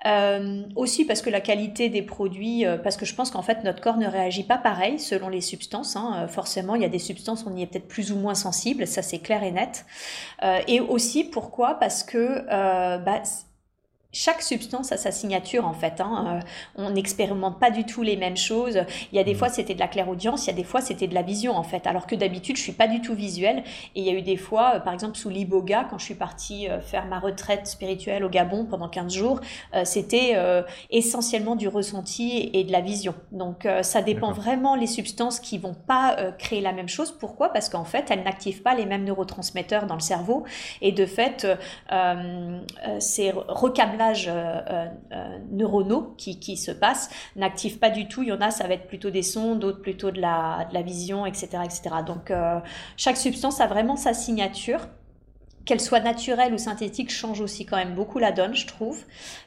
Euh, 0.07 0.63
aussi 0.75 1.05
parce 1.05 1.21
que 1.21 1.29
la 1.29 1.41
qualité 1.41 1.89
des 1.89 2.01
produits, 2.01 2.65
euh, 2.65 2.77
parce 2.77 2.97
que 2.97 3.05
je 3.05 3.13
pense 3.13 3.29
qu'en 3.29 3.43
fait 3.43 3.63
notre 3.63 3.81
corps 3.81 3.97
ne 3.97 4.07
réagit 4.07 4.43
pas 4.43 4.57
pareil 4.57 4.99
selon 4.99 5.29
les 5.29 5.41
substances. 5.41 5.95
Hein. 5.95 6.23
Euh, 6.23 6.27
forcément, 6.27 6.75
il 6.75 6.81
y 6.81 6.85
a 6.85 6.89
des 6.89 6.99
substances 6.99 7.45
on 7.45 7.55
y 7.55 7.61
est 7.61 7.67
peut-être 7.67 7.87
plus 7.87 8.11
ou 8.11 8.15
moins 8.15 8.33
sensible, 8.33 8.87
ça 8.87 9.03
c'est 9.03 9.19
clair 9.19 9.43
et 9.43 9.51
net. 9.51 9.85
et 10.67 10.79
aussi 10.79 11.23
pourquoi? 11.23 11.75
Parce 11.75 12.03
que 12.03 12.45
bah, 12.97 13.21
chaque 14.13 14.41
substance 14.41 14.91
a 14.91 14.97
sa 14.97 15.11
signature 15.11 15.65
en 15.65 15.73
fait. 15.73 16.01
Hein. 16.01 16.41
Euh, 16.77 16.83
on 16.83 16.91
n'expérimente 16.91 17.59
pas 17.59 17.71
du 17.71 17.85
tout 17.85 18.03
les 18.03 18.17
mêmes 18.17 18.37
choses. 18.37 18.79
Il 19.11 19.15
y 19.15 19.19
a 19.19 19.23
des 19.23 19.33
mm. 19.33 19.37
fois 19.37 19.49
c'était 19.49 19.73
de 19.73 19.79
la 19.79 19.87
clairaudience, 19.87 20.45
il 20.45 20.49
y 20.49 20.53
a 20.53 20.55
des 20.55 20.63
fois 20.63 20.81
c'était 20.81 21.07
de 21.07 21.13
la 21.13 21.21
vision 21.21 21.55
en 21.55 21.63
fait. 21.63 21.87
Alors 21.87 22.07
que 22.07 22.15
d'habitude 22.15 22.57
je 22.57 22.61
suis 22.61 22.73
pas 22.73 22.87
du 22.87 23.01
tout 23.01 23.13
visuelle. 23.13 23.63
Et 23.95 24.01
il 24.01 24.05
y 24.05 24.09
a 24.09 24.13
eu 24.13 24.21
des 24.21 24.37
fois, 24.37 24.73
euh, 24.75 24.79
par 24.79 24.93
exemple 24.93 25.17
sous 25.17 25.29
l'iboga, 25.29 25.85
quand 25.89 25.97
je 25.97 26.05
suis 26.05 26.15
partie 26.15 26.69
euh, 26.69 26.81
faire 26.81 27.05
ma 27.05 27.19
retraite 27.19 27.67
spirituelle 27.67 28.23
au 28.23 28.29
Gabon 28.29 28.65
pendant 28.65 28.89
15 28.89 29.13
jours, 29.13 29.39
c'était 29.83 30.35
essentiellement 30.89 31.55
du 31.55 31.67
ressenti 31.67 32.49
et 32.53 32.63
de 32.63 32.71
la 32.71 32.81
vision. 32.81 33.13
Donc 33.31 33.67
ça 33.81 34.01
dépend 34.01 34.31
vraiment 34.31 34.75
les 34.75 34.87
substances 34.87 35.39
qui 35.39 35.57
vont 35.57 35.73
pas 35.73 36.15
créer 36.37 36.61
la 36.61 36.71
même 36.71 36.89
chose. 36.89 37.11
Pourquoi? 37.11 37.49
Parce 37.49 37.69
qu'en 37.69 37.83
fait 37.83 38.09
elles 38.09 38.23
n'activent 38.23 38.61
pas 38.61 38.75
les 38.75 38.85
mêmes 38.85 39.03
neurotransmetteurs 39.03 39.85
dans 39.85 39.95
le 39.95 40.01
cerveau 40.01 40.43
et 40.81 40.91
de 40.91 41.05
fait 41.05 41.47
c'est 42.99 43.31
recablage 43.31 44.00
euh, 44.09 44.61
euh, 44.69 44.85
euh, 45.11 45.37
neuronaux 45.51 46.13
qui, 46.17 46.39
qui, 46.39 46.57
se 46.57 46.71
passent 46.71 47.09
n'activent 47.35 47.79
pas 47.79 47.89
du 47.89 48.07
tout. 48.07 48.23
Il 48.23 48.29
y 48.29 48.31
en 48.31 48.41
a, 48.41 48.51
ça 48.51 48.67
va 48.67 48.73
être 48.73 48.87
plutôt 48.87 49.09
des 49.09 49.21
sons, 49.21 49.55
d'autres 49.55 49.81
plutôt 49.81 50.11
de 50.11 50.19
la, 50.19 50.65
de 50.69 50.73
la 50.73 50.81
vision, 50.81 51.25
etc. 51.25 51.49
etc. 51.63 51.81
Donc 52.05 52.31
chaque 52.97 53.17
substance 53.17 53.61
a 53.61 53.67
vraiment 53.67 53.95
sa 53.95 54.13
signature 54.13 54.87
qu'elle 55.65 55.79
soit 55.79 55.99
naturelle 55.99 56.53
ou 56.53 56.57
synthétique 56.57 57.11
change 57.11 57.39
aussi 57.39 57.65
quand 57.65 57.77
même 57.77 57.93
beaucoup 57.93 58.17
la 58.17 58.31
donne, 58.31 58.55
je 58.55 58.65
trouve. 58.65 59.03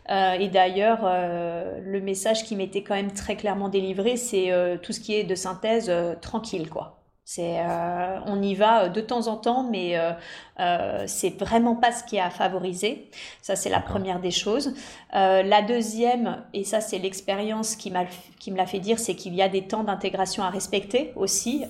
et 0.09 0.49
d'ailleurs, 0.49 1.03
le 1.05 2.01
message 2.01 2.45
qui 2.45 2.57
m'était 2.57 2.83
quand 2.83 2.95
même 2.95 3.13
très 3.13 3.37
clairement 3.37 3.69
délivré, 3.69 4.17
c'est 4.17 4.51
tout 4.83 4.93
ce 4.93 5.01
qui 5.01 5.15
est 5.15 5.25
de 5.25 5.35
synthèse 5.35 5.93
tranquille, 6.21 6.71
quoi. 6.71 7.04
C'est, 7.27 7.59
euh, 7.59 8.21
on 8.27 8.43
y 8.43 8.55
va 8.55 8.91
de 8.91 9.01
temps 9.01 9.29
en 9.29 9.37
temps, 9.37 9.63
mais 9.63 9.99
euh, 9.99 10.13
euh, 10.61 11.05
c'est 11.07 11.31
vraiment 11.41 11.75
pas 11.75 11.91
ce 11.91 12.05
qui 12.05 12.17
est 12.17 12.21
à 12.21 12.29
favoriser. 12.29 13.09
Ça, 13.41 13.57
c'est 13.57 13.71
la 13.71 13.81
première 13.81 14.21
des 14.21 14.31
choses. 14.31 14.75
la 15.13 15.63
deuxième, 15.63 16.43
et 16.53 16.65
ça, 16.65 16.83
c'est 16.83 16.99
l'expérience 16.99 17.77
qui, 17.77 17.91
m'a, 17.91 18.05
qui 18.39 18.53
me 18.53 18.59
l'a 18.59 18.67
fait 18.67 18.79
dire, 18.79 18.99
c'est 18.99 19.15
qu'il 19.15 19.35
y 19.35 19.41
a 19.41 19.49
des 19.49 19.67
temps 19.67 19.85
d'intégration 19.85 20.43
à 20.43 20.51
respecter 20.51 21.13
aussi, 21.17 21.65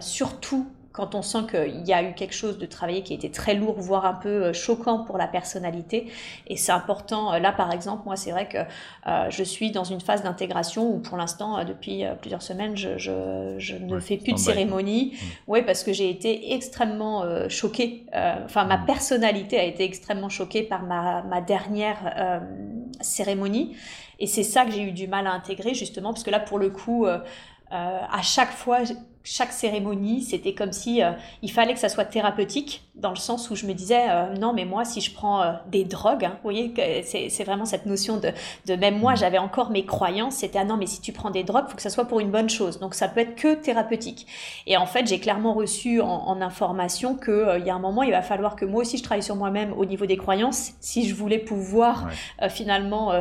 surtout 0.00 0.66
quand 0.96 1.14
on 1.14 1.20
sent 1.20 1.40
qu'il 1.50 1.86
y 1.86 1.92
a 1.92 2.02
eu 2.02 2.14
quelque 2.14 2.34
chose 2.34 2.56
de 2.56 2.64
travaillé 2.64 3.02
qui 3.02 3.12
a 3.12 3.16
été 3.16 3.30
très 3.30 3.54
lourd, 3.54 3.74
voire 3.76 4.06
un 4.06 4.14
peu 4.14 4.46
euh, 4.46 4.52
choquant 4.54 5.04
pour 5.04 5.18
la 5.18 5.28
personnalité. 5.28 6.10
Et 6.46 6.56
c'est 6.56 6.72
important. 6.72 7.34
Euh, 7.34 7.38
là, 7.38 7.52
par 7.52 7.70
exemple, 7.70 8.04
moi, 8.06 8.16
c'est 8.16 8.30
vrai 8.30 8.48
que 8.48 8.56
euh, 8.56 9.28
je 9.28 9.42
suis 9.42 9.70
dans 9.70 9.84
une 9.84 10.00
phase 10.00 10.22
d'intégration 10.22 10.90
où, 10.90 10.98
pour 10.98 11.18
l'instant, 11.18 11.62
depuis 11.64 12.04
plusieurs 12.22 12.40
semaines, 12.40 12.78
je, 12.78 12.96
je, 12.96 13.76
ne 13.76 14.00
fais 14.00 14.16
plus 14.16 14.32
de 14.32 14.38
cérémonie. 14.38 15.12
Mmh. 15.12 15.26
Oui, 15.48 15.62
parce 15.66 15.84
que 15.84 15.92
j'ai 15.92 16.08
été 16.08 16.54
extrêmement 16.54 17.24
choquée. 17.50 18.06
Enfin, 18.44 18.64
ma 18.64 18.78
mmh. 18.78 18.86
personnalité 18.86 19.58
a 19.58 19.64
été 19.64 19.84
extrêmement 19.84 20.30
choquée 20.30 20.62
par 20.62 20.82
ma, 20.82 21.22
ma 21.24 21.42
dernière 21.42 22.40
cérémonie. 23.02 23.76
Et 24.18 24.26
c'est 24.26 24.44
ça 24.44 24.64
que 24.64 24.70
j'ai 24.70 24.82
eu 24.82 24.92
du 24.92 25.08
mal 25.08 25.26
à 25.26 25.32
intégrer, 25.32 25.74
justement, 25.74 26.14
parce 26.14 26.24
que 26.24 26.30
là, 26.30 26.40
pour 26.40 26.58
le 26.58 26.70
coup, 26.70 27.06
à 27.70 28.22
chaque 28.22 28.52
fois, 28.52 28.78
chaque 29.26 29.52
cérémonie, 29.52 30.22
c'était 30.22 30.54
comme 30.54 30.72
si 30.72 31.02
euh, 31.02 31.10
il 31.42 31.50
fallait 31.50 31.74
que 31.74 31.80
ça 31.80 31.88
soit 31.88 32.04
thérapeutique, 32.04 32.84
dans 32.94 33.10
le 33.10 33.16
sens 33.16 33.50
où 33.50 33.56
je 33.56 33.66
me 33.66 33.74
disais 33.74 34.08
euh, 34.08 34.34
non, 34.34 34.52
mais 34.52 34.64
moi, 34.64 34.84
si 34.84 35.00
je 35.00 35.12
prends 35.12 35.42
euh, 35.42 35.52
des 35.66 35.84
drogues, 35.84 36.24
hein, 36.24 36.34
vous 36.36 36.42
voyez, 36.44 36.72
c'est 37.02 37.44
vraiment 37.44 37.64
cette 37.64 37.86
notion 37.86 38.18
de, 38.18 38.30
de 38.66 38.74
même 38.76 38.98
moi, 38.98 39.16
j'avais 39.16 39.38
encore 39.38 39.70
mes 39.70 39.84
croyances, 39.84 40.36
c'était 40.36 40.60
ah 40.60 40.64
non, 40.64 40.76
mais 40.76 40.86
si 40.86 41.00
tu 41.00 41.12
prends 41.12 41.30
des 41.30 41.42
drogues, 41.42 41.66
faut 41.68 41.74
que 41.74 41.82
ça 41.82 41.90
soit 41.90 42.04
pour 42.04 42.20
une 42.20 42.30
bonne 42.30 42.48
chose, 42.48 42.78
donc 42.78 42.94
ça 42.94 43.08
peut 43.08 43.18
être 43.18 43.34
que 43.34 43.54
thérapeutique. 43.54 44.28
Et 44.68 44.76
en 44.76 44.86
fait, 44.86 45.08
j'ai 45.08 45.18
clairement 45.18 45.54
reçu 45.54 46.00
en, 46.00 46.36
information 46.36 47.14
que 47.16 47.58
il 47.58 47.66
y 47.66 47.70
a 47.70 47.74
un 47.74 47.78
moment, 47.78 48.02
il 48.02 48.10
va 48.10 48.20
falloir 48.20 48.56
que 48.56 48.66
moi 48.66 48.82
aussi 48.82 48.98
je 48.98 49.02
travaille 49.02 49.22
sur 49.22 49.36
moi-même 49.36 49.72
au 49.72 49.86
niveau 49.86 50.04
des 50.04 50.18
croyances, 50.18 50.72
si 50.80 51.08
je 51.08 51.14
voulais 51.14 51.38
pouvoir 51.38 52.10
finalement 52.50 53.12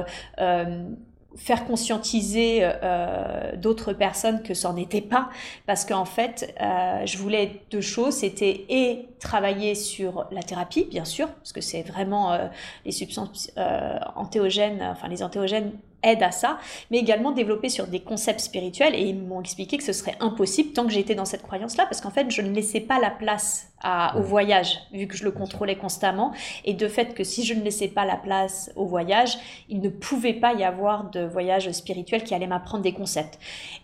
faire 1.35 1.65
conscientiser 1.65 2.59
euh, 2.61 3.55
d'autres 3.55 3.93
personnes 3.93 4.41
que 4.41 4.53
n'en 4.65 4.75
était 4.77 5.01
pas, 5.01 5.29
parce 5.65 5.85
qu'en 5.85 6.05
fait, 6.05 6.53
euh, 6.61 7.05
je 7.05 7.17
voulais 7.17 7.61
deux 7.71 7.81
choses, 7.81 8.15
c'était 8.15 8.65
et 8.69 9.07
travailler 9.19 9.75
sur 9.75 10.27
la 10.31 10.43
thérapie, 10.43 10.85
bien 10.85 11.05
sûr, 11.05 11.27
parce 11.27 11.51
que 11.51 11.61
c'est 11.61 11.81
vraiment 11.81 12.31
euh, 12.31 12.47
les 12.85 12.91
substances 12.91 13.51
euh, 13.57 13.97
antéogènes, 14.15 14.81
enfin 14.81 15.07
les 15.07 15.23
antéogènes 15.23 15.71
aide 16.05 16.23
à 16.23 16.31
ça, 16.31 16.59
mais 16.91 16.99
également 16.99 17.31
développer 17.31 17.69
sur 17.69 17.87
des 17.87 17.99
concepts 17.99 18.39
spirituels. 18.39 18.95
Et 18.95 19.01
ils 19.01 19.17
m'ont 19.17 19.41
expliqué 19.41 19.77
que 19.77 19.83
ce 19.83 19.93
serait 19.93 20.15
impossible 20.19 20.71
tant 20.71 20.85
que 20.85 20.91
j'étais 20.91 21.15
dans 21.15 21.25
cette 21.25 21.41
croyance-là, 21.41 21.85
parce 21.85 21.99
qu'en 22.01 22.11
fait, 22.11 22.31
je 22.31 22.41
ne 22.41 22.51
laissais 22.51 22.79
pas 22.79 22.99
la 22.99 23.09
place 23.09 23.69
à, 23.81 24.17
au 24.17 24.21
voyage, 24.21 24.79
vu 24.93 25.07
que 25.07 25.15
je 25.15 25.23
le 25.23 25.31
contrôlais 25.31 25.75
constamment. 25.75 26.33
Et 26.63 26.73
de 26.73 26.87
fait 26.87 27.13
que 27.13 27.23
si 27.23 27.43
je 27.43 27.53
ne 27.53 27.61
laissais 27.61 27.87
pas 27.87 28.05
la 28.05 28.15
place 28.15 28.71
au 28.75 28.85
voyage, 28.85 29.37
il 29.69 29.81
ne 29.81 29.89
pouvait 29.89 30.33
pas 30.33 30.53
y 30.53 30.63
avoir 30.63 31.09
de 31.09 31.21
voyage 31.21 31.71
spirituel 31.71 32.23
qui 32.23 32.33
allait 32.33 32.47
m'apprendre 32.47 32.83
des 32.83 32.93
concepts. 32.93 33.39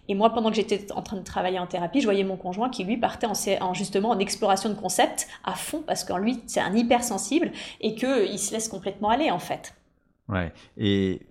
Et 0.08 0.16
moi, 0.16 0.32
pendant 0.32 0.50
que 0.50 0.56
j'étais 0.56 0.92
en 0.92 1.02
train 1.02 1.18
de 1.18 1.24
travailler 1.24 1.60
en 1.60 1.68
thérapie, 1.68 2.02
je 2.02 2.06
voyais 2.06 2.24
mon 2.24 2.38
conjoint 2.38 2.70
qui, 2.70 2.84
lui, 2.84 2.98
partait 2.98 3.28
en, 3.28 3.34
en 3.62 3.74
justement 3.74 4.10
en 4.10 4.20
exploration 4.20 4.70
de 4.70 4.76
concepts 4.76 5.28
à 5.44 5.54
fond, 5.54 5.84
parce 5.86 6.04
qu'en 6.04 6.18
lui, 6.18 6.40
c'est 6.48 6.60
un 6.60 6.76
hypersensible 6.76 7.52
et 7.80 7.96
qu'il 7.96 8.40
se 8.40 8.54
laisse 8.54 8.68
complètement 8.68 9.10
aller, 9.10 9.32
en 9.32 9.40
fait. 9.40 9.74
Ouais. 10.28 10.52
Et 10.78 11.22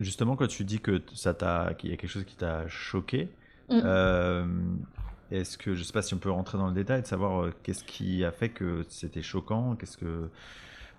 Justement, 0.00 0.36
quand 0.36 0.48
tu 0.48 0.64
dis 0.64 0.80
que 0.80 1.00
ça 1.14 1.34
t'a, 1.34 1.74
qu'il 1.74 1.90
y 1.90 1.92
a 1.92 1.96
quelque 1.96 2.10
chose 2.10 2.24
qui 2.24 2.36
t'a 2.36 2.66
choqué, 2.68 3.28
mm. 3.70 3.80
euh, 3.84 4.46
est-ce 5.30 5.56
que 5.56 5.74
je 5.74 5.82
sais 5.82 5.92
pas 5.92 6.02
si 6.02 6.14
on 6.14 6.18
peut 6.18 6.30
rentrer 6.30 6.58
dans 6.58 6.66
le 6.66 6.74
détail 6.74 7.02
de 7.02 7.06
savoir 7.06 7.42
euh, 7.42 7.54
qu'est-ce 7.62 7.84
qui 7.84 8.24
a 8.24 8.32
fait 8.32 8.48
que 8.48 8.84
c'était 8.88 9.22
choquant, 9.22 9.76
qu'est-ce 9.76 9.96
que 9.96 10.28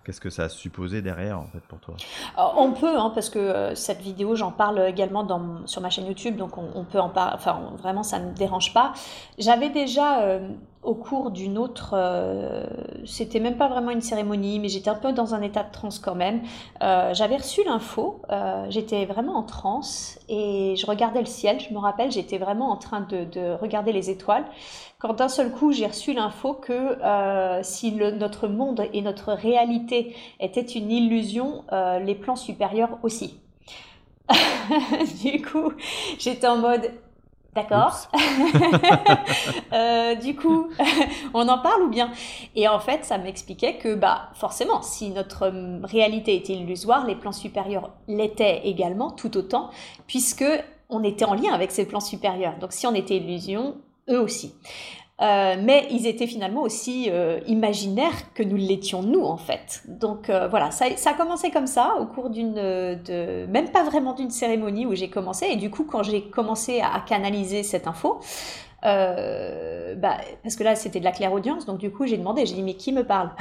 Qu'est-ce 0.05 0.21
que 0.21 0.29
ça 0.29 0.43
a 0.43 0.49
supposé 0.49 1.01
derrière 1.01 1.39
en 1.39 1.47
fait 1.47 1.61
pour 1.61 1.79
toi? 1.79 1.95
On 2.37 2.73
peut, 2.73 2.95
hein, 2.95 3.11
parce 3.15 3.31
que 3.31 3.39
euh, 3.39 3.73
cette 3.73 4.01
vidéo, 4.01 4.35
j'en 4.35 4.51
parle 4.51 4.79
également 4.87 5.23
dans, 5.23 5.65
sur 5.65 5.81
ma 5.81 5.89
chaîne 5.89 6.05
YouTube, 6.05 6.35
donc 6.35 6.59
on, 6.59 6.83
peut 6.83 6.99
en 6.99 7.09
parler. 7.09 7.33
Enfin, 7.33 7.71
vraiment, 7.79 8.03
ça 8.03 8.19
ne 8.19 8.29
me 8.29 8.35
dérange 8.35 8.71
pas. 8.71 8.93
J'avais 9.39 9.69
déjà 9.69 10.39
au 10.86 10.93
cours 10.93 11.31
d'une 11.31 11.57
autre, 11.57 11.91
euh, 11.93 12.63
c'était 13.05 13.39
même 13.39 13.57
pas 13.57 13.67
vraiment 13.67 13.91
une 13.91 14.01
cérémonie, 14.01 14.59
mais 14.59 14.69
j'étais 14.69 14.89
un 14.89 14.95
peu 14.95 15.11
dans 15.11 15.33
un 15.33 15.41
état 15.41 15.63
de 15.63 15.71
transe 15.71 15.99
quand 15.99 16.15
même. 16.15 16.41
Euh, 16.83 17.13
j'avais 17.13 17.38
reçu 17.38 17.63
l'info, 17.65 18.21
euh, 18.31 18.65
j'étais 18.69 19.05
vraiment 19.05 19.36
en 19.36 19.43
transe 19.43 20.19
et 20.29 20.75
je 20.77 20.86
regardais 20.86 21.19
le 21.19 21.25
ciel. 21.25 21.59
Je 21.59 21.73
me 21.73 21.79
rappelle, 21.79 22.11
j'étais 22.11 22.38
vraiment 22.38 22.69
en 22.69 22.77
train 22.77 23.01
de, 23.01 23.55
regarder 23.55 23.91
les 23.91 24.09
étoiles. 24.09 24.45
Quand 24.99 25.13
d'un 25.13 25.27
seul 25.27 25.51
coup 25.51 25.71
j'ai 25.71 25.88
reçu 25.88 26.13
l'info 26.13 26.53
que 26.53 26.97
si 27.63 27.91
notre 27.93 28.47
monde 28.47 28.83
et 28.93 29.01
notre 29.01 29.33
réalité 29.33 30.15
étaient 30.39 30.61
une 30.61 30.91
illusion, 30.91 31.63
les 32.03 32.15
plans 32.15 32.36
supérieurs 32.36 32.97
aussi. 33.03 33.39
du 35.23 35.41
coup, 35.41 35.71
j'étais 36.17 36.47
en 36.47 36.57
mode 36.57 36.91
D'accord. 37.56 38.10
euh, 39.74 40.16
du 40.16 40.36
coup, 40.36 40.68
on 41.34 41.47
en 41.47 41.60
parle 41.60 41.84
ou 41.84 41.89
bien? 41.89 42.12
Et 42.53 42.68
en 42.68 42.80
fait, 42.80 43.06
ça 43.06 43.18
m'expliquait 43.18 43.78
que, 43.78 43.95
bah, 43.95 44.30
forcément, 44.34 44.82
si 44.82 45.10
notre 45.12 45.51
réalité 45.84 46.36
était 46.36 46.53
illusoire, 46.53 47.06
les 47.06 47.16
plans 47.16 47.32
supérieurs 47.32 47.91
l'étaient 48.10 48.68
également, 48.68 49.10
tout 49.10 49.38
autant, 49.38 49.70
puisque 50.06 50.45
on 50.89 51.01
était 51.03 51.24
en 51.24 51.34
lien 51.34 51.53
avec 51.53 51.72
ces 51.72 51.88
plans 51.88 52.01
supérieurs. 52.01 52.58
Donc, 52.60 52.74
si 52.74 52.88
on 52.88 52.93
était 52.93 53.16
illusion, 53.16 53.78
eux 54.10 54.20
aussi. 54.20 54.53
Euh, 55.22 55.55
mais 55.63 55.88
ils 55.91 56.07
étaient 56.07 56.28
finalement 56.28 56.61
aussi 56.61 57.07
euh, 57.09 57.39
imaginaires 57.47 58.34
que 58.34 58.43
nous 58.43 58.57
l'étions 58.57 59.01
nous 59.01 59.24
en 59.24 59.38
fait. 59.38 59.82
Donc 59.88 60.30
euh, 60.30 60.49
voilà, 60.49 60.72
ça, 60.72 60.88
ça, 60.97 61.11
a 61.11 61.13
commencé 61.13 61.51
comme 61.51 61.68
ça 61.68 61.95
au 62.01 62.05
cours 62.05 62.30
d'une, 62.30 62.53
de, 62.55 63.45
même 63.45 63.70
pas 63.70 63.84
vraiment 63.84 64.11
d'une 64.11 64.30
cérémonie 64.30 64.86
où 64.86 64.93
j'ai 64.93 65.09
commencé. 65.09 65.45
Et 65.49 65.55
du 65.55 65.70
coup, 65.70 65.86
quand 65.86 66.03
j'ai 66.03 66.22
commencé 66.22 66.82
à, 66.82 66.99
canaliser 66.99 67.63
cette 67.63 67.88
info, 67.88 68.20
euh, 68.86 69.95
bah, 69.95 70.17
parce 70.43 70.55
que 70.55 70.63
là 70.63 70.75
c'était 70.75 70.99
de 70.99 71.05
la 71.05 71.11
claire 71.11 71.33
audience, 71.33 71.65
donc 71.65 71.79
du 71.79 71.91
coup 71.91 72.05
j'ai 72.05 72.17
demandé, 72.17 72.45
j'ai 72.45 72.55
dit 72.55 72.63
mais 72.63 72.75
qui 72.75 72.91
me 72.91 73.03
parle 73.03 73.31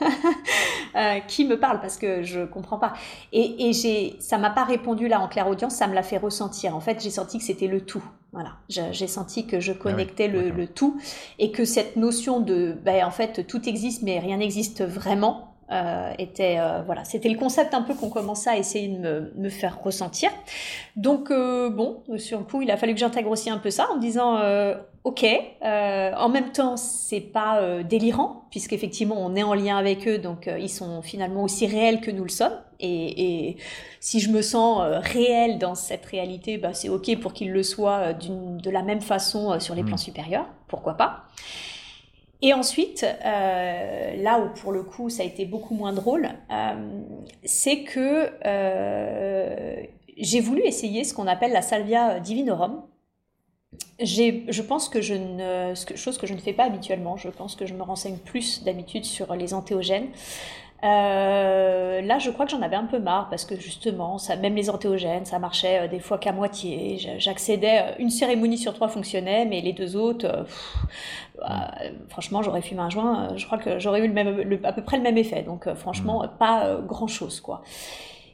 euh, 0.96 1.20
Qui 1.26 1.44
me 1.44 1.58
parle? 1.58 1.80
Parce 1.80 1.96
que 1.96 2.22
je 2.22 2.44
comprends 2.44 2.78
pas. 2.78 2.94
Et, 3.32 3.68
et 3.68 3.72
j'ai, 3.72 4.16
ça 4.20 4.38
m'a 4.38 4.50
pas 4.50 4.64
répondu 4.64 5.08
là 5.08 5.20
en 5.20 5.28
claire 5.28 5.48
audience, 5.48 5.74
ça 5.74 5.86
me 5.86 5.94
l'a 5.94 6.02
fait 6.02 6.18
ressentir. 6.18 6.74
En 6.74 6.80
fait, 6.80 7.02
j'ai 7.02 7.10
senti 7.10 7.38
que 7.38 7.44
c'était 7.44 7.66
le 7.66 7.80
tout. 7.82 8.04
Voilà, 8.32 8.52
j'ai 8.68 9.06
senti 9.06 9.46
que 9.46 9.60
je 9.60 9.72
ah 9.72 9.76
connectais 9.76 10.28
le, 10.28 10.50
le, 10.50 10.66
tout 10.66 11.00
et 11.38 11.52
que 11.52 11.64
cette 11.64 11.96
notion 11.96 12.40
de, 12.40 12.76
bah, 12.84 13.06
en 13.06 13.10
fait, 13.10 13.46
tout 13.46 13.66
existe 13.66 14.02
mais 14.02 14.18
rien 14.18 14.36
n'existe 14.36 14.84
vraiment. 14.84 15.55
Euh, 15.72 16.12
était 16.18 16.60
euh, 16.60 16.82
voilà 16.86 17.04
c'était 17.04 17.28
le 17.28 17.36
concept 17.36 17.74
un 17.74 17.82
peu 17.82 17.92
qu'on 17.94 18.08
commençait 18.08 18.50
à 18.50 18.56
essayer 18.56 18.86
de 18.86 18.98
me, 18.98 19.32
me 19.34 19.48
faire 19.48 19.82
ressentir. 19.82 20.30
Donc 20.94 21.32
euh, 21.32 21.70
bon 21.70 22.04
sur 22.18 22.38
le 22.38 22.44
coup 22.44 22.62
il 22.62 22.70
a 22.70 22.76
fallu 22.76 22.94
que 22.94 23.00
j'intègre 23.00 23.30
aussi 23.30 23.50
un 23.50 23.58
peu 23.58 23.70
ça 23.70 23.88
en 23.90 23.96
me 23.96 24.00
disant 24.00 24.36
euh, 24.36 24.76
ok 25.02 25.24
euh, 25.64 26.12
en 26.16 26.28
même 26.28 26.52
temps 26.52 26.76
c'est 26.76 27.20
pas 27.20 27.82
délirant 27.82 28.44
puisqu'effectivement 28.52 29.16
on 29.18 29.34
est 29.34 29.42
en 29.42 29.54
lien 29.54 29.76
avec 29.76 30.06
eux 30.06 30.18
donc 30.18 30.48
ils 30.56 30.70
sont 30.70 31.02
finalement 31.02 31.42
aussi 31.42 31.66
réels 31.66 32.00
que 32.00 32.12
nous 32.12 32.22
le 32.22 32.30
sommes. 32.30 32.60
Et, 32.78 33.48
et 33.48 33.56
si 33.98 34.20
je 34.20 34.30
me 34.30 34.42
sens 34.42 34.82
réel 35.02 35.58
dans 35.58 35.74
cette 35.74 36.06
réalité 36.06 36.58
bah, 36.58 36.74
c'est 36.74 36.90
ok 36.90 37.18
pour 37.18 37.32
qu'ils 37.32 37.50
le 37.50 37.64
soient 37.64 38.12
de 38.12 38.70
la 38.70 38.82
même 38.82 39.00
façon 39.00 39.58
sur 39.58 39.74
les 39.74 39.82
mmh. 39.82 39.86
plans 39.86 39.96
supérieurs 39.96 40.46
pourquoi 40.68 40.94
pas 40.94 41.24
et 42.42 42.52
ensuite, 42.52 43.04
euh, 43.04 44.22
là 44.22 44.40
où 44.40 44.48
pour 44.60 44.72
le 44.72 44.82
coup 44.82 45.08
ça 45.08 45.22
a 45.22 45.26
été 45.26 45.46
beaucoup 45.46 45.74
moins 45.74 45.92
drôle, 45.92 46.28
euh, 46.50 47.00
c'est 47.44 47.82
que 47.82 48.30
euh, 48.44 49.76
j'ai 50.18 50.40
voulu 50.40 50.62
essayer 50.62 51.04
ce 51.04 51.14
qu'on 51.14 51.26
appelle 51.26 51.52
la 51.52 51.62
salvia 51.62 52.20
divinorum. 52.20 52.82
Je 54.00 54.62
pense 54.62 54.88
que 54.88 55.00
je 55.00 55.14
ne, 55.14 55.74
chose 55.96 56.18
que 56.18 56.26
je 56.26 56.34
ne 56.34 56.38
fais 56.38 56.52
pas 56.52 56.64
habituellement, 56.64 57.16
je 57.16 57.28
pense 57.28 57.56
que 57.56 57.66
je 57.66 57.74
me 57.74 57.82
renseigne 57.82 58.16
plus 58.16 58.62
d'habitude 58.62 59.04
sur 59.04 59.34
les 59.34 59.54
antéogènes. 59.54 60.08
Euh, 60.84 62.02
là, 62.02 62.18
je 62.18 62.30
crois 62.30 62.44
que 62.44 62.50
j'en 62.50 62.62
avais 62.62 62.76
un 62.76 62.84
peu 62.84 62.98
marre 62.98 63.28
parce 63.30 63.44
que 63.44 63.58
justement, 63.58 64.18
ça, 64.18 64.36
même 64.36 64.54
les 64.54 64.68
antéogènes, 64.68 65.24
ça 65.24 65.38
marchait 65.38 65.84
euh, 65.84 65.88
des 65.88 66.00
fois 66.00 66.18
qu'à 66.18 66.32
moitié. 66.32 66.98
J'accédais, 67.18 67.80
euh, 67.80 67.92
une 67.98 68.10
cérémonie 68.10 68.58
sur 68.58 68.74
trois 68.74 68.88
fonctionnait, 68.88 69.46
mais 69.46 69.60
les 69.62 69.72
deux 69.72 69.96
autres, 69.96 70.46
bah, 71.38 71.70
franchement, 72.08 72.42
j'aurais 72.42 72.62
fumé 72.62 72.80
un 72.80 72.90
joint, 72.90 73.36
je 73.36 73.46
crois 73.46 73.58
que 73.58 73.78
j'aurais 73.78 74.00
eu 74.00 74.08
le 74.08 74.12
même, 74.12 74.60
à 74.64 74.72
peu 74.72 74.82
près 74.82 74.98
le 74.98 75.02
même 75.02 75.18
effet. 75.18 75.42
Donc, 75.42 75.72
franchement, 75.74 76.22
mmh. 76.24 76.38
pas 76.38 76.76
grand 76.86 77.06
chose, 77.08 77.40
quoi. 77.40 77.62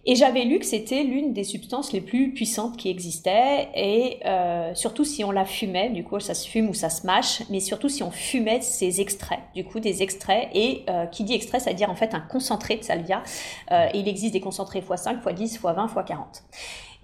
Et 0.04 0.16
j'avais 0.16 0.42
lu 0.42 0.58
que 0.58 0.66
c'était 0.66 1.04
l'une 1.04 1.32
des 1.32 1.44
substances 1.44 1.92
les 1.92 2.00
plus 2.00 2.32
puissantes 2.32 2.76
qui 2.76 2.90
existaient, 2.90 3.68
et 3.76 4.18
euh, 4.26 4.74
surtout 4.74 5.04
si 5.04 5.22
on 5.22 5.30
la 5.30 5.44
fumait, 5.44 5.90
du 5.90 6.02
coup 6.02 6.18
ça 6.18 6.34
se 6.34 6.48
fume 6.48 6.68
ou 6.68 6.74
ça 6.74 6.90
se 6.90 7.06
mâche, 7.06 7.42
mais 7.50 7.60
surtout 7.60 7.88
si 7.88 8.02
on 8.02 8.10
fumait 8.10 8.60
ces 8.62 9.00
extraits, 9.00 9.38
du 9.54 9.64
coup 9.64 9.78
des 9.78 10.02
extraits, 10.02 10.48
et 10.54 10.84
euh, 10.90 11.06
qui 11.06 11.22
dit 11.22 11.34
extrait, 11.34 11.60
ça 11.60 11.70
veut 11.70 11.76
dire 11.76 11.88
en 11.88 11.94
fait 11.94 12.14
un 12.14 12.20
concentré 12.20 12.76
de 12.76 12.82
salvia, 12.82 13.22
euh, 13.70 13.86
il 13.94 14.08
existe 14.08 14.32
des 14.32 14.40
concentrés 14.40 14.80
x5, 14.80 15.22
x10, 15.22 15.60
x20, 15.60 15.94
x40. 15.94 16.42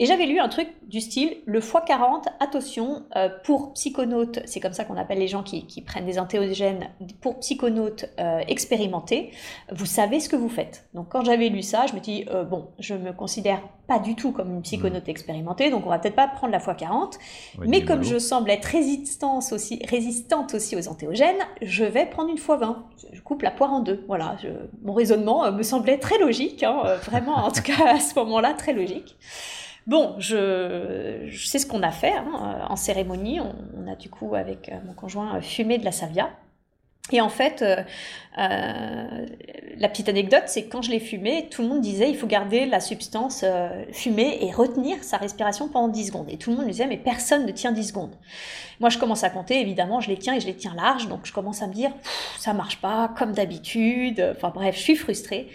Et 0.01 0.07
j'avais 0.07 0.26
lu 0.26 0.38
un 0.38 0.49
truc 0.49 0.68
du 0.82 1.01
style 1.01 1.38
le 1.44 1.59
x40, 1.59 2.26
attention, 2.38 3.03
euh, 3.16 3.28
pour 3.42 3.72
psychonautes, 3.72 4.38
c'est 4.44 4.61
comme 4.61 4.72
ça 4.72 4.84
qu'on 4.84 4.96
appelle 4.96 5.18
les 5.18 5.26
gens 5.26 5.42
qui, 5.42 5.66
qui, 5.66 5.82
prennent 5.82 6.07
des 6.07 6.20
antéogènes, 6.20 6.90
pour 7.20 7.40
psychonautes 7.40 8.07
euh, 8.20 8.38
expérimentés, 8.46 9.32
vous 9.72 9.86
savez 9.86 10.20
ce 10.20 10.28
que 10.28 10.36
vous 10.36 10.49
faites. 10.49 10.88
Donc 10.94 11.09
quand 11.09 11.24
j'avais 11.24 11.49
lu 11.49 11.62
ça, 11.62 11.86
je 11.86 11.94
me 11.94 12.01
dis, 12.01 12.26
euh, 12.30 12.44
bon, 12.44 12.68
je 12.78 12.94
me 12.94 13.12
considère 13.12 13.61
pas 13.88 13.99
du 13.99 14.14
tout 14.14 14.30
comme 14.30 14.55
une 14.55 14.62
psychonaute 14.62 15.09
mmh. 15.09 15.11
expérimentée, 15.11 15.70
donc 15.70 15.84
on 15.84 15.88
va 15.88 15.99
peut-être 15.99 16.14
pas 16.14 16.28
prendre 16.28 16.53
la 16.53 16.59
x40, 16.59 17.14
mais 17.66 17.84
comme 17.84 18.05
je 18.05 18.18
semble 18.18 18.51
être 18.51 18.66
résistante 18.66 19.44
aussi, 19.51 19.82
résistante 19.88 20.55
aussi 20.55 20.76
aux 20.76 20.88
antéogènes, 20.88 21.40
je 21.61 21.84
vais 21.84 22.07
prendre 22.07 22.30
une 22.30 22.36
x20. 22.36 22.76
Je 23.12 23.20
coupe 23.20 23.42
la 23.42 23.51
poire 23.51 23.72
en 23.72 23.80
deux. 23.80 24.05
Voilà, 24.07 24.36
je, 24.42 24.49
mon 24.82 24.92
raisonnement 24.92 25.51
me 25.51 25.62
semblait 25.62 25.99
très 25.99 26.18
logique, 26.18 26.62
hein, 26.62 26.82
vraiment, 27.05 27.36
en 27.46 27.51
tout 27.51 27.62
cas 27.62 27.94
à 27.94 27.99
ce 27.99 28.16
moment-là, 28.18 28.55
très 28.55 28.74
logique. 28.74 29.16
Bon, 29.89 30.16
je, 30.18 31.30
sais 31.34 31.59
ce 31.59 31.66
qu'on 31.66 31.82
a 31.82 31.91
fait 31.91 32.12
hein, 32.12 32.66
en 32.68 32.76
cérémonie. 32.76 33.41
On, 33.41 33.91
a 33.91 33.97
du 33.97 34.11
coup, 34.11 34.34
avec 34.34 34.68
euh, 34.68 34.76
mon 34.86 34.93
conjoint, 34.93 35.41
fumé 35.41 35.78
de 35.78 35.84
la 35.86 35.93
savia. 35.93 36.28
Et 37.11 37.22
en 37.22 37.30
fait, 37.30 37.62
euh, 37.62 37.82
euh, 38.36 39.26
la 39.78 39.89
petite 39.89 40.11
anecdote, 40.11 40.43
c'est 40.45 40.64
que 40.64 40.70
quand 40.70 40.82
je 40.82 40.91
l'ai 40.91 41.01
fumé, 41.01 41.49
tout 41.51 41.62
le 41.62 41.68
monde 41.68 41.80
disait 41.80 42.11
il 42.11 42.18
faut 42.18 42.26
garder 42.26 42.66
la 42.66 42.80
substance 42.80 43.47
fumée 43.91 44.36
et 44.43 44.53
retenir 44.53 45.03
sa 45.03 45.16
respiration 45.16 45.68
pendant 45.68 45.89
10 45.89 46.09
secondes. 46.09 46.28
Et 46.28 46.36
tout 46.36 46.51
le 46.51 46.57
monde 46.57 46.66
disait 46.66 46.86
mais 46.86 46.99
personne 46.99 47.47
ne 47.47 47.53
tient 47.53 47.72
10 47.72 47.84
secondes. 47.89 48.14
Moi, 48.80 48.91
je 48.91 48.99
commence 48.99 49.24
à 49.24 49.30
compter, 49.30 49.59
évidemment, 49.59 50.03
je 50.03 50.11
les 50.11 50.18
tiens 50.18 50.34
et 50.34 50.41
je 50.41 50.47
les 50.47 50.55
tiens 50.55 50.74
large, 50.76 51.09
donc 51.09 51.20
je 51.24 51.32
commence 51.32 51.62
à 51.62 51.66
me 51.66 51.72
dire 51.72 51.93
ça 52.39 52.53
marche 52.53 52.76
pas 52.82 53.09
comme 53.16 53.32
d'habitude. 53.32 54.34
Enfin 54.36 54.53
bref, 54.55 54.76
je 54.76 54.82
suis 54.82 54.97
frustrée. 54.97 55.49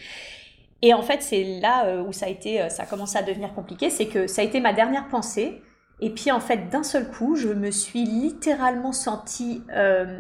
Et 0.84 0.94
en 0.94 1.02
fait, 1.02 1.24
c'est 1.24 1.46
là 1.62 1.86
euh, 1.86 2.04
où 2.04 2.12
ça 2.12 2.26
a 2.26 2.30
été, 2.30 2.62
euh, 2.62 2.68
ça 2.68 2.84
a 2.84 2.86
commencé 2.86 3.18
à 3.18 3.24
devenir 3.24 3.54
compliqué, 3.54 3.90
c'est 3.90 4.08
que 4.08 4.28
ça 4.28 4.42
a 4.42 4.46
été 4.46 4.60
ma 4.60 4.74
dernière 4.74 5.08
pensée. 5.08 5.64
Et 6.02 6.10
puis 6.10 6.30
en 6.30 6.42
fait, 6.42 6.70
d'un 6.70 6.84
seul 6.84 7.10
coup, 7.10 7.38
je 7.38 7.48
me 7.48 7.72
suis 7.72 8.04
littéralement 8.04 8.92
sentie, 8.92 9.64
euh, 9.72 10.20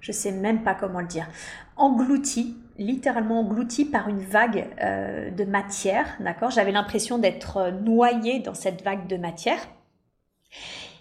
je 0.00 0.12
sais 0.12 0.30
même 0.30 0.62
pas 0.62 0.74
comment 0.74 1.00
le 1.00 1.08
dire, 1.08 1.26
engloutie, 1.76 2.56
littéralement 2.78 3.40
engloutie 3.40 3.84
par 3.84 4.08
une 4.08 4.20
vague 4.20 4.68
euh, 4.80 5.32
de 5.32 5.44
matière. 5.44 6.06
D'accord? 6.20 6.50
J'avais 6.52 6.70
l'impression 6.70 7.18
d'être 7.18 7.72
noyée 7.82 8.38
dans 8.38 8.54
cette 8.54 8.82
vague 8.84 9.08
de 9.08 9.16
matière. 9.16 9.58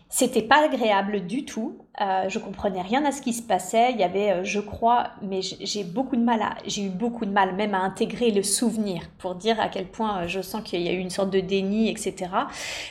C'était 0.10 0.42
pas 0.42 0.66
agréable 0.66 1.28
du 1.28 1.44
tout. 1.44 1.80
Euh, 2.00 2.30
je 2.30 2.40
comprenais 2.40 2.82
rien 2.82 3.04
à 3.04 3.12
ce 3.12 3.22
qui 3.22 3.34
se 3.34 3.42
passait. 3.42 3.92
Il 3.92 3.98
y 3.98 4.04
avait, 4.04 4.32
euh, 4.32 4.44
je 4.46 4.62
crois, 4.62 5.12
mais 5.22 5.42
j'ai 5.42 5.84
beaucoup 5.84 6.16
de 6.16 6.22
mal 6.22 6.42
à, 6.42 6.56
j'ai 6.66 6.84
eu 6.84 6.90
beaucoup 6.90 7.26
de 7.26 7.32
mal 7.32 7.56
même 7.56 7.74
à 7.74 7.80
intégrer 7.80 8.32
le 8.32 8.42
souvenir 8.42 9.02
pour 9.18 9.36
dire 9.36 9.60
à 9.60 9.68
quel 9.68 9.86
point 9.86 10.22
euh, 10.24 10.28
je 10.28 10.42
sens 10.42 10.64
qu'il 10.64 10.82
y 10.82 10.88
a 10.88 10.94
eu 10.94 11.00
une 11.00 11.10
sorte 11.10 11.30
de 11.30 11.42
déni, 11.42 11.90
etc. 11.90 12.32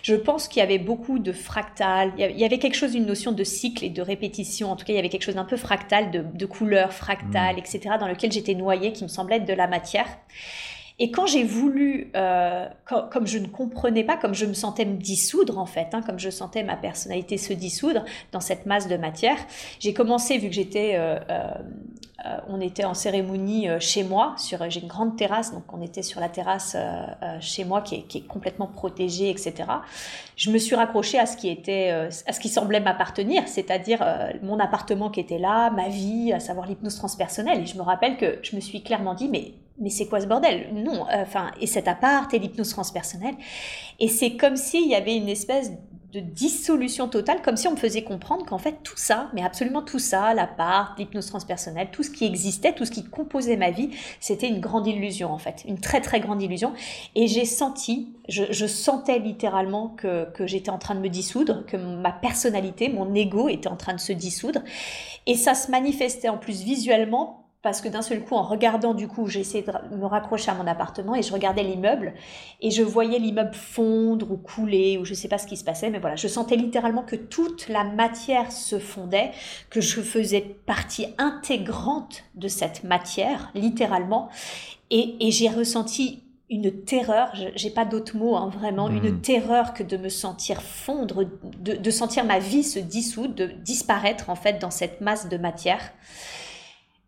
Je 0.02 0.14
pense 0.14 0.46
qu'il 0.46 0.60
y 0.60 0.62
avait 0.62 0.78
beaucoup 0.78 1.18
de 1.18 1.32
fractal. 1.32 2.12
Il 2.18 2.38
y 2.38 2.44
avait 2.44 2.58
quelque 2.58 2.76
chose, 2.76 2.94
une 2.94 3.06
notion 3.06 3.32
de 3.32 3.44
cycle 3.44 3.84
et 3.84 3.90
de 3.90 4.02
répétition. 4.02 4.70
En 4.70 4.76
tout 4.76 4.84
cas, 4.84 4.92
il 4.92 4.96
y 4.96 4.98
avait 4.98 5.08
quelque 5.08 5.24
chose 5.24 5.36
d'un 5.36 5.44
peu 5.44 5.56
fractal, 5.56 6.10
de, 6.10 6.22
de 6.34 6.46
couleurs 6.46 6.92
fractales, 6.92 7.56
mmh. 7.56 7.60
etc. 7.60 7.80
Dans 7.98 8.08
lequel 8.08 8.30
j'étais 8.30 8.54
noyée, 8.54 8.92
qui 8.92 9.04
me 9.04 9.08
semblait 9.08 9.36
être 9.36 9.46
de 9.46 9.54
la 9.54 9.68
matière. 9.68 10.06
Et 10.98 11.10
quand 11.10 11.26
j'ai 11.26 11.44
voulu, 11.44 12.10
euh, 12.16 12.66
comme 13.10 13.26
je 13.26 13.38
ne 13.38 13.46
comprenais 13.48 14.02
pas, 14.02 14.16
comme 14.16 14.32
je 14.32 14.46
me 14.46 14.54
sentais 14.54 14.86
me 14.86 14.96
dissoudre 14.96 15.58
en 15.58 15.66
fait, 15.66 15.88
hein, 15.92 16.00
comme 16.00 16.18
je 16.18 16.30
sentais 16.30 16.62
ma 16.62 16.76
personnalité 16.76 17.36
se 17.36 17.52
dissoudre 17.52 18.04
dans 18.32 18.40
cette 18.40 18.64
masse 18.64 18.88
de 18.88 18.96
matière, 18.96 19.36
j'ai 19.78 19.92
commencé, 19.92 20.38
vu 20.38 20.48
que 20.48 20.54
j'étais, 20.54 20.94
euh, 20.96 21.18
euh, 21.28 22.38
on 22.48 22.62
était 22.62 22.86
en 22.86 22.94
cérémonie 22.94 23.68
chez 23.78 24.04
moi, 24.04 24.36
j'ai 24.70 24.80
une 24.80 24.88
grande 24.88 25.18
terrasse, 25.18 25.52
donc 25.52 25.64
on 25.70 25.82
était 25.82 26.00
sur 26.00 26.18
la 26.18 26.30
terrasse 26.30 26.74
chez 27.40 27.64
moi 27.64 27.82
qui 27.82 27.96
est, 27.96 28.02
qui 28.04 28.18
est, 28.18 28.26
complètement 28.26 28.66
protégée, 28.66 29.28
etc. 29.28 29.54
Je 30.34 30.50
me 30.50 30.56
suis 30.56 30.76
raccrochée 30.76 31.18
à 31.18 31.26
ce 31.26 31.36
qui 31.36 31.50
était, 31.50 31.90
à 31.90 32.32
ce 32.32 32.40
qui 32.40 32.48
semblait 32.48 32.80
m'appartenir, 32.80 33.46
c'est-à-dire 33.46 34.02
mon 34.42 34.58
appartement 34.58 35.10
qui 35.10 35.20
était 35.20 35.38
là, 35.38 35.70
ma 35.70 35.88
vie, 35.88 36.32
à 36.32 36.40
savoir 36.40 36.66
l'hypnose 36.66 36.96
transpersonnelle. 36.96 37.60
Et 37.60 37.66
je 37.66 37.76
me 37.76 37.82
rappelle 37.82 38.16
que 38.16 38.38
je 38.42 38.56
me 38.56 38.60
suis 38.60 38.82
clairement 38.82 39.14
dit, 39.14 39.28
mais 39.28 39.52
mais 39.78 39.90
c'est 39.90 40.06
quoi 40.06 40.20
ce 40.20 40.26
bordel? 40.26 40.68
Non, 40.72 41.06
enfin, 41.12 41.50
et 41.60 41.66
cet 41.66 41.88
appart 41.88 42.32
et 42.32 42.38
l'hypnose 42.38 42.70
transpersonnelle. 42.70 43.34
Et 44.00 44.08
c'est 44.08 44.36
comme 44.36 44.56
s'il 44.56 44.88
y 44.88 44.94
avait 44.94 45.16
une 45.16 45.28
espèce 45.28 45.72
de 46.12 46.20
dissolution 46.20 47.08
totale, 47.08 47.42
comme 47.42 47.56
si 47.56 47.68
on 47.68 47.72
me 47.72 47.76
faisait 47.76 48.02
comprendre 48.02 48.46
qu'en 48.46 48.58
fait 48.58 48.76
tout 48.82 48.96
ça, 48.96 49.28
mais 49.34 49.42
absolument 49.42 49.82
tout 49.82 49.98
ça, 49.98 50.34
la 50.34 50.46
part, 50.46 50.94
l'hypnose 50.98 51.26
transpersonnelle, 51.26 51.88
tout 51.90 52.02
ce 52.02 52.10
qui 52.10 52.24
existait, 52.24 52.72
tout 52.72 52.84
ce 52.84 52.90
qui 52.90 53.04
composait 53.04 53.56
ma 53.56 53.70
vie, 53.70 53.90
c'était 54.20 54.48
une 54.48 54.60
grande 54.60 54.86
illusion 54.86 55.30
en 55.30 55.38
fait, 55.38 55.64
une 55.66 55.78
très 55.78 56.00
très 56.00 56.20
grande 56.20 56.40
illusion. 56.40 56.72
Et 57.14 57.26
j'ai 57.26 57.44
senti, 57.44 58.14
je, 58.28 58.66
sentais 58.66 59.18
littéralement 59.18 59.88
que, 59.88 60.30
que 60.32 60.46
j'étais 60.46 60.70
en 60.70 60.78
train 60.78 60.94
de 60.94 61.00
me 61.00 61.08
dissoudre, 61.08 61.66
que 61.66 61.76
ma 61.76 62.12
personnalité, 62.12 62.88
mon 62.88 63.14
ego 63.14 63.48
était 63.48 63.68
en 63.68 63.76
train 63.76 63.94
de 63.94 64.00
se 64.00 64.12
dissoudre. 64.12 64.60
Et 65.26 65.34
ça 65.34 65.54
se 65.54 65.70
manifestait 65.70 66.28
en 66.28 66.38
plus 66.38 66.62
visuellement 66.62 67.45
parce 67.66 67.80
que 67.80 67.88
d'un 67.88 68.00
seul 68.00 68.22
coup, 68.22 68.36
en 68.36 68.44
regardant 68.44 68.94
du 68.94 69.08
coup, 69.08 69.26
j'ai 69.26 69.40
essayé 69.40 69.64
de 69.64 69.96
me 69.96 70.06
raccrocher 70.06 70.52
à 70.52 70.54
mon 70.54 70.68
appartement 70.68 71.16
et 71.16 71.22
je 71.24 71.32
regardais 71.32 71.64
l'immeuble 71.64 72.14
et 72.60 72.70
je 72.70 72.84
voyais 72.84 73.18
l'immeuble 73.18 73.54
fondre 73.54 74.30
ou 74.30 74.36
couler 74.36 74.98
ou 74.98 75.04
je 75.04 75.10
ne 75.10 75.16
sais 75.16 75.26
pas 75.26 75.36
ce 75.36 75.48
qui 75.48 75.56
se 75.56 75.64
passait, 75.64 75.90
mais 75.90 75.98
voilà, 75.98 76.14
je 76.14 76.28
sentais 76.28 76.54
littéralement 76.54 77.02
que 77.02 77.16
toute 77.16 77.68
la 77.68 77.82
matière 77.82 78.52
se 78.52 78.78
fondait, 78.78 79.32
que 79.68 79.80
je 79.80 80.00
faisais 80.00 80.42
partie 80.64 81.08
intégrante 81.18 82.22
de 82.36 82.46
cette 82.46 82.84
matière, 82.84 83.50
littéralement, 83.56 84.28
et, 84.92 85.16
j'ai 85.32 85.48
ressenti 85.48 86.22
une 86.48 86.70
terreur, 86.84 87.32
j'ai 87.56 87.70
pas 87.70 87.84
d'autre 87.84 88.16
mot, 88.16 88.36
hein, 88.36 88.48
vraiment, 88.48 88.88
une 88.88 89.10
hmm. 89.10 89.20
terreur 89.22 89.74
que 89.74 89.82
de 89.82 89.96
me 89.96 90.08
sentir 90.08 90.62
fondre, 90.62 91.24
de, 91.58 91.72
de 91.72 91.90
sentir 91.90 92.24
ma 92.24 92.38
vie 92.38 92.62
se 92.62 92.78
dissoudre, 92.78 93.34
de 93.34 93.46
disparaître 93.46 94.30
en 94.30 94.36
fait 94.36 94.60
dans 94.60 94.70
cette 94.70 95.00
masse 95.00 95.28
de 95.28 95.36
matière. 95.36 95.90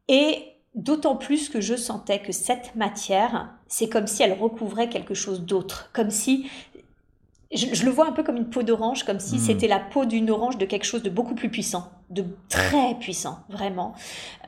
Et 0.09 0.45
d'autant 0.75 1.17
plus 1.17 1.49
que 1.49 1.61
je 1.61 1.75
sentais 1.75 2.21
que 2.21 2.33
cette 2.33 2.75
matière, 2.75 3.55
c'est 3.67 3.89
comme 3.89 4.07
si 4.07 4.23
elle 4.23 4.33
recouvrait 4.33 4.89
quelque 4.89 5.15
chose 5.15 5.43
d'autre, 5.43 5.91
comme 5.93 6.11
si 6.11 6.49
je, 7.53 7.85
le 7.85 7.91
vois 7.91 8.07
un 8.07 8.13
peu 8.13 8.23
comme 8.23 8.37
une 8.37 8.51
peau 8.51 8.63
d'orange, 8.63 9.05
comme 9.05 9.21
si 9.21 9.37
hmm. 9.37 9.39
c'était 9.39 9.69
la 9.69 9.79
peau 9.79 10.05
d'une 10.05 10.31
orange 10.31 10.59
de 10.59 10.67
quelque 10.67 10.85
chose 10.85 11.03
de 11.03 11.09
beaucoup 11.09 11.35
plus 11.35 11.49
puissant, 11.49 11.91
de 12.11 12.25
très 12.49 12.95
puissant, 12.97 13.39
vraiment. 13.49 13.95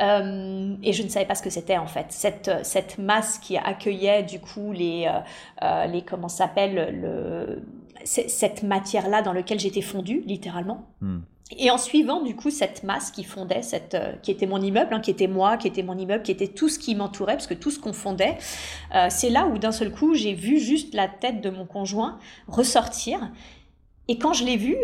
Euh, 0.02 0.74
et 0.82 0.92
je 0.92 1.02
ne 1.02 1.08
savais 1.08 1.24
pas 1.24 1.34
ce 1.34 1.42
que 1.42 1.50
c'était 1.50 1.78
en 1.78 1.86
fait. 1.86 2.06
Cette, 2.10 2.50
cette 2.62 2.98
masse 2.98 3.38
qui 3.38 3.56
accueillait 3.56 4.22
du 4.22 4.38
coup 4.38 4.72
les, 4.72 5.06
euh, 5.06 5.20
euh, 5.62 5.86
les 5.86 6.02
comment 6.02 6.28
s'appelle, 6.28 7.00
le, 7.00 7.62
cette 8.04 8.62
matière-là 8.62 9.22
dans 9.22 9.32
laquelle 9.32 9.60
j'étais 9.60 9.82
fondue, 9.82 10.22
littéralement. 10.26 10.86
Hmm. 11.00 11.20
Et 11.56 11.70
en 11.70 11.78
suivant 11.78 12.22
du 12.22 12.36
coup 12.36 12.50
cette 12.50 12.84
masse 12.84 13.10
qui 13.10 13.24
fondait, 13.24 13.62
cette, 13.62 13.94
euh, 13.94 14.12
qui 14.22 14.30
était 14.30 14.46
mon 14.46 14.60
immeuble, 14.60 14.94
hein, 14.94 15.00
qui 15.00 15.10
était 15.10 15.26
moi, 15.26 15.56
qui 15.56 15.66
était 15.66 15.82
mon 15.82 15.98
immeuble, 15.98 16.22
qui 16.22 16.30
était 16.30 16.48
tout 16.48 16.68
ce 16.68 16.78
qui 16.78 16.94
m'entourait, 16.94 17.34
parce 17.34 17.48
que 17.48 17.54
tout 17.54 17.70
ce 17.70 17.78
qu'on 17.80 17.92
fondait, 17.92 18.38
euh, 18.94 19.08
c'est 19.10 19.30
là 19.30 19.46
où 19.46 19.58
d'un 19.58 19.72
seul 19.72 19.90
coup 19.90 20.14
j'ai 20.14 20.34
vu 20.34 20.60
juste 20.60 20.94
la 20.94 21.08
tête 21.08 21.40
de 21.40 21.50
mon 21.50 21.66
conjoint 21.66 22.18
ressortir. 22.46 23.30
Et 24.08 24.18
quand 24.18 24.32
je 24.32 24.44
l'ai 24.44 24.56
vu, 24.56 24.76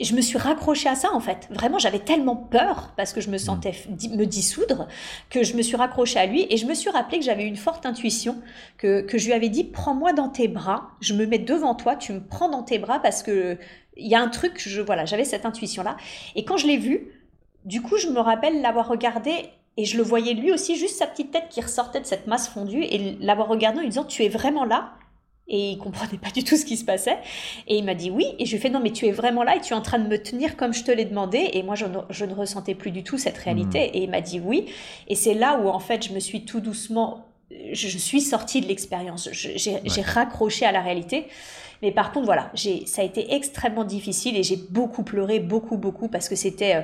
je 0.00 0.14
me 0.14 0.20
suis 0.20 0.38
raccrochée 0.38 0.88
à 0.88 0.94
ça 0.94 1.12
en 1.12 1.20
fait. 1.20 1.46
Vraiment, 1.50 1.78
j'avais 1.78 2.00
tellement 2.00 2.36
peur 2.36 2.92
parce 2.96 3.12
que 3.12 3.20
je 3.20 3.30
me 3.30 3.38
sentais 3.38 3.72
me 3.88 4.24
dissoudre 4.24 4.88
que 5.30 5.44
je 5.44 5.56
me 5.56 5.62
suis 5.62 5.76
raccrochée 5.76 6.18
à 6.18 6.26
lui 6.26 6.46
et 6.50 6.56
je 6.56 6.66
me 6.66 6.74
suis 6.74 6.90
rappelé 6.90 7.20
que 7.20 7.24
j'avais 7.24 7.44
une 7.44 7.56
forte 7.56 7.86
intuition 7.86 8.40
que, 8.76 9.02
que 9.02 9.18
je 9.18 9.26
lui 9.26 9.32
avais 9.32 9.48
dit 9.48 9.64
prends-moi 9.64 10.12
dans 10.12 10.28
tes 10.28 10.48
bras, 10.48 10.90
je 11.00 11.14
me 11.14 11.26
mets 11.26 11.38
devant 11.38 11.74
toi, 11.74 11.94
tu 11.94 12.12
me 12.12 12.20
prends 12.20 12.48
dans 12.48 12.64
tes 12.64 12.78
bras 12.78 12.98
parce 13.00 13.22
que 13.22 13.56
il 13.96 14.08
y 14.08 14.14
a 14.14 14.20
un 14.20 14.28
truc, 14.28 14.54
je, 14.56 14.80
voilà, 14.80 15.04
j'avais 15.04 15.24
cette 15.24 15.46
intuition-là. 15.46 15.96
Et 16.34 16.44
quand 16.44 16.56
je 16.56 16.66
l'ai 16.66 16.76
vu, 16.76 17.12
du 17.64 17.80
coup, 17.80 17.96
je 17.96 18.08
me 18.08 18.18
rappelle 18.18 18.60
l'avoir 18.60 18.88
regardé 18.88 19.50
et 19.76 19.84
je 19.84 19.96
le 19.96 20.02
voyais 20.02 20.34
lui 20.34 20.52
aussi, 20.52 20.76
juste 20.76 20.96
sa 20.96 21.06
petite 21.06 21.30
tête 21.30 21.48
qui 21.48 21.60
ressortait 21.60 22.00
de 22.00 22.06
cette 22.06 22.26
masse 22.26 22.48
fondue 22.48 22.82
et 22.82 23.16
l'avoir 23.20 23.48
regardé 23.48 23.78
en 23.78 23.82
lui 23.82 23.88
disant 23.88 24.04
Tu 24.04 24.24
es 24.24 24.28
vraiment 24.28 24.64
là? 24.64 24.94
Et 25.46 25.72
il 25.72 25.78
comprenait 25.78 26.18
pas 26.18 26.30
du 26.30 26.42
tout 26.42 26.56
ce 26.56 26.64
qui 26.64 26.76
se 26.76 26.84
passait. 26.84 27.18
Et 27.68 27.76
il 27.76 27.84
m'a 27.84 27.94
dit 27.94 28.10
oui. 28.10 28.26
Et 28.38 28.46
je 28.46 28.50
lui 28.52 28.56
ai 28.56 28.60
fait 28.60 28.70
non, 28.70 28.80
mais 28.80 28.92
tu 28.92 29.06
es 29.06 29.12
vraiment 29.12 29.42
là 29.42 29.56
et 29.56 29.60
tu 29.60 29.72
es 29.72 29.76
en 29.76 29.82
train 29.82 29.98
de 29.98 30.08
me 30.08 30.16
tenir 30.16 30.56
comme 30.56 30.72
je 30.72 30.84
te 30.84 30.90
l'ai 30.90 31.04
demandé. 31.04 31.50
Et 31.52 31.62
moi, 31.62 31.74
je 31.74 31.86
ne, 31.86 32.34
ressentais 32.34 32.74
plus 32.74 32.90
du 32.90 33.02
tout 33.02 33.18
cette 33.18 33.38
réalité. 33.38 33.86
Mmh. 33.88 33.90
Et 33.94 34.02
il 34.04 34.10
m'a 34.10 34.20
dit 34.20 34.40
oui. 34.40 34.66
Et 35.08 35.14
c'est 35.14 35.34
là 35.34 35.60
où, 35.62 35.68
en 35.68 35.80
fait, 35.80 36.06
je 36.06 36.12
me 36.12 36.20
suis 36.20 36.44
tout 36.44 36.60
doucement, 36.60 37.26
je, 37.72 37.98
suis 37.98 38.20
sortie 38.20 38.60
de 38.60 38.66
l'expérience. 38.66 39.28
J'ai 39.32 40.02
raccroché 40.02 40.64
à 40.64 40.72
la 40.72 40.80
réalité. 40.80 41.26
Mais 41.82 41.92
par 41.92 42.12
contre, 42.12 42.24
voilà, 42.24 42.50
ça 42.86 43.02
a 43.02 43.04
été 43.04 43.34
extrêmement 43.34 43.84
difficile 43.84 44.38
et 44.38 44.42
j'ai 44.42 44.56
beaucoup 44.56 45.02
pleuré, 45.02 45.40
beaucoup, 45.40 45.76
beaucoup, 45.76 46.08
parce 46.08 46.28
que 46.28 46.36
c'était... 46.36 46.76
Euh, 46.76 46.82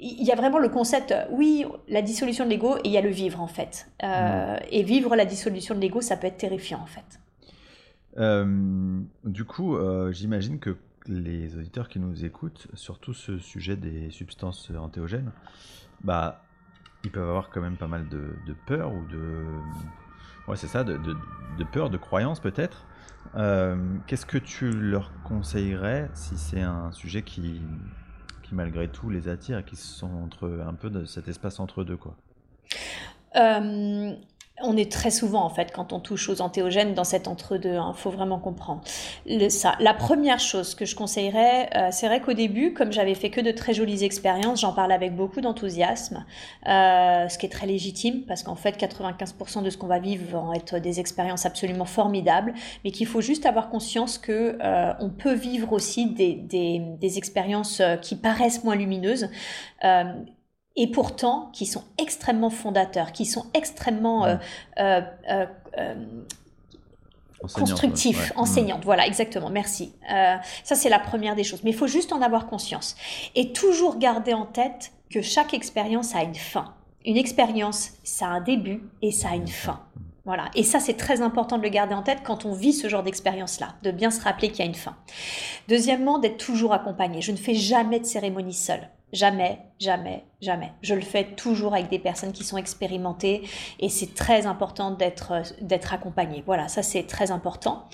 il 0.00 0.24
y 0.24 0.32
a 0.32 0.34
vraiment 0.34 0.58
le 0.58 0.68
concept, 0.68 1.12
euh, 1.12 1.24
oui, 1.30 1.64
la 1.88 2.02
dissolution 2.02 2.44
de 2.44 2.50
l'ego, 2.50 2.76
et 2.78 2.80
il 2.86 2.90
y 2.90 2.98
a 2.98 3.00
le 3.00 3.10
vivre, 3.10 3.40
en 3.40 3.46
fait. 3.46 3.86
Euh, 4.02 4.56
mm. 4.56 4.60
Et 4.72 4.82
vivre 4.82 5.14
la 5.14 5.24
dissolution 5.24 5.74
de 5.74 5.80
l'ego, 5.80 6.00
ça 6.00 6.16
peut 6.16 6.26
être 6.26 6.36
terrifiant, 6.36 6.80
en 6.82 6.86
fait. 6.86 7.20
Du 8.16 9.44
coup, 9.44 9.76
j'imagine 10.12 10.58
que 10.58 10.76
les 11.06 11.56
auditeurs 11.56 11.88
qui 11.88 11.98
nous 11.98 12.24
écoutent, 12.24 12.68
surtout 12.74 13.12
ce 13.12 13.38
sujet 13.38 13.76
des 13.76 14.10
substances 14.10 14.70
antéogènes, 14.70 15.32
bah, 16.02 16.44
ils 17.04 17.10
peuvent 17.10 17.28
avoir 17.28 17.50
quand 17.50 17.60
même 17.60 17.76
pas 17.76 17.86
mal 17.86 18.08
de, 18.08 18.34
peur 18.66 18.92
ou 18.92 19.04
de... 19.06 19.44
Ouais, 20.48 20.56
c'est 20.56 20.66
ça, 20.66 20.84
de, 20.84 20.98
peur, 21.72 21.90
de 21.90 21.96
croyance 21.96 22.40
peut-être. 22.40 22.86
Euh, 23.36 23.76
qu'est-ce 24.06 24.26
que 24.26 24.38
tu 24.38 24.70
leur 24.70 25.10
conseillerais 25.22 26.10
si 26.14 26.36
c'est 26.36 26.60
un 26.60 26.92
sujet 26.92 27.22
qui, 27.22 27.62
qui 28.42 28.54
malgré 28.54 28.88
tout 28.88 29.08
les 29.08 29.28
attire 29.28 29.58
et 29.58 29.64
qui 29.64 29.76
sont 29.76 30.12
entre 30.22 30.62
un 30.66 30.74
peu 30.74 30.90
de 30.90 31.04
cet 31.04 31.28
espace 31.28 31.58
entre 31.58 31.84
deux 31.84 31.96
quoi? 31.96 32.16
Euh, 33.36 34.14
on 34.62 34.76
est 34.76 34.90
très 34.90 35.10
souvent, 35.10 35.44
en 35.44 35.50
fait, 35.50 35.72
quand 35.72 35.92
on 35.92 35.98
touche 35.98 36.28
aux 36.28 36.40
antéogènes, 36.40 36.94
dans 36.94 37.02
cet 37.02 37.26
entre-deux. 37.26 37.72
Il 37.72 37.76
hein, 37.76 37.92
faut 37.94 38.10
vraiment 38.10 38.38
comprendre. 38.38 38.82
La 39.26 39.94
première 39.94 40.38
chose 40.38 40.76
que 40.76 40.84
je 40.84 40.94
conseillerais, 40.94 41.70
euh, 41.74 41.88
c'est 41.90 42.06
vrai 42.06 42.20
qu'au 42.20 42.34
début, 42.34 42.72
comme 42.72 42.92
j'avais 42.92 43.16
fait 43.16 43.30
que 43.30 43.40
de 43.40 43.50
très 43.50 43.74
jolies 43.74 44.04
expériences, 44.04 44.60
j'en 44.60 44.72
parle 44.72 44.92
avec 44.92 45.16
beaucoup 45.16 45.40
d'enthousiasme, 45.40 46.24
euh, 46.68 47.28
ce 47.28 47.36
qui 47.36 47.46
est 47.46 47.50
très 47.50 47.66
légitime, 47.66 48.22
parce 48.22 48.44
qu'en 48.44 48.54
fait, 48.54 48.78
95% 48.78 49.62
de 49.62 49.70
ce 49.70 49.76
qu'on 49.76 49.88
va 49.88 49.98
vivre 49.98 50.24
vont 50.30 50.52
être 50.52 50.78
des 50.78 51.00
expériences 51.00 51.46
absolument 51.46 51.84
formidables, 51.84 52.54
mais 52.84 52.92
qu'il 52.92 53.08
faut 53.08 53.20
juste 53.20 53.46
avoir 53.46 53.70
conscience 53.70 54.18
que 54.18 54.56
euh, 54.62 54.92
on 55.00 55.10
peut 55.10 55.34
vivre 55.34 55.72
aussi 55.72 56.06
des, 56.06 57.18
expériences 57.18 57.82
qui 58.02 58.16
paraissent 58.16 58.64
moins 58.64 58.76
lumineuses 58.76 59.28
et 60.76 60.90
pourtant 60.90 61.50
qui 61.52 61.66
sont 61.66 61.84
extrêmement 61.98 62.50
fondateurs, 62.50 63.12
qui 63.12 63.26
sont 63.26 63.46
extrêmement 63.54 64.26
euh, 64.26 64.36
euh, 64.78 65.00
euh, 65.78 65.94
constructifs, 67.54 68.32
enseignantes. 68.36 68.82
Mm. 68.82 68.84
Voilà, 68.84 69.06
exactement. 69.06 69.50
Merci. 69.50 69.92
ça, 70.08 70.74
c'est 70.74 70.88
la 70.88 70.98
première 70.98 71.36
des 71.36 71.44
choses. 71.44 71.62
Mais 71.62 71.70
il 71.70 71.76
faut 71.76 71.86
juste 71.86 72.12
en 72.12 72.22
avoir 72.22 72.46
conscience. 72.46 72.96
Et 73.34 73.52
toujours 73.52 73.98
garder 73.98 74.34
en 74.34 74.46
tête 74.46 74.92
que 75.10 75.22
chaque 75.22 75.54
expérience 75.54 76.14
a 76.14 76.22
une 76.22 76.34
fin. 76.34 76.74
Une 77.04 77.16
expérience, 77.16 77.90
ça 78.02 78.26
a 78.26 78.30
un 78.30 78.40
début 78.40 78.82
et 79.02 79.12
ça 79.12 79.30
a 79.30 79.34
une 79.36 79.46
fin. 79.46 79.80
Voilà. 80.24 80.50
Et 80.54 80.62
ça, 80.62 80.80
c'est 80.80 80.94
très 80.94 81.20
important 81.20 81.58
de 81.58 81.62
le 81.62 81.68
garder 81.68 81.94
en 81.94 82.02
tête 82.02 82.20
quand 82.24 82.46
on 82.46 82.54
vit 82.54 82.72
ce 82.72 82.88
genre 82.88 83.02
d'expérience-là, 83.02 83.74
de 83.82 83.90
bien 83.90 84.10
se 84.10 84.22
rappeler 84.22 84.48
qu'il 84.48 84.60
y 84.60 84.62
a 84.62 84.64
une 84.64 84.74
fin. 84.74 84.96
Deuxièmement, 85.68 86.18
d'être 86.18 86.38
toujours 86.38 86.72
accompagné. 86.72 87.20
Je 87.20 87.30
ne 87.30 87.36
fais 87.36 87.54
jamais 87.54 88.00
de 88.00 88.06
cérémonie 88.06 88.54
seule. 88.54 88.88
Jamais, 89.14 89.60
jamais, 89.78 90.24
jamais. 90.42 90.72
Je 90.82 90.92
le 90.92 91.00
fais 91.00 91.24
toujours 91.36 91.74
avec 91.74 91.88
des 91.88 92.00
personnes 92.00 92.32
qui 92.32 92.42
sont 92.42 92.56
expérimentées 92.56 93.48
et 93.78 93.88
c'est 93.88 94.12
très 94.12 94.44
important 94.46 94.90
d'être 94.90 95.94
accompagné. 95.94 96.42
Voilà, 96.44 96.66
ça 96.66 96.82
c'est 96.82 97.04
très 97.04 97.30
important. 97.30 97.88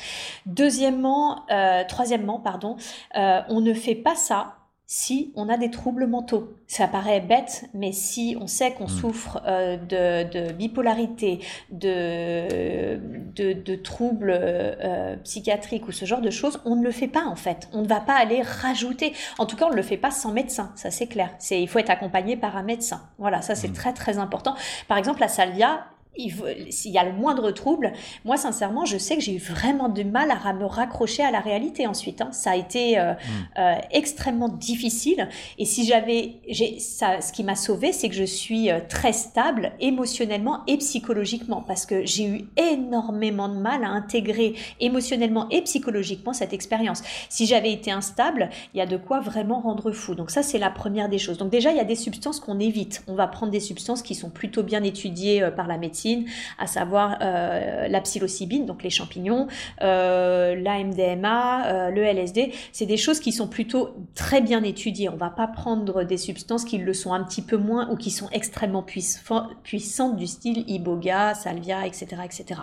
Deuxièmement, 0.46 1.44
euh, 1.50 1.84
troisièmement, 1.86 2.40
pardon, 2.40 2.76
euh, 3.16 3.42
on 3.50 3.60
ne 3.60 3.74
fait 3.74 3.94
pas 3.94 4.14
ça 4.14 4.54
si 4.92 5.32
on 5.36 5.48
a 5.48 5.56
des 5.56 5.70
troubles 5.70 6.08
mentaux. 6.08 6.56
Ça 6.66 6.88
paraît 6.88 7.20
bête, 7.20 7.66
mais 7.74 7.92
si 7.92 8.36
on 8.40 8.48
sait 8.48 8.72
qu'on 8.72 8.86
hmm. 8.86 8.88
souffre 8.88 9.40
euh, 9.46 9.76
de, 9.76 10.50
bipolarité, 10.50 11.38
de, 11.70 12.98
de, 13.36 13.76
troubles 13.76 14.36
euh, 14.36 15.14
psychiatriques 15.22 15.86
ou 15.86 15.92
ce 15.92 16.06
genre 16.06 16.20
de 16.20 16.30
choses, 16.30 16.60
on 16.64 16.74
ne 16.74 16.82
le 16.82 16.90
fait 16.90 17.06
pas 17.06 17.22
en 17.24 17.36
fait. 17.36 17.68
On 17.72 17.82
ne 17.82 17.86
va 17.86 18.00
pas 18.00 18.14
aller 18.14 18.42
rajouter. 18.42 19.12
En 19.38 19.46
tout 19.46 19.54
cas, 19.54 19.66
on 19.66 19.70
ne 19.70 19.76
le 19.76 19.82
fait 19.82 19.96
pas 19.96 20.10
sans 20.10 20.32
médecin, 20.32 20.72
ça 20.74 20.90
c'est 20.90 21.06
clair. 21.06 21.30
il 21.52 21.68
faut 21.68 21.78
être 21.78 21.90
accompagné 21.90 22.36
par 22.36 22.56
un 22.56 22.64
médecin. 22.64 23.00
Voilà, 23.18 23.42
ça 23.42 23.54
c'est 23.54 23.68
hmm. 23.68 23.74
très 23.74 23.92
très 23.92 24.18
important. 24.18 24.56
Par 24.88 24.98
exemple, 24.98 25.20
la 25.20 25.28
salvia, 25.28 25.86
s'il 26.16 26.92
y 26.92 26.98
a 26.98 27.04
le 27.04 27.12
moindre 27.12 27.50
trouble, 27.50 27.92
moi 28.24 28.36
sincèrement, 28.36 28.84
je 28.84 28.98
sais 28.98 29.16
que 29.16 29.22
j'ai 29.22 29.34
eu 29.34 29.38
vraiment 29.38 29.88
du 29.88 30.04
mal 30.04 30.30
à 30.30 30.52
me 30.52 30.64
raccrocher 30.64 31.22
à 31.22 31.30
la 31.30 31.40
réalité 31.40 31.86
ensuite. 31.86 32.20
Hein. 32.20 32.30
Ça 32.32 32.52
a 32.52 32.56
été 32.56 32.98
euh, 32.98 33.12
mm. 33.12 33.16
euh, 33.58 33.74
extrêmement 33.92 34.48
difficile. 34.48 35.28
Et 35.58 35.64
si 35.64 35.86
j'avais, 35.86 36.34
ça, 36.78 37.20
ce 37.20 37.32
qui 37.32 37.44
m'a 37.44 37.54
sauvé, 37.54 37.92
c'est 37.92 38.08
que 38.08 38.14
je 38.14 38.24
suis 38.24 38.70
euh, 38.70 38.80
très 38.88 39.12
stable 39.12 39.72
émotionnellement 39.80 40.60
et 40.66 40.76
psychologiquement, 40.78 41.62
parce 41.66 41.86
que 41.86 42.04
j'ai 42.04 42.26
eu 42.26 42.48
énormément 42.56 43.48
de 43.48 43.56
mal 43.56 43.84
à 43.84 43.88
intégrer 43.88 44.54
émotionnellement 44.80 45.48
et 45.50 45.62
psychologiquement 45.62 46.32
cette 46.32 46.52
expérience. 46.52 47.02
Si 47.28 47.46
j'avais 47.46 47.72
été 47.72 47.90
instable, 47.92 48.50
il 48.74 48.78
y 48.78 48.80
a 48.80 48.86
de 48.86 48.96
quoi 48.96 49.20
vraiment 49.20 49.60
rendre 49.60 49.92
fou. 49.92 50.14
Donc 50.14 50.30
ça, 50.30 50.42
c'est 50.42 50.58
la 50.58 50.70
première 50.70 51.08
des 51.08 51.18
choses. 51.18 51.38
Donc 51.38 51.50
déjà, 51.50 51.70
il 51.70 51.76
y 51.76 51.80
a 51.80 51.84
des 51.84 51.94
substances 51.94 52.40
qu'on 52.40 52.58
évite. 52.58 53.02
On 53.06 53.14
va 53.14 53.26
prendre 53.26 53.52
des 53.52 53.60
substances 53.60 54.02
qui 54.02 54.14
sont 54.14 54.30
plutôt 54.30 54.62
bien 54.62 54.82
étudiées 54.82 55.48
par 55.56 55.66
la 55.66 55.78
médecine 55.78 55.99
médecine, 56.00 56.26
à 56.58 56.66
savoir 56.66 57.18
la 57.20 58.00
psilocybine, 58.00 58.66
donc 58.66 58.82
les 58.82 58.90
champignons, 58.90 59.46
la 59.80 60.84
MDMA, 60.84 61.90
le 61.90 62.02
LSD. 62.02 62.52
C'est 62.72 62.86
des 62.86 62.96
choses 62.96 63.20
qui 63.20 63.32
sont 63.32 63.48
plutôt 63.48 63.90
très 64.14 64.40
bien 64.40 64.62
étudiées. 64.62 65.08
On 65.08 65.16
va 65.16 65.30
pas 65.30 65.46
prendre 65.46 66.04
des 66.04 66.16
substances 66.16 66.64
qui 66.64 66.78
le 66.78 66.94
sont 66.94 67.12
un 67.12 67.22
petit 67.24 67.42
peu 67.42 67.56
moins 67.56 67.90
ou 67.90 67.96
qui 67.96 68.10
sont 68.10 68.28
extrêmement 68.30 68.82
puissantes 68.82 70.16
du 70.16 70.26
style 70.26 70.64
iboga, 70.68 71.34
salvia, 71.34 71.86
etc., 71.86 72.06
etc. 72.24 72.60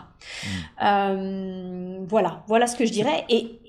Mm. 0.82 2.06
voilà, 2.08 2.44
voilà 2.48 2.68
ce 2.68 2.76
que 2.76 2.86
je 2.86 2.92
dirais. 2.92 3.26
Et 3.30 3.60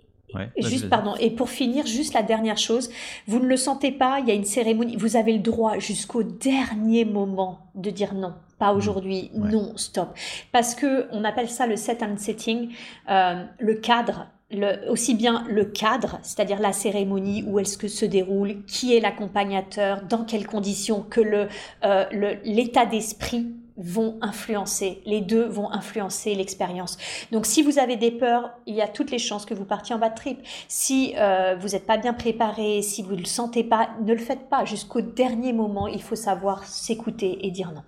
juste, 0.58 0.88
pardon, 0.88 1.14
et 1.18 1.30
pour 1.30 1.48
finir, 1.48 1.86
juste 1.86 2.14
la 2.14 2.22
dernière 2.22 2.58
chose, 2.58 2.90
vous 3.26 3.38
ne 3.38 3.46
le 3.46 3.56
sentez 3.56 3.92
pas, 3.92 4.20
il 4.20 4.28
y 4.28 4.30
a 4.30 4.34
une 4.34 4.44
cérémonie, 4.44 4.96
vous 4.96 5.16
avez 5.16 5.32
le 5.32 5.38
droit 5.38 5.78
jusqu'au 5.78 6.22
dernier 6.22 7.04
moment 7.04 7.70
de 7.74 7.90
dire 7.90 8.14
non. 8.14 8.34
Pas 8.58 8.72
mmh. 8.72 8.76
aujourd'hui, 8.76 9.30
non, 9.34 9.72
stop. 9.76 10.08
Parce 10.52 10.74
que 10.74 11.06
on 11.12 11.24
appelle 11.24 11.48
ça 11.48 11.66
le 11.66 11.76
set 11.76 12.02
and 12.02 12.16
setting, 12.16 12.70
euh, 13.08 13.44
le 13.58 13.74
cadre 13.74 14.26
le, 14.50 14.90
aussi 14.90 15.14
bien 15.14 15.44
le 15.48 15.64
cadre, 15.64 16.18
c'est-à-dire 16.22 16.58
la 16.58 16.72
cérémonie, 16.72 17.44
où 17.46 17.58
est-ce 17.58 17.76
que 17.76 17.88
se 17.88 18.04
déroule, 18.04 18.64
qui 18.66 18.96
est 18.96 19.00
l'accompagnateur, 19.00 20.02
dans 20.08 20.24
quelles 20.24 20.46
conditions, 20.46 21.02
que 21.02 21.20
le 21.20 21.48
euh, 21.84 22.04
l'état 22.44 22.86
d'esprit 22.86 23.52
vont 23.76 24.18
influencer, 24.22 25.00
les 25.06 25.20
deux 25.20 25.44
vont 25.44 25.70
influencer 25.70 26.34
l'expérience. 26.34 26.98
Donc 27.30 27.46
si 27.46 27.62
vous 27.62 27.78
avez 27.78 27.96
des 27.96 28.10
peurs, 28.10 28.50
il 28.66 28.74
y 28.74 28.82
a 28.82 28.88
toutes 28.88 29.12
les 29.12 29.20
chances 29.20 29.46
que 29.46 29.54
vous 29.54 29.64
partiez 29.64 29.94
en 29.94 29.98
bas 29.98 30.08
de 30.08 30.16
trip. 30.16 30.40
Si 30.66 31.14
euh, 31.16 31.54
vous 31.60 31.68
n'êtes 31.68 31.86
pas 31.86 31.96
bien 31.96 32.12
préparé, 32.12 32.82
si 32.82 33.02
vous 33.02 33.12
ne 33.12 33.20
le 33.20 33.24
sentez 33.24 33.62
pas, 33.62 33.90
ne 34.02 34.12
le 34.12 34.18
faites 34.18 34.48
pas. 34.48 34.64
Jusqu'au 34.64 35.00
dernier 35.00 35.52
moment, 35.52 35.86
il 35.86 36.02
faut 36.02 36.16
savoir 36.16 36.64
s'écouter 36.64 37.46
et 37.46 37.52
dire 37.52 37.70
non. 37.72 37.82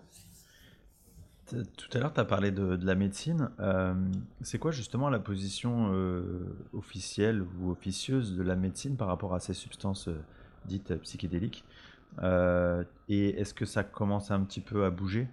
Tout 1.51 1.89
à 1.97 1.99
l'heure, 1.99 2.13
tu 2.13 2.21
as 2.21 2.25
parlé 2.25 2.51
de, 2.51 2.79
la 2.85 2.95
médecine. 2.95 3.51
Euh, 3.61 3.95
c'est 4.43 4.59
quoi 4.59 4.71
justement 4.71 5.11
la 5.11 5.19
position 5.19 5.91
euh, 5.93 6.57
officielle 6.73 7.43
ou 7.43 7.71
officieuse 7.71 8.37
de 8.37 8.43
la 8.43 8.57
médecine 8.57 8.97
par 8.97 9.09
rapport 9.09 9.35
à 9.35 9.41
ces 9.41 9.55
substances 9.55 10.09
dites 10.67 10.95
psychédéliques? 10.97 11.65
Et 13.09 13.41
est-ce 13.41 13.55
que 13.55 13.65
ça 13.65 13.83
commence 13.83 14.31
un 14.31 14.41
petit 14.41 14.61
peu 14.61 14.85
à 14.85 14.91
bouger? 14.91 15.29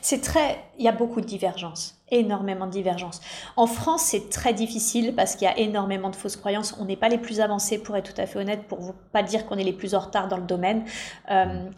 C'est 0.00 0.20
très, 0.20 0.64
il 0.78 0.84
y 0.84 0.88
a 0.88 0.92
beaucoup 0.92 1.20
de 1.20 1.26
divergences, 1.26 1.98
énormément 2.10 2.66
de 2.66 2.70
divergences. 2.70 3.20
En 3.56 3.66
France, 3.66 4.02
c'est 4.02 4.28
très 4.28 4.54
difficile 4.54 5.14
parce 5.14 5.36
qu'il 5.36 5.46
y 5.46 5.50
a 5.50 5.58
énormément 5.58 6.10
de 6.10 6.16
fausses 6.16 6.36
croyances. 6.36 6.76
On 6.78 6.84
n'est 6.84 6.96
pas 6.96 7.08
les 7.08 7.18
plus 7.18 7.40
avancés, 7.40 7.78
pour 7.78 7.96
être 7.96 8.14
tout 8.14 8.20
à 8.20 8.26
fait 8.26 8.38
honnête, 8.38 8.66
pour 8.68 8.80
ne 8.80 8.92
pas 9.12 9.22
dire 9.22 9.46
qu'on 9.46 9.56
est 9.56 9.64
les 9.64 9.72
plus 9.72 9.94
en 9.94 10.00
retard 10.00 10.28
dans 10.28 10.36
le 10.36 10.44
domaine. 10.44 10.84
Euh, 11.30 11.68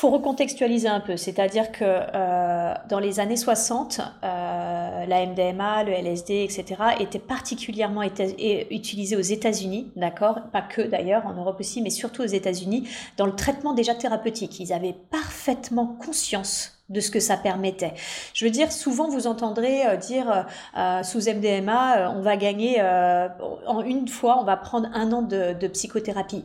faut 0.00 0.08
recontextualiser 0.08 0.88
un 0.88 1.00
peu, 1.00 1.18
c'est-à-dire 1.18 1.70
que 1.72 1.84
euh, 1.84 2.72
dans 2.88 3.00
les 3.00 3.20
années 3.20 3.36
60, 3.36 4.00
euh, 4.00 5.04
la 5.04 5.26
MDMA, 5.26 5.84
le 5.84 5.92
LSD, 5.92 6.42
etc., 6.42 6.64
étaient 7.00 7.18
particulièrement 7.18 8.02
utilisés 8.02 9.16
aux 9.16 9.20
États-Unis, 9.20 9.92
d'accord? 9.96 10.38
Pas 10.54 10.62
que 10.62 10.80
d'ailleurs, 10.80 11.26
en 11.26 11.34
Europe 11.34 11.60
aussi, 11.60 11.82
mais 11.82 11.90
surtout 11.90 12.22
aux 12.22 12.26
États-Unis, 12.26 12.88
dans 13.18 13.26
le 13.26 13.34
traitement 13.34 13.74
déjà 13.74 13.94
thérapeutique. 13.94 14.58
Ils 14.58 14.72
avaient 14.72 14.96
parfaitement 15.10 15.98
conscience 16.02 16.78
de 16.88 17.00
ce 17.00 17.10
que 17.10 17.20
ça 17.20 17.36
permettait. 17.36 17.92
Je 18.32 18.46
veux 18.46 18.50
dire, 18.50 18.72
souvent 18.72 19.06
vous 19.06 19.26
entendrez 19.26 19.86
euh, 19.86 19.96
dire 19.96 20.46
euh, 20.78 21.02
sous 21.02 21.28
MDMA, 21.28 22.10
on 22.16 22.22
va 22.22 22.38
gagner 22.38 22.80
en 23.66 23.82
une 23.82 24.08
fois, 24.08 24.38
on 24.40 24.44
va 24.44 24.56
prendre 24.56 24.88
un 24.94 25.12
an 25.12 25.20
de 25.20 25.66
psychothérapie 25.68 26.44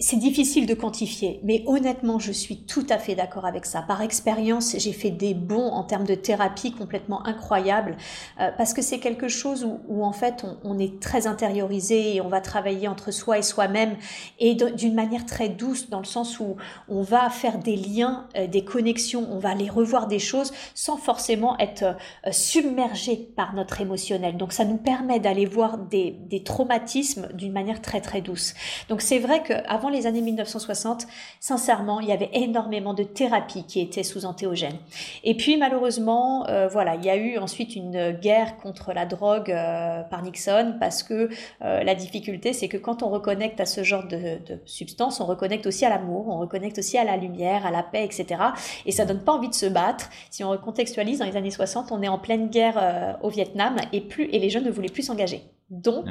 c'est 0.00 0.16
difficile 0.16 0.66
de 0.66 0.74
quantifier, 0.74 1.40
mais 1.42 1.62
honnêtement, 1.66 2.18
je 2.18 2.32
suis 2.32 2.58
tout 2.58 2.86
à 2.90 2.98
fait 2.98 3.14
d'accord 3.14 3.46
avec 3.46 3.64
ça. 3.64 3.82
Par 3.82 4.02
expérience, 4.02 4.76
j'ai 4.78 4.92
fait 4.92 5.10
des 5.10 5.34
bons 5.34 5.68
en 5.68 5.84
termes 5.84 6.04
de 6.04 6.14
thérapie 6.14 6.72
complètement 6.72 7.26
incroyables, 7.26 7.96
euh, 8.40 8.50
parce 8.56 8.74
que 8.74 8.82
c'est 8.82 8.98
quelque 8.98 9.28
chose 9.28 9.66
où, 9.88 10.04
en 10.04 10.12
fait 10.12 10.44
on, 10.64 10.78
est 10.78 11.00
très 11.00 11.26
intériorisé 11.26 12.16
et 12.16 12.20
on 12.20 12.28
va 12.28 12.40
travailler 12.40 12.88
entre 12.88 13.10
soi 13.10 13.38
et 13.38 13.42
soi-même, 13.42 13.96
et 14.38 14.54
d'une 14.54 14.94
manière 14.94 15.24
très 15.24 15.48
douce, 15.48 15.88
dans 15.88 16.00
le 16.00 16.04
sens 16.04 16.38
où 16.40 16.56
on 16.88 17.02
va 17.02 17.30
faire 17.30 17.58
des 17.58 17.76
liens, 17.76 18.26
euh, 18.36 18.46
des 18.46 18.64
connexions, 18.64 19.26
on 19.30 19.38
va 19.38 19.50
aller 19.50 19.70
revoir 19.70 20.06
des 20.06 20.18
choses 20.18 20.52
sans 20.74 20.96
forcément 20.96 21.58
être 21.58 21.84
euh, 21.84 22.32
submergé 22.32 23.16
par 23.16 23.54
notre 23.54 23.80
émotionnel. 23.80 24.36
Donc 24.36 24.52
ça 24.52 24.64
nous 24.64 24.76
permet 24.76 25.20
d'aller 25.20 25.46
voir 25.46 25.78
des, 25.78 26.10
des 26.10 26.42
traumatismes 26.42 27.28
d'une 27.32 27.52
manière 27.52 27.80
très 27.80 28.00
très 28.00 28.20
douce. 28.20 28.54
Donc 28.88 29.00
c'est 29.00 29.18
vrai 29.18 29.42
qu'avant 29.42 29.85
les 29.88 30.06
années 30.06 30.20
1960, 30.20 31.06
sincèrement, 31.40 32.00
il 32.00 32.08
y 32.08 32.12
avait 32.12 32.30
énormément 32.32 32.94
de 32.94 33.02
thérapies 33.02 33.64
qui 33.64 33.80
étaient 33.80 34.02
sous 34.02 34.24
antéogènes. 34.24 34.78
Et 35.24 35.36
puis 35.36 35.56
malheureusement, 35.56 36.46
euh, 36.48 36.68
voilà, 36.68 36.94
il 36.94 37.04
y 37.04 37.10
a 37.10 37.16
eu 37.16 37.38
ensuite 37.38 37.76
une 37.76 38.12
guerre 38.12 38.56
contre 38.58 38.92
la 38.92 39.06
drogue 39.06 39.50
euh, 39.50 40.02
par 40.02 40.22
Nixon 40.22 40.76
parce 40.78 41.02
que 41.02 41.28
euh, 41.62 41.82
la 41.82 41.94
difficulté, 41.94 42.52
c'est 42.52 42.68
que 42.68 42.76
quand 42.76 43.02
on 43.02 43.08
reconnecte 43.08 43.60
à 43.60 43.66
ce 43.66 43.82
genre 43.82 44.06
de, 44.06 44.38
de 44.44 44.60
substance, 44.64 45.20
on 45.20 45.26
reconnecte 45.26 45.66
aussi 45.66 45.84
à 45.84 45.88
l'amour, 45.88 46.28
on 46.28 46.38
reconnecte 46.38 46.78
aussi 46.78 46.98
à 46.98 47.04
la 47.04 47.16
lumière, 47.16 47.66
à 47.66 47.70
la 47.70 47.82
paix, 47.82 48.04
etc. 48.04 48.40
Et 48.84 48.92
ça 48.92 49.04
donne 49.04 49.20
pas 49.20 49.32
envie 49.32 49.48
de 49.48 49.54
se 49.54 49.66
battre. 49.66 50.10
Si 50.30 50.44
on 50.44 50.50
recontextualise, 50.50 51.18
dans 51.18 51.26
les 51.26 51.36
années 51.36 51.50
60, 51.50 51.92
on 51.92 52.02
est 52.02 52.08
en 52.08 52.18
pleine 52.18 52.48
guerre 52.48 53.18
au 53.22 53.28
Vietnam 53.28 53.76
et 53.92 54.00
plus 54.00 54.24
et 54.32 54.38
les 54.38 54.50
jeunes 54.50 54.64
ne 54.64 54.70
voulaient 54.70 54.88
plus 54.88 55.02
s'engager. 55.02 55.42
Donc, 55.70 56.06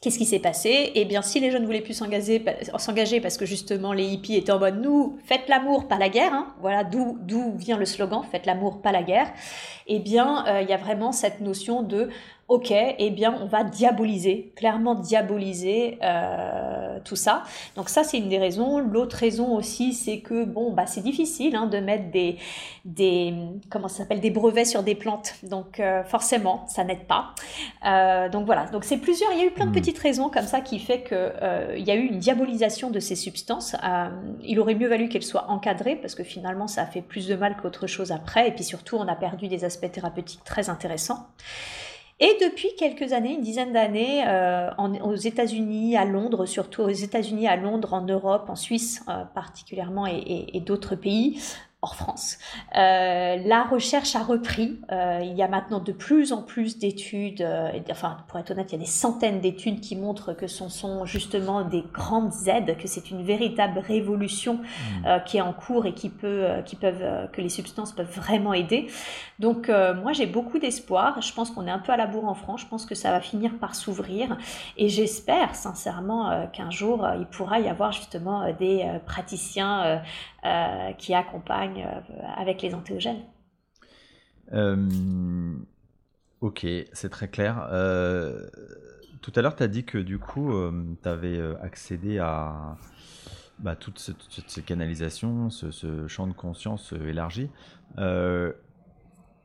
Qu'est-ce 0.00 0.18
qui 0.18 0.26
s'est 0.26 0.38
passé? 0.38 0.92
Eh 0.94 1.06
bien, 1.06 1.22
si 1.22 1.40
les 1.40 1.50
jeunes 1.50 1.64
voulaient 1.64 1.80
plus 1.80 1.94
s'engager, 1.94 2.44
s'engager 2.76 3.20
parce 3.20 3.38
que 3.38 3.46
justement 3.46 3.94
les 3.94 4.04
hippies 4.04 4.36
étaient 4.36 4.52
en 4.52 4.58
mode 4.58 4.80
nous, 4.82 5.18
faites 5.24 5.48
l'amour, 5.48 5.88
pas 5.88 5.98
la 5.98 6.10
guerre, 6.10 6.34
hein, 6.34 6.54
voilà 6.60 6.84
d'où 6.84 7.18
d'où 7.22 7.54
vient 7.56 7.78
le 7.78 7.86
slogan, 7.86 8.22
faites 8.30 8.44
l'amour, 8.44 8.82
pas 8.82 8.92
la 8.92 9.02
guerre. 9.02 9.32
Eh 9.86 9.98
bien, 9.98 10.44
euh, 10.46 10.60
il 10.60 10.68
y 10.68 10.72
a 10.74 10.76
vraiment 10.76 11.12
cette 11.12 11.40
notion 11.40 11.82
de 11.82 12.10
ok, 12.48 12.70
eh 12.70 13.10
bien, 13.10 13.36
on 13.42 13.46
va 13.46 13.64
diaboliser, 13.64 14.52
clairement 14.54 14.94
diaboliser 14.94 15.98
euh, 16.02 17.00
tout 17.04 17.16
ça. 17.16 17.42
Donc 17.74 17.88
ça, 17.88 18.04
c'est 18.04 18.18
une 18.18 18.28
des 18.28 18.38
raisons. 18.38 18.78
L'autre 18.78 19.16
raison 19.16 19.56
aussi, 19.56 19.92
c'est 19.92 20.20
que 20.20 20.44
bon, 20.44 20.72
bah, 20.72 20.86
c'est 20.86 21.00
difficile 21.00 21.56
hein, 21.56 21.66
de 21.66 21.78
mettre 21.78 22.10
des, 22.12 22.36
des, 22.84 23.34
comment 23.68 23.88
ça 23.88 23.98
s'appelle, 23.98 24.20
des 24.20 24.30
brevets 24.30 24.64
sur 24.64 24.84
des 24.84 24.94
plantes. 24.94 25.34
Donc 25.42 25.80
euh, 25.80 26.04
forcément, 26.04 26.64
ça 26.68 26.84
n'aide 26.84 27.06
pas. 27.06 27.34
Euh, 27.84 28.28
donc 28.28 28.46
voilà. 28.46 28.66
Donc 28.66 28.84
c'est 28.84 28.98
plusieurs. 28.98 29.32
Il 29.32 29.38
y 29.38 29.42
a 29.42 29.46
eu 29.46 29.50
plein 29.50 29.66
de 29.66 29.70
hmm. 29.70 29.74
petites 29.74 29.98
raisons 29.98 30.28
comme 30.30 30.46
ça 30.46 30.60
qui 30.60 30.78
fait 30.78 31.00
que 31.00 31.32
il 31.76 31.84
y 31.84 31.90
a 31.90 31.94
eu 31.96 32.06
une 32.06 32.18
diabolisation 32.18 32.90
de 32.90 33.00
ces 33.00 33.16
substances. 33.16 33.74
il 34.42 34.60
aurait 34.60 34.74
mieux 34.74 34.88
valu 34.88 35.08
qu'elles 35.08 35.22
soient 35.24 35.50
encadrées 35.50 35.96
parce 35.96 36.14
que 36.14 36.22
finalement, 36.22 36.68
ça 36.68 36.82
a 36.82 36.86
fait 36.86 37.02
plus 37.02 37.26
de 37.26 37.34
mal 37.34 37.56
qu'autre 37.56 37.88
chose 37.88 38.12
après. 38.12 38.48
Et 38.48 38.52
puis 38.52 38.64
surtout, 38.64 38.96
on 38.96 39.08
a 39.08 39.16
perdu 39.16 39.48
des 39.48 39.64
aspects 39.64 39.90
thérapeutiques 39.90 40.44
très 40.44 40.70
intéressants. 40.70 41.26
Et 42.18 42.38
depuis 42.40 42.68
quelques 42.78 43.12
années, 43.12 43.34
une 43.34 43.42
dizaine 43.42 43.74
d'années, 43.74 44.26
euh, 44.26 44.70
aux 45.04 45.16
États-Unis, 45.16 45.98
à 45.98 46.06
Londres, 46.06 46.46
surtout 46.46 46.82
aux 46.82 46.88
États-Unis, 46.88 47.46
à 47.46 47.56
Londres, 47.56 47.92
en 47.92 48.00
Europe, 48.00 48.48
en 48.48 48.56
Suisse 48.56 49.02
euh, 49.08 49.24
particulièrement, 49.34 50.06
et, 50.06 50.46
et 50.54 50.60
d'autres 50.60 50.94
pays, 50.94 51.38
France. 51.84 52.38
Euh, 52.76 53.36
la 53.44 53.64
recherche 53.64 54.16
a 54.16 54.22
repris. 54.22 54.80
Euh, 54.90 55.20
il 55.22 55.34
y 55.34 55.42
a 55.42 55.48
maintenant 55.48 55.80
de 55.80 55.92
plus 55.92 56.32
en 56.32 56.42
plus 56.42 56.78
d'études, 56.78 57.42
euh, 57.42 57.70
enfin 57.90 58.18
pour 58.28 58.38
être 58.38 58.50
honnête, 58.50 58.72
il 58.72 58.76
y 58.76 58.78
a 58.78 58.84
des 58.84 58.90
centaines 58.90 59.40
d'études 59.40 59.80
qui 59.80 59.94
montrent 59.94 60.32
que 60.32 60.46
ce 60.46 60.68
sont 60.68 61.04
justement 61.04 61.62
des 61.62 61.84
grandes 61.92 62.32
aides, 62.46 62.76
que 62.78 62.88
c'est 62.88 63.10
une 63.10 63.22
véritable 63.22 63.78
révolution 63.78 64.54
mmh. 64.54 65.08
qui 65.26 65.36
est 65.36 65.42
en 65.42 65.52
cours 65.52 65.86
et 65.86 65.92
qui 65.92 66.08
peut, 66.08 66.46
qui 66.64 66.76
peuvent, 66.76 67.30
que 67.32 67.40
les 67.40 67.48
substances 67.48 67.92
peuvent 67.92 68.10
vraiment 68.10 68.52
aider. 68.52 68.88
Donc 69.38 69.68
moi 69.68 70.12
j'ai 70.12 70.26
beaucoup 70.26 70.58
d'espoir. 70.58 71.20
Je 71.20 71.32
pense 71.32 71.50
qu'on 71.50 71.66
est 71.66 71.70
un 71.70 71.78
peu 71.78 71.92
à 71.92 71.96
la 71.96 72.06
bourre 72.06 72.26
en 72.26 72.34
France. 72.34 72.62
Je 72.62 72.66
pense 72.66 72.86
que 72.86 72.94
ça 72.94 73.10
va 73.10 73.20
finir 73.20 73.58
par 73.58 73.74
s'ouvrir 73.74 74.36
et 74.76 74.88
j'espère 74.88 75.54
sincèrement 75.54 76.48
qu'un 76.52 76.70
jour 76.70 77.06
il 77.18 77.26
pourra 77.26 77.60
y 77.60 77.68
avoir 77.68 77.92
justement 77.92 78.50
des 78.58 78.86
praticiens 79.04 80.00
euh, 80.46 80.92
qui 80.92 81.12
accompagne 81.12 81.84
euh, 81.84 82.22
avec 82.36 82.62
les 82.62 82.72
antéogènes. 82.72 83.22
Euh, 84.52 85.56
ok, 86.40 86.64
c'est 86.92 87.08
très 87.08 87.26
clair. 87.26 87.66
tout 89.22 89.32
à 89.34 89.42
l'heure, 89.42 89.56
tu 89.56 89.62
as 89.64 89.68
dit 89.68 89.84
que 89.84 89.98
du 89.98 90.20
coup, 90.20 90.52
tu 91.02 91.08
avais 91.08 91.40
accédé 91.60 92.18
à 92.18 92.76
bah, 93.58 93.74
toute, 93.74 93.98
cette, 93.98 94.22
cette, 94.30 94.64
canalisation, 94.64 95.50
ce, 95.50 96.06
champ 96.06 96.28
de 96.28 96.32
conscience 96.32 96.92
élargi. 96.92 97.50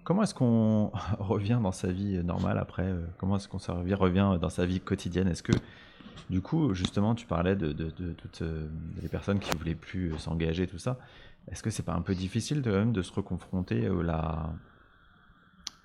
Comment 0.03 0.21
est-ce 0.21 0.35
qu'on 0.35 0.91
revient 1.19 1.59
dans 1.63 1.71
sa 1.71 1.91
vie 1.91 2.23
normale 2.23 2.59
après? 2.59 2.93
Comment 3.17 3.37
est-ce 3.37 3.47
qu'on 3.47 3.57
revient 3.57 4.37
dans 4.39 4.49
sa 4.49 4.67
vie 4.67 4.79
quotidienne? 4.81 5.27
Est-ce 5.27 5.43
que 5.43 5.53
du 6.29 6.41
coup, 6.41 6.73
justement, 6.73 7.15
tu 7.15 7.25
parlais 7.25 7.55
de, 7.55 7.71
toutes 7.71 8.41
euh, 8.41 8.67
les 9.01 9.09
personnes 9.09 9.39
qui 9.39 9.55
voulaient 9.57 9.75
plus 9.75 10.13
euh, 10.13 10.17
s'engager, 10.17 10.67
tout 10.67 10.77
ça. 10.77 10.97
Est-ce 11.51 11.63
que 11.63 11.69
c'est 11.69 11.83
pas 11.83 11.93
un 11.93 12.01
peu 12.01 12.15
difficile 12.15 12.61
de, 12.61 12.83
de 12.85 13.01
se 13.01 13.11
reconfronter 13.11 13.87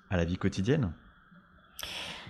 à 0.09 0.17
la 0.17 0.25
vie 0.25 0.37
quotidienne? 0.37 0.93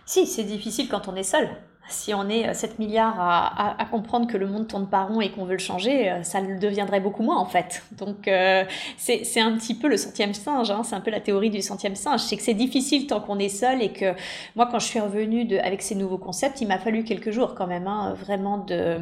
Si, 0.05 0.25
c'est 0.25 0.45
difficile 0.45 0.87
quand 0.89 1.07
on 1.07 1.15
est 1.15 1.23
seul. 1.23 1.49
Si 1.89 2.13
on 2.13 2.29
est 2.29 2.53
7 2.53 2.71
euh, 2.71 2.73
milliards 2.79 3.19
à, 3.19 3.85
comprendre 3.89 4.27
que 4.27 4.37
le 4.37 4.47
monde 4.47 4.67
tourne 4.67 4.87
pas 4.87 5.03
rond 5.03 5.21
et 5.21 5.31
qu'on 5.31 5.45
veut 5.45 5.53
le 5.53 5.59
changer, 5.59 6.11
euh, 6.11 6.23
ça 6.23 6.41
le 6.41 6.59
deviendrait 6.59 6.99
beaucoup 6.99 7.23
moins 7.23 7.37
en 7.37 7.45
fait. 7.45 7.83
Donc 7.93 8.27
euh, 8.27 8.63
c'est 8.97 9.39
un 9.39 9.57
petit 9.57 9.73
peu 9.73 9.87
le 9.87 9.97
centième 9.97 10.33
singe, 10.33 10.71
hein, 10.71 10.81
c'est 10.83 10.95
un 10.95 11.01
peu 11.01 11.11
la 11.11 11.21
théorie 11.21 11.49
du 11.49 11.61
centième 11.61 11.95
singe. 11.95 12.19
C'est 12.21 12.37
que 12.37 12.43
c'est 12.43 12.53
difficile 12.53 13.07
tant 13.07 13.21
qu'on 13.21 13.39
est 13.39 13.49
seul 13.49 13.81
et 13.81 13.91
que 13.91 14.13
moi 14.55 14.67
quand 14.69 14.79
je 14.79 14.87
suis 14.87 14.99
revenue 14.99 15.45
de, 15.45 15.57
avec 15.57 15.81
ces 15.81 15.95
nouveaux 15.95 16.17
concepts, 16.17 16.61
il 16.61 16.67
m'a 16.67 16.79
fallu 16.79 17.03
quelques 17.03 17.31
jours 17.31 17.55
quand 17.55 17.67
même, 17.67 17.87
hein, 17.87 18.13
vraiment 18.13 18.57
de... 18.57 18.99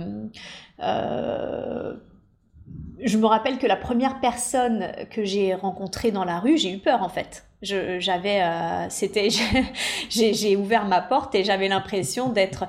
je 3.00 3.18
me 3.18 3.26
rappelle 3.26 3.58
que 3.58 3.68
la 3.68 3.76
première 3.76 4.20
personne 4.20 4.92
que 5.12 5.24
j'ai 5.24 5.54
rencontrée 5.54 6.12
dans 6.12 6.24
la 6.24 6.40
rue, 6.40 6.58
j'ai 6.58 6.72
eu 6.72 6.80
peur 6.80 7.02
en 7.02 7.10
fait 7.10 7.46
j'avais 7.66 8.42
euh, 8.42 8.88
c'était 8.90 9.30
j'ai 10.10 10.56
ouvert 10.56 10.86
ma 10.86 11.02
porte 11.02 11.36
et 11.36 11.44
j'avais 11.44 11.68
l'impression 11.68 12.30
d'être 12.30 12.66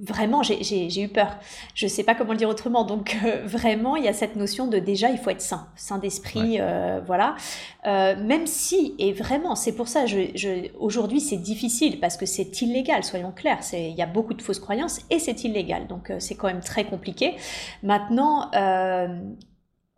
vraiment 0.00 0.42
j'ai 0.42 1.02
eu 1.02 1.08
peur. 1.08 1.36
Je 1.74 1.86
sais 1.86 2.04
pas 2.04 2.14
comment 2.14 2.32
le 2.32 2.38
dire 2.38 2.48
autrement. 2.48 2.84
Donc 2.84 3.16
euh, 3.24 3.42
vraiment 3.44 3.96
il 3.96 4.04
y 4.04 4.08
a 4.08 4.12
cette 4.12 4.36
notion 4.36 4.66
de 4.66 4.78
déjà 4.78 5.10
il 5.10 5.18
faut 5.18 5.30
être 5.30 5.40
sain. 5.40 5.68
Sain 5.76 5.98
d'esprit 5.98 6.58
euh, 6.60 7.00
voilà. 7.06 7.36
Même 7.84 8.46
si 8.46 8.94
et 8.98 9.14
vraiment 9.14 9.54
c'est 9.54 9.72
pour 9.72 9.88
ça 9.88 10.04
je, 10.04 10.30
je 10.34 10.68
aujourd'hui 10.78 11.20
c'est 11.20 11.38
difficile 11.38 12.00
parce 12.00 12.18
que 12.18 12.26
c'est 12.26 12.60
illégal 12.60 13.02
soyons 13.02 13.32
clairs. 13.32 13.62
C'est 13.62 13.88
il 13.88 13.96
y 13.96 14.02
a 14.02 14.06
beaucoup 14.06 14.34
de 14.34 14.42
fausses 14.42 14.60
croyances 14.60 15.00
et 15.08 15.18
c'est 15.18 15.44
illégal. 15.44 15.86
Donc 15.86 16.12
c'est 16.18 16.34
quand 16.34 16.48
même 16.48 16.60
très 16.60 16.84
compliqué. 16.84 17.36
Maintenant 17.82 18.50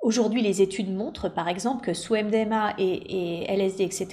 Aujourd'hui, 0.03 0.41
les 0.41 0.63
études 0.63 0.91
montrent, 0.91 1.29
par 1.29 1.47
exemple, 1.47 1.85
que 1.85 1.93
sous 1.93 2.15
MDMA 2.15 2.73
et, 2.79 3.45
LSD, 3.53 3.85
etc., 3.85 4.09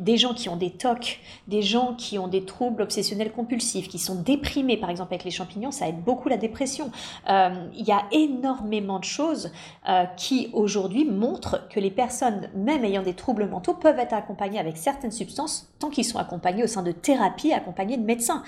des 0.00 0.16
gens 0.16 0.32
qui 0.32 0.48
ont 0.48 0.56
des 0.56 0.70
TOC, 0.70 1.20
des 1.48 1.60
gens 1.60 1.94
qui 1.96 2.18
ont 2.18 2.28
des 2.28 2.46
troubles 2.46 2.80
obsessionnels 2.80 3.30
compulsifs, 3.30 3.88
qui 3.88 3.98
sont 3.98 4.14
déprimés, 4.14 4.78
par 4.78 4.88
exemple, 4.88 5.12
avec 5.12 5.24
les 5.24 5.30
champignons, 5.30 5.70
ça 5.70 5.86
aide 5.86 6.02
beaucoup 6.02 6.30
la 6.30 6.38
dépression. 6.38 6.90
Euh, 7.28 7.50
il 7.74 7.86
y 7.86 7.92
a 7.92 8.04
énormément 8.10 8.98
de 8.98 9.04
choses 9.04 9.52
euh, 9.86 10.04
qui, 10.16 10.48
aujourd'hui, 10.54 11.04
montrent 11.04 11.68
que 11.68 11.78
les 11.78 11.90
personnes, 11.90 12.48
même 12.54 12.82
ayant 12.86 13.02
des 13.02 13.14
troubles 13.14 13.46
mentaux, 13.46 13.74
peuvent 13.74 13.98
être 13.98 14.14
accompagnées 14.14 14.58
avec 14.58 14.78
certaines 14.78 15.12
substances, 15.12 15.68
tant 15.78 15.90
qu'ils 15.90 16.06
sont 16.06 16.18
accompagnés 16.18 16.64
au 16.64 16.68
sein 16.68 16.82
de 16.82 16.92
thérapies, 16.92 17.52
accompagnés 17.52 17.98
de 17.98 18.04
médecins. 18.04 18.42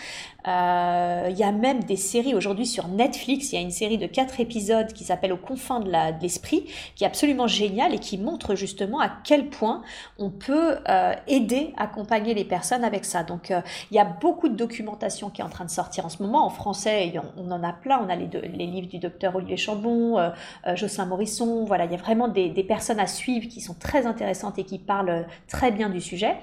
Euh, 0.49 1.29
il 1.29 1.37
y 1.37 1.45
a 1.45 1.53
même 1.53 1.85
des 1.85 1.97
séries 1.97 2.35
aujourd'hui 2.35 2.65
sur 2.65 2.89
Netflix, 2.89 3.53
il 3.53 3.57
y 3.57 3.59
a 3.59 3.61
une 3.61 3.71
série 3.71 3.99
de 3.99 4.07
quatre 4.07 4.41
épisodes 4.41 4.95
qui 4.95 5.05
s'appelle 5.05 5.35
Aux 5.35 5.37
confins 5.37 5.81
de 5.81 5.91
l'esprit, 6.23 6.70
qui 6.95 7.05
est 7.05 7.07
absolument 7.07 7.47
génial 7.47 7.95
et 7.95 7.99
qui 7.99 8.19
montre 8.19 8.55
justement 8.55 9.01
à 9.01 9.11
quel 9.25 9.49
point 9.49 9.83
on 10.19 10.31
peut 10.31 10.77
euh, 10.89 11.15
aider, 11.27 11.73
accompagner 11.77 12.35
les 12.35 12.45
personnes 12.45 12.85
avec 12.85 13.05
ça. 13.05 13.23
Donc 13.23 13.51
euh, 13.51 13.61
il 13.91 13.97
y 13.97 14.01
a 14.01 14.05
beaucoup 14.05 14.49
de 14.49 14.57
documentation 14.57 15.31
qui 15.31 15.41
est 15.41 15.45
en 15.45 15.49
train 15.49 15.65
de 15.65 15.71
sortir 15.71 16.07
en 16.07 16.09
ce 16.09 16.23
moment. 16.23 16.45
En 16.45 16.51
français, 16.51 17.13
on, 17.37 17.51
en 17.51 17.63
a 17.63 17.73
plein. 17.73 18.01
On 18.05 18.09
a 18.09 18.17
les, 18.17 18.27
livres 18.67 18.89
du 18.89 18.99
docteur 18.99 19.37
Olivier 19.37 19.57
Chambon, 19.57 20.19
euh, 20.19 20.31
Jocelyn 20.75 21.07
Morisson. 21.07 21.65
Voilà, 21.65 21.85
il 21.85 21.93
y 21.93 21.95
a 21.95 21.99
vraiment 21.99 22.29
des, 22.29 22.51
des, 22.51 22.65
personnes 22.65 23.01
à 23.01 23.07
suivre 23.07 23.49
qui 23.49 23.61
sont 23.61 23.75
très 23.75 24.07
intéressantes 24.07 24.59
et 24.59 24.65
qui 24.65 24.79
parlent 24.79 25.27
très 25.49 25.71
bien 25.71 25.89
du 25.89 26.01
sujet. 26.01 26.37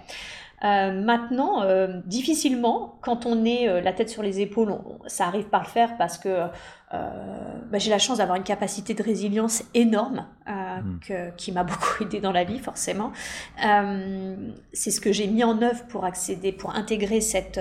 maintenant, 0.62 1.64
difficilement, 2.06 2.96
quand 3.02 3.26
on 3.26 3.46
est 3.46 3.82
la 3.82 3.94
tête 3.94 4.10
sur 4.10 4.24
les 4.24 4.42
épaules, 4.42 4.76
ça 5.06 5.28
arrive 5.28 5.46
par 5.46 5.64
le 5.64 5.68
faire 5.68 5.98
parce 5.98 6.18
que 6.18 6.48
euh, 6.94 6.98
bah, 7.70 7.80
j'ai 7.80 7.90
la 7.90 8.00
chance 8.00 8.20
d'avoir 8.20 8.38
une 8.38 8.46
capacité 8.46 8.94
de 8.94 9.04
résilience 9.04 9.62
énorme 9.74 10.26
euh, 10.48 10.80
hmm. 10.80 11.36
qui 11.36 11.52
m'a 11.52 11.64
beaucoup 11.66 12.04
aidé 12.04 12.22
dans 12.22 12.32
la 12.32 12.46
vie 12.46 12.60
forcément. 12.60 13.12
Euh, 13.66 14.36
c'est 14.72 14.92
ce 14.92 15.02
que 15.02 15.12
j'ai 15.12 15.28
mis 15.28 15.44
en 15.44 15.62
œuvre 15.62 15.84
pour 15.90 16.06
accéder, 16.06 16.54
pour 16.54 16.76
intégrer 16.76 17.20
cette, 17.20 17.60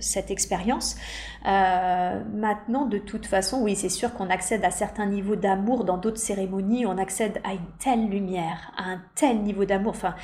cette 0.00 0.30
expérience. 0.30 0.96
maintenant, 1.44 2.84
de 2.84 2.98
toute 2.98 3.24
façon, 3.24 3.62
oui, 3.62 3.76
c'est 3.76 3.88
sûr 3.88 4.12
qu'on 4.12 4.28
accède 4.28 4.64
à 4.64 4.70
certains 4.70 5.06
niveaux 5.06 5.36
d'amour 5.36 5.84
dans 5.84 5.96
d'autres 5.96 6.20
cérémonies. 6.20 6.84
On 6.84 6.98
accède 6.98 7.40
à 7.44 7.54
une 7.54 7.70
telle 7.78 8.10
lumière, 8.10 8.72
à 8.76 8.90
un 8.90 9.02
tel 9.14 9.38
niveau 9.38 9.64
d'amour. 9.64 9.94
Enfin, 9.96 10.14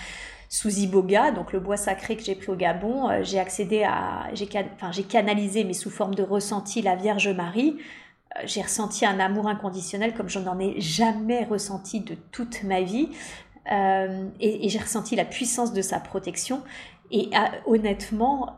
sous 0.51 0.69
Iboga, 0.69 1.31
donc 1.31 1.55
le 1.55 1.61
bois 1.61 1.79
sacré 1.79 2.15
que 2.17 2.23
j'ai 2.23 2.35
pris 2.35 2.51
au 2.51 2.57
Gabon, 2.57 3.23
j'ai 3.23 3.39
accédé 3.39 3.85
à, 3.85 4.29
j'ai, 4.35 4.47
enfin, 4.75 4.93
j'ai 4.93 5.05
canalisé, 5.05 5.65
mais 5.65 5.73
sous 5.73 5.89
forme 5.89 6.15
de 6.15 6.23
ressenti, 6.23 6.83
la 6.83 6.97
Vierge 6.97 7.29
Marie. 7.29 7.79
Euh, 8.37 8.43
j'ai 8.45 8.63
ressenti 8.63 9.05
un 9.05 9.21
amour 9.21 9.49
inconditionnel 9.49 10.15
comme 10.15 10.29
je 10.29 10.39
n'en 10.39 10.59
ai 10.59 10.81
jamais 10.81 11.45
ressenti 11.45 12.01
de 12.01 12.15
toute 12.31 12.63
ma 12.65 12.83
vie. 12.83 13.09
Euh, 13.71 14.29
et, 14.41 14.69
j'ai 14.69 14.79
ressenti 14.79 15.17
la 15.17 15.25
puissance 15.25 15.73
de 15.73 15.83
sa 15.83 16.01
protection. 16.01 16.63
Et 17.11 17.31
euh, 17.35 17.39
honnêtement, 17.67 18.57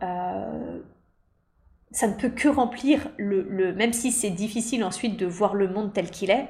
ça 1.91 2.09
ne 2.09 2.15
peut 2.15 2.29
que 2.29 2.49
remplir 2.49 3.09
le 3.19 3.73
même 3.73 3.93
si 3.93 4.13
c'est 4.13 4.31
difficile 4.31 4.85
ensuite 4.85 5.19
de 5.19 5.27
voir 5.27 5.55
le 5.55 5.69
monde 5.69 5.93
tel 5.93 6.11
qu'il 6.11 6.31
est, 6.31 6.49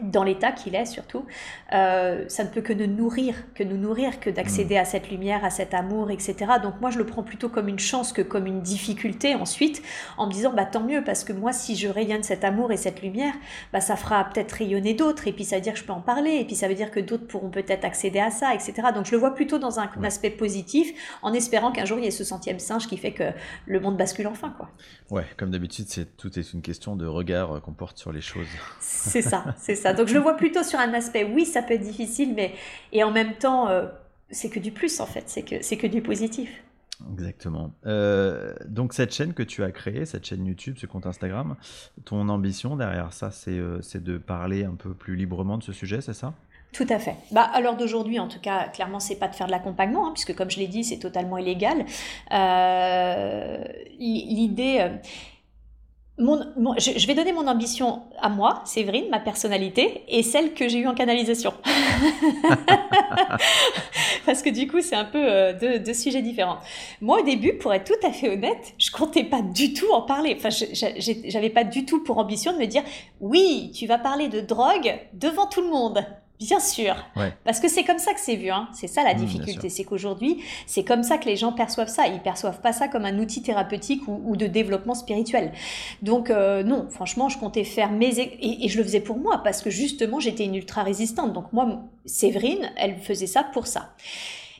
dans 0.00 0.22
l'état 0.22 0.52
qu'il 0.52 0.74
est 0.74 0.84
surtout, 0.84 1.24
euh, 1.72 2.24
ça 2.28 2.44
ne 2.44 2.48
peut 2.48 2.60
que 2.60 2.72
nous 2.72 2.86
nourrir, 2.86 3.34
que 3.54 3.64
nous 3.64 3.76
nourrir, 3.76 4.20
que 4.20 4.28
d'accéder 4.28 4.74
mm. 4.74 4.78
à 4.78 4.84
cette 4.84 5.10
lumière, 5.10 5.44
à 5.44 5.50
cet 5.50 5.74
amour, 5.74 6.10
etc. 6.10 6.36
Donc 6.62 6.80
moi 6.80 6.90
je 6.90 6.98
le 6.98 7.06
prends 7.06 7.22
plutôt 7.22 7.48
comme 7.48 7.68
une 7.68 7.78
chance 7.78 8.12
que 8.12 8.22
comme 8.22 8.46
une 8.46 8.60
difficulté 8.60 9.34
ensuite, 9.34 9.82
en 10.18 10.26
me 10.26 10.32
disant 10.32 10.52
bah 10.52 10.66
tant 10.66 10.82
mieux 10.82 11.02
parce 11.02 11.24
que 11.24 11.32
moi 11.32 11.52
si 11.52 11.76
je 11.76 11.88
rayonne 11.88 12.22
cet 12.22 12.44
amour 12.44 12.72
et 12.72 12.76
cette 12.76 13.02
lumière, 13.02 13.32
bah 13.72 13.80
ça 13.80 13.96
fera 13.96 14.24
peut-être 14.24 14.52
rayonner 14.52 14.94
d'autres 14.94 15.28
et 15.28 15.32
puis 15.32 15.44
ça 15.44 15.56
veut 15.56 15.62
dire 15.62 15.72
que 15.72 15.78
je 15.78 15.84
peux 15.84 15.92
en 15.92 16.00
parler 16.00 16.36
et 16.36 16.44
puis 16.44 16.56
ça 16.56 16.68
veut 16.68 16.74
dire 16.74 16.90
que 16.90 17.00
d'autres 17.00 17.26
pourront 17.26 17.50
peut-être 17.50 17.84
accéder 17.84 18.20
à 18.20 18.30
ça, 18.30 18.54
etc. 18.54 18.74
Donc 18.94 19.06
je 19.06 19.12
le 19.12 19.18
vois 19.18 19.34
plutôt 19.34 19.58
dans 19.58 19.80
un, 19.80 19.90
aspect 20.04 20.30
positif, 20.30 20.92
en 21.22 21.32
espérant 21.32 21.72
qu'un 21.72 21.84
jour 21.84 21.98
il 21.98 22.04
y 22.04 22.08
ait 22.08 22.10
ce 22.10 22.22
centième 22.22 22.58
singe 22.58 22.86
qui 22.86 22.96
fait 22.96 23.12
que 23.12 23.24
le 23.66 23.80
monde 23.80 23.96
bascule 23.96 24.26
enfin 24.26 24.54
quoi. 24.56 24.68
Ouais, 25.10 25.24
comme 25.36 25.50
d'habitude 25.50 25.86
c'est 25.88 26.16
tout 26.16 26.38
est 26.38 26.52
une 26.52 26.60
question 26.60 26.96
de 26.96 27.06
regard 27.06 27.60
qu'on 27.62 27.72
porte 27.72 27.98
sur 27.98 28.12
les 28.12 28.20
choses. 28.20 28.46
C'est 28.80 29.22
ça, 29.22 29.44
c'est 29.56 29.74
ça. 29.74 29.85
Donc 29.94 30.08
je 30.08 30.14
le 30.14 30.20
vois 30.20 30.36
plutôt 30.36 30.62
sur 30.62 30.78
un 30.78 30.92
aspect, 30.94 31.24
oui, 31.24 31.44
ça 31.44 31.62
peut 31.62 31.74
être 31.74 31.82
difficile, 31.82 32.34
mais 32.34 32.52
et 32.92 33.02
en 33.04 33.10
même 33.10 33.34
temps, 33.34 33.68
euh, 33.68 33.86
c'est 34.30 34.50
que 34.50 34.58
du 34.58 34.72
plus 34.72 35.00
en 35.00 35.06
fait, 35.06 35.24
c'est 35.26 35.42
que 35.42 35.62
c'est 35.62 35.76
que 35.76 35.86
du 35.86 36.02
positif. 36.02 36.50
Exactement. 37.12 37.72
Euh, 37.84 38.54
donc 38.66 38.94
cette 38.94 39.12
chaîne 39.12 39.34
que 39.34 39.42
tu 39.42 39.62
as 39.62 39.70
créée, 39.70 40.06
cette 40.06 40.24
chaîne 40.24 40.46
YouTube, 40.46 40.76
ce 40.78 40.86
compte 40.86 41.06
Instagram, 41.06 41.56
ton 42.04 42.28
ambition 42.30 42.74
derrière 42.76 43.12
ça, 43.12 43.30
c'est 43.30 43.50
euh, 43.50 43.80
de 43.94 44.16
parler 44.16 44.64
un 44.64 44.74
peu 44.74 44.94
plus 44.94 45.14
librement 45.14 45.58
de 45.58 45.62
ce 45.62 45.72
sujet, 45.72 46.00
c'est 46.00 46.14
ça? 46.14 46.32
Tout 46.72 46.86
à 46.88 46.98
fait. 46.98 47.14
Bah, 47.32 47.42
à 47.42 47.60
l'heure 47.60 47.76
d'aujourd'hui, 47.76 48.18
en 48.18 48.28
tout 48.28 48.40
cas, 48.40 48.68
clairement, 48.68 49.00
c'est 49.00 49.16
pas 49.16 49.28
de 49.28 49.34
faire 49.34 49.46
de 49.46 49.52
l'accompagnement, 49.52 50.08
hein, 50.08 50.12
puisque 50.12 50.34
comme 50.34 50.50
je 50.50 50.58
l'ai 50.58 50.66
dit, 50.68 50.84
c'est 50.84 50.98
totalement 50.98 51.38
illégal. 51.38 51.84
L'idée, 53.98 54.90
je, 56.18 57.06
vais 57.06 57.14
donner 57.14 57.32
mon 57.32 57.46
ambition 57.46 58.02
à 58.20 58.28
moi, 58.28 58.62
Séverine, 58.64 59.08
ma 59.10 59.20
personnalité, 59.20 60.04
et 60.08 60.22
celle 60.22 60.54
que 60.54 60.68
j'ai 60.68 60.78
eue 60.78 60.86
en 60.86 60.94
canalisation. 60.94 61.52
Parce 64.26 64.42
que 64.42 64.50
du 64.50 64.66
coup, 64.66 64.80
c'est 64.80 64.96
un 64.96 65.04
peu 65.04 65.22
euh, 65.22 65.78
deux, 65.78 65.94
sujets 65.94 66.22
différents. 66.22 66.58
Moi, 67.00 67.20
au 67.20 67.24
début, 67.24 67.54
pour 67.54 67.74
être 67.74 67.84
tout 67.84 68.06
à 68.06 68.12
fait 68.12 68.30
honnête, 68.30 68.74
je 68.78 68.90
comptais 68.90 69.24
pas 69.24 69.42
du 69.42 69.74
tout 69.74 69.92
en 69.92 70.02
parler. 70.02 70.36
Enfin, 70.36 70.48
j'avais 70.48 71.50
pas 71.50 71.64
du 71.64 71.84
tout 71.84 72.02
pour 72.02 72.18
ambition 72.18 72.52
de 72.52 72.58
me 72.58 72.66
dire, 72.66 72.82
oui, 73.20 73.70
tu 73.74 73.86
vas 73.86 73.98
parler 73.98 74.28
de 74.28 74.40
drogue 74.40 74.98
devant 75.12 75.46
tout 75.46 75.60
le 75.60 75.68
monde. 75.68 76.04
Bien 76.38 76.60
sûr, 76.60 76.94
parce 77.44 77.60
que 77.60 77.68
c'est 77.68 77.84
comme 77.84 77.98
ça 77.98 78.12
que 78.12 78.20
c'est 78.20 78.36
vu. 78.36 78.50
Hein. 78.50 78.68
C'est 78.74 78.88
ça 78.88 79.02
la 79.02 79.14
mmh, 79.14 79.18
difficulté, 79.18 79.68
c'est 79.70 79.84
qu'aujourd'hui, 79.84 80.42
c'est 80.66 80.84
comme 80.84 81.02
ça 81.02 81.16
que 81.16 81.24
les 81.24 81.36
gens 81.36 81.52
perçoivent 81.52 81.88
ça. 81.88 82.06
Ils 82.08 82.20
perçoivent 82.20 82.60
pas 82.60 82.74
ça 82.74 82.88
comme 82.88 83.06
un 83.06 83.18
outil 83.18 83.42
thérapeutique 83.42 84.02
ou, 84.06 84.36
de 84.36 84.46
développement 84.46 84.94
spirituel. 84.94 85.52
Donc 86.02 86.28
euh, 86.28 86.62
non, 86.62 86.88
franchement, 86.90 87.30
je 87.30 87.38
comptais 87.38 87.64
faire 87.64 87.90
mes 87.90 88.18
et, 88.18 88.64
et, 88.64 88.68
je 88.68 88.76
le 88.76 88.84
faisais 88.84 89.00
pour 89.00 89.16
moi 89.16 89.40
parce 89.42 89.62
que 89.62 89.70
justement, 89.70 90.20
j'étais 90.20 90.44
une 90.44 90.54
ultra 90.54 90.82
résistante. 90.82 91.32
Donc 91.32 91.52
moi, 91.54 91.84
Séverine, 92.04 92.70
elle 92.76 92.96
faisait 92.98 93.26
ça 93.26 93.42
pour 93.42 93.66
ça. 93.66 93.94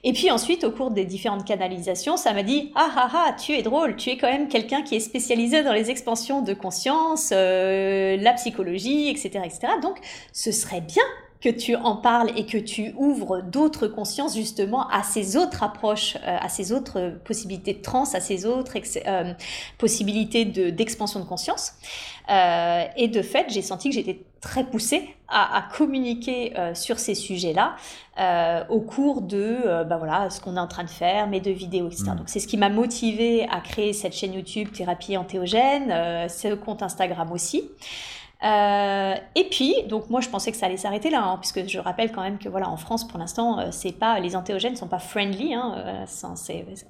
Et 0.03 0.13
puis 0.13 0.31
ensuite, 0.31 0.65
au 0.65 0.71
cours 0.71 0.93
des 0.93 1.05
différentes 1.05 1.45
canalisations, 1.45 2.17
ça 2.17 2.33
m'a 2.33 2.43
dit 2.43 2.71
ah 2.75 2.91
ah 2.97 3.11
ah, 3.13 3.37
tu 3.39 3.53
es 3.53 3.63
drôle, 3.63 3.97
tu 3.97 4.11
es 4.11 4.17
quand 4.17 4.31
même 4.31 4.49
quelqu'un 4.49 4.83
qui 4.83 4.95
est 4.95 5.01
spécialisé 5.01 5.63
dans 5.63 5.73
les 5.73 5.91
expansions 5.91 6.41
de 6.41 6.55
conscience, 6.55 7.31
euh, 7.33 8.17
la 8.17 8.33
psychologie, 8.33 9.11
etc., 9.11 9.41
etc. 9.45 9.73
Donc, 9.83 9.99
ce 10.33 10.53
serait 10.53 10.81
bien 10.81 11.03
que 11.41 11.49
tu 11.49 11.77
en 11.77 11.97
parles 11.97 12.31
et 12.37 12.47
que 12.47 12.59
tu 12.59 12.93
ouvres 12.97 13.43
d'autres 13.43 13.87
consciences 13.87 14.35
justement 14.35 14.89
à 14.89 15.03
ces 15.03 15.37
autres 15.37 15.63
approches, 15.63 16.17
euh, 16.17 16.39
à 16.41 16.49
ces 16.49 16.73
autres 16.73 17.15
possibilités 17.25 17.75
de 17.75 17.83
trans, 17.83 18.05
à 18.15 18.21
ces 18.21 18.47
autres 18.47 18.75
euh, 19.07 19.33
possibilités 19.79 20.45
d'expansion 20.45 21.21
de, 21.21 21.25
conscience. 21.25 21.75
Euh, 22.31 22.85
et 22.97 23.09
de 23.09 23.23
fait, 23.23 23.47
j'ai 23.49 23.63
senti 23.63 23.91
que 23.91 23.95
j'étais 23.95 24.23
très 24.41 24.65
poussée 24.65 25.15
à, 25.29 25.65
communiquer 25.77 26.53
sur 26.75 27.01
ces 27.01 27.17
sujets-là 27.17 27.75
au 28.69 28.81
cours 28.81 29.23
de 29.23 29.83
bah 29.85 29.97
voilà, 29.97 30.31
ce 30.31 30.41
qu'on 30.41 30.57
est 30.57 30.61
en 30.61 30.69
train 30.69 30.85
de 30.85 30.91
faire, 30.91 31.27
mes 31.27 31.41
deux 31.41 31.53
vidéos, 31.53 31.89
etc. 31.89 32.05
Mmh. 32.13 32.17
Donc 32.17 32.29
c'est 32.29 32.39
ce 32.39 32.47
qui 32.47 32.57
m'a 32.57 32.69
motivée 32.69 33.49
à 33.51 33.61
créer 33.61 33.93
cette 33.93 34.13
chaîne 34.13 34.35
YouTube 34.35 34.71
Thérapie 34.73 35.17
Antéogène, 35.17 36.29
ce 36.29 36.55
compte 36.55 36.85
Instagram 36.85 37.33
aussi. 37.33 37.65
Euh, 38.45 39.15
et 39.35 39.45
puis, 39.45 39.75
donc 39.89 40.11
moi 40.11 40.21
je 40.21 40.29
pensais 40.29 40.51
que 40.51 40.59
ça 40.59 40.67
allait 40.67 40.77
s'arrêter 40.77 41.09
là, 41.09 41.23
hein, 41.23 41.39
puisque 41.41 41.67
je 41.67 41.79
rappelle 41.79 42.13
quand 42.13 42.21
même 42.21 42.39
que 42.39 42.51
voilà 42.51 42.69
en 42.69 42.77
France 42.77 43.09
pour 43.09 43.19
l'instant 43.19 43.59
euh, 43.59 43.69
c'est 43.71 43.93
pas 43.93 44.21
les 44.21 44.37
antéogènes 44.37 44.77
sont 44.77 44.89
pas 44.89 44.99
friendly, 44.99 45.55
hein, 45.55 45.75
euh, 45.79 46.05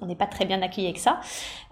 on 0.01 0.07
n'est 0.07 0.16
pas 0.16 0.26
très 0.26 0.44
bien 0.44 0.61
accueilli 0.61 0.88
avec 0.88 0.99
ça. 0.99 1.20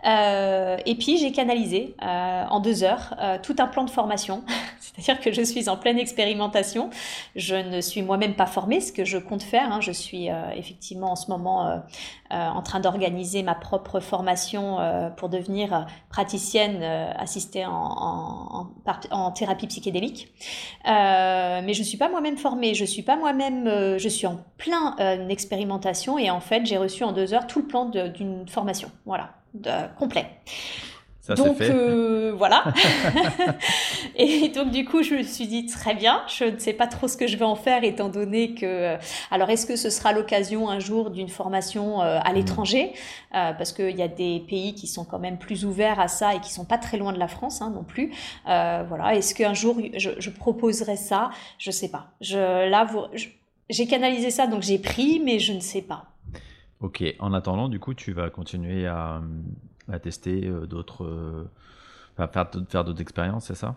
et 0.05 0.95
puis 0.95 1.19
j'ai 1.19 1.33
canalisé 1.33 1.97
en 2.01 2.61
deux 2.61 2.85
heures 2.85 3.17
tout 3.43 3.57
un 3.59 3.67
plan 3.67 3.85
de 3.85 3.91
formation, 3.91 4.45
c'est-à-dire 4.81 5.21
que 5.21 5.33
je 5.33 5.43
suis 5.43 5.69
en 5.69 5.77
pleine 5.77 5.99
expérimentation. 5.99 6.91
Je 7.35 7.57
ne 7.57 7.81
suis 7.81 8.03
moi-même 8.03 8.35
pas 8.35 8.47
formée, 8.47 8.81
ce 8.81 8.93
que 8.93 9.05
je 9.05 9.19
compte 9.19 9.43
faire. 9.43 9.73
Hein. 9.73 9.81
je 9.81 9.93
suis 9.93 10.29
effectivement 10.55 11.13
en 11.13 11.17
ce 11.17 11.31
moment 11.31 11.83
en 12.31 12.63
train 12.63 12.81
d'organiser 12.81 13.43
ma 13.43 13.55
propre 13.55 14.01
formation 14.01 14.79
pour 15.17 15.29
devenir 15.29 15.87
praticienne 16.11 16.83
assistée 17.19 17.65
en 17.67 19.31
thérapie 19.35 19.64
psychédélique. 19.67 20.29
Euh, 20.87 21.61
mais 21.65 21.75
je 21.75 21.83
suis 21.83 21.97
pas 21.97 22.09
moi-même 22.09 22.37
formée, 22.37 22.75
je 22.75 22.85
suis 22.85 23.03
pas 23.03 23.17
moi-même, 23.17 23.67
euh, 23.67 23.99
je 23.99 24.09
suis 24.09 24.27
en 24.27 24.45
plein 24.59 24.97
euh, 25.01 25.29
expérimentation 25.29 26.19
et 26.19 26.31
en 26.31 26.41
fait 26.41 26.67
j'ai 26.67 26.77
reçu 26.77 27.05
en 27.05 27.13
deux 27.13 27.35
heures 27.35 27.47
tout 27.47 27.61
le 27.61 27.67
plan 27.67 27.87
d'une 27.87 28.47
formation, 28.49 28.91
voilà, 29.07 29.35
de, 29.55 29.71
complet 29.99 30.27
donc 31.29 31.61
euh, 31.61 32.35
voilà. 32.37 32.65
et 34.17 34.49
donc 34.51 34.71
du 34.71 34.85
coup, 34.85 35.03
je 35.03 35.15
me 35.15 35.23
suis 35.23 35.47
dit 35.47 35.67
très 35.67 35.95
bien. 35.95 36.23
Je 36.29 36.45
ne 36.45 36.59
sais 36.59 36.75
pas 36.75 36.87
trop 36.87 37.09
ce 37.09 37.17
que 37.17 37.27
je 37.27 37.37
vais 37.37 37.45
en 37.45 37.55
faire, 37.57 37.83
étant 37.85 38.09
donné 38.09 38.55
que. 38.55 38.67
Euh, 38.67 38.97
alors, 39.31 39.49
est-ce 39.51 39.67
que 39.67 39.77
ce 39.77 39.89
sera 39.89 40.13
l'occasion 40.13 40.69
un 40.69 40.81
jour 40.81 41.11
d'une 41.11 41.29
formation 41.29 42.03
euh, 42.03 42.19
à 42.23 42.33
mmh. 42.33 42.35
l'étranger? 42.35 42.93
Parce 43.33 43.73
qu'il 43.73 43.97
y 43.97 44.03
a 44.03 44.07
des 44.07 44.45
pays 44.49 44.75
qui 44.75 44.87
sont 44.87 45.05
quand 45.05 45.19
même 45.19 45.39
plus 45.39 45.65
ouverts 45.65 45.99
à 45.99 46.07
ça 46.07 46.35
et 46.37 46.41
qui 46.41 46.53
sont 46.53 46.65
pas 46.65 46.79
très 46.79 46.99
loin 46.99 47.13
de 47.13 47.19
la 47.19 47.27
France 47.27 47.63
hein, 47.63 47.73
non 47.75 47.83
plus. 47.83 48.13
voilà. 48.45 49.17
Est-ce 49.17 49.35
qu'un 49.35 49.55
jour 49.55 49.77
je, 49.97 50.31
proposerai 50.31 50.97
ça? 50.97 51.31
Je 51.59 51.73
sais 51.73 51.91
pas. 51.91 52.13
Je 52.21 52.69
là, 52.69 52.87
j'ai 53.71 53.87
canalisé 53.89 54.31
ça, 54.31 54.47
donc 54.47 54.63
j'ai 54.63 54.79
pris, 54.79 55.21
mais 55.25 55.41
je 55.41 55.53
ne 55.53 55.61
sais 55.61 55.83
pas. 55.83 56.05
Ok. 56.81 57.03
En 57.19 57.33
attendant, 57.33 57.69
du 57.69 57.81
coup, 57.81 57.95
tu 57.95 58.13
vas 58.13 58.31
continuer 58.31 58.87
à 58.87 59.21
à 59.91 59.99
tester 59.99 60.47
euh, 60.47 60.67
d'autres. 60.67 61.05
Euh, 61.05 61.45
faire, 62.17 62.51
faire 62.69 62.85
d'autres 62.85 63.01
expériences, 63.01 63.47
c'est 63.47 63.55
ça? 63.55 63.77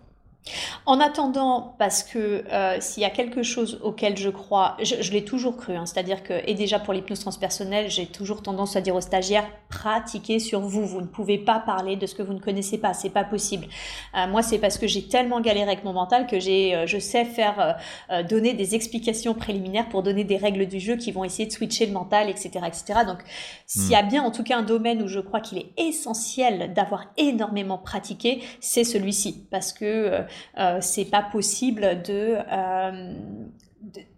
En 0.85 0.99
attendant, 0.99 1.75
parce 1.79 2.03
que 2.03 2.43
euh, 2.51 2.77
s'il 2.79 3.03
y 3.03 3.05
a 3.05 3.09
quelque 3.09 3.43
chose 3.43 3.79
auquel 3.83 4.17
je 4.17 4.29
crois, 4.29 4.77
je, 4.81 5.11
l'ai 5.11 5.25
toujours 5.25 5.57
cru, 5.57 5.75
hein, 5.75 5.85
c'est-à-dire 5.85 6.23
que, 6.23 6.33
et 6.45 6.53
déjà 6.53 6.79
pour 6.79 6.93
l'hypnose 6.93 7.19
transpersonnelle, 7.19 7.89
j'ai 7.89 8.05
toujours 8.05 8.41
tendance 8.41 8.75
à 8.75 8.81
dire 8.81 8.95
aux 8.95 9.01
stagiaires, 9.01 9.47
pratiquez 9.69 10.39
sur 10.39 10.61
vous, 10.61 10.85
vous 10.85 11.01
ne 11.01 11.07
pouvez 11.07 11.37
pas 11.37 11.59
parler 11.59 11.95
de 11.95 12.05
ce 12.05 12.15
que 12.15 12.23
vous 12.23 12.33
ne 12.33 12.39
connaissez 12.39 12.77
pas, 12.77 12.93
c'est 12.93 13.09
pas 13.09 13.23
possible. 13.23 13.67
Euh, 14.15 14.27
moi, 14.27 14.41
c'est 14.41 14.59
parce 14.59 14.77
que 14.77 14.87
j'ai 14.87 15.07
tellement 15.07 15.41
galéré 15.41 15.67
avec 15.67 15.83
mon 15.83 15.93
mental 15.93 16.27
que 16.27 16.39
j'ai, 16.39 16.73
euh, 16.75 16.85
je 16.87 16.99
sais 16.99 17.25
faire, 17.25 17.77
donner 18.29 18.53
des 18.53 18.75
explications 18.75 19.33
préliminaires 19.33 19.89
pour 19.89 20.03
donner 20.03 20.23
des 20.23 20.37
règles 20.37 20.67
du 20.67 20.79
jeu 20.79 20.95
qui 20.95 21.11
vont 21.11 21.23
essayer 21.23 21.47
de 21.47 21.51
switcher 21.51 21.85
le 21.85 21.91
mental, 21.91 22.29
etc., 22.29 22.49
etc. 22.65 22.99
Donc, 23.05 23.19
s'il 23.65 23.91
y 23.91 23.95
a 23.95 24.03
hmm. 24.03 24.07
bien 24.07 24.23
en 24.23 24.31
tout 24.31 24.43
cas 24.43 24.57
un 24.57 24.63
domaine 24.63 25.01
où 25.01 25.07
je 25.07 25.19
crois 25.19 25.39
qu'il 25.39 25.57
est 25.57 25.71
essentiel 25.77 26.73
d'avoir 26.73 27.07
énormément 27.17 27.77
pratiqué, 27.77 28.41
c'est 28.59 28.83
celui-ci, 28.83 29.47
parce 29.51 29.73
que 29.73 30.25
c'est 30.81 31.05
pas 31.05 31.21
possible 31.21 31.83
euh, 31.83 31.95
de, 31.95 32.37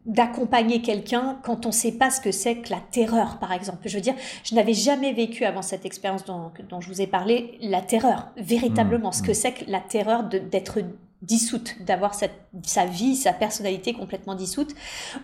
d'accompagner 0.05 0.81
quelqu'un 0.81 1.39
quand 1.43 1.65
on 1.65 1.69
ne 1.69 1.73
sait 1.73 1.91
pas 1.91 2.09
ce 2.09 2.21
que 2.21 2.31
c'est 2.31 2.57
que 2.57 2.71
la 2.71 2.79
terreur, 2.91 3.37
par 3.39 3.51
exemple. 3.51 3.81
Je 3.85 3.95
veux 3.95 4.01
dire, 4.01 4.15
je 4.43 4.55
n'avais 4.55 4.73
jamais 4.73 5.13
vécu 5.13 5.45
avant 5.45 5.61
cette 5.61 5.85
expérience 5.85 6.25
dont, 6.25 6.51
dont, 6.69 6.81
je 6.81 6.87
vous 6.87 7.01
ai 7.01 7.07
parlé, 7.07 7.57
la 7.61 7.81
terreur, 7.81 8.29
véritablement, 8.37 9.11
ce 9.11 9.21
que 9.21 9.31
mmh. 9.31 9.35
c'est 9.35 9.51
que 9.53 9.71
la 9.71 9.79
terreur 9.79 10.23
d'être 10.23 10.79
dissoute, 11.21 11.75
d'avoir 11.81 12.13
sa 12.13 12.85
vie, 12.85 13.15
sa 13.15 13.33
personnalité 13.33 13.93
complètement 13.93 14.35
dissoute, 14.35 14.73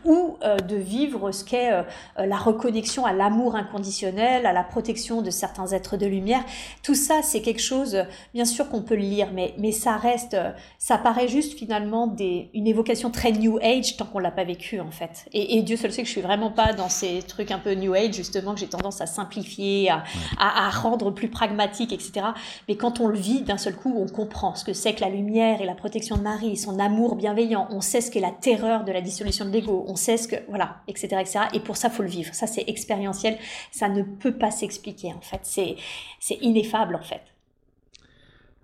ou 0.03 0.37
euh, 0.43 0.57
de 0.57 0.75
vivre 0.75 1.31
ce 1.31 1.45
qu'est 1.45 1.71
euh, 1.71 1.83
euh, 2.19 2.25
la 2.25 2.35
reconnexion 2.35 3.05
à 3.05 3.13
l'amour 3.13 3.55
inconditionnel, 3.55 4.45
à 4.45 4.51
la 4.51 4.63
protection 4.63 5.21
de 5.21 5.29
certains 5.29 5.67
êtres 5.67 5.95
de 5.95 6.05
lumière. 6.05 6.43
Tout 6.83 6.95
ça, 6.95 7.21
c'est 7.23 7.41
quelque 7.41 7.61
chose, 7.61 7.97
bien 8.33 8.43
sûr 8.43 8.69
qu'on 8.69 8.81
peut 8.81 8.95
le 8.95 9.01
lire, 9.01 9.29
mais, 9.33 9.53
mais 9.57 9.71
ça 9.71 9.95
reste, 9.95 10.35
ça 10.77 10.97
paraît 10.97 11.29
juste 11.29 11.57
finalement 11.57 12.07
des, 12.07 12.49
une 12.53 12.67
évocation 12.67 13.09
très 13.09 13.31
New 13.31 13.57
Age 13.61 13.95
tant 13.95 14.05
qu'on 14.05 14.19
l'a 14.19 14.31
pas 14.31 14.43
vécu 14.43 14.79
en 14.81 14.91
fait. 14.91 15.27
Et, 15.31 15.61
Dieu 15.61 15.77
seul 15.77 15.91
sait 15.93 16.01
que 16.01 16.07
je 16.07 16.11
suis 16.11 16.21
vraiment 16.21 16.51
pas 16.51 16.73
dans 16.73 16.89
ces 16.89 17.23
trucs 17.23 17.51
un 17.51 17.59
peu 17.59 17.73
New 17.73 17.93
Age, 17.93 18.13
justement, 18.13 18.53
que 18.53 18.59
j'ai 18.59 18.67
tendance 18.67 18.99
à 18.99 19.05
simplifier, 19.05 19.89
à, 19.89 20.03
à, 20.37 20.67
à 20.67 20.69
rendre 20.69 21.11
plus 21.11 21.29
pragmatique, 21.29 21.93
etc. 21.93 22.27
Mais 22.67 22.75
quand 22.75 22.99
on 22.99 23.07
le 23.07 23.17
vit 23.17 23.41
d'un 23.41 23.57
seul 23.57 23.75
coup, 23.75 23.95
on 23.97 24.07
comprend 24.07 24.55
ce 24.55 24.65
que 24.65 24.73
c'est 24.73 24.93
que 24.93 25.01
la 25.01 25.09
lumière 25.09 25.61
et 25.61 25.65
la 25.65 25.75
protection 25.85 26.17
de 26.17 26.23
Marie, 26.23 26.57
son 26.57 26.79
amour 26.79 27.15
bienveillant, 27.15 27.67
on 27.69 27.79
sait 27.79 28.01
ce 28.01 28.09
qu'est 28.09 28.19
la 28.19 28.31
terreur 28.31 28.85
de 28.85 28.91
la 28.91 29.01
dissolution 29.01 29.45
de 29.45 29.51
l'ego, 29.51 29.85
on 29.87 29.95
sait 29.95 30.17
ce 30.17 30.27
que, 30.27 30.35
voilà, 30.49 30.77
etc., 30.87 31.17
etc. 31.19 31.39
Et 31.53 31.59
pour 31.59 31.77
ça, 31.77 31.91
faut 31.91 32.01
le 32.01 32.09
vivre. 32.09 32.33
Ça, 32.33 32.47
c'est 32.47 32.63
expérientiel. 32.67 33.37
Ça 33.71 33.87
ne 33.87 34.01
peut 34.01 34.35
pas 34.35 34.49
s'expliquer, 34.49 35.13
en 35.13 35.21
fait. 35.21 35.41
C'est, 35.43 35.75
c'est 36.19 36.39
ineffable, 36.41 36.95
en 36.95 37.03
fait. 37.03 37.21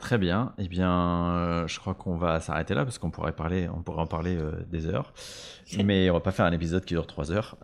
Très 0.01 0.17
bien. 0.17 0.51
Eh 0.57 0.67
bien, 0.67 0.91
euh, 0.91 1.67
je 1.67 1.79
crois 1.79 1.93
qu'on 1.93 2.15
va 2.15 2.39
s'arrêter 2.39 2.73
là 2.73 2.83
parce 2.83 2.97
qu'on 2.97 3.11
pourrait 3.11 3.33
parler, 3.33 3.69
on 3.71 3.83
pourrait 3.83 4.01
en 4.01 4.07
parler 4.07 4.35
euh, 4.35 4.51
des 4.71 4.87
heures. 4.87 5.13
Mais 5.85 6.09
on 6.09 6.13
va 6.13 6.19
pas 6.19 6.31
faire 6.31 6.45
un 6.45 6.51
épisode 6.51 6.83
qui 6.83 6.95
dure 6.95 7.05
trois 7.05 7.31
heures. 7.31 7.55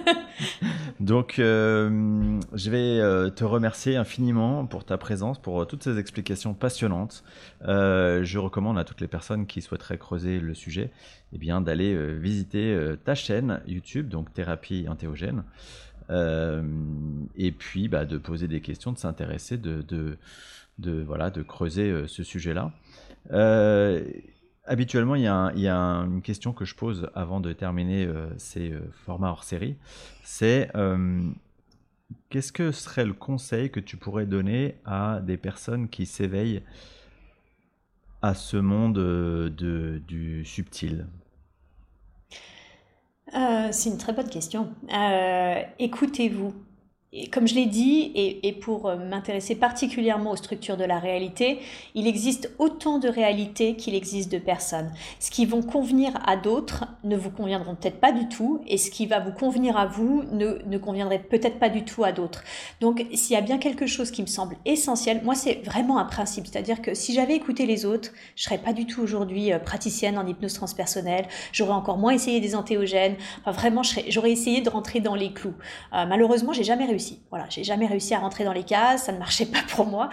Donc, 1.00 1.40
euh, 1.40 2.40
je 2.54 2.70
vais 2.70 3.30
te 3.32 3.44
remercier 3.44 3.96
infiniment 3.96 4.66
pour 4.66 4.84
ta 4.84 4.96
présence, 4.96 5.38
pour 5.38 5.66
toutes 5.66 5.82
ces 5.82 5.98
explications 5.98 6.54
passionnantes. 6.54 7.24
je 7.60 8.38
recommande 8.38 8.78
à 8.78 8.84
toutes 8.84 9.00
les 9.00 9.08
personnes 9.08 9.46
qui 9.46 9.60
souhaiteraient 9.60 9.98
creuser 9.98 10.38
le 10.38 10.54
sujet, 10.54 10.90
eh 11.32 11.38
bien, 11.38 11.60
d'aller 11.60 12.14
visiter 12.14 12.94
ta 13.04 13.14
chaîne 13.14 13.60
YouTube, 13.66 14.08
donc 14.08 14.32
Thérapie 14.32 14.86
Antéogène. 14.88 15.42
et 16.08 17.52
puis, 17.52 17.88
bah, 17.88 18.06
de 18.06 18.16
poser 18.16 18.48
des 18.48 18.62
questions, 18.62 18.92
de 18.92 18.98
s'intéresser, 18.98 19.58
de, 19.58 19.82
de 19.82 20.16
de, 20.78 21.02
voilà, 21.02 21.30
de 21.30 21.42
creuser 21.42 21.90
euh, 21.90 22.06
ce 22.06 22.22
sujet-là. 22.22 22.72
Euh, 23.32 24.04
habituellement, 24.64 25.14
il 25.14 25.22
y, 25.22 25.26
a, 25.28 25.52
une 25.74 26.22
question 26.22 26.52
que 26.52 26.64
je 26.64 26.74
pose 26.74 27.10
avant 27.14 27.40
de 27.40 27.52
terminer 27.52 28.06
euh, 28.06 28.28
ces 28.38 28.72
formats 29.04 29.30
hors 29.30 29.44
série. 29.44 29.76
C'est 30.24 30.70
qu'est-ce 32.30 32.52
que 32.52 32.72
serait 32.72 33.04
le 33.04 33.14
conseil 33.14 33.70
que 33.70 33.80
tu 33.80 33.96
pourrais 33.96 34.26
donner 34.26 34.76
à 34.84 35.20
des 35.20 35.36
personnes 35.36 35.88
qui 35.88 36.06
s'éveillent 36.06 36.62
à 38.22 38.34
ce 38.34 38.56
monde 38.56 38.94
de, 38.94 40.02
du 40.06 40.44
subtil? 40.44 41.06
C'est 43.70 43.90
une 43.90 43.98
très 43.98 44.12
bonne 44.14 44.30
question. 44.30 44.74
Écoutez-vous 45.78 46.54
comme 47.32 47.48
je 47.48 47.54
l'ai 47.54 47.64
dit, 47.64 48.12
et, 48.14 48.52
pour 48.52 48.86
euh, 48.86 48.96
m'intéresser 48.96 49.54
particulièrement 49.54 50.32
aux 50.32 50.36
structures 50.36 50.76
de 50.76 50.84
la 50.84 50.98
réalité, 50.98 51.60
il 51.94 52.06
existe 52.06 52.52
autant 52.58 52.98
de 52.98 53.08
réalités 53.08 53.76
qu'il 53.76 53.94
existe 53.94 54.30
de 54.30 54.38
personnes. 54.38 54.92
Ce 55.18 55.30
qui 55.30 55.46
vont 55.46 55.62
convenir 55.62 56.12
à 56.26 56.36
d'autres 56.36 56.84
ne 57.04 57.16
vous 57.16 57.30
conviendront 57.30 57.76
peut-être 57.76 57.98
pas 57.98 58.12
du 58.12 58.28
tout, 58.28 58.60
et 58.66 58.76
ce 58.76 58.90
qui 58.90 59.06
va 59.06 59.20
vous 59.20 59.32
convenir 59.32 59.78
à 59.78 59.86
vous 59.86 60.24
ne, 60.32 60.58
ne 60.66 60.78
conviendrait 60.78 61.20
peut-être 61.20 61.58
pas 61.58 61.70
du 61.70 61.84
tout 61.84 62.04
à 62.04 62.12
d'autres. 62.12 62.42
Donc 62.80 63.06
s'il 63.14 63.34
y 63.34 63.38
a 63.38 63.42
bien 63.42 63.56
quelque 63.58 63.86
chose 63.86 64.10
qui 64.10 64.20
me 64.20 64.26
semble 64.26 64.56
essentiel, 64.66 65.22
moi 65.24 65.34
c'est 65.34 65.62
vraiment 65.64 65.98
un 65.98 66.04
principe, 66.04 66.46
c'est-à-dire 66.46 66.82
que 66.82 66.92
si 66.92 67.14
j'avais 67.14 67.34
écouté 67.34 67.64
les 67.64 67.86
autres, 67.86 68.10
je 68.36 68.42
serais 68.42 68.58
pas 68.58 68.74
du 68.74 68.86
tout 68.86 69.00
aujourd'hui 69.00 69.52
euh, 69.52 69.58
praticienne 69.58 70.18
en 70.18 70.26
hypnose 70.26 70.52
transpersonnelle, 70.52 71.26
j'aurais 71.52 71.72
encore 71.72 71.96
moins 71.96 72.12
essayé 72.12 72.40
des 72.40 72.54
antéogènes, 72.54 73.16
vraiment 73.46 73.82
j'aurais 73.82 74.32
essayé 74.32 74.60
de 74.60 74.68
rentrer 74.68 75.00
dans 75.00 75.14
les 75.14 75.32
clous. 75.32 75.54
Euh, 75.94 76.04
malheureusement, 76.06 76.52
j'ai 76.52 76.64
jamais 76.64 76.84
réussi 76.84 76.97
voilà, 77.30 77.46
j'ai 77.48 77.64
jamais 77.64 77.86
réussi 77.86 78.14
à 78.14 78.18
rentrer 78.18 78.44
dans 78.44 78.52
les 78.52 78.64
cases, 78.64 79.04
ça 79.04 79.12
ne 79.12 79.18
marchait 79.18 79.46
pas 79.46 79.62
pour 79.68 79.86
moi. 79.86 80.08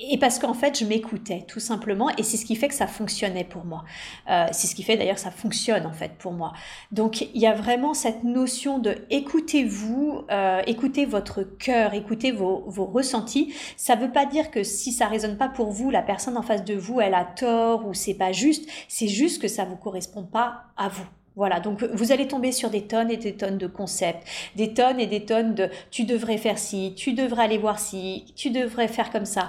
Et 0.00 0.18
parce 0.18 0.38
qu'en 0.38 0.54
fait, 0.54 0.78
je 0.78 0.84
m'écoutais 0.84 1.44
tout 1.48 1.60
simplement, 1.60 2.10
et 2.16 2.22
c'est 2.22 2.36
ce 2.36 2.44
qui 2.44 2.56
fait 2.56 2.68
que 2.68 2.74
ça 2.74 2.86
fonctionnait 2.86 3.44
pour 3.44 3.64
moi. 3.64 3.84
Euh, 4.30 4.46
c'est 4.52 4.66
ce 4.66 4.74
qui 4.74 4.82
fait 4.82 4.96
d'ailleurs 4.96 5.16
que 5.16 5.20
ça 5.20 5.30
fonctionne 5.30 5.86
en 5.86 5.92
fait 5.92 6.12
pour 6.18 6.32
moi. 6.32 6.52
Donc 6.92 7.22
il 7.22 7.40
y 7.40 7.46
a 7.46 7.54
vraiment 7.54 7.94
cette 7.94 8.22
notion 8.22 8.78
de 8.78 8.96
écoutez-vous, 9.10 10.24
euh, 10.30 10.62
écoutez 10.66 11.06
votre 11.06 11.42
cœur, 11.42 11.94
écoutez 11.94 12.32
vos, 12.32 12.64
vos 12.68 12.86
ressentis. 12.86 13.54
Ça 13.76 13.96
ne 13.96 14.02
veut 14.02 14.12
pas 14.12 14.26
dire 14.26 14.50
que 14.50 14.62
si 14.62 14.92
ça 14.92 15.06
résonne 15.06 15.36
pas 15.36 15.48
pour 15.48 15.70
vous, 15.70 15.90
la 15.90 16.02
personne 16.02 16.36
en 16.36 16.42
face 16.42 16.64
de 16.64 16.74
vous, 16.74 17.00
elle 17.00 17.14
a 17.14 17.24
tort 17.24 17.86
ou 17.86 17.94
c'est 17.94 18.14
pas 18.14 18.32
juste. 18.32 18.68
C'est 18.88 19.08
juste 19.08 19.40
que 19.42 19.48
ça 19.48 19.64
vous 19.64 19.76
correspond 19.76 20.24
pas 20.24 20.64
à 20.76 20.88
vous. 20.88 21.06
Voilà, 21.38 21.60
donc 21.60 21.84
vous 21.84 22.10
allez 22.10 22.26
tomber 22.26 22.50
sur 22.50 22.68
des 22.68 22.88
tonnes 22.88 23.12
et 23.12 23.16
des 23.16 23.36
tonnes 23.36 23.58
de 23.58 23.68
concepts, 23.68 24.26
des 24.56 24.74
tonnes 24.74 24.98
et 24.98 25.06
des 25.06 25.24
tonnes 25.24 25.54
de 25.54 25.70
tu 25.92 26.02
devrais 26.02 26.36
faire 26.36 26.58
ci, 26.58 26.94
tu 26.96 27.12
devrais 27.12 27.44
aller 27.44 27.58
voir 27.58 27.78
ci, 27.78 28.24
tu 28.34 28.50
devrais 28.50 28.88
faire 28.88 29.12
comme 29.12 29.24
ça. 29.24 29.48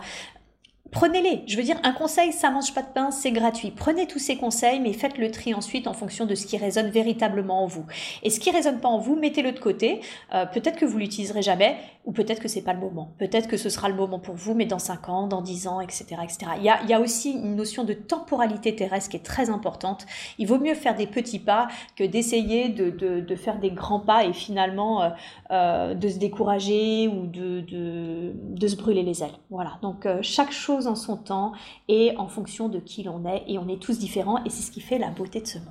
Prenez-les. 0.91 1.43
Je 1.45 1.55
veux 1.55 1.63
dire, 1.63 1.79
un 1.83 1.91
conseil, 1.91 2.31
ça 2.31 2.49
mange 2.49 2.73
pas 2.73 2.81
de 2.81 2.87
pain, 2.87 3.11
c'est 3.11 3.31
gratuit. 3.31 3.71
Prenez 3.71 4.07
tous 4.07 4.19
ces 4.19 4.37
conseils, 4.37 4.79
mais 4.79 4.93
faites 4.93 5.17
le 5.17 5.29
tri 5.29 5.53
ensuite 5.53 5.87
en 5.87 5.93
fonction 5.93 6.25
de 6.25 6.33
ce 6.33 6.47
qui 6.47 6.57
résonne 6.57 6.89
véritablement 6.89 7.63
en 7.63 7.67
vous. 7.67 7.85
Et 8.23 8.29
ce 8.29 8.39
qui 8.39 8.49
résonne 8.49 8.79
pas 8.79 8.89
en 8.89 8.97
vous, 8.97 9.15
mettez-le 9.15 9.51
de 9.51 9.59
côté. 9.59 10.01
Euh, 10.33 10.45
peut-être 10.45 10.77
que 10.77 10.85
vous 10.85 10.97
l'utiliserez 10.97 11.43
jamais, 11.43 11.77
ou 12.05 12.11
peut-être 12.11 12.41
que 12.41 12.47
c'est 12.47 12.63
pas 12.63 12.73
le 12.73 12.79
moment. 12.79 13.11
Peut-être 13.19 13.47
que 13.47 13.57
ce 13.57 13.69
sera 13.69 13.87
le 13.87 13.95
moment 13.95 14.19
pour 14.19 14.35
vous, 14.35 14.55
mais 14.55 14.65
dans 14.65 14.79
5 14.79 15.09
ans, 15.09 15.27
dans 15.27 15.41
10 15.41 15.67
ans, 15.67 15.79
etc., 15.79 16.05
etc. 16.23 16.51
Il 16.57 16.63
y 16.63 16.93
a, 16.93 16.99
aussi 16.99 17.31
une 17.31 17.55
notion 17.55 17.83
de 17.83 17.93
temporalité 17.93 18.75
terrestre 18.75 19.11
qui 19.11 19.17
est 19.17 19.25
très 19.25 19.49
importante. 19.49 20.05
Il 20.37 20.47
vaut 20.47 20.59
mieux 20.59 20.73
faire 20.73 20.95
des 20.95 21.07
petits 21.07 21.39
pas 21.39 21.67
que 21.95 22.03
d'essayer 22.03 22.69
de, 22.69 23.35
faire 23.35 23.59
des 23.59 23.71
grands 23.71 23.99
pas 23.99 24.25
et 24.25 24.33
finalement 24.33 25.03
euh, 25.03 25.09
euh, 25.51 25.93
de 25.93 26.09
se 26.09 26.17
décourager 26.17 27.07
ou 27.07 27.27
de, 27.27 27.61
de, 27.61 28.67
se 28.67 28.75
brûler 28.75 29.03
les 29.03 29.23
ailes. 29.23 29.37
Voilà. 29.49 29.77
Donc 29.81 30.07
chaque 30.21 30.51
chose 30.51 30.78
en 30.87 30.95
son 30.95 31.17
temps 31.17 31.53
et 31.87 32.15
en 32.17 32.27
fonction 32.27 32.69
de 32.69 32.79
qui 32.79 33.03
l'on 33.03 33.25
est. 33.25 33.43
Et 33.47 33.57
on 33.57 33.67
est 33.67 33.81
tous 33.81 33.99
différents 33.99 34.43
et 34.43 34.49
c'est 34.49 34.63
ce 34.63 34.71
qui 34.71 34.81
fait 34.81 34.99
la 34.99 35.09
beauté 35.09 35.41
de 35.41 35.47
ce 35.47 35.59
monde. 35.59 35.67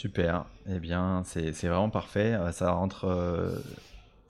Super. 0.00 0.46
Eh 0.66 0.78
bien, 0.78 1.20
c'est 1.26 1.50
vraiment 1.50 1.90
parfait. 1.90 2.32
Euh, 2.32 2.52
ça 2.52 2.72
rentre 2.72 3.04
euh, 3.04 3.54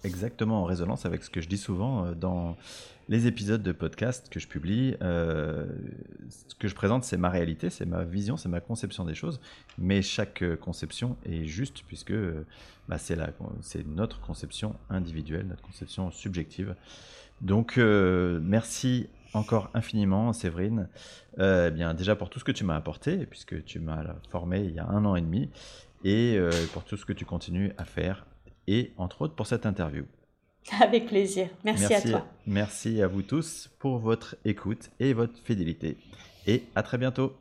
exactement 0.02 0.62
en 0.62 0.64
résonance 0.64 1.06
avec 1.06 1.22
ce 1.22 1.30
que 1.30 1.40
je 1.40 1.48
dis 1.48 1.58
souvent 1.58 2.06
euh, 2.06 2.14
dans 2.14 2.56
les 3.08 3.28
épisodes 3.28 3.62
de 3.62 3.70
podcast 3.70 4.28
que 4.30 4.40
je 4.40 4.48
publie. 4.48 4.96
ce 5.00 6.54
que 6.58 6.66
je 6.66 6.74
présente, 6.74 7.04
c'est 7.04 7.16
ma 7.16 7.28
réalité, 7.28 7.70
c'est 7.70 7.86
ma 7.86 8.02
vision, 8.02 8.36
c'est 8.36 8.48
ma 8.48 8.58
conception 8.58 9.04
des 9.04 9.14
choses. 9.14 9.40
Mais 9.78 10.02
chaque 10.02 10.42
conception 10.56 11.16
est 11.24 11.44
juste 11.44 11.84
puisque 11.86 12.14
bah, 12.88 12.98
c'est 12.98 13.16
notre 13.86 14.20
conception 14.20 14.74
individuelle, 14.88 15.46
notre 15.46 15.62
conception 15.62 16.10
subjective. 16.10 16.74
Donc, 17.42 17.78
merci 17.78 19.08
encore 19.34 19.70
infiniment, 19.74 20.32
Séverine. 20.32 20.88
Euh, 21.38 21.68
eh 21.68 21.70
bien, 21.70 21.94
déjà 21.94 22.16
pour 22.16 22.30
tout 22.30 22.38
ce 22.38 22.44
que 22.44 22.52
tu 22.52 22.64
m'as 22.64 22.76
apporté, 22.76 23.26
puisque 23.26 23.64
tu 23.64 23.78
m'as 23.78 24.04
formé 24.30 24.60
il 24.60 24.74
y 24.74 24.78
a 24.78 24.86
un 24.86 25.04
an 25.04 25.16
et 25.16 25.20
demi, 25.20 25.50
et 26.04 26.36
euh, 26.36 26.50
pour 26.72 26.84
tout 26.84 26.96
ce 26.96 27.06
que 27.06 27.12
tu 27.12 27.24
continues 27.24 27.72
à 27.78 27.84
faire, 27.84 28.26
et 28.66 28.92
entre 28.96 29.22
autres 29.22 29.34
pour 29.34 29.46
cette 29.46 29.66
interview. 29.66 30.04
Avec 30.80 31.06
plaisir. 31.06 31.48
Merci, 31.64 31.94
à 31.94 32.00
toi. 32.00 32.26
Merci 32.46 33.02
à 33.02 33.06
vous 33.06 33.22
tous 33.22 33.70
pour 33.78 33.98
votre 33.98 34.36
écoute 34.44 34.90
et 35.00 35.12
votre 35.12 35.38
fidélité. 35.38 35.96
Et 36.46 36.64
à 36.74 36.82
très 36.82 36.98
bientôt. 36.98 37.34